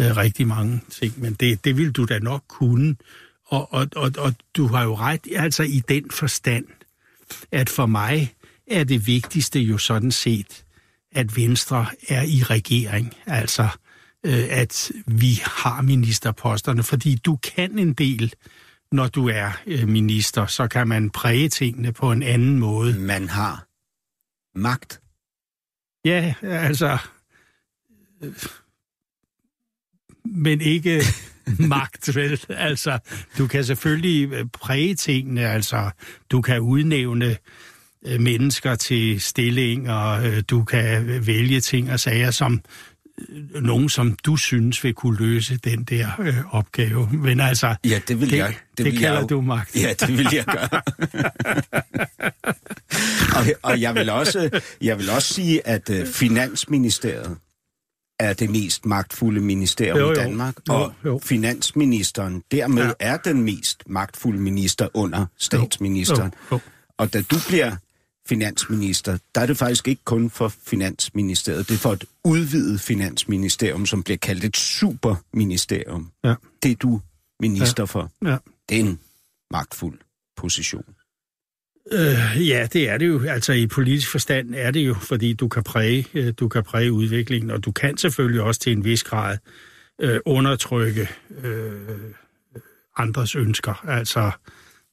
øh, 0.00 0.16
rigtig 0.16 0.46
mange 0.46 0.80
ting, 0.90 1.20
men 1.20 1.34
det, 1.34 1.64
det 1.64 1.76
vil 1.76 1.92
du 1.92 2.04
da 2.04 2.18
nok 2.18 2.44
kunne. 2.48 2.96
Og, 3.48 3.72
og, 3.72 3.88
og, 3.96 4.12
og 4.18 4.34
du 4.56 4.66
har 4.66 4.82
jo 4.82 4.94
ret, 4.94 5.20
altså 5.36 5.62
i 5.62 5.82
den 5.88 6.10
forstand, 6.10 6.66
at 7.52 7.68
for 7.68 7.86
mig 7.86 8.34
er 8.66 8.84
det 8.84 9.06
vigtigste 9.06 9.60
jo 9.60 9.78
sådan 9.78 10.10
set, 10.10 10.64
at 11.12 11.36
Venstre 11.36 11.86
er 12.08 12.22
i 12.22 12.42
regering. 12.42 13.14
Altså, 13.26 13.68
øh, 14.26 14.46
at 14.50 14.92
vi 15.06 15.40
har 15.44 15.82
ministerposterne, 15.82 16.82
fordi 16.82 17.16
du 17.16 17.36
kan 17.36 17.78
en 17.78 17.92
del, 17.92 18.34
når 18.92 19.08
du 19.08 19.28
er 19.28 19.50
øh, 19.66 19.88
minister, 19.88 20.46
så 20.46 20.68
kan 20.68 20.88
man 20.88 21.10
præge 21.10 21.48
tingene 21.48 21.92
på 21.92 22.12
en 22.12 22.22
anden 22.22 22.58
måde. 22.58 22.98
Man 22.98 23.28
har 23.28 23.66
magt. 24.58 25.00
Ja, 26.04 26.34
altså... 26.42 26.98
øh, 28.22 28.32
Men 30.24 30.60
ikke 30.60 31.02
magt, 31.58 32.16
vel? 32.16 32.40
Altså, 32.48 32.98
du 33.38 33.46
kan 33.46 33.64
selvfølgelig 33.64 34.32
øh, 34.32 34.44
præge 34.52 34.94
tingene, 34.94 35.40
altså, 35.48 35.90
du 36.30 36.40
kan 36.40 36.60
udnævne 36.60 37.36
øh, 38.06 38.20
mennesker 38.20 38.74
til 38.74 39.20
stillinger, 39.20 40.10
øh, 40.10 40.42
du 40.50 40.64
kan 40.64 41.26
vælge 41.26 41.60
ting 41.60 41.92
og 41.92 42.00
sager, 42.00 42.30
som 42.30 42.60
øh, 43.54 43.62
nogen, 43.62 43.88
som 43.88 44.16
du 44.24 44.36
synes 44.36 44.84
vil 44.84 44.94
kunne 44.94 45.18
løse 45.18 45.56
den 45.56 45.84
der 45.84 46.08
øh, 46.20 46.34
opgave. 46.54 47.08
Men 47.12 47.40
altså, 47.40 47.74
Ja, 47.84 48.00
det 48.08 48.20
vil 48.20 48.30
det, 48.30 48.36
jeg. 48.36 48.54
det, 48.78 48.84
vil 48.84 48.92
det 48.94 49.00
jeg 49.00 49.08
kalder 49.08 49.20
jo- 49.20 49.26
du 49.26 49.40
magt. 49.40 49.76
Ja, 49.76 49.92
det 50.00 50.18
vil 50.18 50.26
jeg 50.32 50.44
gøre. 50.44 50.82
og, 53.36 53.46
og 53.62 53.80
jeg 53.80 53.94
vil 53.94 54.10
også, 54.10 54.60
jeg 54.82 54.98
vil 54.98 55.10
også 55.10 55.34
sige, 55.34 55.66
at 55.66 55.90
uh, 55.90 56.06
Finansministeriet 56.06 57.36
er 58.18 58.32
det 58.32 58.50
mest 58.50 58.86
magtfulde 58.86 59.40
ministerium 59.40 59.98
Jo, 59.98 60.06
jo. 60.06 60.12
i 60.12 60.14
Danmark, 60.14 60.54
Jo, 60.68 60.74
og 60.74 60.94
jo. 61.04 61.20
finansministeren 61.24 62.42
dermed 62.50 62.82
Ja. 62.86 62.92
er 63.00 63.16
den 63.16 63.42
mest 63.42 63.82
magtfulde 63.86 64.38
minister 64.40 64.88
under 64.94 65.26
statsministeren. 65.38 66.32
Jo, 66.50 66.56
jo. 66.56 66.60
Og 66.98 67.12
da 67.12 67.22
du 67.22 67.36
bliver 67.48 67.76
finansminister, 68.28 69.18
der 69.34 69.40
er 69.40 69.46
det 69.46 69.56
faktisk 69.56 69.88
ikke 69.88 70.04
kun 70.04 70.30
for 70.30 70.48
finansministeriet, 70.66 71.68
det 71.68 71.74
er 71.74 71.78
for 71.78 71.92
et 71.92 72.04
udvidet 72.24 72.80
finansministerium, 72.80 73.86
som 73.86 74.02
bliver 74.02 74.18
kaldt 74.18 74.44
et 74.44 74.56
superministerium. 74.56 76.10
Ja. 76.24 76.34
Det 76.62 76.70
er 76.70 76.74
du 76.76 77.00
minister 77.40 77.82
ja. 77.82 77.84
for. 77.84 78.10
Ja. 78.24 78.36
Det 78.68 78.76
er 78.76 78.80
en 78.80 79.00
magtfuld 79.50 79.98
position. 80.36 80.84
Øh, 81.92 82.48
ja, 82.48 82.66
det 82.72 82.88
er 82.88 82.98
det 82.98 83.08
jo. 83.08 83.22
Altså 83.22 83.52
i 83.52 83.66
politisk 83.66 84.10
forstand 84.10 84.54
er 84.54 84.70
det 84.70 84.80
jo, 84.80 84.94
fordi 84.94 85.32
du 85.32 85.48
kan 85.48 85.62
præge, 85.62 86.06
øh, 86.14 86.32
du 86.40 86.48
kan 86.48 86.64
præge 86.64 86.92
udviklingen, 86.92 87.50
og 87.50 87.64
du 87.64 87.72
kan 87.72 87.96
selvfølgelig 87.96 88.42
også 88.42 88.60
til 88.60 88.72
en 88.72 88.84
vis 88.84 89.04
grad 89.04 89.38
øh, 90.00 90.20
undertrykke 90.24 91.08
øh, 91.44 91.72
andres 92.96 93.34
ønsker. 93.34 93.84
Altså, 93.88 94.30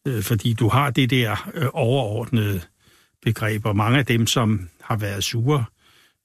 øh, 0.07 0.23
fordi 0.23 0.53
du 0.53 0.67
har 0.67 0.89
det 0.89 1.09
der 1.09 1.49
øh, 1.53 1.67
overordnede 1.73 2.61
begreb, 3.23 3.65
og 3.65 3.75
mange 3.75 3.99
af 3.99 4.05
dem, 4.05 4.27
som 4.27 4.69
har 4.81 4.97
været 4.97 5.23
sure 5.23 5.65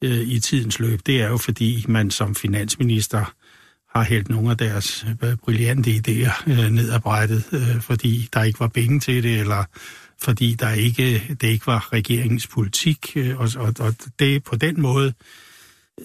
øh, 0.03 0.21
i 0.21 0.41
tidens 0.41 0.79
løb, 0.79 1.01
det 1.07 1.23
er 1.23 1.29
jo 1.29 1.37
fordi, 1.37 1.85
man 1.89 2.11
som 2.11 2.35
finansminister 2.35 3.35
har 3.95 4.03
hældt 4.03 4.29
nogle 4.29 4.51
af 4.51 4.59
deres 4.59 5.07
øh, 5.25 5.37
brillante 5.37 5.91
idéer 5.91 6.51
øh, 6.51 6.71
ned 6.71 6.93
ad 6.93 7.01
brættet, 7.01 7.45
øh, 7.53 7.81
fordi 7.81 8.29
der 8.33 8.43
ikke 8.43 8.61
var 8.61 8.69
penge 8.69 9.01
til 9.01 9.23
det, 9.23 9.41
eller 9.41 9.65
fordi 10.23 10.55
der 10.55 10.71
ikke, 10.71 11.37
det 11.41 11.49
ikke 11.49 11.67
var 11.67 11.93
regeringens 11.93 12.47
politik, 12.47 13.17
øh, 13.17 13.41
og, 13.41 13.49
og, 13.57 13.75
og 13.79 13.95
det 14.19 14.45
på 14.45 14.57
den 14.57 14.81
måde 14.81 15.13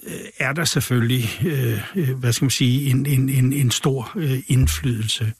øh, 0.06 0.20
er 0.38 0.52
der 0.52 0.64
selvfølgelig, 0.64 1.24
øh, 1.46 1.80
øh, 1.96 2.18
hvad 2.18 2.32
skal 2.32 2.44
man 2.44 2.50
sige, 2.50 2.90
en, 2.90 3.06
en, 3.06 3.28
en, 3.28 3.52
en 3.52 3.70
stor 3.70 4.12
øh, 4.16 4.42
indflydelse. 4.46 5.32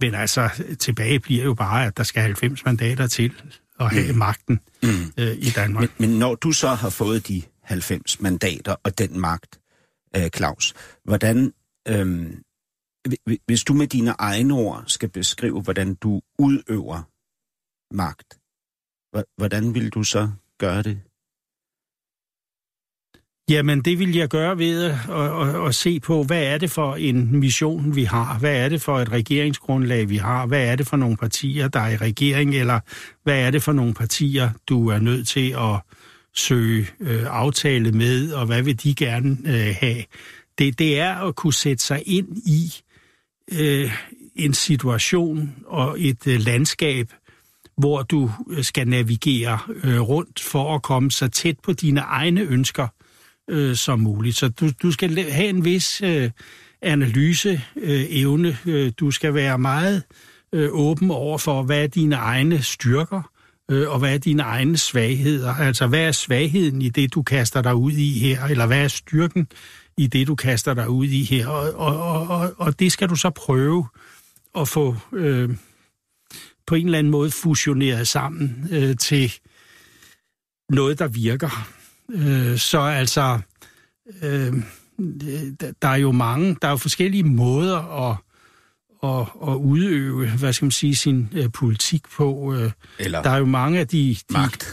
Men 0.00 0.14
altså, 0.14 0.50
tilbage 0.78 1.20
bliver 1.20 1.44
jo 1.44 1.54
bare, 1.54 1.86
at 1.86 1.96
der 1.96 2.02
skal 2.02 2.22
90 2.22 2.64
mandater 2.64 3.06
til 3.06 3.32
at 3.80 3.90
have 3.90 4.12
mm. 4.12 4.18
magten 4.18 4.60
Mm. 4.82 5.12
øh, 5.16 5.36
i 5.36 5.50
Danmark. 5.50 5.90
Men, 5.98 6.08
men 6.08 6.18
når 6.18 6.34
du 6.34 6.52
så 6.52 6.68
har 6.68 6.90
fået 6.90 7.28
de 7.28 7.42
90 7.62 8.20
mandater 8.20 8.76
og 8.82 8.98
den 8.98 9.20
magt, 9.20 9.60
øh, 10.16 10.28
Claus, 10.36 10.74
hvordan, 11.04 11.52
øh, 11.88 12.32
hvis 13.46 13.64
du 13.64 13.74
med 13.74 13.86
dine 13.86 14.10
egne 14.18 14.54
ord 14.54 14.84
skal 14.86 15.08
beskrive, 15.08 15.62
hvordan 15.62 15.94
du 15.94 16.20
udøver 16.38 17.02
magt, 17.90 18.38
hvordan 19.36 19.74
vil 19.74 19.90
du 19.90 20.02
så 20.02 20.30
gøre 20.58 20.82
det? 20.82 21.00
Jamen, 23.50 23.80
det 23.80 23.98
vil 23.98 24.16
jeg 24.16 24.28
gøre 24.28 24.58
ved 24.58 24.84
at, 24.84 24.92
at, 25.10 25.48
at, 25.48 25.66
at 25.68 25.74
se 25.74 26.00
på, 26.00 26.22
hvad 26.22 26.42
er 26.42 26.58
det 26.58 26.70
for 26.70 26.96
en 26.96 27.36
mission, 27.36 27.96
vi 27.96 28.04
har? 28.04 28.38
Hvad 28.38 28.56
er 28.56 28.68
det 28.68 28.82
for 28.82 28.98
et 28.98 29.12
regeringsgrundlag, 29.12 30.08
vi 30.08 30.16
har? 30.16 30.46
Hvad 30.46 30.66
er 30.66 30.76
det 30.76 30.86
for 30.86 30.96
nogle 30.96 31.16
partier, 31.16 31.68
der 31.68 31.80
er 31.80 31.90
i 31.90 31.96
regering? 31.96 32.54
Eller 32.54 32.80
hvad 33.22 33.40
er 33.40 33.50
det 33.50 33.62
for 33.62 33.72
nogle 33.72 33.94
partier, 33.94 34.50
du 34.68 34.88
er 34.88 34.98
nødt 34.98 35.28
til 35.28 35.50
at 35.50 35.80
søge 36.34 36.86
øh, 37.00 37.22
aftale 37.26 37.92
med, 37.92 38.32
og 38.32 38.46
hvad 38.46 38.62
vil 38.62 38.82
de 38.82 38.94
gerne 38.94 39.38
øh, 39.46 39.74
have? 39.80 40.04
Det, 40.58 40.78
det 40.78 41.00
er 41.00 41.14
at 41.14 41.36
kunne 41.36 41.54
sætte 41.54 41.84
sig 41.84 42.02
ind 42.06 42.36
i 42.36 42.72
øh, 43.52 43.92
en 44.34 44.54
situation 44.54 45.54
og 45.66 46.00
et 46.00 46.26
øh, 46.26 46.40
landskab, 46.40 47.12
hvor 47.76 48.02
du 48.02 48.30
øh, 48.50 48.64
skal 48.64 48.88
navigere 48.88 49.58
øh, 49.84 50.00
rundt 50.00 50.40
for 50.40 50.74
at 50.74 50.82
komme 50.82 51.10
så 51.10 51.28
tæt 51.28 51.56
på 51.62 51.72
dine 51.72 52.00
egne 52.00 52.40
ønsker 52.40 52.86
øh, 53.50 53.76
som 53.76 54.00
muligt. 54.00 54.36
Så 54.36 54.48
du, 54.48 54.70
du 54.82 54.92
skal 54.92 55.30
have 55.30 55.48
en 55.48 55.64
vis 55.64 56.02
øh, 56.02 56.30
analyseevne. 56.82 58.58
Øh, 58.66 58.84
øh, 58.86 58.92
du 59.00 59.10
skal 59.10 59.34
være 59.34 59.58
meget 59.58 60.02
øh, 60.52 60.68
åben 60.72 61.10
over 61.10 61.38
for, 61.38 61.62
hvad 61.62 61.82
er 61.82 61.86
dine 61.86 62.16
egne 62.16 62.62
styrker, 62.62 63.30
øh, 63.70 63.90
og 63.90 63.98
hvad 63.98 64.14
er 64.14 64.18
dine 64.18 64.42
egne 64.42 64.78
svagheder. 64.78 65.54
Altså, 65.54 65.86
hvad 65.86 66.00
er 66.00 66.12
svagheden 66.12 66.82
i 66.82 66.88
det, 66.88 67.14
du 67.14 67.22
kaster 67.22 67.62
dig 67.62 67.74
ud 67.74 67.92
i 67.92 68.18
her, 68.18 68.44
eller 68.44 68.66
hvad 68.66 68.84
er 68.84 68.88
styrken 68.88 69.48
i 69.96 70.06
det, 70.06 70.26
du 70.26 70.34
kaster 70.34 70.74
dig 70.74 70.88
ud 70.88 71.06
i 71.06 71.24
her. 71.24 71.48
Og, 71.48 71.72
og, 71.74 72.02
og, 72.02 72.28
og, 72.28 72.54
og 72.56 72.80
det 72.80 72.92
skal 72.92 73.08
du 73.08 73.16
så 73.16 73.30
prøve 73.30 73.86
at 74.58 74.68
få 74.68 74.96
øh, 75.12 75.50
på 76.70 76.74
en 76.74 76.84
eller 76.86 76.98
anden 76.98 77.10
måde 77.10 77.30
fusioneret 77.30 78.08
sammen 78.08 78.68
øh, 78.72 78.96
til 78.96 79.32
noget, 80.68 80.98
der 80.98 81.08
virker. 81.08 81.68
Øh, 82.10 82.58
så 82.58 82.80
altså, 82.80 83.38
øh, 84.22 84.52
der- 85.82 85.88
er 85.88 85.96
jo 85.96 86.12
mange, 86.12 86.56
der 86.62 86.68
er 86.68 86.72
jo 86.72 86.76
forskellige 86.76 87.22
måder 87.24 88.08
at, 88.10 88.16
at, 89.02 89.50
at 89.52 89.56
udøve, 89.56 90.30
hvad 90.30 90.52
skal 90.52 90.64
man 90.66 90.70
sige, 90.70 90.96
sin 90.96 91.28
øh, 91.32 91.52
politik 91.52 92.02
på. 92.08 92.54
Øh, 92.54 92.70
Eller 92.98 93.22
der 93.22 93.30
er 93.30 93.36
jo 93.38 93.44
mange 93.46 93.78
af 93.80 93.88
de... 93.88 94.16
de 94.28 94.32
magt. 94.32 94.68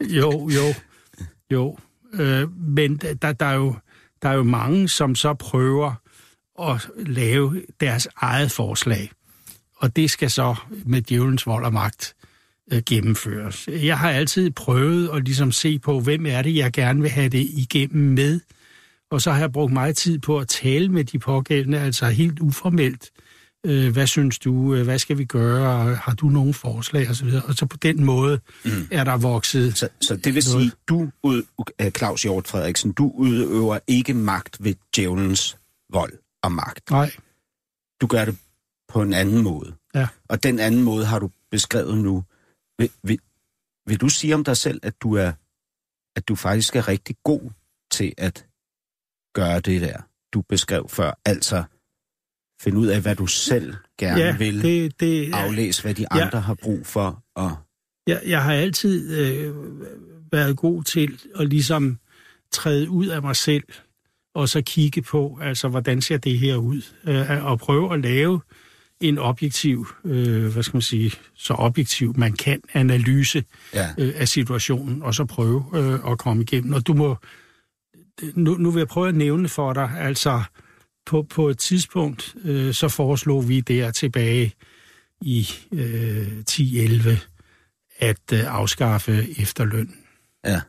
jo, 0.20 0.48
jo, 0.50 0.74
jo. 1.52 1.78
Øh, 2.14 2.58
men 2.58 2.96
der, 2.96 3.32
der, 3.32 3.46
er 3.46 3.54
jo, 3.54 3.74
der 4.22 4.28
er 4.28 4.34
jo 4.34 4.42
mange, 4.42 4.88
som 4.88 5.14
så 5.14 5.34
prøver 5.34 5.92
at 6.62 6.90
lave 6.96 7.62
deres 7.80 8.08
eget 8.16 8.50
forslag. 8.50 9.10
Og 9.78 9.96
det 9.96 10.10
skal 10.10 10.30
så 10.30 10.54
med 10.86 11.02
djævelens 11.02 11.46
vold 11.46 11.64
og 11.64 11.72
magt 11.72 12.14
øh, 12.72 12.82
gennemføres. 12.86 13.68
Jeg 13.72 13.98
har 13.98 14.10
altid 14.10 14.50
prøvet 14.50 15.10
at 15.14 15.24
ligesom 15.24 15.52
se 15.52 15.78
på, 15.78 16.00
hvem 16.00 16.26
er 16.26 16.42
det, 16.42 16.56
jeg 16.56 16.72
gerne 16.72 17.00
vil 17.00 17.10
have 17.10 17.28
det 17.28 17.46
igennem 17.52 18.14
med. 18.14 18.40
Og 19.10 19.20
så 19.22 19.32
har 19.32 19.38
jeg 19.40 19.52
brugt 19.52 19.72
meget 19.72 19.96
tid 19.96 20.18
på 20.18 20.38
at 20.38 20.48
tale 20.48 20.88
med 20.88 21.04
de 21.04 21.18
pågældende, 21.18 21.80
altså 21.80 22.06
helt 22.06 22.40
uformelt. 22.40 23.10
Øh, 23.66 23.92
hvad 23.92 24.06
synes 24.06 24.38
du? 24.38 24.74
Øh, 24.74 24.84
Hvad 24.84 24.98
skal 24.98 25.18
vi 25.18 25.24
gøre? 25.24 25.94
Har 25.94 26.14
du 26.14 26.28
nogle 26.28 26.54
forslag? 26.54 27.08
Og 27.08 27.14
så, 27.16 27.24
videre. 27.24 27.42
og 27.42 27.54
så 27.54 27.66
på 27.66 27.76
den 27.76 28.04
måde 28.04 28.40
mm. 28.64 28.88
er 28.90 29.04
der 29.04 29.16
vokset 29.16 29.76
Så, 29.78 29.88
så 30.00 30.16
det 30.16 30.34
vil 30.34 30.44
Noget. 30.52 30.62
sige, 30.62 30.72
du, 30.88 31.08
ud, 31.22 31.42
Claus 31.96 32.22
Hjort 32.22 32.48
Frederiksen, 32.48 32.92
du 32.92 33.12
udøver 33.14 33.78
ikke 33.86 34.14
magt 34.14 34.56
ved 34.60 34.74
djævelens 34.96 35.56
vold 35.92 36.12
og 36.42 36.52
magt. 36.52 36.90
Nej, 36.90 37.10
Du 38.00 38.06
gør 38.06 38.24
det 38.24 38.36
på 38.88 39.02
en 39.02 39.12
anden 39.12 39.42
måde. 39.42 39.74
Ja. 39.94 40.08
Og 40.28 40.42
den 40.42 40.58
anden 40.58 40.82
måde 40.82 41.06
har 41.06 41.18
du 41.18 41.30
beskrevet 41.50 41.98
nu. 41.98 42.24
Vil, 42.78 42.90
vil, 43.02 43.18
vil 43.86 44.00
du 44.00 44.08
sige 44.08 44.34
om 44.34 44.44
dig 44.44 44.56
selv, 44.56 44.80
at 44.82 45.02
du 45.02 45.14
er 45.14 45.32
at 46.16 46.28
du 46.28 46.34
faktisk 46.34 46.76
er 46.76 46.88
rigtig 46.88 47.16
god 47.24 47.50
til 47.90 48.12
at 48.18 48.46
gøre 49.34 49.60
det 49.60 49.80
der, 49.80 50.00
du 50.32 50.42
beskrev 50.42 50.88
før? 50.88 51.12
Altså 51.24 51.64
finde 52.60 52.78
ud 52.78 52.86
af, 52.86 53.00
hvad 53.02 53.16
du 53.16 53.26
selv 53.26 53.74
gerne 53.98 54.20
ja, 54.20 54.36
vil. 54.36 54.62
det, 54.62 55.00
det, 55.00 55.34
Aflæse, 55.34 55.82
hvad 55.82 55.94
de 55.94 56.06
Ja. 56.14 56.24
andre 56.24 56.40
har 56.40 56.54
brug 56.54 56.86
for. 56.86 57.24
Og, 57.34 57.56
jeg, 58.06 58.22
jeg 58.26 58.42
har 58.42 58.52
altid 58.52 59.16
øh, 59.18 59.54
været 60.32 60.56
god 60.56 60.84
til 60.84 61.20
at 61.34 61.48
ligesom 61.48 61.98
træde 62.50 62.90
ud 62.90 63.06
af 63.06 63.22
mig 63.22 63.36
selv, 63.36 63.64
og 64.34 64.48
så 64.48 64.62
kigge 64.62 65.02
på, 65.02 65.38
altså, 65.42 65.68
hvordan 65.68 66.02
ser 66.02 66.16
det 66.16 66.38
her 66.38 66.56
ud? 66.56 66.82
Øh, 67.04 67.44
og 67.44 67.58
prøve 67.58 67.94
at 67.94 68.00
lave 68.00 68.40
en 69.00 69.18
objektiv, 69.18 69.86
øh, 70.04 70.52
hvad 70.52 70.62
skal 70.62 70.76
man 70.76 70.82
sige, 70.82 71.12
så 71.34 71.54
objektiv 71.54 72.14
man 72.16 72.32
kan, 72.32 72.60
analyse 72.74 73.44
ja. 73.74 73.88
øh, 73.98 74.12
af 74.16 74.28
situationen, 74.28 75.02
og 75.02 75.14
så 75.14 75.24
prøve 75.24 75.64
øh, 75.74 76.10
at 76.12 76.18
komme 76.18 76.42
igennem. 76.42 76.72
Og 76.72 76.86
du 76.86 76.94
må, 76.94 77.16
nu, 78.34 78.54
nu 78.54 78.70
vil 78.70 78.80
jeg 78.80 78.88
prøve 78.88 79.08
at 79.08 79.14
nævne 79.14 79.48
for 79.48 79.72
dig, 79.72 79.90
altså 79.98 80.42
på, 81.06 81.22
på 81.22 81.48
et 81.48 81.58
tidspunkt, 81.58 82.34
øh, 82.44 82.74
så 82.74 82.88
foreslog 82.88 83.48
vi 83.48 83.60
der 83.60 83.90
tilbage 83.90 84.54
i 85.20 85.48
øh, 85.72 86.42
10-11 86.50 87.10
at 87.98 88.32
øh, 88.32 88.54
afskaffe 88.54 89.40
efterløn. 89.40 89.94
Ja. 90.44 90.60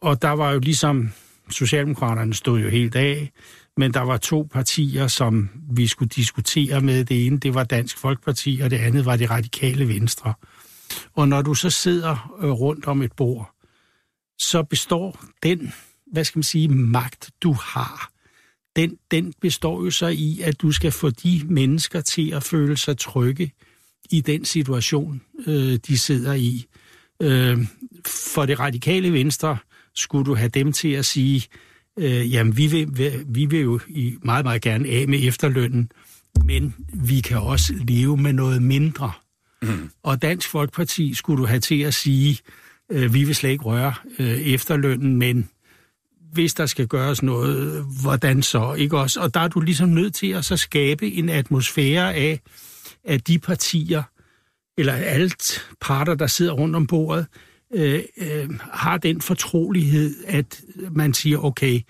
Og 0.00 0.22
der 0.22 0.30
var 0.30 0.52
jo 0.52 0.58
ligesom, 0.58 1.12
Socialdemokraterne 1.50 2.34
stod 2.34 2.60
jo 2.60 2.68
helt 2.68 2.96
af, 2.96 3.32
men 3.76 3.94
der 3.94 4.00
var 4.00 4.16
to 4.16 4.48
partier, 4.52 5.06
som 5.08 5.48
vi 5.70 5.86
skulle 5.86 6.08
diskutere 6.08 6.80
med. 6.80 7.04
Det 7.04 7.26
ene, 7.26 7.38
det 7.38 7.54
var 7.54 7.64
Dansk 7.64 7.98
Folkeparti, 7.98 8.60
og 8.62 8.70
det 8.70 8.76
andet 8.76 9.06
var 9.06 9.16
det 9.16 9.30
radikale 9.30 9.88
venstre. 9.88 10.34
Og 11.14 11.28
når 11.28 11.42
du 11.42 11.54
så 11.54 11.70
sidder 11.70 12.36
øh, 12.42 12.50
rundt 12.50 12.86
om 12.86 13.02
et 13.02 13.12
bord, 13.12 13.50
så 14.38 14.62
består 14.62 15.24
den, 15.42 15.72
hvad 16.12 16.24
skal 16.24 16.38
man 16.38 16.42
sige, 16.42 16.68
magt, 16.68 17.30
du 17.42 17.52
har, 17.52 18.10
den, 18.76 18.98
den 19.10 19.32
består 19.40 19.84
jo 19.84 19.90
så 19.90 20.06
i, 20.06 20.40
at 20.40 20.62
du 20.62 20.72
skal 20.72 20.92
få 20.92 21.10
de 21.10 21.42
mennesker 21.44 22.00
til 22.00 22.32
at 22.32 22.42
føle 22.42 22.76
sig 22.76 22.98
trygge 22.98 23.52
i 24.10 24.20
den 24.20 24.44
situation, 24.44 25.22
øh, 25.46 25.78
de 25.86 25.98
sidder 25.98 26.34
i. 26.34 26.66
Øh, 27.22 27.58
for 28.06 28.46
det 28.46 28.58
radikale 28.58 29.12
venstre 29.12 29.58
skulle 29.94 30.24
du 30.24 30.34
have 30.34 30.48
dem 30.48 30.72
til 30.72 30.88
at 30.88 31.04
sige, 31.04 31.42
øh, 31.98 32.32
jamen 32.32 32.56
vi 32.56 32.66
vil, 32.66 32.88
vi 33.26 33.44
vil 33.44 33.60
jo 33.60 33.80
meget, 34.22 34.44
meget 34.44 34.62
gerne 34.62 34.88
af 34.88 35.08
med 35.08 35.18
efterlønnen, 35.22 35.90
men 36.44 36.74
vi 36.94 37.20
kan 37.20 37.38
også 37.38 37.72
leve 37.88 38.16
med 38.16 38.32
noget 38.32 38.62
mindre. 38.62 39.12
Mm. 39.62 39.90
Og 40.02 40.22
Dansk 40.22 40.48
Folkeparti 40.48 41.14
skulle 41.14 41.42
du 41.42 41.46
have 41.46 41.60
til 41.60 41.82
at 41.82 41.94
sige, 41.94 42.38
øh, 42.92 43.14
vi 43.14 43.24
vil 43.24 43.34
slet 43.34 43.50
ikke 43.50 43.64
røre 43.64 43.94
øh, 44.18 44.28
efterlønnen, 44.28 45.16
men 45.16 45.48
hvis 46.32 46.54
der 46.54 46.66
skal 46.66 46.86
gøres 46.86 47.22
noget, 47.22 47.86
hvordan 48.02 48.42
så? 48.42 48.74
Ikke 48.74 48.98
også? 48.98 49.20
Og 49.20 49.34
der 49.34 49.40
er 49.40 49.48
du 49.48 49.60
ligesom 49.60 49.88
nødt 49.88 50.14
til 50.14 50.32
at 50.32 50.44
så 50.44 50.56
skabe 50.56 51.12
en 51.12 51.28
atmosfære 51.28 52.14
af, 52.14 52.40
at 53.04 53.28
de 53.28 53.38
partier, 53.38 54.02
eller 54.78 54.92
alt 54.92 55.68
parter, 55.80 56.14
der 56.14 56.26
sidder 56.26 56.52
rundt 56.52 56.76
om 56.76 56.86
bordet, 56.86 57.26
øh, 57.74 58.02
øh, 58.16 58.48
har 58.72 58.96
den 58.98 59.20
fortrolighed, 59.20 60.14
at 60.26 60.60
man 60.90 61.14
siger, 61.14 61.38
okay, 61.44 61.80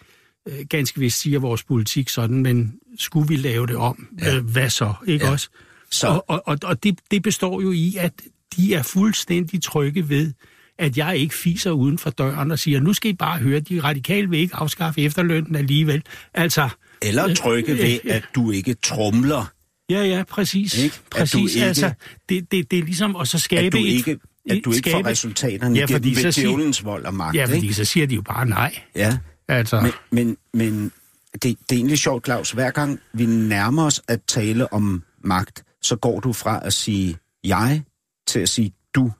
øh, 0.48 0.54
ganske 0.70 1.00
vist 1.00 1.20
siger 1.20 1.38
vores 1.38 1.62
politik 1.64 2.08
sådan, 2.08 2.42
men 2.42 2.74
skulle 2.98 3.28
vi 3.28 3.36
lave 3.36 3.66
det 3.66 3.76
om, 3.76 4.08
ja. 4.22 4.36
øh, 4.36 4.44
hvad 4.44 4.70
så? 4.70 4.94
Ikke 5.06 5.24
Ja. 5.26 5.30
også? 5.32 5.48
Så- 5.90 6.06
Og, 6.08 6.24
og, 6.28 6.42
og, 6.46 6.58
og 6.64 6.82
det, 6.82 6.98
det 7.10 7.22
består 7.22 7.60
jo 7.62 7.72
i, 7.72 7.96
at 7.98 8.12
de 8.56 8.74
er 8.74 8.82
fuldstændig 8.82 9.62
trygge 9.62 10.08
ved, 10.08 10.32
at 10.78 10.96
jeg 10.96 11.16
ikke 11.18 11.34
fiser 11.34 11.70
uden 11.70 11.98
for 11.98 12.10
døren 12.10 12.50
og 12.50 12.58
siger, 12.58 12.80
nu 12.80 12.92
skal 12.92 13.10
I 13.10 13.14
bare 13.14 13.38
høre, 13.38 13.60
de 13.60 13.80
radikale 13.80 14.30
vil 14.30 14.38
ikke 14.38 14.54
afskaffe 14.56 15.00
efterlønnen 15.02 15.56
alligevel. 15.56 16.02
Altså, 16.34 16.68
Eller 17.02 17.34
trygge 17.34 17.72
øh, 17.72 17.78
ved, 17.78 17.98
øh, 18.04 18.14
at 18.16 18.24
du 18.34 18.50
ikke 18.50 18.74
trumler, 18.74 19.52
ja, 19.90 20.02
ja, 20.04 20.22
præcis. 20.28 20.78
Ikke? 20.84 20.96
Præcis, 21.10 21.54
ikke- 21.54 21.66
altså, 21.66 21.92
det, 22.28 22.52
det, 22.52 22.70
det 22.70 22.78
er 22.78 22.82
ligesom 22.84 23.16
at 23.16 23.28
så 23.28 23.38
skabe 23.38 23.66
at 23.66 23.72
du 23.72 23.78
et- 23.78 23.86
ikke, 23.86 24.18
at 24.50 24.60
du 24.64 24.72
ikke 24.72 24.90
får 24.90 24.98
skabe- 24.98 25.08
resultaterne 25.08 25.78
Ja, 25.78 25.84
fordi 25.84 26.08
gennem 26.08 26.22
så 26.22 26.32
siger- 26.32 26.48
djævelens 26.48 26.84
vold 26.84 27.04
og 27.04 27.14
magt. 27.14 27.36
Ja, 27.36 27.44
fordi 27.44 27.56
ikke? 27.62 27.74
så 27.74 27.84
siger 27.84 28.06
de 28.06 28.14
jo 28.14 28.22
bare 28.22 28.46
nej. 28.46 28.78
Ja, 28.94 29.18
Altså, 29.48 29.80
men, 29.80 29.92
men, 30.10 30.36
men 30.54 30.92
det, 31.32 31.42
det 31.42 31.52
er 31.52 31.74
egentlig 31.74 31.98
sjovt, 31.98 32.24
Claus. 32.24 32.50
Hver 32.50 32.70
gang 32.70 33.00
vi 33.12 33.26
nærmer 33.26 33.84
os 33.84 34.02
at 34.08 34.20
tale 34.28 34.72
om 34.72 35.02
magt, 35.24 35.64
så 35.82 35.96
går 35.96 36.20
du 36.20 36.32
fra 36.32 36.66
at 36.66 36.72
sige 36.72 37.16
jeg 37.44 37.82
til 38.26 38.40
at 38.40 38.48
sige 38.48 38.72
du. 38.94 39.12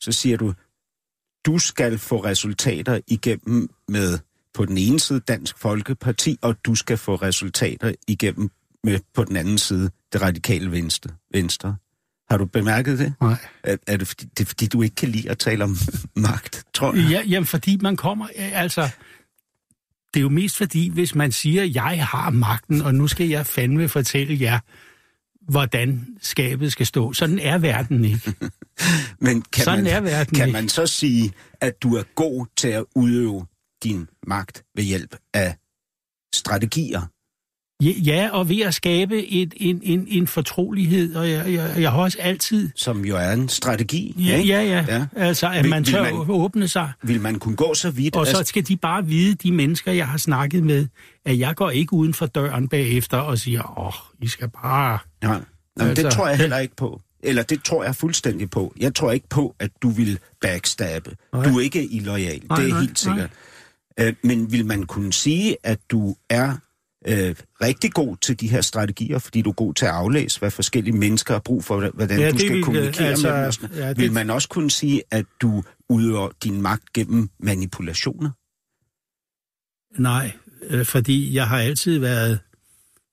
Så 0.00 0.12
siger 0.12 0.36
du, 0.36 0.54
du 1.46 1.58
skal 1.58 1.98
få 1.98 2.24
resultater 2.24 3.00
igennem 3.06 3.68
med 3.88 4.18
på 4.54 4.64
den 4.64 4.78
ene 4.78 5.00
side 5.00 5.20
Dansk 5.20 5.58
Folkeparti, 5.58 6.38
og 6.42 6.56
du 6.64 6.74
skal 6.74 6.96
få 6.98 7.14
resultater 7.14 7.92
igennem 8.08 8.50
med 8.84 9.00
på 9.14 9.24
den 9.24 9.36
anden 9.36 9.58
side 9.58 9.90
det 10.12 10.22
radikale 10.22 10.70
venstre. 10.70 11.10
venstre. 11.32 11.76
Har 12.30 12.36
du 12.36 12.44
bemærket 12.46 12.98
det? 12.98 13.14
nej. 13.20 13.36
Er, 13.64 13.76
er 13.86 13.96
det, 13.96 14.08
fordi, 14.08 14.24
det 14.24 14.40
er 14.44 14.46
fordi, 14.46 14.66
du 14.66 14.82
ikke 14.82 14.96
kan 14.96 15.08
lide 15.08 15.30
at 15.30 15.38
tale 15.38 15.64
om 15.64 15.76
magt, 16.16 16.64
tror 16.74 16.94
jeg? 16.94 17.10
Ja, 17.10 17.22
jamen, 17.28 17.46
fordi 17.46 17.78
man 17.82 17.96
kommer, 17.96 18.26
altså, 18.36 18.82
det 20.14 20.20
er 20.20 20.22
jo 20.22 20.28
mest 20.28 20.56
fordi, 20.56 20.88
hvis 20.88 21.14
man 21.14 21.32
siger, 21.32 21.64
jeg 21.64 22.06
har 22.06 22.30
magten, 22.30 22.82
og 22.82 22.94
nu 22.94 23.08
skal 23.08 23.28
jeg 23.28 23.46
fandme 23.46 23.88
fortælle 23.88 24.40
jer, 24.40 24.58
hvordan 25.48 26.06
skabet 26.22 26.72
skal 26.72 26.86
stå. 26.86 27.12
Sådan 27.12 27.38
er 27.38 27.58
verden 27.58 28.04
ikke. 28.04 28.34
Men 29.20 29.42
kan, 29.42 29.64
Sådan 29.64 29.84
man, 29.84 29.92
er 29.92 30.00
verden 30.00 30.34
kan 30.34 30.48
ikke. 30.48 30.58
man 30.58 30.68
så 30.68 30.86
sige, 30.86 31.32
at 31.60 31.82
du 31.82 31.94
er 31.94 32.02
god 32.14 32.46
til 32.56 32.68
at 32.68 32.84
udøve 32.94 33.46
din 33.82 34.08
magt 34.26 34.64
ved 34.74 34.84
hjælp 34.84 35.16
af 35.34 35.56
strategier? 36.34 37.02
Ja, 37.82 37.90
Ja, 38.04 38.28
og 38.32 38.48
ved 38.48 38.60
at 38.60 38.74
skabe 38.74 39.26
et, 39.26 39.54
en, 39.56 39.80
en, 39.82 40.06
en 40.08 40.26
fortrolighed, 40.26 41.14
og 41.14 41.30
jeg, 41.30 41.52
jeg, 41.52 41.74
jeg 41.78 41.90
har 41.90 41.98
også 41.98 42.18
altid... 42.20 42.70
som 42.74 43.04
jo 43.04 43.16
er 43.16 43.32
en 43.32 43.48
strategi. 43.48 44.14
Ja, 44.18 44.36
ikke? 44.36 44.48
ja, 44.48 44.62
ja. 44.62 44.84
Ja. 44.88 44.96
ja. 44.96 45.06
Altså, 45.16 45.48
at 45.50 45.62
Vil- 45.62 45.70
man 45.70 45.84
tør 45.84 46.02
man- 46.02 46.12
man... 46.14 46.24
åbne 46.30 46.68
sig. 46.68 46.92
Vil 47.02 47.20
man 47.20 47.38
kunne 47.38 47.56
gå 47.56 47.74
så 47.74 47.90
vidt? 47.90 48.16
Og 48.16 48.26
så 48.26 48.38
at- 48.40 48.46
skal 48.46 48.68
de 48.68 48.76
bare 48.76 49.06
vide, 49.06 49.34
de 49.34 49.52
mennesker, 49.52 49.92
jeg 49.92 50.08
har 50.08 50.18
snakket 50.18 50.62
med, 50.62 50.86
at 51.24 51.38
jeg 51.38 51.56
går 51.56 51.70
ikke 51.70 51.92
uden 51.92 52.14
for 52.14 52.26
døren 52.26 52.68
bagefter 52.68 53.16
og 53.18 53.38
siger, 53.38 53.78
åh, 53.78 53.86
oh, 53.86 53.92
I 54.22 54.28
skal 54.28 54.48
bare... 54.50 54.98
Nej. 55.22 55.32
Jamen, 55.32 55.44
altså, 55.80 55.94
det 55.94 56.04
Altså, 56.04 56.18
tror 56.18 56.28
jeg 56.28 56.38
heller 56.38 56.58
ikke 56.58 56.76
på. 56.76 57.00
Eller 57.22 57.42
det 57.42 57.62
tror 57.64 57.84
jeg 57.84 57.96
fuldstændig 57.96 58.50
på. 58.50 58.74
Jeg 58.80 58.94
tror 58.94 59.12
ikke 59.12 59.28
på, 59.28 59.54
at 59.58 59.70
du 59.82 59.88
vil 59.90 60.18
backstabbe. 60.40 61.16
Nej. 61.32 61.44
Du 61.44 61.58
er 61.58 61.62
ikke 61.62 61.84
illoyal, 61.86 62.40
Nej, 62.48 62.58
det 62.58 62.64
er 62.68 62.72
nej, 62.72 62.80
helt 62.80 62.98
sikkert. 62.98 63.30
Øh, 64.00 64.14
men 64.22 64.52
vil 64.52 64.66
man 64.66 64.82
kunne 64.82 65.12
sige, 65.12 65.56
at 65.62 65.78
du 65.90 66.16
er 66.30 66.52
øh, 67.08 67.34
rigtig 67.62 67.92
god 67.92 68.16
til 68.16 68.40
de 68.40 68.48
her 68.48 68.60
strategier, 68.60 69.18
fordi 69.18 69.42
du 69.42 69.50
er 69.50 69.54
god 69.54 69.74
til 69.74 69.84
at 69.86 69.90
aflæse, 69.92 70.38
hvad 70.38 70.50
forskellige 70.50 70.96
mennesker 70.96 71.34
har 71.34 71.40
brug 71.44 71.64
for, 71.64 71.90
hvordan 71.94 72.20
Ja, 72.20 72.30
du 72.30 72.38
skal 72.38 72.52
vil, 72.52 72.62
kommunikere 72.64 73.08
altså, 73.08 73.28
med 73.28 73.36
dem? 73.38 73.46
og 73.46 73.54
sådan 73.54 73.76
ja, 73.76 73.88
det- 73.88 73.98
Vil 73.98 74.12
man 74.12 74.30
også 74.30 74.48
kunne 74.48 74.70
sige, 74.70 75.02
at 75.10 75.26
du 75.42 75.62
udøver 75.88 76.30
din 76.44 76.62
magt 76.62 76.92
gennem 76.92 77.28
manipulationer? 77.40 78.30
Nej, 80.02 80.32
øh, 80.62 80.84
fordi 80.84 81.34
jeg 81.34 81.48
har 81.48 81.58
altid 81.58 81.98
været 81.98 82.38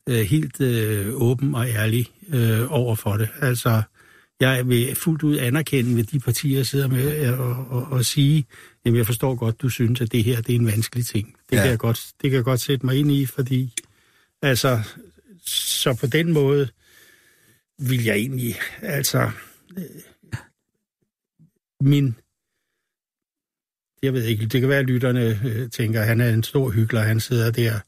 øh, 0.09 0.19
helt 0.21 0.61
øh, 0.61 1.13
åben 1.13 1.55
og 1.55 1.69
ærlig 1.69 2.07
øh, 2.29 2.61
over 2.71 2.95
for 2.95 3.17
det. 3.17 3.29
Altså, 3.41 3.81
jeg 4.39 4.67
vil 4.69 4.95
fuldt 4.95 5.23
ud 5.23 5.37
anerkende 5.37 5.95
ved 5.95 6.03
de 6.03 6.19
partier, 6.19 6.57
jeg 6.57 6.65
sidder 6.65 6.87
med, 6.87 7.25
øh, 7.27 7.39
og, 7.39 7.67
og, 7.69 7.83
og 7.91 8.05
sige, 8.05 8.45
jamen 8.85 8.97
jeg 8.97 9.05
forstår 9.05 9.35
godt, 9.35 9.61
du 9.61 9.69
synes, 9.69 10.01
at 10.01 10.11
det 10.11 10.23
her 10.23 10.41
det 10.41 10.55
er 10.55 10.59
en 10.59 10.65
vanskelig 10.65 11.05
ting. 11.05 11.33
Det, 11.53 11.57
Ja. 11.57 11.61
kan 11.63 11.71
jeg 11.71 11.79
godt, 11.79 12.11
det 12.21 12.29
kan 12.29 12.37
jeg 12.37 12.43
godt 12.43 12.61
sætte 12.61 12.85
mig 12.85 12.95
ind 12.99 13.11
i, 13.11 13.25
fordi 13.25 13.73
altså, 14.41 14.79
så 15.45 15.93
på 15.99 16.07
den 16.07 16.33
måde 16.33 16.69
vil 17.79 18.03
jeg 18.03 18.15
egentlig, 18.15 18.55
altså, 18.81 19.31
øh, 19.77 19.83
min 21.81 22.15
jeg 24.03 24.13
ved 24.13 24.23
ikke, 24.23 24.45
det 24.45 24.61
kan 24.61 24.69
være, 24.69 24.79
at 24.79 24.85
lytterne 24.85 25.39
øh, 25.45 25.69
tænker, 25.69 26.01
at 26.01 26.07
han 26.07 26.21
er 26.21 26.29
en 26.29 26.43
stor 26.43 26.69
hyggelig, 26.69 27.01
han 27.03 27.19
sidder 27.19 27.51
der 27.51 27.79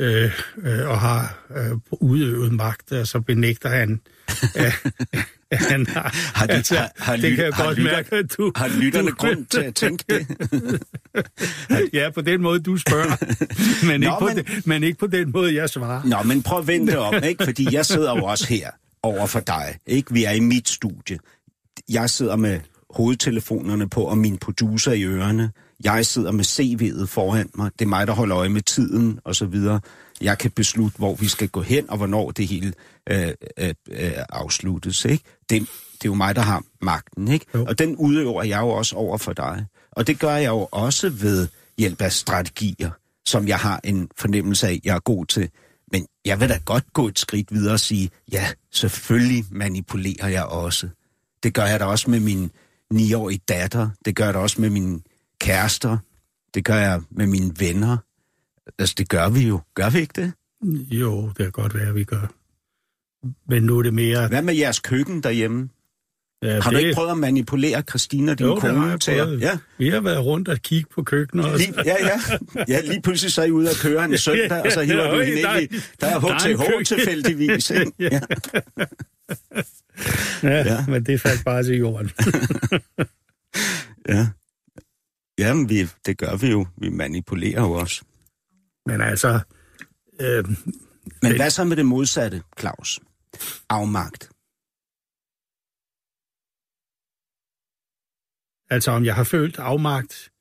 øh, 0.00 0.32
øh, 0.58 0.88
og 0.88 1.00
har 1.00 1.46
øh, 1.56 1.78
udøvet 1.92 2.52
magt, 2.52 2.92
og 2.92 3.06
så 3.06 3.20
benægter 3.20 3.68
han, 3.68 4.00
han 5.70 5.86
har... 5.86 6.12
De- 6.46 6.52
altså, 6.52 6.74
har- 6.76 6.92
har 6.96 7.16
det 7.16 7.36
kan 7.36 7.44
jeg 7.44 7.54
har 7.54 7.64
godt 7.64 7.78
lytter- 7.78 7.92
mærke, 7.92 8.16
at 8.16 8.36
du... 8.38 8.52
Har 8.56 8.68
lytterne 8.80 9.10
du, 9.10 9.14
grund 9.14 9.46
til 9.46 9.60
at 9.60 9.74
tænke 9.74 10.04
det? 10.08 10.26
ja, 11.92 12.10
på 12.10 12.20
den 12.20 12.42
måde, 12.42 12.60
du 12.60 12.76
spørger, 12.76 13.16
men, 13.86 13.94
ikke 14.02 14.06
Nå, 14.08 14.18
på 14.18 14.24
men- 14.26 14.36
Den, 14.36 14.46
men 14.66 14.82
ikke 14.82 14.98
på 14.98 15.06
den 15.06 15.30
måde, 15.32 15.54
jeg 15.54 15.68
svarer. 15.70 16.02
Nå, 16.04 16.22
men 16.22 16.42
prøv 16.42 16.58
at 16.58 16.66
vente 16.66 16.92
det 16.92 17.00
om, 17.00 17.14
ikke? 17.24 17.44
Fordi 17.44 17.68
jeg 17.74 17.86
sidder 17.86 18.16
jo 18.16 18.24
også 18.24 18.46
her 18.48 18.70
over 19.02 19.26
for 19.26 19.40
dig, 19.40 19.78
ikke? 19.86 20.12
Vi 20.12 20.24
er 20.24 20.30
i 20.32 20.40
mit 20.40 20.68
studie. 20.68 21.18
Jeg 21.88 22.10
sidder 22.10 22.36
med 22.36 22.60
hovedtelefonerne 22.90 23.88
på, 23.88 24.02
og 24.02 24.18
min 24.18 24.38
producer 24.38 24.92
i 24.92 25.02
ørerne. 25.04 25.50
Jeg 25.84 26.06
sidder 26.06 26.32
med 26.32 26.44
CV'et 26.44 27.06
foran 27.06 27.50
mig. 27.54 27.70
Det 27.78 27.84
er 27.84 27.88
mig, 27.88 28.06
der 28.06 28.12
holder 28.12 28.38
øje 28.38 28.48
med 28.48 28.62
tiden, 28.62 29.18
og 29.24 29.36
så 29.36 29.46
videre. 29.46 29.80
Jeg 30.20 30.38
kan 30.38 30.50
beslutte, 30.50 30.98
hvor 30.98 31.14
vi 31.14 31.28
skal 31.28 31.48
gå 31.48 31.62
hen, 31.62 31.90
og 31.90 31.96
hvornår 31.96 32.30
det 32.30 32.46
hele 32.46 32.72
øh, 33.10 33.28
øh, 33.58 33.74
øh, 33.90 34.12
afsluttes, 34.28 35.04
ikke? 35.04 35.24
Det, 35.50 35.60
det 35.60 36.04
er 36.04 36.08
jo 36.08 36.14
mig, 36.14 36.36
der 36.36 36.42
har 36.42 36.62
magten, 36.82 37.28
ikke? 37.28 37.46
Jo. 37.54 37.64
Og 37.64 37.78
den 37.78 37.96
udøver 37.96 38.42
jeg 38.42 38.60
jo 38.60 38.68
også 38.68 38.96
over 38.96 39.18
for 39.18 39.32
dig. 39.32 39.66
Og 39.92 40.06
det 40.06 40.18
gør 40.18 40.36
jeg 40.36 40.48
jo 40.48 40.68
også 40.72 41.08
ved 41.10 41.48
hjælp 41.78 42.02
af 42.02 42.12
strategier, 42.12 42.90
som 43.26 43.48
jeg 43.48 43.58
har 43.58 43.80
en 43.84 44.08
fornemmelse 44.16 44.68
af, 44.68 44.80
jeg 44.84 44.94
er 44.96 45.00
god 45.00 45.26
til. 45.26 45.50
Men 45.92 46.06
jeg 46.24 46.40
vil 46.40 46.48
da 46.48 46.58
godt 46.64 46.92
gå 46.92 47.08
et 47.08 47.18
skridt 47.18 47.52
videre 47.52 47.72
og 47.72 47.80
sige, 47.80 48.10
ja, 48.32 48.46
selvfølgelig 48.72 49.44
manipulerer 49.50 50.28
jeg 50.28 50.44
også. 50.44 50.88
Det 51.42 51.54
gør 51.54 51.66
jeg 51.66 51.80
da 51.80 51.84
også 51.84 52.10
med 52.10 52.20
min 52.20 52.50
niårige 52.90 53.40
datter. 53.48 53.90
Det 54.04 54.16
gør 54.16 54.24
jeg 54.24 54.34
da 54.34 54.38
også 54.38 54.60
med 54.60 54.70
mine 54.70 55.00
kærester. 55.40 55.98
Det 56.54 56.64
gør 56.64 56.76
jeg 56.76 57.00
med 57.10 57.26
mine 57.26 57.52
venner. 57.58 57.96
Altså, 58.78 58.94
det 58.98 59.08
gør 59.08 59.28
vi 59.28 59.40
jo. 59.48 59.60
Gør 59.74 59.90
vi 59.90 59.98
ikke 59.98 60.22
det? 60.22 60.32
Jo, 60.90 61.26
det 61.28 61.36
kan 61.36 61.50
godt 61.52 61.74
være, 61.74 61.94
vi 61.94 62.04
gør. 62.04 62.26
Men 63.48 63.62
nu 63.62 63.78
er 63.78 63.82
det 63.82 63.94
mere... 63.94 64.28
Hvad 64.28 64.42
med 64.42 64.54
jeres 64.54 64.80
køkken 64.80 65.22
derhjemme? 65.22 65.68
Ja, 66.42 66.60
Har 66.60 66.70
du 66.70 66.76
det- 66.76 66.82
ikke 66.82 66.94
prøvet 66.94 67.10
at 67.10 67.18
manipulere 67.18 67.82
Christina, 67.82 68.34
din 68.34 68.46
Jo, 68.46 68.54
kone, 68.60 68.98
til 68.98 69.10
at... 69.12 69.40
Ja, 69.40 69.58
Vi 69.78 69.88
har 69.88 70.00
været 70.00 70.24
rundt 70.24 70.48
og 70.48 70.58
kigge 70.58 70.90
på 70.94 71.02
køkkener. 71.02 71.46
og 71.46 71.58
lige, 71.58 71.74
ja, 71.84 71.96
ja. 72.06 72.20
ja, 72.68 72.80
lige 72.80 73.02
pludselig 73.02 73.32
så 73.32 73.42
er 73.42 73.46
I 73.46 73.50
ude 73.50 73.70
at 73.70 73.76
køre 73.82 74.04
en 74.04 74.18
søndag, 74.18 74.62
og 74.66 74.72
så 74.72 74.82
hiver 74.82 75.04
Ja, 75.04 75.14
du 75.16 75.20
hende 75.22 75.42
der- 75.42 75.54
ind 75.56 75.72
i... 75.72 75.76
Der 76.00 76.06
er 76.06 76.20
HTH 76.78 76.84
tilfældigvis, 76.84 77.70
ikke? 77.70 77.92
Ja. 78.12 78.20
Ja, 80.42 80.48
Ja. 80.48 80.58
ja, 80.74 80.84
men 80.88 81.06
det 81.06 81.20
faldt 81.20 81.44
bare 81.44 81.62
til 81.62 81.76
jorden. 81.76 82.10
ja. 84.14 84.28
Jamen, 85.38 85.68
vi, 85.68 85.88
det 86.06 86.18
gør 86.18 86.36
vi 86.36 86.46
jo. 86.50 86.66
Vi 86.76 86.88
manipulerer 86.88 87.60
jo 87.60 87.72
også. 87.72 88.02
Men 88.88 89.00
altså, 89.00 89.40
øh, 90.20 90.44
Men 91.22 91.36
hvad 91.36 91.50
så 91.50 91.64
med 91.64 91.76
det 91.76 91.86
modsatte, 91.86 92.42
Claus? 92.60 93.00
Afmagt. 93.68 94.30
altså 98.70 98.90
om 98.90 99.04
jeg 99.04 99.14
har 99.14 99.24
følt 99.24 99.58
afmagt, 99.58 100.32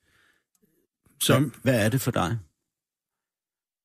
som, 1.24 1.44
Hvad, 1.44 1.62
hvad 1.62 1.86
er 1.86 1.90
det 1.90 2.02
for 2.02 2.12
dig? 2.12 2.38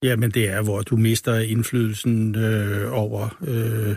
jamen 0.03 0.31
det 0.31 0.49
er, 0.49 0.63
hvor 0.63 0.83
du 0.83 0.97
mister 0.97 1.39
indflydelsen 1.39 2.35
øh, 2.35 2.93
over 2.93 3.39
øh, 3.43 3.97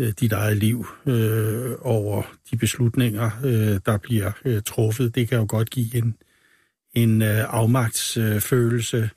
øh, 0.00 0.12
dit 0.20 0.32
eget 0.32 0.56
liv, 0.56 0.86
øh, 1.06 1.76
over 1.80 2.22
de 2.50 2.56
beslutninger, 2.56 3.30
øh, 3.44 3.80
der 3.86 3.98
bliver 4.02 4.32
øh, 4.44 4.62
truffet. 4.62 5.14
Det 5.14 5.28
kan 5.28 5.38
jo 5.38 5.46
godt 5.48 5.70
give 5.70 5.96
en, 5.96 6.16
en 6.94 7.22
øh, 7.22 7.54
afmagtsfølelse. 7.54 8.34
Øh, 8.34 8.40
følelse. 8.40 9.10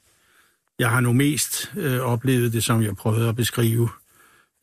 Jeg 0.79 0.89
har 0.89 0.99
nu 0.99 1.13
mest 1.13 1.71
øh, 1.77 1.99
oplevet 1.99 2.53
det, 2.53 2.63
som 2.63 2.83
jeg 2.83 2.95
prøvede 2.95 3.29
at 3.29 3.35
beskrive, 3.35 3.89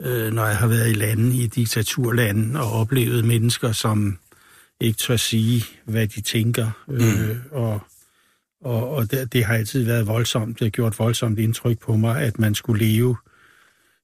øh, 0.02 0.32
når 0.32 0.46
jeg 0.46 0.56
har 0.56 0.66
været 0.66 0.90
i 0.90 0.94
lande, 0.94 1.36
i 1.36 1.46
diktaturlande, 1.46 2.60
og 2.60 2.72
oplevet 2.72 3.24
mennesker, 3.24 3.72
som 3.72 4.18
ikke 4.80 4.98
tør 4.98 5.16
sige, 5.16 5.64
hvad 5.84 6.06
de 6.06 6.20
tænker. 6.20 6.70
Øh, 6.88 7.36
og 7.50 7.80
og, 8.64 8.90
og 8.90 9.10
det, 9.10 9.32
det 9.32 9.44
har 9.44 9.54
altid 9.54 9.84
været 9.84 10.06
voldsomt. 10.06 10.58
Det 10.58 10.64
har 10.64 10.70
gjort 10.70 10.98
voldsomt 10.98 11.38
indtryk 11.38 11.78
på 11.78 11.96
mig, 11.96 12.22
at 12.22 12.38
man 12.38 12.54
skulle 12.54 12.86
leve 12.86 13.16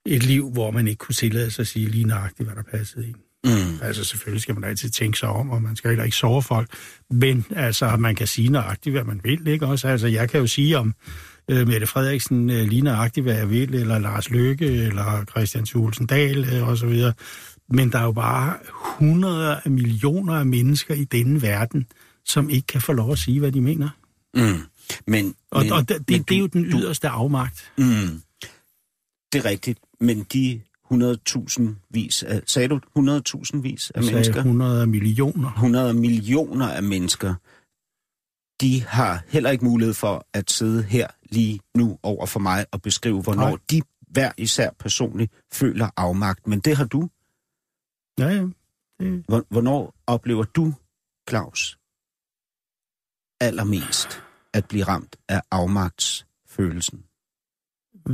et 0.06 0.22
liv, 0.22 0.50
hvor 0.50 0.70
man 0.70 0.88
ikke 0.88 0.98
kunne 0.98 1.14
tillade 1.14 1.50
sig 1.50 1.62
at 1.62 1.66
sige 1.66 1.88
lige 1.88 2.04
nøjagtigt, 2.04 2.48
hvad 2.48 2.56
der 2.56 2.78
passede 2.78 3.06
ind. 3.06 3.16
Mm. 3.44 3.82
Altså 3.82 4.04
selvfølgelig 4.04 4.42
skal 4.42 4.54
man 4.54 4.64
altid 4.64 4.90
tænke 4.90 5.18
sig 5.18 5.28
om, 5.28 5.50
og 5.50 5.62
man 5.62 5.76
skal 5.76 5.90
heller 5.90 6.04
ikke 6.04 6.16
sove 6.16 6.42
folk. 6.42 6.68
Men 7.10 7.44
altså, 7.56 7.96
man 7.96 8.14
kan 8.14 8.26
sige 8.26 8.48
nøjagtigt, 8.48 8.94
hvad 8.94 9.04
man 9.04 9.20
vil, 9.24 9.46
ikke 9.46 9.66
også? 9.66 9.88
Altså, 9.88 10.06
jeg 10.06 10.30
kan 10.30 10.40
jo 10.40 10.46
sige 10.46 10.78
om 10.78 10.94
øh, 11.50 11.68
Mette 11.68 11.86
Frederiksen 11.86 12.50
øh, 12.50 12.68
lige 12.68 12.82
nøjagtigt, 12.82 13.24
hvad 13.24 13.34
jeg 13.34 13.50
vil, 13.50 13.74
eller 13.74 13.98
Lars 13.98 14.30
Løkke, 14.30 14.66
eller 14.66 15.24
Christian 15.30 15.64
Thulesen 15.66 16.06
Dahl, 16.06 16.48
øh, 16.54 16.68
og 16.68 16.76
så 16.78 16.86
videre. 16.86 17.12
Men 17.68 17.92
der 17.92 17.98
er 17.98 18.02
jo 18.04 18.12
bare 18.12 18.54
hundrede 18.72 19.60
af 19.64 19.70
millioner 19.70 20.34
af 20.34 20.46
mennesker 20.46 20.94
i 20.94 21.04
denne 21.04 21.42
verden, 21.42 21.86
som 22.24 22.50
ikke 22.50 22.66
kan 22.66 22.80
få 22.80 22.92
lov 22.92 23.12
at 23.12 23.18
sige, 23.18 23.40
hvad 23.40 23.52
de 23.52 23.60
mener. 23.60 23.88
Mm. 24.34 24.40
Men, 25.06 25.34
Og, 25.50 25.62
men, 25.62 25.72
og 25.72 25.88
det, 25.88 25.96
men 26.08 26.18
det, 26.18 26.28
det 26.28 26.34
er 26.34 26.38
jo 26.40 26.46
den 26.46 26.70
du- 26.70 26.78
yderste 26.78 27.08
afmagt. 27.08 27.72
Mm. 27.78 28.20
Det 29.32 29.38
er 29.38 29.44
rigtigt, 29.44 29.78
men 30.00 30.26
de 30.32 30.60
100.000 30.92 31.62
vis 31.90 32.22
af, 32.22 32.42
sagde 32.46 32.68
du 32.68 32.80
100.000 32.98 33.60
vis 33.62 33.90
af 33.94 34.02
Jeg 34.02 34.12
mennesker? 34.12 34.36
100 34.36 34.80
af 34.80 34.88
millioner. 34.88 35.52
100 35.52 35.94
millioner 35.94 36.68
af 36.68 36.82
mennesker, 36.82 37.34
de 38.60 38.82
har 38.82 39.24
heller 39.28 39.50
ikke 39.50 39.64
mulighed 39.64 39.94
for 39.94 40.26
at 40.32 40.50
sidde 40.50 40.82
her 40.82 41.08
lige 41.22 41.60
nu 41.76 41.98
over 42.02 42.26
for 42.26 42.40
mig 42.40 42.66
og 42.72 42.82
beskrive, 42.82 43.22
hvornår 43.22 43.48
Nej. 43.48 43.58
de 43.70 43.82
hver 44.08 44.32
især 44.38 44.70
personligt 44.78 45.32
føler 45.52 45.88
afmagt. 45.96 46.46
Men 46.46 46.60
det 46.60 46.76
har 46.76 46.84
du. 46.84 47.08
Ja, 48.18 48.26
ja. 48.28 48.46
Det, 49.00 49.24
Hvor- 49.28 49.46
Hvornår 49.50 49.94
oplever 50.06 50.42
du, 50.44 50.74
Claus, 51.28 51.78
allermest 53.40 54.22
at 54.52 54.68
blive 54.68 54.84
ramt 54.84 55.16
af 55.28 55.42
afmagtsfølelsen? 55.50 57.02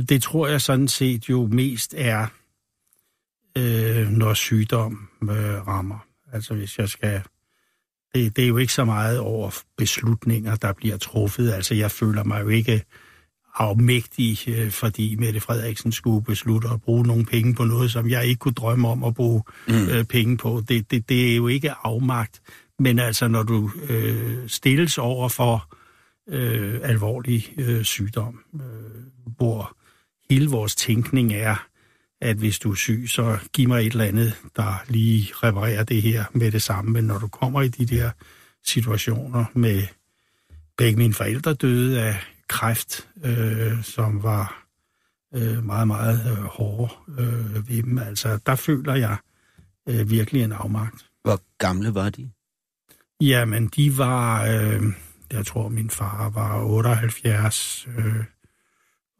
det 0.09 0.23
tror 0.23 0.47
jeg 0.47 0.61
sådan 0.61 0.87
set 0.87 1.29
jo 1.29 1.47
mest 1.47 1.93
er, 1.97 2.27
øh, 3.57 4.07
når 4.09 4.33
sygdom 4.33 5.09
øh, 5.23 5.67
rammer. 5.67 6.07
Altså 6.31 6.55
hvis 6.55 6.77
jeg 6.79 6.89
skal... 6.89 7.23
Det, 8.15 8.35
det 8.35 8.43
er 8.43 8.47
jo 8.47 8.57
ikke 8.57 8.73
så 8.73 8.85
meget 8.85 9.19
over 9.19 9.51
beslutninger, 9.77 10.55
der 10.55 10.73
bliver 10.73 10.97
truffet. 10.97 11.51
Altså 11.51 11.75
jeg 11.75 11.91
føler 11.91 12.23
mig 12.23 12.41
jo 12.41 12.47
ikke 12.47 12.83
afmægtig, 13.55 14.37
øh, 14.47 14.71
fordi 14.71 15.15
Mette 15.15 15.39
Frederiksen 15.39 15.91
skulle 15.91 16.23
beslutte 16.25 16.67
at 16.73 16.81
bruge 16.81 17.03
nogle 17.07 17.25
penge 17.25 17.55
på 17.55 17.63
noget, 17.65 17.91
som 17.91 18.09
jeg 18.09 18.25
ikke 18.25 18.39
kunne 18.39 18.53
drømme 18.53 18.87
om 18.87 19.03
at 19.03 19.13
bruge 19.15 19.43
Mm. 19.67 19.73
øh, 19.89 20.03
penge 20.05 20.37
på. 20.37 20.63
Det, 20.69 20.91
det, 20.91 21.09
det 21.09 21.31
er 21.31 21.35
jo 21.35 21.47
ikke 21.47 21.71
afmagt. 21.71 22.41
Men 22.79 22.99
altså, 22.99 23.27
når 23.27 23.43
du 23.43 23.71
øh, 23.89 24.49
stilles 24.49 24.97
over 24.97 25.29
for 25.29 25.75
øh, 26.29 26.79
alvorlig 26.83 27.53
øh, 27.57 27.83
sygdom, 27.83 28.39
øh, 28.55 28.61
hvor 29.37 29.77
hele 30.29 30.49
vores 30.49 30.75
tænkning 30.75 31.33
er, 31.33 31.67
at 32.23 32.37
hvis 32.37 32.59
du 32.59 32.71
er 32.71 32.75
syg, 32.75 33.05
så 33.07 33.39
giv 33.53 33.67
mig 33.67 33.79
et 33.79 33.91
eller 33.91 34.05
andet, 34.05 34.33
der 34.55 34.83
lige 34.87 35.33
reparerer 35.33 35.83
det 35.83 36.01
her 36.01 36.25
med 36.33 36.51
det 36.51 36.61
samme. 36.61 36.91
Men 36.91 37.03
når 37.03 37.17
du 37.17 37.27
kommer 37.27 37.61
i 37.61 37.67
de 37.67 37.85
der 37.85 38.11
situationer 38.65 39.45
med 39.53 39.83
begge 40.77 40.97
mine 40.97 41.13
forældre 41.13 41.53
døde 41.53 42.01
af 42.01 42.15
kræft, 42.47 43.07
øh, 43.23 43.83
som 43.83 44.23
var 44.23 44.65
øh, 45.35 45.65
meget, 45.65 45.87
meget 45.87 46.31
øh, 46.31 46.43
hårde 46.43 46.93
øh, 47.19 47.69
ved 47.69 47.83
dem. 47.83 47.97
Altså, 47.97 48.39
der 48.45 48.55
føler 48.55 48.95
jeg 48.95 49.17
øh, 49.89 50.09
virkelig 50.09 50.43
en 50.43 50.51
afmagt. 50.51 51.09
Hvor 51.23 51.41
gamle 51.57 51.95
var 51.95 52.09
de? 52.09 52.29
Jamen, 53.21 53.67
de 53.67 53.97
var, 53.97 54.45
øh, 54.45 54.83
jeg 55.31 55.45
tror, 55.45 55.69
min 55.69 55.89
far 55.89 56.29
var 56.29 56.63
78, 56.63 57.87
øh, 57.97 58.23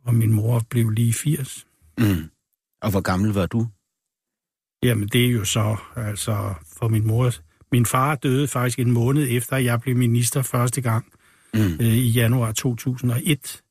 og 0.05 0.15
min 0.15 0.33
mor 0.33 0.61
blev 0.69 0.89
lige 0.89 1.13
80. 1.13 1.65
Mm. 1.97 2.29
Og 2.83 2.91
hvor 2.91 3.01
gammel 3.01 3.33
var 3.33 3.45
du? 3.45 3.67
Jamen, 4.83 5.07
det 5.07 5.25
er 5.25 5.29
jo 5.29 5.45
så, 5.45 5.77
altså, 5.95 6.53
for 6.77 6.87
min 6.87 7.07
mor... 7.07 7.31
Min 7.71 7.85
far 7.85 8.15
døde 8.15 8.47
faktisk 8.47 8.79
en 8.79 8.91
måned 8.91 9.27
efter, 9.29 9.55
at 9.55 9.63
jeg 9.63 9.81
blev 9.81 9.95
minister 9.97 10.41
første 10.41 10.81
gang, 10.81 11.05
Mm. 11.55 11.59
øh, 11.59 11.87
i 11.87 12.09
januar 12.09 12.51
2001. 12.51 13.61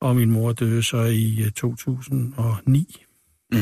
Og 0.00 0.16
min 0.16 0.30
mor 0.30 0.52
døde 0.52 0.82
så 0.82 1.02
i 1.02 1.42
øh, 1.44 1.50
2009. 1.50 2.96
Mm. 3.52 3.58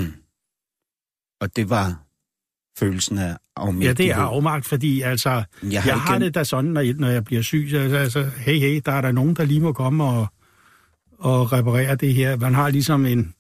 Og 1.41 1.57
det 1.57 1.71
var 1.71 2.03
følelsen 2.79 3.19
af 3.19 3.29
Ja, 3.29 3.37
afmægtighed. 3.57 3.95
det 3.95 4.11
er 4.11 4.17
afmagt, 4.17 4.67
fordi 4.67 5.01
altså, 5.01 5.31
Jeg 5.31 5.83
har, 5.83 5.91
jeg 5.91 6.01
har 6.01 6.13
igen... 6.15 6.23
det 6.23 6.35
da 6.35 6.45
sådan, 6.45 6.71
når 6.71 6.81
jeg, 6.81 6.95
når 6.95 7.09
jeg 7.09 7.25
bliver 7.25 7.43
syg, 7.43 7.67
så 7.71 7.77
altså, 7.79 7.97
altså, 7.99 8.23
hey, 8.25 8.59
hey, 8.59 8.81
der 8.87 8.93
er 8.93 9.01
der 9.01 9.13
nogen, 9.13 9.37
der 9.37 9.45
lige 9.45 9.61
må 9.61 9.73
komme 9.73 10.05
og, 10.05 10.27
og 11.19 11.53
reparere 11.53 11.95
det 11.97 12.15
her. 12.15 12.37
Man 12.37 12.55
har 12.55 12.71
ligesom 12.71 13.07
en, 13.07 13.35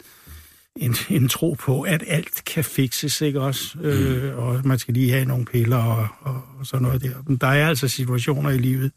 en, 0.76 0.96
en 1.10 1.28
tro 1.28 1.56
på, 1.60 1.82
at 1.82 2.04
alt 2.06 2.44
kan 2.44 2.64
fikses, 2.64 3.20
ikke 3.20 3.40
også? 3.40 3.78
Mm. 3.78 3.84
Øh, 3.84 4.38
og 4.38 4.60
man 4.64 4.78
skal 4.78 4.94
lige 4.94 5.10
have 5.10 5.24
nogle 5.24 5.44
piller 5.44 5.76
og, 5.76 6.08
og, 6.20 6.42
og 6.58 6.66
sådan 6.66 6.82
noget 6.82 7.02
der. 7.02 7.14
Men 7.26 7.36
der 7.36 7.46
er 7.46 7.68
altså 7.68 7.88
situationer 7.88 8.50
i 8.50 8.58
livet, 8.58 8.92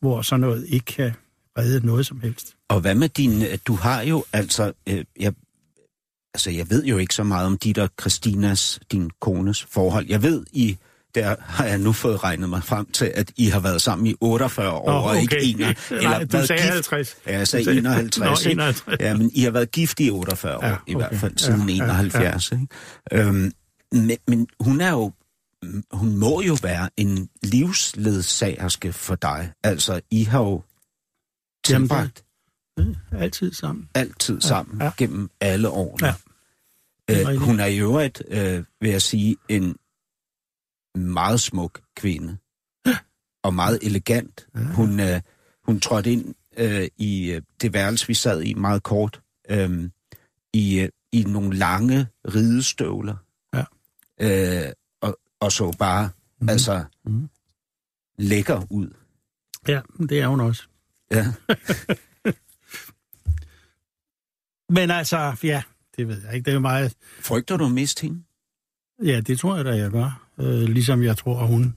hvor 0.00 0.22
sådan 0.22 0.40
noget 0.40 0.66
ikke 0.68 0.84
kan 0.84 1.12
redde 1.58 1.86
noget 1.86 2.06
som 2.06 2.20
helst. 2.20 2.56
Og 2.68 2.80
hvad 2.80 2.94
med 2.94 3.08
din... 3.08 3.42
Du 3.66 3.74
har 3.74 4.02
jo 4.02 4.24
altså... 4.32 4.72
Øh, 4.88 5.04
jeg, 5.20 5.32
altså, 6.34 6.50
jeg 6.50 6.70
ved 6.70 6.84
jo 6.84 6.98
ikke 6.98 7.14
så 7.14 7.24
meget 7.24 7.46
om 7.46 7.58
dit 7.58 7.78
og 7.78 7.90
Christinas, 8.00 8.80
din 8.92 9.10
kones 9.20 9.64
forhold. 9.64 10.06
Jeg 10.08 10.22
ved, 10.22 10.46
I... 10.52 10.78
Der 11.16 11.36
har 11.40 11.64
jeg 11.64 11.78
nu 11.78 11.92
fået 11.92 12.24
regnet 12.24 12.48
mig 12.48 12.62
frem 12.64 12.90
til, 12.92 13.12
at 13.14 13.32
I 13.36 13.46
har 13.46 13.60
været 13.60 13.82
sammen 13.82 14.06
i 14.06 14.14
48 14.20 14.70
år, 14.70 14.90
Nå, 14.90 14.96
og 14.98 15.20
ikke 15.20 15.36
okay. 15.36 15.46
en, 15.46 16.02
Nej, 16.02 16.24
du 16.24 16.46
sagde 16.46 16.62
gift. 16.62 16.72
50. 16.72 17.16
Ja, 17.26 17.38
jeg 17.38 17.48
sagde 17.48 17.64
Du 17.64 17.68
sagde- 17.70 17.78
51. 17.78 18.18
Nå, 18.18 18.50
ikke? 18.50 18.62
51. 18.62 18.96
Ja, 19.00 19.16
men 19.16 19.30
I 19.34 19.40
har 19.42 19.50
været 19.50 19.70
gift 19.70 20.00
i 20.00 20.10
48 20.10 20.56
år, 20.56 20.66
Ja, 20.66 20.76
i 20.86 20.94
hvert 20.94 21.06
okay. 21.06 21.16
fald 21.18 21.38
siden 21.38 21.68
Ja, 21.70 21.74
ja, 21.84 22.00
71. 22.00 22.52
Ikke? 22.52 22.66
Øhm, 23.12 23.52
men, 23.92 24.16
men 24.28 24.46
hun 24.60 24.80
er 24.80 24.90
jo... 24.90 25.12
Hun 25.92 26.16
må 26.16 26.40
jo 26.42 26.56
være 26.62 26.88
en 26.96 27.28
livsledsagerske 27.42 28.92
for 28.92 29.14
dig. 29.14 29.52
Altså, 29.64 30.00
I 30.10 30.24
har 30.24 30.40
jo 30.40 30.62
Jamen, 31.70 31.88
tilbragt 31.88 32.22
Øh, 32.78 32.86
Altid 33.12 33.52
sammen. 33.52 33.88
altid 33.94 34.40
sammen 34.40 34.80
ja. 34.82 34.90
gennem 34.96 35.30
alle 35.40 35.68
årene. 35.68 36.14
Ja. 37.08 37.30
Øh, 37.32 37.36
hun 37.36 37.60
er 37.60 37.66
i 37.66 37.78
øvrigt, 37.78 38.22
øh, 38.28 38.64
vil 38.80 38.90
jeg 38.90 39.02
sige, 39.02 39.36
en 39.48 39.76
meget 40.96 41.40
smuk 41.40 41.80
kvinde. 41.96 42.36
Og 43.42 43.54
meget 43.54 43.78
elegant. 43.82 44.46
Ja. 44.54 44.60
Hun, 44.60 45.00
øh, 45.00 45.20
hun 45.64 45.80
trådte 45.80 46.12
ind 46.12 46.34
øh, 46.56 46.88
i 46.96 47.30
øh, 47.32 47.42
det 47.62 47.72
værelse, 47.72 48.06
vi 48.06 48.14
sad 48.14 48.42
i 48.42 48.54
meget 48.54 48.82
kort, 48.82 49.20
øh, 49.50 49.90
i, 50.52 50.80
øh, 50.80 50.88
i 51.12 51.22
nogle 51.22 51.56
lange 51.56 52.06
ridestøvler. 52.34 53.16
Ja. 53.54 53.64
Øh, 54.20 54.72
og, 55.00 55.18
og 55.40 55.52
så 55.52 55.72
bare, 55.78 56.10
mm. 56.40 56.48
altså, 56.48 56.84
Mhm. 57.04 57.28
lækker 58.18 58.62
ud. 58.70 58.90
Ja, 59.68 59.80
det 60.08 60.20
er 60.20 60.26
hun 60.26 60.40
også. 60.40 60.62
Ja. 61.10 61.26
Men 64.76 64.90
altså, 64.90 65.36
ja, 65.42 65.62
det 65.96 66.08
ved 66.08 66.22
jeg 66.24 66.34
ikke. 66.34 66.44
Det 66.44 66.50
er 66.50 66.54
jo 66.54 66.60
meget... 66.60 66.94
Frygter 67.20 67.56
du 67.56 67.68
miste 67.68 68.02
hende? 68.02 68.22
Ja, 69.04 69.20
det 69.20 69.38
tror 69.38 69.56
jeg 69.56 69.64
da, 69.64 69.70
jeg 69.70 69.90
gør. 69.90 70.26
Øh, 70.38 70.62
ligesom 70.68 71.02
jeg 71.02 71.16
tror, 71.16 71.40
at 71.40 71.48
hun 71.48 71.76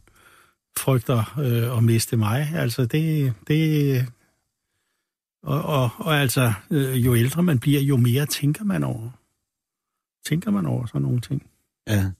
frygter 0.78 1.40
øh, 1.40 1.78
at 1.78 1.84
miste 1.84 2.18
mig. 2.18 2.50
Altså, 2.56 2.86
det... 2.86 3.34
det 3.48 4.08
og, 5.44 5.62
og, 5.64 5.90
og 5.98 6.16
altså, 6.18 6.54
øh, 6.72 7.06
jo 7.06 7.16
ældre 7.16 7.44
man 7.44 7.60
bliver, 7.60 7.82
jo 7.82 7.98
mere 7.98 8.26
tænker 8.26 8.64
man 8.64 8.84
over. 8.84 9.10
Tænker 10.26 10.52
man 10.52 10.66
over 10.66 10.86
sådan 10.86 11.02
nogle 11.02 11.22
ting. 11.22 11.50
Ja. 11.88 12.12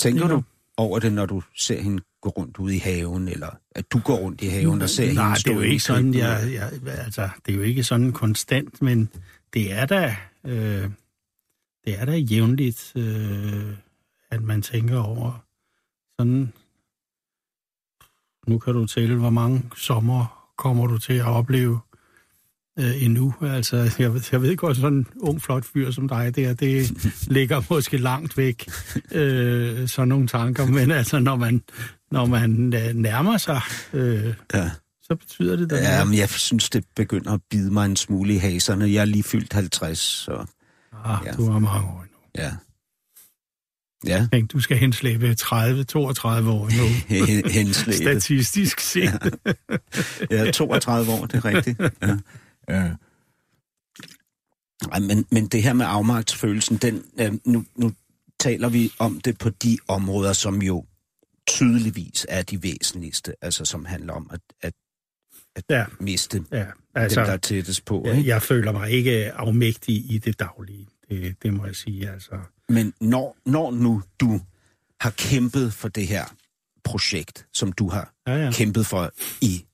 Tænker 0.00 0.26
Ja. 0.26 0.32
du 0.32 0.42
over 0.76 0.98
det, 0.98 1.12
når 1.12 1.26
du 1.26 1.42
ser 1.56 1.80
hende 1.82 2.02
gå 2.20 2.28
rundt 2.28 2.58
ude 2.58 2.76
i 2.76 2.78
haven, 2.78 3.28
eller 3.28 3.50
at 3.70 3.92
du 3.92 3.98
går 3.98 4.16
rundt 4.16 4.42
i 4.42 4.46
haven 4.46 4.82
og 4.82 4.88
ser 4.90 5.12
Nej, 5.12 5.24
hende 5.24 5.34
det 5.34 5.40
stå 5.40 5.50
er 5.50 5.54
jo 5.54 5.60
ikke 5.60 5.80
sådan, 5.80 6.14
jeg, 6.14 6.50
jeg, 6.52 6.72
altså, 6.98 7.28
det 7.46 7.52
er 7.52 7.56
jo 7.56 7.62
ikke 7.62 7.84
sådan 7.84 8.12
konstant, 8.12 8.82
men 8.82 9.08
det 9.54 9.72
er 9.72 9.86
da, 9.86 10.16
øh, 10.44 10.90
det 11.84 12.00
er 12.00 12.04
da 12.04 12.12
jævnligt, 12.16 12.92
øh, 12.96 13.74
at 14.30 14.42
man 14.42 14.62
tænker 14.62 14.98
over 14.98 15.44
sådan, 16.18 16.52
nu 18.46 18.58
kan 18.58 18.74
du 18.74 18.86
tælle, 18.86 19.16
hvor 19.16 19.30
mange 19.30 19.62
sommer 19.76 20.50
kommer 20.58 20.86
du 20.86 20.98
til 20.98 21.12
at 21.12 21.24
opleve 21.26 21.80
øh, 22.78 23.02
endnu. 23.02 23.34
Altså, 23.42 23.76
jeg, 23.98 24.14
ved- 24.14 24.22
jeg 24.32 24.42
ved 24.42 24.56
godt, 24.56 24.76
sådan 24.76 24.92
en 24.98 25.06
ung, 25.20 25.42
flot 25.42 25.64
fyr 25.64 25.90
som 25.90 26.08
dig 26.08 26.36
der, 26.36 26.54
det 26.54 26.90
ligger 27.36 27.62
måske 27.70 27.96
langt 27.96 28.36
væk, 28.36 28.68
øh, 29.12 29.88
sådan 29.88 30.08
nogle 30.08 30.26
tanker, 30.28 30.66
men 30.66 30.90
altså, 30.90 31.18
når 31.18 31.36
man, 31.36 31.62
når 32.10 32.26
man 32.26 32.74
øh, 32.74 32.94
nærmer 32.94 33.36
sig, 33.36 33.60
øh, 33.92 34.34
Ja. 34.54 34.70
så 35.02 35.16
betyder 35.16 35.56
det 35.56 35.70
da 35.70 35.76
Ja, 35.76 36.04
men 36.04 36.14
jeg 36.18 36.28
synes, 36.28 36.70
det 36.70 36.84
begynder 36.96 37.32
at 37.32 37.40
bide 37.50 37.72
mig 37.72 37.86
en 37.86 37.96
smule 37.96 38.34
i 38.34 38.36
haserne. 38.36 38.84
Jeg 38.92 39.00
er 39.00 39.04
lige 39.04 39.22
fyldt 39.22 39.52
50, 39.52 39.98
så 39.98 40.46
Ah, 41.04 41.18
ja. 41.26 41.32
du 41.32 41.50
har 41.50 41.58
mange 41.58 41.88
år 41.88 42.02
endnu. 42.02 42.18
ja. 42.38 42.52
Ja, 44.06 44.28
Tænk, 44.32 44.52
du 44.52 44.60
skal 44.60 44.76
henslæbe 44.76 45.36
30-32 45.40 45.54
år 45.54 46.68
endnu, 46.68 47.48
henslæbet. 47.58 47.94
statistisk 48.22 48.80
set. 48.80 49.38
Ja, 50.30 50.50
32 50.50 51.12
år, 51.12 51.26
det 51.26 51.34
er 51.34 51.44
rigtigt. 51.44 51.80
Ja. 52.02 52.16
Ja. 52.68 52.90
Ej, 54.92 54.98
men, 55.00 55.26
men 55.30 55.46
det 55.46 55.62
her 55.62 55.72
med 55.72 55.86
afmagtsfølelsen, 55.88 56.76
den, 56.76 57.04
øh, 57.20 57.32
nu, 57.44 57.64
nu 57.76 57.92
taler 58.40 58.68
vi 58.68 58.90
om 58.98 59.20
det 59.20 59.38
på 59.38 59.50
de 59.50 59.78
områder, 59.88 60.32
som 60.32 60.62
jo 60.62 60.84
tydeligvis 61.46 62.26
er 62.28 62.42
de 62.42 62.62
væsentligste, 62.62 63.32
altså 63.42 63.64
som 63.64 63.84
handler 63.84 64.12
om 64.12 64.30
at, 64.32 64.40
at, 64.60 64.72
at 65.56 65.64
Ja. 65.70 65.84
miste 66.00 66.44
Ja, 66.52 66.64
altså, 66.94 67.20
dem, 67.20 67.26
der 67.26 67.32
er 67.32 67.36
tættest 67.36 67.84
på. 67.84 68.02
jeg, 68.06 68.16
Ikke? 68.16 68.28
jeg 68.28 68.42
føler 68.42 68.72
mig 68.72 68.90
ikke 68.90 69.32
afmægtig 69.32 70.12
i 70.12 70.18
det 70.18 70.40
daglige. 70.40 70.86
Det, 71.10 71.42
det 71.42 71.54
må 71.54 71.66
jeg 71.66 71.76
sige, 71.76 72.10
altså. 72.10 72.30
Men 72.68 72.92
når, 73.00 73.36
når 73.46 73.70
nu 73.70 74.02
du 74.20 74.40
har 75.00 75.10
kæmpet 75.10 75.72
for 75.72 75.88
det 75.88 76.06
her 76.06 76.24
projekt, 76.84 77.46
som 77.52 77.72
du 77.72 77.88
har 77.88 78.12
Ja, 78.26 78.36
ja. 78.44 78.50
kæmpet 78.52 78.86
for 78.86 79.10
i 79.40 79.64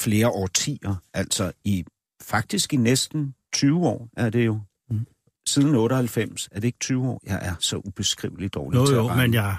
flere 0.00 0.28
årtier, 0.28 0.94
altså 1.14 1.52
i 1.64 1.84
faktisk 2.22 2.72
i 2.72 2.76
næsten 2.76 3.34
20 3.52 3.86
år 3.86 4.08
er 4.16 4.30
det 4.30 4.46
jo. 4.46 4.60
Mm. 4.90 5.06
Siden 5.46 5.74
98, 5.74 6.48
er 6.52 6.60
det 6.60 6.64
ikke 6.68 6.78
20 6.78 7.08
år? 7.08 7.22
Jeg 7.26 7.38
er 7.42 7.54
så 7.60 7.76
ubeskriveligt 7.76 8.54
dårlig 8.54 8.76
Jo, 8.78 8.86
til 8.86 8.92
at 8.92 8.98
jo, 8.98 9.08
regne. 9.08 9.22
men 9.22 9.34
jeg 9.34 9.56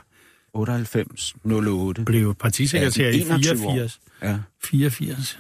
98, 0.54 1.36
08. 1.46 2.06
blev 2.06 2.36
partisekretær 2.36 3.04
Ja, 3.04 3.10
i 3.12 3.22
21 3.22 3.68
år. 3.68 3.72
84. 3.72 4.00
Ja. 4.22 4.40
84. 4.64 5.40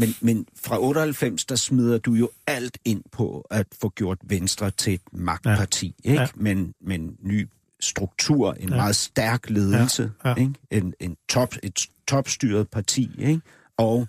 Men, 0.00 0.14
men 0.20 0.46
fra 0.64 0.80
98, 0.80 1.44
der 1.44 1.54
smider 1.56 1.98
du 1.98 2.12
jo 2.12 2.30
alt 2.46 2.78
ind 2.84 3.02
på 3.12 3.46
at 3.50 3.66
få 3.80 3.88
gjort 3.88 4.18
Venstre 4.24 4.70
til 4.70 4.94
et 4.94 5.00
magtparti, 5.12 5.94
ja. 6.04 6.10
ikke? 6.10 6.20
Ja. 6.22 6.28
Men, 6.34 6.74
men 6.80 7.16
ny 7.22 7.48
struktur, 7.80 8.52
en 8.52 8.68
Ja. 8.68 8.76
meget 8.76 8.96
stærk 8.96 9.50
ledelse, 9.50 10.12
Ja. 10.24 10.28
ja. 10.28 10.34
Ikke? 10.34 10.54
En, 10.70 10.94
en 11.00 11.16
top, 11.28 11.54
et 11.62 11.86
topstyret 12.08 12.68
parti, 12.68 13.10
ikke? 13.18 13.40
Og, 13.76 14.08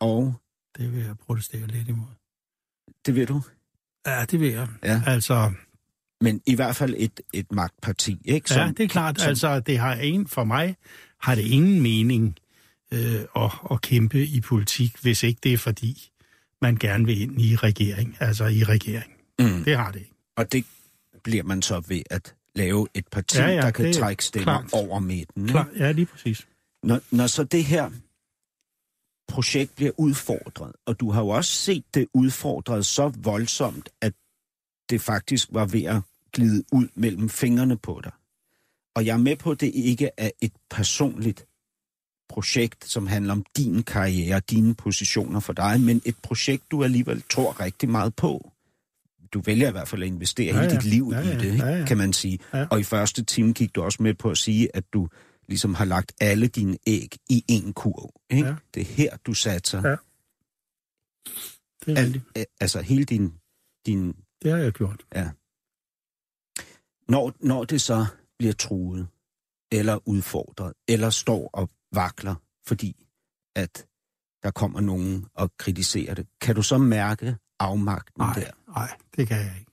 og 0.00 0.34
Det 0.78 0.92
vil 0.92 1.04
jeg 1.04 1.18
protestere 1.26 1.66
lidt 1.66 1.88
imod. 1.88 2.06
det 3.06 3.14
ved 3.14 3.26
du, 3.26 3.42
Ja, 4.06 4.24
det 4.30 4.40
vil 4.40 4.48
jeg. 4.52 4.68
Ja. 4.82 5.02
Altså, 5.06 5.52
men 6.20 6.40
i 6.46 6.54
hvert 6.54 6.76
fald 6.76 6.94
et, 6.98 7.20
et 7.34 7.52
magtparti, 7.52 8.18
ikke? 8.24 8.54
ja, 8.54 8.72
det 8.76 8.84
er 8.84 8.88
klart. 8.88 9.20
som- 9.20 9.28
Altså, 9.28 9.60
det 9.60 9.78
har 9.78 9.94
en, 9.94 10.26
for 10.26 10.44
mig 10.44 10.76
har 11.20 11.34
det 11.34 11.42
ingen 11.42 11.80
mening 11.82 12.36
øh, 12.92 13.20
at, 13.44 13.50
at 13.70 13.80
kæmpe 13.80 14.26
i 14.26 14.40
politik, 14.40 14.96
hvis 15.02 15.22
ikke 15.22 15.40
det 15.42 15.52
er 15.52 15.58
fordi, 15.58 16.10
man 16.62 16.76
gerne 16.76 17.04
vil 17.06 17.20
ind 17.20 17.40
i 17.40 17.56
regering. 17.56 18.16
Altså 18.20 18.44
i 18.46 18.64
regering. 18.64 19.12
Mm. 19.38 19.64
Det 19.64 19.76
har 19.76 19.90
det 19.90 19.98
ikke. 20.00 20.12
Og 20.36 20.52
det 20.52 20.64
bliver 21.22 21.42
man 21.44 21.62
så 21.62 21.82
ved 21.88 22.02
at 22.10 22.34
lave 22.54 22.86
et 22.94 23.08
parti, 23.08 23.38
Ja, 23.38 23.46
ja, 23.46 23.60
der 23.60 23.70
kan 23.70 23.92
trække 23.92 24.24
stemmer 24.24 24.44
klart. 24.44 24.72
over 24.72 24.98
midten. 25.00 25.48
Klar, 25.48 25.68
ja, 25.76 25.92
lige 25.92 26.06
præcis. 26.06 26.46
Når, 26.82 27.00
når 27.10 27.26
så 27.26 27.44
det 27.44 27.64
her 27.64 27.90
projekt 29.28 29.74
bliver 29.76 29.92
udfordret, 29.96 30.72
og 30.86 31.00
du 31.00 31.10
har 31.10 31.20
jo 31.22 31.28
også 31.28 31.52
set 31.52 31.84
det 31.94 32.06
udfordret 32.14 32.86
så 32.86 33.08
voldsomt, 33.08 33.88
at 34.00 34.12
det 34.90 35.00
faktisk 35.00 35.48
var 35.52 35.66
ved 35.66 35.82
at 35.84 36.02
glide 36.32 36.64
ud 36.72 36.88
mellem 36.94 37.28
fingrene 37.28 37.76
på 37.76 38.00
dig. 38.04 38.12
Og 38.94 39.06
jeg 39.06 39.12
er 39.12 39.18
med 39.18 39.36
på, 39.36 39.50
at 39.50 39.60
det 39.60 39.72
ikke 39.74 40.10
er 40.16 40.30
et 40.40 40.52
personligt 40.70 41.44
projekt, 42.28 42.84
som 42.90 43.06
handler 43.06 43.32
om 43.32 43.44
din 43.56 43.82
karriere, 43.82 44.40
dine 44.40 44.74
positioner 44.74 45.40
for 45.40 45.52
dig, 45.52 45.80
men 45.80 46.02
et 46.04 46.16
projekt, 46.22 46.70
du 46.70 46.84
alligevel 46.84 47.22
tror 47.30 47.60
rigtig 47.60 47.88
meget 47.88 48.16
på. 48.16 48.50
du 49.32 49.40
vælger 49.40 49.68
i 49.68 49.70
hvert 49.70 49.88
fald 49.88 50.02
at 50.02 50.06
investere 50.08 50.54
Ja, 50.54 50.60
hele 50.60 50.72
ja. 50.74 50.80
dit 50.80 50.84
liv 50.84 51.10
Ja, 51.12 51.20
i 51.20 51.26
ja. 51.26 51.34
det, 51.38 51.44
ikke? 51.52 51.64
Ja, 51.66 51.78
ja. 51.78 51.84
kan 51.86 51.98
man 51.98 52.12
sige. 52.12 52.38
Ja. 52.54 52.66
Og 52.70 52.80
i 52.80 52.82
første 52.82 53.24
time 53.24 53.52
gik 53.52 53.74
du 53.74 53.82
også 53.82 54.02
med 54.02 54.14
på 54.14 54.30
at 54.30 54.38
sige, 54.38 54.76
at 54.76 54.84
du 54.92 55.08
ligesom 55.48 55.74
har 55.74 55.84
lagt 55.84 56.12
alle 56.20 56.46
dine 56.46 56.78
æg 56.86 57.16
i 57.30 57.44
en 57.48 57.72
kurv. 57.72 58.10
Ikke? 58.30 58.48
Ja. 58.48 58.54
Det 58.74 58.80
er 58.80 58.84
her, 58.84 59.16
du 59.16 59.34
satser. 59.34 59.88
Ja. 59.88 59.96
Det 61.86 61.98
er 61.98 62.02
Al, 62.02 62.22
altså 62.60 62.80
hele 62.80 63.04
din, 63.04 63.32
din... 63.86 64.12
Det 64.42 64.50
har 64.50 64.58
jeg 64.58 64.72
gjort. 64.72 65.04
Når, 67.08 67.32
når 67.40 67.64
det 67.64 67.80
så 67.80 68.06
bliver 68.38 68.52
truet, 68.54 69.08
eller 69.72 70.08
udfordret, 70.08 70.72
eller 70.88 71.10
står 71.10 71.50
og 71.52 71.70
vakler, 71.92 72.34
fordi 72.66 73.06
at 73.56 73.86
der 74.42 74.50
kommer 74.50 74.80
nogen 74.80 75.26
og 75.34 75.50
kritiserer 75.58 76.14
det, 76.14 76.26
kan 76.40 76.54
du 76.54 76.62
så 76.62 76.78
mærke 76.78 77.36
afmagten 77.60 78.12
Nej, 78.18 78.34
der? 78.34 78.50
nej, 78.76 78.90
det 79.16 79.28
kan 79.28 79.36
jeg 79.36 79.54
ikke. 79.58 79.70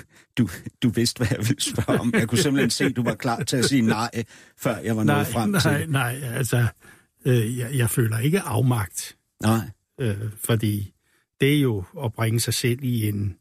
Du, 0.38 0.48
du 0.82 0.88
vidste, 0.88 1.18
hvad 1.18 1.28
jeg 1.30 1.38
ville 1.48 1.60
spørge 1.60 2.00
om. 2.00 2.12
Jeg 2.14 2.28
kunne 2.28 2.38
simpelthen 2.38 2.70
se, 2.70 2.84
at 2.84 2.96
du 2.96 3.02
var 3.02 3.14
klar 3.14 3.42
til 3.42 3.56
at 3.56 3.64
sige 3.64 3.82
nej, 3.82 4.10
før 4.56 4.76
jeg 4.76 4.96
var 4.96 5.04
nået 5.04 5.16
Nej, 5.18 5.32
frem 5.32 5.50
nej, 5.50 5.60
til 5.60 5.70
det. 5.70 5.90
nej, 5.90 6.20
altså, 6.22 6.66
øh, 7.24 7.58
jeg, 7.58 7.74
jeg 7.74 7.90
føler 7.90 8.18
ikke 8.18 8.40
afmagt, 8.40 9.16
Nej, 9.42 9.70
øh, 10.00 10.16
fordi 10.44 10.94
det 11.40 11.56
er 11.56 11.60
jo 11.60 11.84
at 12.04 12.12
bringe 12.12 12.40
sig 12.40 12.54
selv 12.54 12.78
i 12.82 13.08
en, 13.08 13.36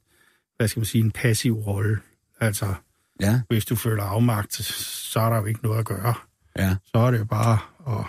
hvad 0.57 0.67
skal 0.67 0.79
man 0.79 0.85
sige, 0.85 1.03
en 1.03 1.11
passiv 1.11 1.53
rolle. 1.55 1.99
Altså, 2.39 2.73
ja, 3.21 3.41
hvis 3.49 3.65
du 3.65 3.75
føler 3.75 4.03
afmagt, 4.03 4.53
så 4.53 5.19
er 5.19 5.29
der 5.29 5.37
jo 5.37 5.45
ikke 5.45 5.63
noget 5.63 5.79
at 5.79 5.85
gøre. 5.85 6.13
ja. 6.57 6.75
Så 6.85 6.97
er 6.99 7.11
det 7.11 7.19
jo 7.19 7.25
bare 7.25 7.59
at 7.99 8.05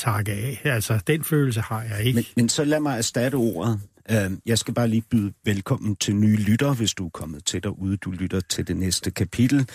takke 0.00 0.32
af. 0.32 0.60
Altså, 0.64 1.00
den 1.06 1.24
følelse 1.24 1.60
har 1.60 1.82
jeg 1.82 2.04
ikke. 2.04 2.16
Men, 2.16 2.24
men 2.36 2.48
så 2.48 2.64
lad 2.64 2.80
mig 2.80 2.98
erstatte 2.98 3.36
ordet. 3.36 3.80
Øh, 4.10 4.30
Jeg 4.46 4.58
skal 4.58 4.74
bare 4.74 4.88
lige 4.88 5.02
byde 5.10 5.32
velkommen 5.44 5.96
til 5.96 6.16
nye 6.16 6.36
lyttere, 6.36 6.74
hvis 6.74 6.94
du 6.94 7.06
er 7.06 7.10
kommet 7.10 7.44
til 7.44 7.62
derude. 7.62 7.96
Du 7.96 8.10
lytter 8.10 8.40
til 8.40 8.66
det 8.68 8.76
næste 8.76 9.10
kapitel, 9.10 9.68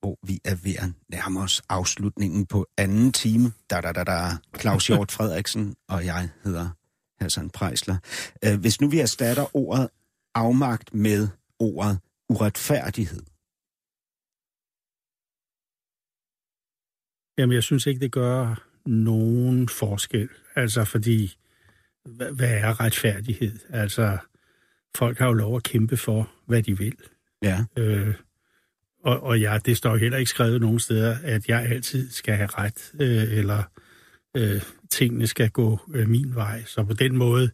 hvor 0.00 0.18
vi 0.26 0.40
er 0.44 0.54
ved 0.54 0.74
at 0.78 0.88
nærme 1.08 1.40
os 1.40 1.62
afslutningen 1.68 2.46
på 2.46 2.66
anden 2.78 3.12
time. 3.12 3.52
Da, 3.70 3.80
da, 3.80 3.92
da, 3.92 4.04
da. 4.04 4.20
Claus 4.60 4.86
Hjort 4.86 5.12
Frederiksen, 5.16 5.76
og 5.88 6.04
jeg 6.04 6.28
hedder 6.44 6.68
Hassan 7.20 7.50
Prejsler. 7.50 7.96
Øh, 8.44 8.60
Hvis 8.60 8.80
nu 8.80 8.88
vi 8.88 8.98
erstatter 9.00 9.56
ordet 9.56 9.88
afmagt 10.34 10.94
med 10.94 11.28
ordet 11.58 11.98
uretfærdighed. 12.28 13.22
Jamen, 17.38 17.54
jeg 17.54 17.62
synes 17.62 17.86
ikke, 17.86 18.00
det 18.00 18.12
gør 18.12 18.68
nogen 18.86 19.68
forskel. 19.68 20.28
Altså, 20.56 20.84
fordi, 20.84 21.36
hvad, 22.04 22.50
er 22.50 22.80
retfærdighed? 22.80 23.58
Altså, 23.70 24.18
folk 24.96 25.18
har 25.18 25.26
jo 25.26 25.32
lov 25.32 25.56
at 25.56 25.62
kæmpe 25.62 25.96
for, 25.96 26.30
hvad 26.46 26.62
de 26.62 26.78
vil. 26.78 26.94
Ja, 27.42 27.64
Øh, 27.76 28.14
og, 29.04 29.22
og 29.22 29.40
ja, 29.40 29.58
det 29.66 29.76
står 29.76 29.96
heller 29.96 30.18
ikke 30.18 30.30
skrevet 30.30 30.60
nogen 30.60 30.78
steder, 30.78 31.16
at 31.22 31.48
jeg 31.48 31.66
altid 31.70 32.10
skal 32.10 32.34
have 32.34 32.46
ret, 32.46 32.92
øh, 33.00 33.38
eller 33.38 33.62
øh, 34.36 34.62
tingene 34.90 35.26
skal 35.26 35.50
gå 35.50 35.80
øh, 35.94 36.08
min 36.08 36.34
vej. 36.34 36.64
Så 36.64 36.84
på 36.84 36.92
den 36.92 37.16
måde 37.16 37.50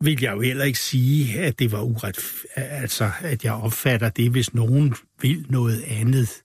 vil 0.00 0.22
jeg 0.22 0.32
jo 0.32 0.40
heller 0.40 0.64
ikke 0.64 0.78
sige, 0.78 1.40
at 1.40 1.58
det 1.58 1.72
var 1.72 1.82
uret, 1.82 2.44
altså 2.54 3.10
at 3.20 3.44
jeg 3.44 3.52
opfatter 3.52 4.08
det, 4.08 4.30
hvis 4.30 4.54
nogen 4.54 4.94
vil 5.20 5.46
noget 5.48 5.82
andet, 5.86 6.42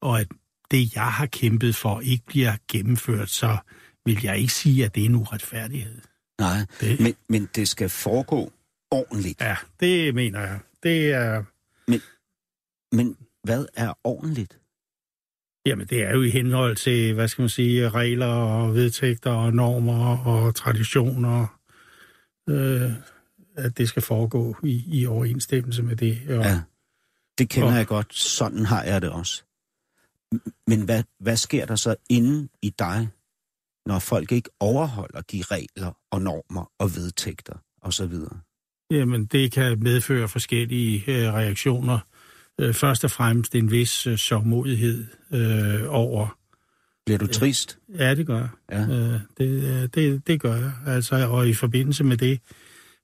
og 0.00 0.20
at 0.20 0.28
det, 0.72 0.94
jeg 0.94 1.12
har 1.12 1.26
kæmpet 1.26 1.76
for, 1.76 2.00
ikke 2.00 2.24
bliver 2.26 2.56
gennemført, 2.68 3.30
så 3.30 3.56
vil 4.04 4.18
jeg 4.22 4.38
ikke 4.38 4.52
sige, 4.52 4.84
at 4.84 4.94
det 4.94 5.00
er 5.00 5.06
en 5.06 5.14
uretfærdighed. 5.14 6.00
nej. 6.40 6.56
Det, 6.80 7.00
Men, 7.00 7.14
men 7.28 7.48
det 7.54 7.68
skal 7.68 7.88
foregå 7.88 8.52
ordentligt. 8.90 9.40
ja, 9.40 9.56
det 9.80 10.14
mener 10.14 10.40
jeg. 10.40 10.58
Det 10.82 11.12
er, 11.12 11.44
Men 12.96 13.16
hvad 13.44 13.66
er 13.74 13.92
ordentligt? 14.04 14.58
Jamen, 15.66 15.86
det 15.86 16.02
er 16.02 16.10
jo 16.10 16.22
i 16.22 16.30
henhold 16.30 16.76
til, 16.76 17.14
hvad 17.14 17.28
skal 17.28 17.42
man 17.42 17.48
sige, 17.48 17.88
regler 17.88 18.26
og 18.26 18.74
vedtægter 18.74 19.30
og 19.30 19.52
normer 19.54 20.18
og 20.26 20.54
traditioner, 20.54 21.58
øh, 22.48 22.90
at 23.56 23.78
det 23.78 23.88
skal 23.88 24.02
foregå 24.02 24.56
i, 24.62 24.84
i 25.00 25.06
overensstemmelse 25.06 25.82
med 25.82 25.96
det. 25.96 26.18
Og, 26.28 26.34
Ja. 26.44 26.60
Det 27.38 27.48
kender 27.48 27.68
Og- 27.68 27.74
jeg 27.76 27.86
godt. 27.86 28.14
Sådan 28.14 28.66
har 28.66 28.82
jeg 28.82 29.02
det 29.02 29.10
også. 29.10 29.42
Men 30.66 30.82
hvad, 30.82 31.02
hvad 31.20 31.36
sker 31.36 31.66
der 31.66 31.76
så 31.76 31.94
inde 32.10 32.48
i 32.62 32.70
dig, 32.78 33.08
når 33.86 33.98
folk 33.98 34.32
ikke 34.32 34.50
overholder 34.60 35.20
de 35.20 35.42
regler 35.50 35.98
og 36.10 36.22
normer 36.22 36.70
og 36.78 36.94
vedtægter 36.94 37.54
osv.? 37.82 38.14
Jamen, 38.90 39.24
det 39.24 39.52
kan 39.52 39.82
medføre 39.82 40.28
forskellige 40.28 41.04
øh, 41.06 41.32
reaktioner. 41.32 41.98
Øh, 42.60 42.74
først 42.74 43.04
og 43.04 43.10
fremmest 43.10 43.54
en 43.54 43.70
vis 43.70 44.06
øh, 44.06 44.18
sørgmodighed 44.18 45.06
øh, 45.32 45.80
over... 45.88 46.38
Bliver 47.06 47.18
du 47.18 47.26
trist? 47.26 47.78
Ja, 47.98 48.14
det 48.14 48.26
gør 48.26 48.38
jeg. 48.38 48.48
Ja. 48.70 48.80
Øh, 48.80 49.20
det, 49.38 49.62
øh, 49.62 49.88
det, 49.94 50.26
det 50.26 50.40
gør 50.40 50.56
jeg. 50.56 50.72
Altså, 50.86 51.28
og 51.28 51.48
i 51.48 51.54
forbindelse 51.54 52.04
med 52.04 52.16
det, 52.16 52.40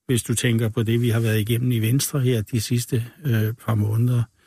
hvis 0.06 0.22
du 0.22 0.34
tænker 0.34 0.68
på 0.68 0.82
det, 0.82 1.00
vi 1.00 1.08
har 1.08 1.20
været 1.20 1.40
igennem 1.40 1.72
i 1.72 1.78
Venstre 1.78 2.20
her 2.20 2.42
de 2.42 2.60
sidste 2.60 3.04
øh, 3.24 3.54
par 3.54 3.74
måneder, 3.74 4.18
øh, 4.18 4.37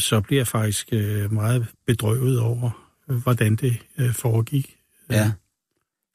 så 0.00 0.20
bliver 0.20 0.40
jeg 0.40 0.46
faktisk 0.48 0.88
øh, 0.92 1.32
meget 1.32 1.66
bedrøvet 1.86 2.40
over, 2.40 2.92
øh, 3.10 3.16
hvordan 3.16 3.56
det 3.56 3.78
øh, 3.98 4.14
foregik. 4.14 4.76
Ja. 5.10 5.32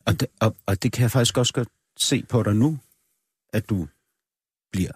Og 0.06 0.19
det, 0.19 0.27
og, 0.40 0.56
og 0.65 0.84
det 0.84 0.91
kan 0.91 1.02
jeg 1.02 1.11
faktisk 1.11 1.38
også 1.38 1.53
godt 1.53 1.68
se 1.99 2.23
på 2.30 2.44
dig 2.44 2.56
nu, 2.56 2.80
at 3.53 3.69
du 3.69 3.88
bliver. 4.72 4.91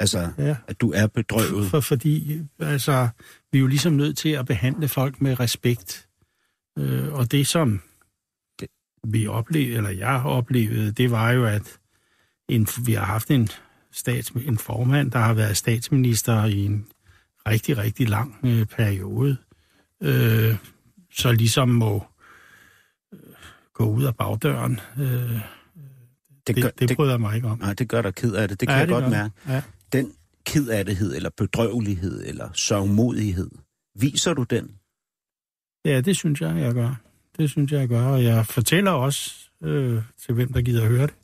Altså, 0.00 0.32
Ja. 0.38 0.56
at 0.66 0.80
du 0.80 0.92
er 0.92 1.06
bedrøvet. 1.06 1.70
For, 1.70 1.80
fordi 1.80 2.40
altså, 2.58 3.08
vi 3.52 3.58
er 3.58 3.60
jo 3.60 3.66
ligesom 3.66 3.92
nødt 3.92 4.18
til 4.18 4.28
at 4.28 4.46
behandle 4.46 4.88
folk 4.88 5.20
med 5.20 5.40
respekt. 5.40 6.08
Øh, 6.78 7.12
og 7.12 7.32
det, 7.32 7.46
som 7.46 7.80
Det- 8.60 8.68
vi 9.04 9.26
oplevede, 9.26 9.76
eller 9.76 9.90
jeg 9.90 10.22
oplevede, 10.24 10.92
det 10.92 11.10
var 11.10 11.30
jo, 11.30 11.46
at 11.46 11.78
en, 12.48 12.66
vi 12.86 12.92
har 12.92 13.04
haft 13.04 13.30
en, 13.30 13.48
stats, 13.92 14.30
en 14.30 14.58
formand, 14.58 15.10
der 15.10 15.18
har 15.18 15.34
været 15.34 15.56
statsminister 15.56 16.44
i 16.44 16.64
en 16.64 16.86
rigtig, 17.48 17.78
rigtig 17.78 18.08
lang 18.08 18.36
øh, 18.44 18.66
periode, 18.66 19.36
øh, 20.02 20.56
så 21.12 21.32
ligesom 21.32 21.68
må 21.68 22.04
øh, 23.12 23.18
gå 23.74 23.84
ud 23.84 24.04
af 24.04 24.16
bagdøren. 24.16 24.80
Øh, 24.98 25.04
det, 25.06 25.40
Det 26.46 26.62
gør, 26.62 26.70
det 26.70 26.88
det, 26.88 26.96
bryder 26.96 27.12
jeg 27.12 27.20
mig 27.20 27.36
ikke 27.36 27.48
om. 27.48 27.58
nej, 27.58 27.72
det 27.72 27.88
gør 27.88 28.02
dig 28.02 28.14
ked 28.14 28.32
af 28.34 28.48
det. 28.48 28.60
Det 28.60 28.68
kan 28.68 28.74
Ja, 28.74 28.78
jeg 28.78 28.88
det 28.88 28.94
godt 28.94 29.04
gør 29.04 29.10
mærke. 29.10 29.34
Ja. 29.48 29.62
Den 29.92 30.12
ked 30.46 30.68
af 30.68 30.84
det, 30.84 31.16
eller 31.16 31.30
bedrøvelighed, 31.36 32.26
eller 32.26 32.48
sørgmodighed, 32.54 33.50
viser 33.94 34.34
du 34.34 34.42
den? 34.42 34.74
Ja, 35.84 36.00
det 36.00 36.16
synes 36.16 36.40
jeg, 36.40 36.56
jeg 36.56 36.74
gør. 36.74 36.94
Det 37.38 37.50
synes 37.50 37.72
jeg, 37.72 37.80
jeg 37.80 37.88
gør. 37.88 38.02
Og 38.06 38.24
jeg 38.24 38.46
fortæller 38.46 38.90
også 38.90 39.34
øh, 39.62 40.02
til 40.24 40.34
hvem, 40.34 40.52
der 40.52 40.60
gider 40.62 40.82
at 40.82 40.88
høre 40.88 41.06
det, 41.06 41.14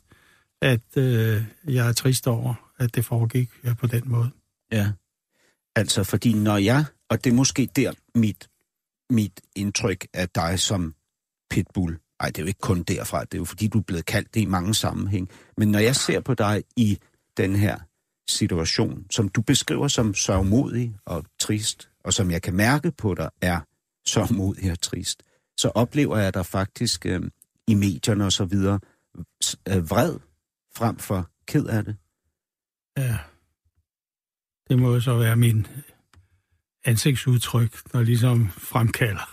at 0.61 0.97
øh, 0.97 1.43
jeg 1.67 1.87
er 1.87 1.93
trist 1.93 2.27
over, 2.27 2.53
at 2.77 2.95
det 2.95 3.05
foregik 3.05 3.49
ja, 3.63 3.73
på 3.73 3.87
den 3.87 4.01
måde. 4.05 4.29
Ja. 4.71 4.91
Altså, 5.75 6.03
fordi 6.03 6.33
når 6.33 6.57
jeg, 6.57 6.85
og 7.09 7.23
det 7.23 7.29
er 7.29 7.33
måske 7.33 7.69
der 7.75 7.93
mit, 8.15 8.49
mit 9.09 9.41
indtryk 9.55 10.07
af 10.13 10.29
dig 10.29 10.59
som 10.59 10.95
pitbull, 11.49 11.99
ej, 12.19 12.27
det 12.27 12.37
er 12.37 12.41
jo 12.43 12.47
ikke 12.47 12.59
kun 12.59 12.83
derfra, 12.83 13.23
det 13.23 13.33
er 13.33 13.37
jo 13.37 13.45
fordi, 13.45 13.67
du 13.67 13.77
er 13.77 13.83
blevet 13.83 14.05
kaldt 14.05 14.33
det 14.33 14.41
i 14.41 14.45
mange 14.45 14.75
sammenhæng, 14.75 15.29
men 15.57 15.71
når 15.71 15.79
jeg 15.79 15.95
ser 15.95 16.19
på 16.19 16.33
dig 16.33 16.63
i 16.75 16.99
den 17.37 17.55
her 17.55 17.79
situation, 18.29 19.05
som 19.11 19.29
du 19.29 19.41
beskriver 19.41 19.87
som 19.87 20.13
sørgmodig 20.13 20.97
og 21.05 21.25
trist, 21.39 21.89
og 22.03 22.13
som 22.13 22.31
jeg 22.31 22.41
kan 22.41 22.53
mærke 22.55 22.91
på 22.91 23.15
dig 23.15 23.29
er 23.41 23.59
sørgmodig 24.07 24.71
og 24.71 24.81
trist, 24.81 25.23
så 25.57 25.71
oplever 25.75 26.17
jeg 26.17 26.33
dig 26.33 26.45
faktisk 26.45 27.05
øh, 27.05 27.21
i 27.67 27.73
medierne 27.73 28.25
og 28.25 28.31
så 28.31 28.45
videre 28.45 28.79
øh, 29.69 29.89
vred 29.89 30.19
frem 30.75 30.97
for 30.97 31.29
ked 31.47 31.65
af 31.65 31.85
det. 31.85 31.95
Ja. 32.97 33.17
Det 34.69 34.79
må 34.79 34.93
jo 34.93 34.99
så 34.99 35.15
være 35.17 35.35
min 35.35 35.67
ansigtsudtryk, 36.85 37.71
der 37.93 38.01
ligesom 38.01 38.49
fremkalder, 38.57 39.29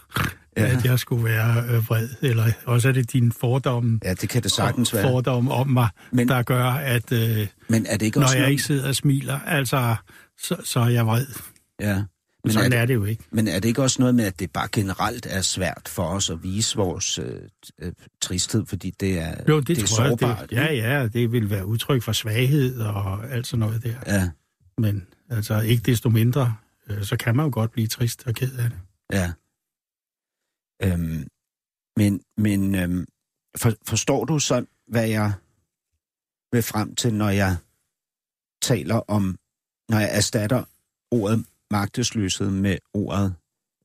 ja. 0.57 0.67
at 0.67 0.85
jeg 0.85 0.99
skulle 0.99 1.25
være 1.25 1.65
øh, 1.69 1.89
vred. 1.89 2.09
Eller 2.23 2.53
også 2.65 2.89
er 2.89 2.93
det 2.93 3.13
din 3.13 3.33
fordomme, 3.33 4.01
Ja, 4.05 4.15
det 4.15 4.29
kan 4.29 4.43
det 4.43 4.53
sagtens 4.53 4.95
være. 4.95 5.03
fordomme 5.03 5.53
om 5.53 5.69
mig, 5.69 5.89
Men- 6.13 6.29
der 6.29 6.43
gør, 6.43 6.65
at 6.65 7.13
øh, 7.13 7.47
Men 7.69 7.87
er 7.87 7.97
det 7.97 8.07
ikke 8.07 8.19
når 8.19 8.25
også 8.25 8.37
jeg 8.37 8.43
noget- 8.43 8.51
ikke 8.51 8.63
sidder 8.63 8.89
og 8.89 8.95
smiler, 8.97 9.41
altså, 9.41 9.95
så, 10.43 10.57
så 10.65 10.81
er 10.81 10.89
jeg 10.89 11.07
vred. 11.07 11.27
Ja. 11.81 12.03
Men 12.45 12.53
Sådan 12.53 12.73
er, 12.73 12.77
er, 12.77 12.81
det, 12.81 12.89
det 12.89 12.95
jo 12.95 13.05
ikke. 13.05 13.25
men 13.31 13.49
er 13.49 13.59
det 13.61 13.69
ikke 13.69 13.83
også 13.83 13.97
noget 14.03 14.15
med, 14.15 14.25
at 14.25 14.41
det 14.41 14.51
bare 14.53 14.69
generelt 14.73 15.27
er 15.31 15.41
svært 15.41 15.83
for 15.89 16.03
os 16.05 16.31
at 16.31 16.43
vise 16.43 16.77
vores 16.77 17.19
øh, 17.19 17.27
øh, 17.83 17.93
tristhed, 18.23 18.67
fordi 18.67 18.93
det 19.01 19.19
er, 19.21 19.35
Jo, 19.49 19.61
det, 19.61 19.69
det 19.69 19.83
er 19.83 19.87
sårbart? 19.87 20.23
jeg. 20.23 20.47
Det, 20.51 20.57
ja, 20.57 20.73
ja, 21.01 21.07
det 21.09 21.33
vil 21.33 21.51
være 21.51 21.67
udtryk 21.67 22.03
for 22.03 22.13
svaghed 22.13 22.81
og 22.81 23.31
alt 23.31 23.47
sådan 23.47 23.59
noget 23.61 23.83
der. 23.83 23.95
ja. 24.07 24.29
Men 24.79 25.07
altså 25.37 25.61
ikke 25.61 25.83
desto 25.83 26.09
mindre, 26.09 26.57
øh, 26.89 27.05
så 27.05 27.17
kan 27.17 27.37
man 27.37 27.45
jo 27.47 27.51
godt 27.53 27.71
blive 27.71 27.87
trist 27.87 28.27
og 28.27 28.35
ked 28.35 28.59
af 28.59 28.71
det. 28.71 28.79
Ja. 29.13 29.33
Øhm, 30.83 31.27
men 31.97 32.21
men 32.37 32.75
øhm, 32.75 33.07
for, 33.59 33.73
forstår 33.87 34.25
du 34.25 34.39
så, 34.39 34.65
hvad 34.87 35.09
jeg 35.09 35.33
vil 36.53 36.63
frem 36.63 36.95
til, 36.95 37.15
når 37.15 37.29
jeg 37.31 37.57
taler 38.63 38.95
om 38.95 39.37
når 39.89 39.99
jeg 39.99 40.11
erstatter 40.13 40.65
ordet 41.11 41.45
magtesløshed 41.71 42.51
med 42.51 42.79
ordet 42.95 43.35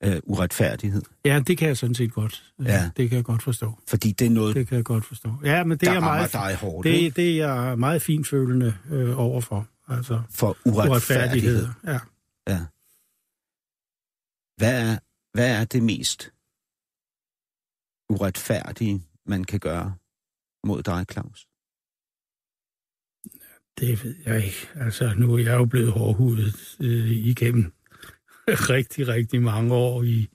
øh, 0.03 0.19
uretfærdighed. 0.23 1.01
Ja, 1.25 1.39
det 1.47 1.57
kan 1.57 1.67
jeg 1.67 1.77
sådan 1.77 1.95
set 1.95 2.13
godt. 2.13 2.53
Øh, 2.59 2.65
Ja. 2.65 2.89
Det 2.97 3.09
kan 3.09 3.15
jeg 3.15 3.25
godt 3.25 3.43
forstå. 3.43 3.79
Fordi 3.87 4.11
det 4.11 4.25
er 4.27 4.31
noget, 4.31 4.55
Det 4.55 4.67
kan 4.67 4.75
jeg 4.75 4.85
godt 4.85 5.05
forstå. 5.05 5.29
Ja, 5.43 5.63
men 5.63 5.77
det 5.77 5.89
er 5.89 5.99
meget, 5.99 6.31
dig 6.33 6.55
hårdt 6.55 6.87
det, 6.87 7.15
det 7.15 7.41
er 7.41 7.47
jeg 7.47 7.79
meget 7.79 8.01
finfølende 8.01 8.77
øh, 8.91 9.19
overfor. 9.19 9.67
Altså, 9.87 10.21
for 10.29 10.57
uretfærdighed. 10.65 11.63
uretfærdighed. 11.63 11.67
Ja. 11.87 11.99
Ja. 12.47 12.65
Hvad 14.57 14.81
er, 14.93 14.99
hvad 15.33 15.61
er 15.61 15.65
det 15.65 15.83
mest 15.83 16.31
uretfærdige, 18.09 19.03
man 19.25 19.43
kan 19.43 19.59
gøre 19.59 19.95
mod 20.63 20.83
dig, 20.83 21.05
Claus? 21.11 21.47
Det 23.79 24.03
ved 24.03 24.15
jeg 24.25 24.45
ikke. 24.45 24.69
Altså, 24.75 25.13
nu 25.17 25.33
er 25.33 25.39
jeg 25.39 25.53
jo 25.53 25.65
blevet 25.65 25.91
hårdhudet 25.91 26.77
øh, 26.79 27.11
igennem 27.11 27.73
rigtig, 28.47 29.07
rigtig 29.07 29.41
mange 29.41 29.73
år 29.75 30.03
i, 30.03 30.27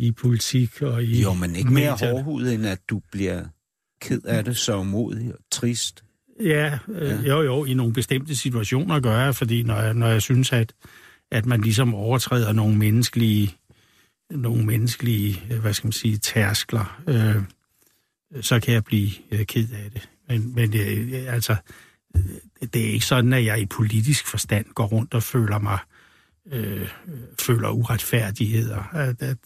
i 0.00 0.12
politik 0.12 0.82
og 0.82 1.04
i 1.04 1.22
Jo, 1.22 1.34
men 1.34 1.56
ikke 1.56 1.70
mere 1.72 1.90
medierne. 1.90 2.12
hårdhudet, 2.12 2.54
end 2.54 2.66
at 2.66 2.88
du 2.88 3.02
bliver 3.12 3.44
ked 4.00 4.22
af 4.24 4.44
det, 4.44 4.56
så 4.56 4.76
umodig 4.76 5.34
og 5.34 5.40
trist. 5.50 6.04
Ja, 6.40 6.78
øh, 6.88 7.02
Ja. 7.02 7.20
jo 7.22 7.42
jo, 7.42 7.64
i 7.64 7.74
nogle 7.74 7.92
bestemte 7.92 8.36
situationer 8.36 9.00
gør 9.00 9.18
jeg, 9.24 9.34
fordi 9.34 9.62
når 9.62 9.80
jeg, 9.80 9.94
når 9.94 10.06
jeg 10.08 10.22
synes, 10.22 10.52
at, 10.52 10.72
at 11.30 11.46
man 11.46 11.60
ligesom 11.60 11.94
overtræder 11.94 12.52
nogle 12.52 12.76
menneskelige, 12.76 13.54
nogle 14.30 14.64
menneskelige, 14.66 15.42
øh, 15.50 15.60
hvad 15.60 15.72
skal 15.74 15.86
man 15.86 15.92
sige, 15.92 16.16
tærskler, 16.16 17.02
øh, 17.08 17.36
så 18.42 18.60
kan 18.60 18.74
jeg 18.74 18.84
blive 18.84 19.10
øh, 19.30 19.44
ked 19.46 19.68
af 19.84 19.90
det. 19.90 20.08
Men, 20.28 20.54
men 20.54 20.74
øh, 20.76 21.34
altså, 21.34 21.56
øh, 22.16 22.22
det 22.74 22.86
er 22.88 22.92
ikke 22.92 23.06
sådan, 23.06 23.32
at 23.32 23.44
jeg 23.44 23.60
i 23.60 23.66
politisk 23.66 24.26
forstand 24.26 24.66
går 24.74 24.86
rundt 24.86 25.14
og 25.14 25.22
føler 25.22 25.58
mig, 25.58 25.78
øh, 26.52 26.88
føler 27.40 27.68
uretfærdigheder. 27.68 28.82
At 28.92 29.36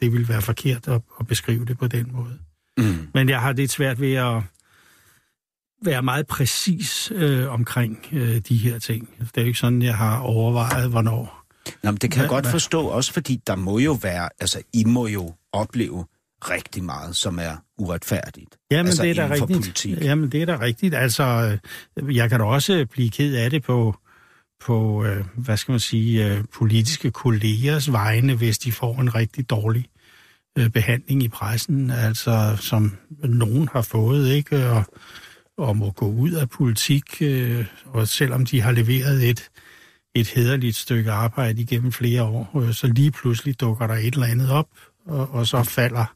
det 0.00 0.12
vil 0.12 0.28
være 0.28 0.42
forkert 0.42 0.88
at, 0.88 1.02
at 1.20 1.26
beskrive 1.26 1.64
det 1.64 1.78
på 1.78 1.86
den 1.86 2.10
måde. 2.12 2.38
Mm. 2.78 3.08
Men 3.14 3.28
jeg 3.28 3.40
har 3.40 3.52
lidt 3.52 3.70
svært 3.70 4.00
ved 4.00 4.12
at 4.14 4.42
være 5.84 6.02
meget 6.02 6.26
præcis 6.26 7.12
øh, 7.14 7.52
omkring 7.52 8.06
øh, 8.12 8.36
de 8.48 8.56
her 8.56 8.78
ting. 8.78 9.08
Det 9.18 9.30
er 9.34 9.40
jo 9.40 9.46
ikke 9.46 9.58
sådan, 9.58 9.82
jeg 9.82 9.96
har 9.96 10.18
overvejet, 10.18 10.90
hvornår. 10.90 11.46
Nå, 11.82 11.90
men 11.90 11.98
det 11.98 12.10
kan 12.10 12.20
jeg 12.20 12.28
godt 12.28 12.46
forstå, 12.46 12.82
også 12.82 13.12
fordi 13.12 13.40
der 13.46 13.56
må 13.56 13.78
jo 13.78 13.92
være, 13.92 14.28
altså 14.40 14.62
I 14.72 14.84
må 14.84 15.06
jo 15.06 15.34
opleve 15.52 16.04
rigtig 16.42 16.84
meget, 16.84 17.16
som 17.16 17.38
er 17.38 17.56
uretfærdigt. 17.78 18.56
Jamen, 18.70 18.86
altså 18.86 19.02
det 19.02 19.10
er 19.10 19.28
da 19.28 19.34
rigtigt. 19.34 19.60
politik. 19.60 20.00
Jamen, 20.00 20.32
det 20.32 20.42
er 20.42 20.46
da 20.46 20.60
rigtigt. 20.60 20.94
Altså, 20.94 21.58
øh, 21.96 22.16
jeg 22.16 22.30
kan 22.30 22.40
da 22.40 22.44
også 22.44 22.86
blive 22.92 23.10
ked 23.10 23.34
af 23.34 23.50
det 23.50 23.62
på, 23.62 23.96
på 24.60 25.04
øh, 25.04 25.24
hvad 25.36 25.56
skal 25.56 25.72
man 25.72 25.80
sige, 25.80 26.26
øh, 26.26 26.44
politiske 26.54 27.10
kollegers 27.10 27.92
vegne, 27.92 28.34
hvis 28.34 28.58
de 28.58 28.72
får 28.72 29.00
en 29.00 29.14
rigtig 29.14 29.50
dårlig 29.50 29.86
øh, 30.58 30.68
behandling 30.70 31.22
i 31.22 31.28
pressen, 31.28 31.90
altså 31.90 32.56
som 32.60 32.96
nogen 33.24 33.68
har 33.72 33.82
fået, 33.82 34.28
ikke? 34.28 34.66
Og, 34.70 34.84
og 35.60 35.76
må 35.76 35.90
gå 35.90 36.06
ud 36.06 36.30
af 36.30 36.50
politik, 36.50 37.22
øh, 37.22 37.66
og 37.86 38.08
selvom 38.08 38.46
de 38.46 38.60
har 38.60 38.72
leveret 38.72 39.30
et, 39.30 39.50
et 40.14 40.28
hederligt 40.28 40.76
stykke 40.76 41.10
arbejde 41.10 41.62
igennem 41.62 41.92
flere 41.92 42.22
år, 42.22 42.60
øh, 42.62 42.74
så 42.74 42.86
lige 42.86 43.10
pludselig 43.10 43.60
dukker 43.60 43.86
der 43.86 43.94
et 43.94 44.14
eller 44.14 44.26
andet 44.26 44.50
op, 44.50 44.68
og, 45.06 45.34
og 45.34 45.46
så 45.46 45.62
falder 45.62 46.14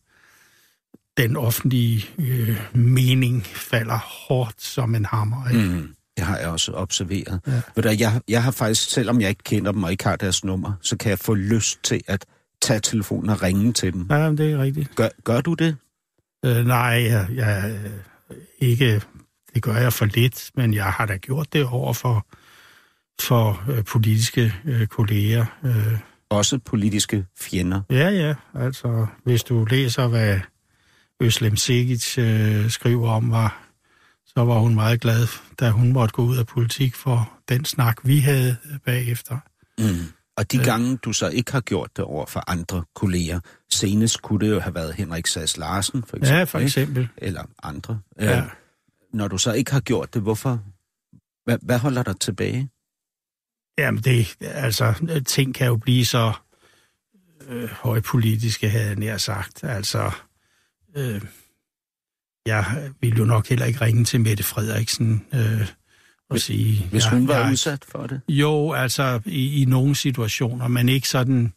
den 1.17 1.37
offentlige 1.37 2.07
øh, 2.19 2.57
mening 2.75 3.47
falder 3.47 3.99
hårdt 3.99 4.63
som 4.63 4.95
en 4.95 5.05
hammer. 5.05 5.49
Ikke? 5.49 5.65
Mm. 5.65 5.95
Det 6.17 6.25
har 6.25 6.39
jeg 6.39 6.49
også 6.49 6.73
observeret. 6.73 7.41
Ja. 7.47 7.61
Ved 7.77 7.83
du, 7.83 7.89
jeg, 7.99 8.21
jeg 8.29 8.43
har 8.43 8.51
faktisk, 8.51 8.91
selvom 8.91 9.21
jeg 9.21 9.29
ikke 9.29 9.45
kender 9.45 9.73
dem 9.73 9.83
og 9.83 9.91
ikke 9.91 10.05
har 10.05 10.17
deres 10.17 10.45
nummer, 10.45 10.73
så 10.83 10.97
kan 10.97 11.11
jeg 11.11 11.19
få 11.19 11.35
lyst 11.35 11.83
til 11.83 12.01
at 12.07 12.25
tage 12.63 12.81
telefonen 12.81 13.31
og 13.31 13.43
ringe 13.43 13.73
til 13.73 13.93
dem. 13.93 14.07
Ja, 14.11 14.31
det 14.31 14.53
er 14.53 14.59
rigtigt. 14.59 14.97
Gør, 14.97 15.09
gør 15.25 15.41
du 15.41 15.55
det? 15.55 15.77
Øh, 16.45 16.67
nej, 16.67 16.85
jeg, 16.85 17.27
jeg 17.35 17.81
ikke, 18.59 19.03
det 19.55 19.63
gør 19.63 19.77
jeg 19.77 19.93
for 19.93 20.05
lidt, 20.05 20.51
men 20.55 20.75
jeg 20.75 20.85
har 20.85 21.07
da 21.07 21.17
gjort 21.17 21.53
det 21.53 21.67
over 21.67 21.93
for, 21.93 22.27
for 23.21 23.65
øh, 23.71 23.85
politiske 23.85 24.55
øh, 24.65 24.87
kolleger. 24.87 25.47
Øh, 25.65 25.99
Også 26.31 26.59
politiske 26.59 27.27
fjender. 27.41 27.81
ja, 27.91 28.09
ja, 28.11 28.35
altså 28.55 29.07
hvis 29.25 29.43
du 29.45 29.65
læser, 29.65 30.07
hvad 30.09 30.41
Øslem 31.21 31.57
Sikic 31.57 32.19
øh, 32.19 32.71
skriver 32.71 33.11
om, 33.11 33.31
var, 33.31 33.69
så 34.27 34.45
var 34.45 34.59
hun 34.59 34.75
meget 34.75 35.01
glad, 35.01 35.27
da 35.61 35.71
hun 35.71 35.93
måtte 35.93 36.13
gå 36.13 36.23
ud 36.23 36.37
af 36.37 36.47
politik 36.47 36.95
for 36.95 37.33
den 37.49 37.65
snak, 37.65 37.97
vi 38.05 38.19
havde 38.19 38.57
bagefter. 38.85 39.39
Mm. 39.79 40.07
Og 40.37 40.53
de 40.53 40.59
gange, 40.59 40.97
du 40.97 41.13
så 41.13 41.29
ikke 41.29 41.53
har 41.53 41.61
gjort 41.61 41.91
det 41.97 42.05
over 42.05 42.27
for 42.27 42.51
andre 42.51 42.85
kolleger, 42.95 43.41
senest 43.71 44.23
kunne 44.23 44.47
det 44.47 44.55
jo 44.55 44.61
have 44.61 44.75
været 44.75 44.95
Henrik 44.95 45.27
Sass 45.27 45.57
Larsen, 45.57 46.05
for 46.09 46.17
eksempel. 46.17 46.39
Ja, 46.39 46.45
for 46.45 46.59
ikke? 46.59 46.67
eksempel. 46.67 47.09
Eller 47.17 47.43
andre. 47.63 48.01
Ja. 48.21 48.39
Øh, 48.39 48.43
når 49.15 49.29
du 49.29 49.39
så 49.39 49.53
ikke 49.53 49.73
har 49.73 49.81
gjort 49.81 50.15
det, 50.15 50.23
hvorfor? 50.23 50.63
Hvad, 51.45 51.59
hvad 51.63 51.79
holder 51.79 52.03
dig 52.03 52.21
tilbage? 52.21 52.71
Jamen 53.79 54.03
det, 54.03 54.37
altså, 54.41 54.95
ting 55.27 55.55
kan 55.55 55.67
jo 55.67 55.77
blive 55.77 56.05
så 56.05 56.33
øh, 57.49 57.69
højpolitiske, 57.69 58.69
havde 58.69 58.87
jeg 58.87 58.97
nær 58.97 59.17
sagt. 59.17 59.65
Altså, 59.65 60.11
øh, 60.97 61.23
jeg 62.47 62.93
ville 63.01 63.19
jo 63.19 63.25
nok 63.25 63.49
heller 63.49 63.67
ikke 63.67 63.81
ringe 63.81 64.05
til 64.05 64.21
Mette 64.21 64.43
Frederiksen 64.43 65.27
øh, 65.35 65.69
og 66.31 66.41
sige... 66.41 66.89
Hvis 66.91 67.05
jeg, 67.05 67.13
hun 67.13 67.29
var 67.29 67.39
jeg, 67.39 67.53
udsat 67.53 67.85
for 67.89 68.07
det? 68.07 68.21
Jo, 68.29 68.73
altså 68.73 69.21
i, 69.27 69.63
i 69.63 69.65
nogle 69.65 69.95
situationer, 69.95 70.69
men 70.69 70.89
ikke 70.89 71.09
sådan... 71.09 71.53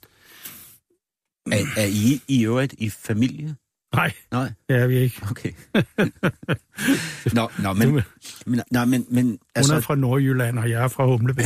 Er, 1.52 1.66
er 1.78 1.86
I 1.86 2.22
i 2.28 2.46
øvrigt 2.46 2.74
i 2.78 2.90
familie? 2.90 3.56
Nej, 3.96 4.12
Nej, 4.32 4.52
det 4.70 4.76
er 4.76 4.88
vi 4.88 4.98
ikke. 4.98 5.22
okay. 5.32 5.52
nå, 7.34 7.50
nå, 7.60 7.74
men, 7.74 8.02
men, 8.46 8.62
nej, 8.72 8.86
men, 8.86 9.06
men, 9.10 9.26
Hun 9.26 9.34
er 9.34 9.60
altså, 9.60 9.80
fra 9.82 9.96
Nordjylland, 9.96 10.60
og 10.60 10.70
jeg 10.70 10.84
er 10.84 10.88
fra 10.88 11.06
Humlebæk. 11.06 11.46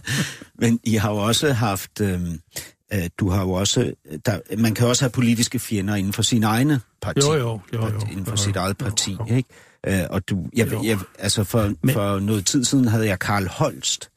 men 0.62 0.80
I 0.84 0.94
har 0.94 1.10
jo 1.10 1.16
også 1.16 1.52
haft... 1.52 2.00
Øh, 2.00 2.20
øh, 2.92 3.00
du 3.18 3.30
har 3.30 3.42
jo 3.42 3.50
også... 3.50 3.92
Der, 4.26 4.40
man 4.58 4.74
kan 4.74 4.86
også 4.86 5.04
have 5.04 5.10
politiske 5.10 5.58
fjender 5.58 5.94
inden 5.94 6.12
for 6.12 6.22
sin 6.22 6.42
egne 6.42 6.80
parti. 7.02 7.26
Jo, 7.26 7.34
jo, 7.34 7.60
jo, 7.72 7.86
jo. 7.88 8.00
Inden 8.10 8.24
for 8.24 8.32
jo, 8.32 8.36
sit 8.36 8.56
eget 8.56 8.76
jo, 8.80 8.84
parti, 8.84 9.16
jo. 9.30 9.36
ikke? 9.36 9.48
Øh, 9.86 10.06
og 10.10 10.28
du, 10.28 10.46
jeg, 10.56 10.72
Jo. 10.72 10.82
jeg, 10.84 10.98
altså 11.18 11.44
for, 11.44 11.72
Men- 11.82 11.94
for 11.94 12.18
noget 12.18 12.46
tid 12.46 12.64
siden 12.64 12.88
havde 12.88 13.06
jeg 13.06 13.18
Karl 13.18 13.46
Holst, 13.48 14.10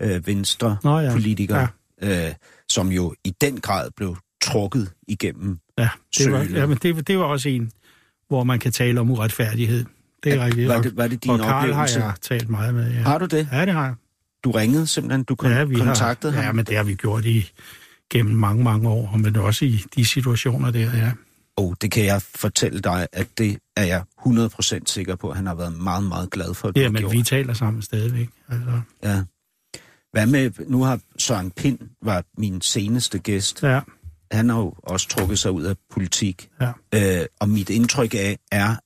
øh, 0.00 0.26
venstre 0.26 0.76
Nå 0.84 0.98
ja, 0.98 1.12
politiker, 1.12 1.66
ja. 2.02 2.28
øh, 2.28 2.34
som 2.68 2.88
jo 2.88 3.14
i 3.24 3.30
den 3.40 3.60
grad 3.60 3.90
blev 3.96 4.16
trukket 4.42 4.92
igennem. 5.08 5.58
Ja, 5.78 5.88
det 6.18 6.32
var, 6.32 6.38
ja, 6.42 6.66
men 6.66 6.78
det, 6.82 7.06
det 7.06 7.18
var 7.18 7.24
også 7.24 7.48
en, 7.48 7.70
hvor 8.28 8.44
man 8.44 8.58
kan 8.58 8.72
tale 8.72 9.00
om 9.00 9.10
uretfærdighed. 9.10 9.84
Det 10.24 10.32
er 10.32 10.36
Ja, 10.36 10.44
rigtigt. 10.44 10.68
var 10.68 10.82
det- 10.82 10.96
var 10.96 11.06
det 11.08 11.22
din 11.24 11.30
og 11.30 11.38
Karl 11.38 11.70
oplevelse? 11.70 12.00
har 12.00 12.06
jeg 12.06 12.14
talt 12.22 12.48
meget 12.48 12.74
med, 12.74 12.92
ja. 12.92 13.00
Har 13.00 13.18
du 13.18 13.24
det? 13.26 13.48
Ja, 13.52 13.66
det 13.66 13.74
har 13.74 13.84
jeg. 13.84 13.94
Du 14.44 14.50
ringede 14.50 14.86
simpelthen, 14.86 15.24
du 15.24 15.36
kon- 15.42 15.48
Ja, 15.48 15.64
vi 15.64 15.74
kontaktede 15.74 16.32
har, 16.32 16.40
ham? 16.42 16.46
Ja, 16.48 16.52
men 16.52 16.64
det 16.64 16.76
har 16.76 16.84
vi 16.84 16.94
gjort 16.94 17.24
i 17.24 17.50
gennem 18.12 18.34
mange, 18.36 18.64
mange 18.64 18.88
år, 18.88 19.16
men 19.16 19.36
også 19.36 19.64
i 19.64 19.84
de 19.96 20.04
situationer 20.04 20.70
der, 20.70 20.96
ja. 20.96 21.12
Og 21.56 21.76
det 21.80 21.90
kan 21.90 22.04
jeg 22.04 22.22
fortælle 22.22 22.80
dig, 22.80 23.06
at 23.12 23.26
det 23.38 23.58
er 23.76 23.84
jeg 23.84 24.02
100% 24.26 24.82
sikker 24.92 25.14
på, 25.16 25.30
at 25.30 25.36
han 25.36 25.46
har 25.46 25.54
været 25.54 25.78
meget, 25.78 26.04
meget 26.04 26.30
glad 26.30 26.54
for, 26.54 26.68
at 26.68 26.76
Ja, 26.76 26.88
men 26.90 27.10
vi 27.12 27.22
taler 27.22 27.52
sammen 27.54 27.82
stadigvæk. 27.82 28.28
Altså, 28.48 28.80
Ja. 29.02 29.22
Hvad 30.12 30.26
med, 30.26 30.50
nu 30.68 30.82
har 30.82 31.00
Søren 31.18 31.50
Pind 31.50 31.78
var 32.02 32.24
min 32.38 32.60
seneste 32.60 33.18
gæst. 33.18 33.62
ja, 33.62 33.80
Han 34.32 34.48
har 34.48 34.58
jo 34.58 34.74
også 34.82 35.08
trukket 35.08 35.38
sig 35.38 35.52
ud 35.52 35.62
af 35.62 35.76
politik. 35.90 36.50
ja. 36.60 36.72
Øh, 36.94 37.26
og 37.40 37.48
mit 37.48 37.70
indtryk 37.70 38.14
af 38.14 38.38
er, 38.52 38.76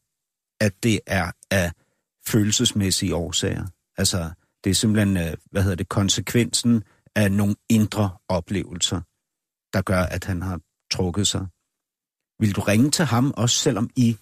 at 0.60 0.82
det 0.82 1.00
er 1.06 1.32
af 1.50 1.72
følelsesmæssige 2.26 3.14
årsager. 3.14 3.66
Altså, 3.96 4.30
det 4.64 4.70
er 4.70 4.74
simpelthen, 4.74 5.16
øh, 5.16 5.36
hvad 5.50 5.62
hedder 5.62 5.76
det, 5.76 5.88
konsekvensen 5.88 6.84
af 7.16 7.32
nogle 7.32 7.54
indre 7.68 8.10
oplevelser, 8.28 9.00
der 9.72 9.82
gør, 9.82 10.02
at 10.02 10.24
han 10.24 10.42
har 10.42 10.60
trukket 10.92 11.26
sig. 11.26 11.46
Vil 12.40 12.56
du 12.56 12.60
ringe 12.60 12.90
til 12.90 13.04
ham, 13.04 13.34
også 13.36 13.56
selvom 13.56 13.90
I, 13.96 14.16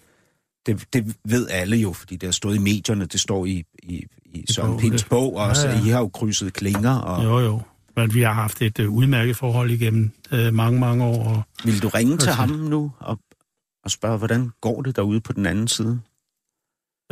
det, 0.67 0.93
det 0.93 1.17
ved 1.25 1.49
alle 1.49 1.77
jo, 1.77 1.93
fordi 1.93 2.17
det 2.17 2.27
har 2.27 2.33
stået 2.33 2.57
i 2.57 2.59
medierne, 2.59 3.07
det 3.07 3.21
står 3.21 3.47
i, 3.47 3.65
i, 3.83 4.07
i 4.25 4.45
Søren 4.53 4.79
det. 4.79 5.07
bog 5.11 5.37
også, 5.37 5.69
ja. 5.69 5.75
ja. 5.75 5.85
I 5.87 5.89
har 5.89 5.99
jo 5.99 6.09
krydset 6.09 6.53
klinger, 6.53 6.99
og 6.99 7.25
Jo, 7.25 7.39
jo. 7.39 7.61
Men 7.99 8.15
vi 8.15 8.21
har 8.23 8.33
haft 8.33 8.63
et 8.63 8.79
uh, 8.79 8.95
udmærket 8.95 9.37
forhold 9.37 9.71
igennem 9.71 10.11
uh, 10.33 10.55
mange, 10.55 10.81
mange 10.81 11.05
år. 11.05 11.25
Og, 11.29 11.43
vil 11.65 11.83
du 11.83 11.89
ringe 11.89 12.13
til 12.19 12.29
Altså- 12.29 12.33
ham 12.33 12.49
nu 12.51 12.93
og, 12.99 13.19
og 13.85 13.91
spørge, 13.91 14.19
hvordan 14.19 14.51
går 14.61 14.83
det 14.83 14.97
derude 14.97 15.21
på 15.21 15.33
den 15.33 15.47
anden 15.47 15.69
side? 15.69 16.01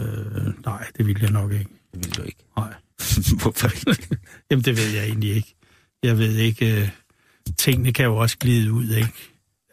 uh, 0.03 0.65
nej, 0.67 0.87
det 0.97 1.07
vil 1.07 1.19
jeg 1.21 1.31
nok 1.31 1.53
ikke. 1.53 1.71
Det 1.95 2.05
vil 2.05 2.17
du 2.17 2.23
ikke. 2.23 2.39
Nej. 2.57 2.75
Hvorfor 3.43 3.91
ikke? 3.91 4.19
Jamen, 4.51 4.65
det 4.65 4.77
ved 4.77 4.91
jeg 4.91 5.05
egentlig 5.05 5.35
ikke. 5.37 5.55
Jeg 6.03 6.19
ved 6.19 6.37
ikke, 6.37 6.83
uh, 6.83 6.89
tingene 7.59 7.93
kan 7.93 8.05
jo 8.05 8.17
også 8.17 8.39
glide 8.39 8.73
ud, 8.73 8.89
ikke? 8.89 9.13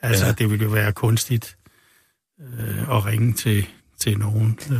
Altså, 0.01 0.25
Ja. 0.25 0.31
det 0.31 0.49
ville 0.51 0.65
jo 0.65 0.71
være 0.71 0.91
kunstigt 0.93 1.57
uh, 2.39 2.97
at 2.97 3.05
ringe 3.05 3.33
til, 3.33 3.65
til 3.99 4.19
nogen 4.19 4.59
uh, 4.71 4.77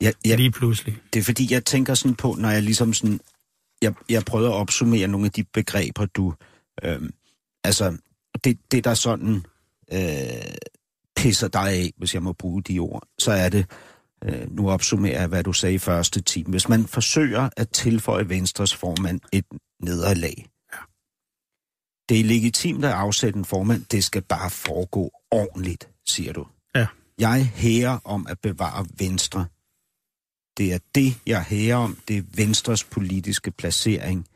Ja, 0.00 0.10
ja, 0.26 0.34
lige 0.36 0.50
pludselig. 0.50 0.96
det 1.12 1.20
er 1.20 1.24
fordi, 1.24 1.52
jeg 1.52 1.64
tænker 1.64 1.94
sådan 1.94 2.14
på, 2.14 2.36
når 2.38 2.50
jeg 2.50 2.62
ligesom 2.62 2.92
sådan 2.94 3.20
jeg, 3.82 3.94
jeg 4.08 4.24
prøvede 4.24 4.48
at 4.48 4.54
opsummere 4.54 5.08
nogle 5.08 5.26
af 5.26 5.32
de 5.32 5.44
begreber, 5.44 6.06
du... 6.06 6.34
Øh, 6.84 7.02
altså, 7.64 7.96
det, 8.44 8.58
det 8.72 8.84
der 8.84 8.94
sådan 8.94 9.44
øh, 9.92 10.54
pisser 11.16 11.48
dig 11.48 11.70
af, 11.70 11.92
hvis 11.96 12.14
jeg 12.14 12.22
må 12.22 12.32
bruge 12.32 12.62
de 12.62 12.78
ord, 12.78 13.02
så 13.18 13.32
er 13.32 13.48
det, 13.48 13.66
øh, 14.24 14.56
nu 14.56 14.70
opsummerer 14.70 15.20
jeg, 15.20 15.28
hvad 15.28 15.44
du 15.44 15.52
sagde 15.52 15.74
i 15.74 15.78
første 15.78 16.20
time. 16.20 16.50
Hvis 16.50 16.68
man 16.68 16.86
forsøger 16.86 17.48
at 17.56 17.68
tilføje 17.68 18.28
Venstres 18.28 18.74
formand 18.74 19.20
et 19.32 19.44
nederlag, 19.82 20.46
ja. 20.72 20.78
det 22.08 22.20
er 22.20 22.24
legitimt 22.24 22.84
at 22.84 22.92
afsætte 22.92 23.38
en 23.38 23.44
formand, 23.44 23.84
det 23.84 24.04
skal 24.04 24.22
bare 24.22 24.50
foregå 24.50 25.10
ordentligt, 25.30 25.88
siger 26.06 26.32
du. 26.32 26.46
Ja. 26.74 26.86
Jeg 27.18 27.46
hærer 27.54 27.98
om 28.04 28.26
at 28.30 28.38
bevare 28.42 28.86
Venstre. 28.98 29.46
Det 30.56 30.72
er 30.72 30.78
det, 30.94 31.20
jeg 31.26 31.44
hærer 31.44 31.76
om. 31.76 31.98
Det 32.08 32.16
er 32.16 32.22
Venstres 32.36 32.84
politiske 32.84 33.50
placering. 33.50 34.26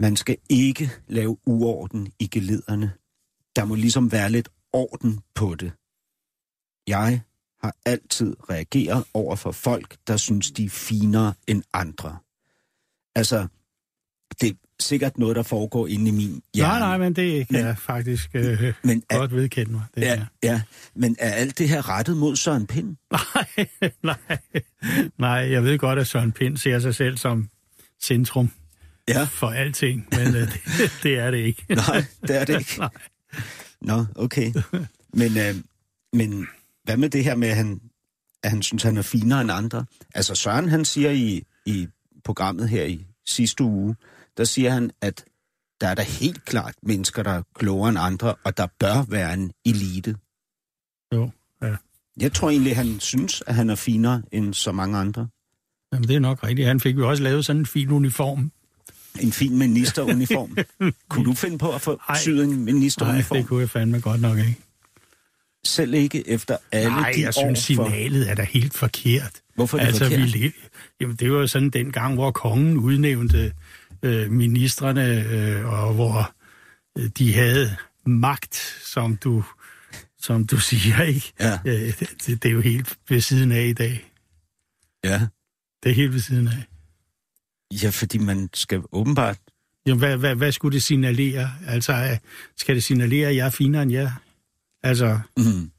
Man 0.00 0.16
skal 0.16 0.36
ikke 0.48 0.90
lave 1.06 1.38
uorden 1.46 2.12
i 2.18 2.26
gelederne. 2.26 2.92
Der 3.56 3.64
må 3.64 3.74
ligesom 3.74 4.12
være 4.12 4.30
lidt 4.30 4.48
orden 4.72 5.20
på 5.34 5.54
det. 5.54 5.72
Jeg 6.86 7.22
har 7.60 7.76
altid 7.84 8.36
reageret 8.50 9.04
over 9.14 9.36
for 9.36 9.52
folk, 9.52 9.98
der 10.06 10.16
synes, 10.16 10.50
de 10.50 10.64
er 10.64 10.68
finere 10.68 11.34
end 11.46 11.62
andre. 11.72 12.18
Altså, 13.14 13.48
det 14.40 14.58
sikkert 14.80 15.18
noget, 15.18 15.36
der 15.36 15.42
foregår 15.42 15.86
inde 15.86 16.08
i 16.08 16.10
min 16.10 16.42
hjerne. 16.54 16.78
Nej, 16.78 16.78
nej, 16.78 16.98
men 16.98 17.12
det 17.12 17.48
kan 17.48 17.56
men, 17.56 17.66
jeg 17.66 17.78
faktisk 17.78 18.30
øh, 18.34 18.72
men 18.82 19.02
er, 19.10 19.18
godt 19.18 19.34
vedkende 19.34 19.72
mig. 19.72 19.82
Det 19.94 20.00
ja, 20.00 20.16
er. 20.16 20.24
ja, 20.42 20.62
men 20.94 21.16
er 21.18 21.30
alt 21.30 21.58
det 21.58 21.68
her 21.68 21.88
rettet 21.88 22.16
mod 22.16 22.36
Søren 22.36 22.66
Pind? 22.66 22.96
Nej, 23.10 23.68
nej, 24.02 24.38
nej, 25.18 25.30
jeg 25.30 25.64
ved 25.64 25.78
godt, 25.78 25.98
at 25.98 26.06
Søren 26.06 26.32
Pind 26.32 26.56
ser 26.56 26.78
sig 26.78 26.94
selv 26.94 27.16
som 27.16 27.48
centrum 28.02 28.50
ja. 29.08 29.24
for 29.24 29.46
alting, 29.46 30.06
men 30.12 30.26
øh, 30.26 30.34
det, 30.78 30.92
det 31.02 31.18
er 31.18 31.30
det 31.30 31.38
ikke. 31.38 31.64
nej, 31.68 32.04
det 32.22 32.40
er 32.40 32.44
det 32.44 32.58
ikke. 32.58 32.78
nej. 32.78 32.90
Nå, 33.80 34.04
okay. 34.16 34.52
Men, 35.14 35.38
øh, 35.38 35.54
men 36.12 36.48
hvad 36.84 36.96
med 36.96 37.08
det 37.10 37.24
her 37.24 37.34
med, 37.34 37.48
at 37.48 37.56
han, 37.56 37.80
at 38.42 38.50
han 38.50 38.62
synes, 38.62 38.82
han 38.82 38.96
er 38.96 39.02
finere 39.02 39.40
end 39.40 39.50
andre? 39.50 39.84
Altså 40.14 40.34
Søren, 40.34 40.68
han 40.68 40.84
siger 40.84 41.10
i, 41.10 41.42
i 41.66 41.88
programmet 42.24 42.68
her 42.68 42.84
i 42.84 43.06
sidste 43.26 43.64
uge, 43.64 43.96
der 44.38 44.44
siger 44.44 44.70
han, 44.70 44.90
at 45.00 45.24
der 45.80 45.88
er 45.88 45.94
der 45.94 46.02
helt 46.02 46.44
klart 46.44 46.74
mennesker, 46.82 47.22
der 47.22 47.30
er 47.30 47.42
klogere 47.54 47.88
end 47.88 47.98
andre, 47.98 48.34
og 48.44 48.56
der 48.56 48.66
bør 48.80 49.04
være 49.08 49.34
en 49.34 49.52
elite. 49.66 50.16
Jo, 51.14 51.30
ja. 51.62 51.76
Jeg 52.20 52.32
tror 52.32 52.50
egentlig, 52.50 52.76
han 52.76 53.00
synes, 53.00 53.42
at 53.46 53.54
han 53.54 53.70
er 53.70 53.74
finere 53.74 54.22
end 54.32 54.54
så 54.54 54.72
mange 54.72 54.98
andre. 54.98 55.28
Jamen, 55.92 56.08
det 56.08 56.16
er 56.16 56.20
nok 56.20 56.44
rigtigt. 56.44 56.68
Han 56.68 56.80
fik 56.80 56.96
jo 56.96 57.08
også 57.08 57.22
lavet 57.22 57.44
sådan 57.44 57.60
en 57.60 57.66
fin 57.66 57.90
uniform. 57.90 58.52
En 59.20 59.32
fin 59.32 59.58
ministeruniform. 59.58 60.56
kunne 61.10 61.24
du 61.24 61.34
finde 61.34 61.58
på 61.58 61.72
at 61.72 61.80
få 61.80 62.00
Ej. 62.08 62.18
syet 62.18 62.44
en 62.44 62.64
ministeruniform? 62.64 63.36
Nej, 63.36 63.40
det 63.40 63.48
kunne 63.48 63.60
jeg 63.60 63.70
fandme 63.70 64.00
godt 64.00 64.20
nok 64.20 64.38
ikke. 64.38 64.56
Selv 65.64 65.94
ikke 65.94 66.28
efter 66.28 66.56
alle 66.72 66.88
Nej, 66.88 67.12
de 67.16 67.22
jeg 67.22 67.34
synes, 67.34 67.58
for... 67.58 67.64
signalet 67.64 68.30
er 68.30 68.34
da 68.34 68.42
helt 68.42 68.74
forkert. 68.74 69.32
Hvorfor 69.54 69.78
er 69.78 69.80
det 69.80 69.88
altså, 69.88 70.04
forkert? 70.04 70.34
Vi, 70.34 70.52
jamen, 71.00 71.16
det 71.16 71.32
var 71.32 71.38
jo 71.38 71.46
sådan 71.46 71.70
den 71.70 71.92
gang, 71.92 72.14
hvor 72.14 72.30
kongen 72.30 72.76
udnævnte 72.76 73.52
øh, 74.02 74.30
ministerne, 74.30 75.24
øh, 75.28 75.66
og 75.66 75.94
hvor 75.94 76.34
øh, 76.98 77.10
de 77.18 77.34
havde 77.34 77.76
magt, 78.06 78.54
som 78.84 79.16
du, 79.16 79.44
som 80.18 80.46
du 80.46 80.60
siger, 80.70 81.02
ikke? 81.02 81.32
Ja. 81.40 81.58
Øh, 81.64 81.98
det, 82.00 82.26
det 82.26 82.44
er 82.44 82.52
jo 82.52 82.60
helt 82.60 82.98
ved 83.08 83.20
siden 83.20 83.52
af 83.52 83.66
i 83.66 83.72
dag. 83.72 84.12
Ja. 85.04 85.26
Det 85.82 85.90
er 85.90 85.94
helt 85.94 86.12
ved 86.12 86.20
siden 86.20 86.48
af. 86.48 86.64
Ja, 87.82 87.90
fordi 87.90 88.18
man 88.18 88.48
skal 88.54 88.82
åbenbart... 88.92 89.38
Jamen, 89.86 89.98
hvad, 89.98 90.16
hvad, 90.16 90.34
hvad 90.34 90.52
skulle 90.52 90.74
det 90.74 90.82
signalere? 90.82 91.50
Altså, 91.66 91.92
øh, 91.92 92.18
skal 92.56 92.74
det 92.74 92.84
signalere, 92.84 93.28
at 93.28 93.36
jeg 93.36 93.46
er 93.46 93.50
finere 93.50 93.82
end 93.82 93.92
jer? 93.92 94.10
Altså... 94.82 95.20
Mm. 95.36 95.70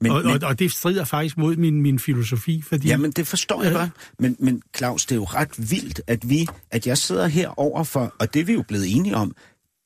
Men, 0.00 0.12
og, 0.12 0.24
men, 0.24 0.42
og, 0.42 0.48
og 0.48 0.58
det 0.58 0.72
strider 0.72 1.04
faktisk 1.04 1.38
mod 1.38 1.56
min, 1.56 1.82
min 1.82 1.98
filosofi, 1.98 2.62
fordi... 2.62 2.88
Jamen, 2.88 3.10
det 3.10 3.26
forstår 3.26 3.62
jeg 3.62 3.72
godt. 3.72 3.90
Men, 4.18 4.36
men 4.38 4.62
Claus, 4.76 5.06
det 5.06 5.12
er 5.12 5.16
jo 5.16 5.24
ret 5.24 5.70
vildt, 5.70 6.00
at 6.06 6.28
vi, 6.28 6.48
at 6.70 6.86
jeg 6.86 6.98
sidder 6.98 7.26
her 7.26 7.58
overfor, 7.58 8.14
og 8.18 8.34
det 8.34 8.40
er 8.40 8.44
vi 8.44 8.52
jo 8.52 8.62
blevet 8.68 8.96
enige 8.96 9.16
om, 9.16 9.34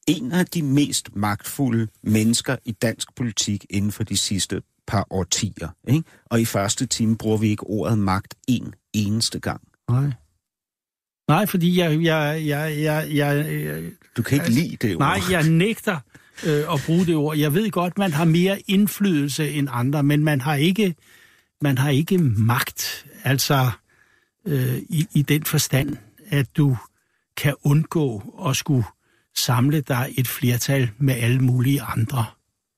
en 0.07 0.33
af 0.33 0.47
de 0.47 0.63
mest 0.63 1.17
magtfulde 1.17 1.89
mennesker 2.03 2.57
i 2.65 2.73
dansk 2.73 3.15
politik 3.17 3.67
inden 3.71 3.93
for 3.93 4.05
de 4.05 4.17
sidste 4.17 4.63
par 4.87 5.07
årtier. 5.11 5.69
Ikke? 5.89 6.05
Og 6.27 6.41
i 6.41 6.45
første 6.45 6.87
time 6.87 7.17
bruger 7.17 7.37
vi 7.37 7.49
ikke 7.49 7.65
ordet 7.65 7.99
magt 7.99 8.35
en 8.49 8.75
eneste 8.93 9.41
gang. 9.41 9.61
Nej. 9.91 10.11
Nej, 11.29 11.47
fordi 11.47 11.79
jeg... 11.79 12.03
jeg, 12.03 12.47
jeg, 12.47 12.83
jeg, 12.83 13.09
jeg, 13.15 13.65
jeg 13.65 13.83
du 14.17 14.23
kan 14.23 14.39
ikke 14.39 14.51
lide 14.51 14.77
det 14.77 14.97
ord. 14.97 14.99
Nej, 14.99 15.21
jeg 15.31 15.49
nægter 15.49 15.99
øh, 16.45 16.73
at 16.73 16.81
bruge 16.87 17.07
det 17.07 17.17
ord. 17.17 17.37
Jeg 17.37 17.55
ved 17.55 17.71
godt, 17.71 17.99
man 17.99 18.13
har 18.13 18.25
mere 18.25 18.63
indflydelse 18.67 19.51
end 19.51 19.69
andre, 19.71 20.03
men 20.03 20.25
man 20.25 20.41
har 20.41 20.55
ikke, 20.55 20.95
man 21.61 21.79
har 21.79 21.91
ikke 21.91 22.19
magt. 22.19 23.07
Altså 23.25 23.71
øh, 24.47 24.77
i, 24.77 25.07
i 25.15 25.23
den 25.23 25.45
forstand, 25.45 25.97
at 26.29 26.57
du 26.57 26.77
kan 27.37 27.55
undgå 27.63 28.35
at 28.49 28.57
skulle 28.57 28.85
samle 29.37 29.81
dig 29.81 30.15
et 30.19 30.29
flertal 30.29 30.91
med 30.99 31.15
alle 31.15 31.41
mulige 31.41 31.83
andre. 31.83 32.25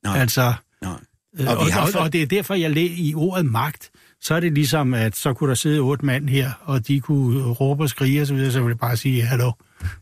Nej. 0.05 0.18
Altså, 0.18 0.52
Nej. 0.82 1.01
Øh, 1.39 1.47
og, 1.48 1.56
og, 1.56 1.66
og, 1.94 2.01
og 2.01 2.12
det 2.12 2.22
er 2.22 2.26
derfor, 2.26 2.55
jeg 2.55 2.70
læ 2.70 2.89
i 2.97 3.14
ordet 3.14 3.47
magt, 3.47 3.90
så 4.22 4.34
er 4.34 4.40
det 4.40 4.52
ligesom, 4.52 4.94
at 4.94 5.16
så 5.16 5.32
kunne 5.32 5.48
der 5.48 5.54
sidde 5.54 5.80
otte 5.80 6.06
mand 6.06 6.28
her, 6.28 6.50
og 6.60 6.88
de 6.88 7.00
kunne 7.00 7.42
råbe 7.42 7.82
og 7.82 7.88
skrige 7.88 8.22
osv., 8.22 8.38
så, 8.44 8.52
så 8.52 8.58
ville 8.58 8.68
jeg 8.68 8.78
bare 8.78 8.96
sige, 8.96 9.22
hallo, 9.22 9.52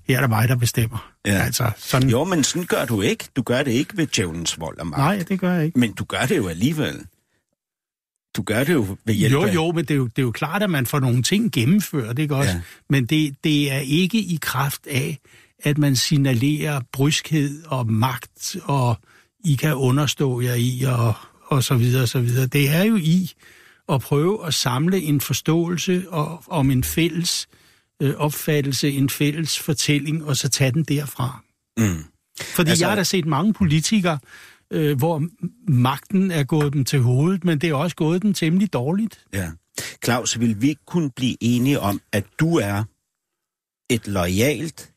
her 0.09 0.17
er 0.17 0.21
der 0.21 0.29
mig, 0.29 0.49
der 0.49 0.57
bestemmer. 0.57 1.13
Ja. 1.27 1.33
Altså, 1.33 1.71
sådan... 1.77 2.09
Jo, 2.09 2.25
men 2.25 2.45
sådan 2.45 2.67
gør 2.67 2.85
du 2.85 3.01
ikke. 3.01 3.25
Du 3.37 3.43
gør 3.43 3.63
det 3.63 3.71
ikke 3.71 3.97
ved 3.97 4.07
djævelens 4.07 4.61
vold 4.61 4.79
og 4.79 4.87
magt. 4.87 4.99
Nej, 4.99 5.25
det 5.29 5.41
gør 5.41 5.53
jeg 5.53 5.65
ikke. 5.65 5.79
Men 5.79 5.93
du 5.93 6.05
gør 6.05 6.27
det 6.29 6.37
jo 6.37 6.49
alligevel. 6.49 7.07
Du 8.37 8.43
gør 8.43 8.65
det 8.65 8.73
jo 8.73 8.97
ved 9.05 9.15
hjælp 9.15 9.33
Jo, 9.33 9.47
jo, 9.47 9.73
men 9.73 9.85
det 9.85 9.91
er 9.91 9.95
jo, 9.99 10.07
det 10.07 10.19
er 10.19 10.23
jo 10.23 10.31
klart, 10.31 10.63
at 10.63 10.71
man 10.71 10.87
får 10.87 11.01
nogle 11.01 11.23
ting 11.23 11.53
gennemført, 11.53 12.19
ikke 12.19 12.37
også? 12.37 12.53
Ja. 12.53 12.61
Men 12.91 13.07
det, 13.07 13.35
det 13.45 13.73
er 13.73 13.79
ikke 13.79 14.19
i 14.19 14.39
kraft 14.43 14.87
af, 14.87 15.19
at 15.65 15.79
man 15.79 15.97
signalerer 15.97 16.81
bryskhed 16.93 17.63
og 17.67 17.93
magt, 17.93 18.57
og 18.63 18.97
I 19.45 19.55
kan 19.55 19.75
understå 19.75 20.41
jer 20.41 20.55
i, 20.55 20.85
og, 20.87 21.15
og 21.47 21.65
så 21.65 21.75
videre, 21.75 22.03
og 22.03 22.09
så 22.09 22.21
videre. 22.21 22.47
Det 22.47 22.71
er 22.71 22.83
jo 22.83 22.97
i 22.97 23.31
at 23.89 24.01
prøve 24.01 24.47
at 24.47 24.55
samle 24.55 25.01
en 25.03 25.21
forståelse 25.21 26.05
og, 26.11 26.43
om 26.47 26.71
en 26.71 26.85
fælles 26.85 27.49
øh, 28.03 28.15
opfattelse, 28.15 28.91
en 28.91 29.11
fælles 29.11 29.59
fortælling, 29.59 30.25
og 30.25 30.37
så 30.37 30.49
tage 30.49 30.73
den 30.73 30.85
derfra. 30.85 31.43
Mm. 31.77 32.05
Fordi 32.41 32.71
altså... 32.71 32.85
jeg 32.85 32.91
har 32.91 32.97
da 32.97 33.03
set 33.03 33.27
mange 33.27 33.53
politikere, 33.53 34.19
øh, 34.71 34.99
hvor 34.99 35.23
magten 35.69 36.31
er 36.31 36.45
gået 36.45 36.73
dem 36.73 36.85
til 36.85 37.01
hovedet, 37.01 37.45
men 37.45 37.59
det 37.59 37.71
er 37.71 37.75
også 37.75 37.97
gået 37.97 38.23
dem 38.23 38.35
temmelig 38.35 38.73
dårligt. 38.73 39.25
Ja. 39.33 39.51
Claus, 40.05 40.41
vil 40.41 40.63
vi 40.63 40.77
kunne 40.87 41.11
blive 41.11 41.37
enige 41.41 41.81
om, 41.81 42.01
at 42.13 42.25
du 42.41 42.57
er 42.57 42.85
et 43.91 44.07
lojalt 44.07 44.93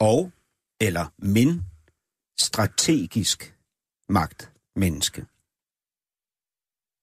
og, 0.00 0.32
eller 0.80 1.06
min, 1.18 1.62
strategisk 2.38 3.54
magtmenneske? 4.08 5.24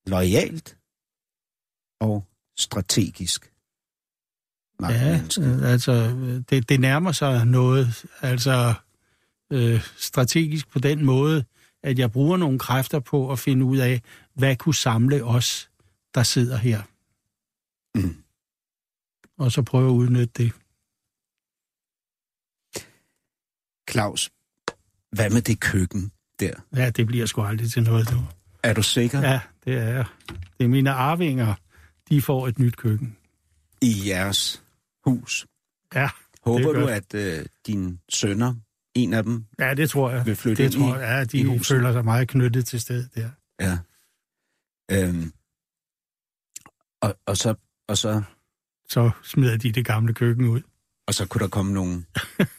Lojalt 0.07 0.77
og 1.99 2.27
strategisk 2.57 3.53
magtmenneske. 4.79 5.41
Ja, 5.41 5.65
altså, 5.65 5.93
det, 6.49 6.69
det 6.69 6.79
nærmer 6.79 7.11
sig 7.11 7.45
noget, 7.45 8.05
altså 8.21 8.73
øh, 9.51 9.81
strategisk 9.97 10.69
på 10.69 10.79
den 10.79 11.05
måde, 11.05 11.45
at 11.83 11.99
jeg 11.99 12.11
bruger 12.11 12.37
nogle 12.37 12.59
kræfter 12.59 12.99
på 12.99 13.31
at 13.31 13.39
finde 13.39 13.65
ud 13.65 13.77
af, 13.77 14.01
hvad 14.33 14.55
kunne 14.55 14.75
samle 14.75 15.23
os, 15.23 15.69
der 16.15 16.23
sidder 16.23 16.57
her. 16.57 16.81
Mm. 17.95 18.23
Og 19.37 19.51
så 19.51 19.61
prøve 19.61 19.89
at 19.89 19.93
udnytte 19.93 20.33
det. 20.37 20.53
Claus, 23.89 24.31
hvad 25.11 25.29
med 25.29 25.41
det 25.41 25.59
køkken 25.59 26.11
der? 26.39 26.53
Ja, 26.75 26.89
det 26.89 27.07
bliver 27.07 27.25
sgu 27.25 27.41
aldrig 27.41 27.71
til 27.71 27.83
noget, 27.83 28.09
du. 28.09 28.17
Er 28.63 28.73
du 28.73 28.83
sikker? 28.83 29.21
Ja, 29.21 29.39
det 29.65 29.73
er 29.77 29.83
jeg. 29.89 30.05
Det 30.57 30.63
er 30.63 30.67
mine 30.67 30.91
arvinger, 30.91 31.55
de 32.09 32.21
får 32.21 32.47
et 32.47 32.59
nyt 32.59 32.77
køkken. 32.77 33.17
I 33.81 33.93
jeres 34.07 34.63
hus? 35.05 35.45
Ja. 35.95 36.09
Håber 36.41 36.73
du, 36.73 36.85
at 36.87 37.13
øh, 37.13 37.45
dine 37.67 37.97
sønner, 38.09 38.55
en 38.95 39.13
af 39.13 39.23
dem, 39.23 39.45
Ja, 39.59 39.73
det 39.73 39.89
tror 39.89 40.11
jeg. 40.11 40.25
vil 40.25 40.35
flytte 40.35 40.63
det 40.63 40.73
ind 40.75 40.81
tror 40.83 40.95
i, 40.95 40.99
jeg. 40.99 41.27
Ja, 41.33 41.37
i 41.37 41.43
de 41.43 41.47
huset? 41.49 41.67
føler 41.67 41.91
sig 41.91 42.05
meget 42.05 42.27
knyttet 42.27 42.65
til 42.65 42.81
stedet 42.81 43.09
der. 43.15 43.29
Ja. 43.61 43.77
Øhm. 44.91 45.33
Og, 47.01 47.15
og, 47.25 47.37
så, 47.37 47.55
og, 47.87 47.97
så, 47.97 48.21
Så 48.89 49.11
smider 49.23 49.57
de 49.57 49.71
det 49.71 49.85
gamle 49.85 50.13
køkken 50.13 50.45
ud. 50.47 50.61
og 51.07 51.13
så 51.13 51.25
kunne 51.27 51.39
der 51.39 51.47
komme 51.47 51.73
nogle 51.73 52.03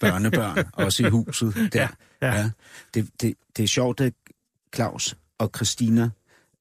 børnebørn 0.01 0.65
også 0.85 1.07
i 1.07 1.11
huset 1.11 1.73
der. 1.73 1.89
Ja, 2.23 2.35
ja. 2.35 2.51
Det, 2.95 3.11
det, 3.21 3.35
det 3.57 3.63
er 3.63 3.69
sjovt, 3.69 4.01
at 4.01 4.13
Claus 4.75 5.17
og 5.45 5.51
Christina, 5.57 6.11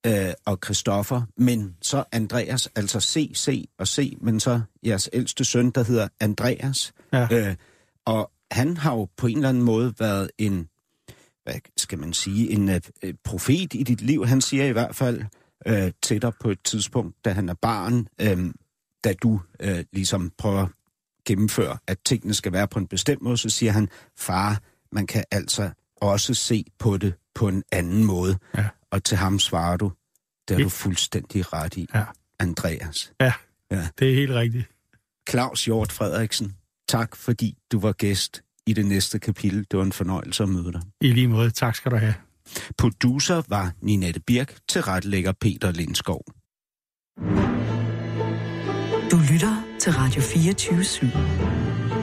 øh, 0.06 0.34
og 0.46 0.60
Christoffer, 0.64 1.22
men 1.38 1.76
så 1.82 2.04
Andreas, 2.12 2.70
altså 2.76 3.00
C, 3.00 3.32
C 3.36 3.70
og 3.78 3.88
C, 3.88 4.18
men 4.22 4.40
så 4.40 4.62
jeres 4.86 5.10
ældste 5.14 5.46
søn, 5.46 5.72
der 5.72 5.84
hedder 5.84 6.08
Andreas. 6.20 6.94
Ja. 7.14 7.28
Øh, 7.32 7.56
og 8.06 8.32
han 8.52 8.78
har 8.78 8.94
jo 8.96 9.08
på 9.18 9.28
en 9.28 9.38
eller 9.38 9.50
anden 9.50 9.64
måde 9.64 9.94
været 10.00 10.32
en, 10.38 10.68
hvad 11.44 11.56
skal 11.78 12.00
man 12.00 12.14
sige, 12.14 12.50
en 12.50 12.70
øh, 12.70 12.82
profet 13.24 13.74
i 13.74 13.84
dit 13.84 14.02
liv. 14.02 14.26
Han 14.26 14.42
siger 14.42 14.66
i 14.66 14.72
hvert 14.72 14.96
fald 14.96 15.22
øh, 15.66 15.92
til 16.02 16.22
dig 16.22 16.34
på 16.42 16.50
et 16.50 16.60
tidspunkt, 16.64 17.26
da 17.26 17.32
han 17.32 17.50
er 17.50 17.56
barn, 17.62 18.08
øh, 18.22 18.54
da 19.04 19.14
du 19.14 19.42
øh, 19.60 19.84
ligesom 19.94 20.32
prøver 20.38 20.62
at 20.62 20.70
gennemføre, 21.26 21.78
at 21.88 21.98
tingene 22.06 22.34
skal 22.34 22.54
være 22.54 22.68
på 22.68 22.80
en 22.80 22.88
bestemt 22.88 23.22
måde, 23.22 23.38
så 23.38 23.50
siger 23.50 23.72
han, 23.72 23.90
far, 24.18 24.62
man 24.92 25.08
kan 25.08 25.24
altså 25.32 25.70
også 26.04 26.34
se 26.34 26.66
på 26.80 26.98
det 26.98 27.14
på 27.36 27.48
en 27.48 27.64
anden 27.72 28.04
måde. 28.04 28.38
Ja. 28.58 28.68
Og 28.92 29.04
til 29.04 29.18
ham 29.18 29.40
svarer 29.40 29.78
du, 29.78 29.92
det 30.48 30.54
er 30.54 30.58
Ja. 30.60 30.64
du 30.64 30.70
fuldstændig 30.70 31.54
ret 31.54 31.78
i, 31.78 31.88
Ja. 31.94 32.04
Andreas. 32.40 33.14
Ja, 33.22 33.34
Ja. 33.72 33.88
det 34.00 34.10
er 34.12 34.16
helt 34.16 34.32
rigtigt. 34.32 34.66
Claus 35.30 35.66
Hjort 35.66 35.92
Frederiksen, 35.92 36.56
tak 36.88 37.16
fordi 37.16 37.58
du 37.72 37.80
var 37.80 37.92
gæst 37.92 38.42
i 38.68 38.74
det 38.74 38.86
næste 38.86 39.20
kapitel. 39.20 39.66
Det 39.72 39.78
var 39.80 39.84
en 39.86 39.92
fornøjelse 39.92 40.44
at 40.44 40.50
møde 40.50 40.72
dig. 40.74 40.82
I 41.02 41.12
lige 41.12 41.28
måde. 41.28 41.50
Tak 41.52 41.76
skal 41.76 41.92
du 41.92 41.96
have. 41.98 42.14
Producer 42.78 43.42
var 43.48 43.72
Ninette 43.82 44.20
Birk, 44.20 44.58
tilrettelægger 44.70 45.32
Peter 45.42 45.72
Lindskov. 45.72 46.24
Du 49.12 49.18
lytter 49.34 49.64
til 49.80 49.92
Radio 49.94 50.22
24 50.22 50.80
/7. 50.84 52.03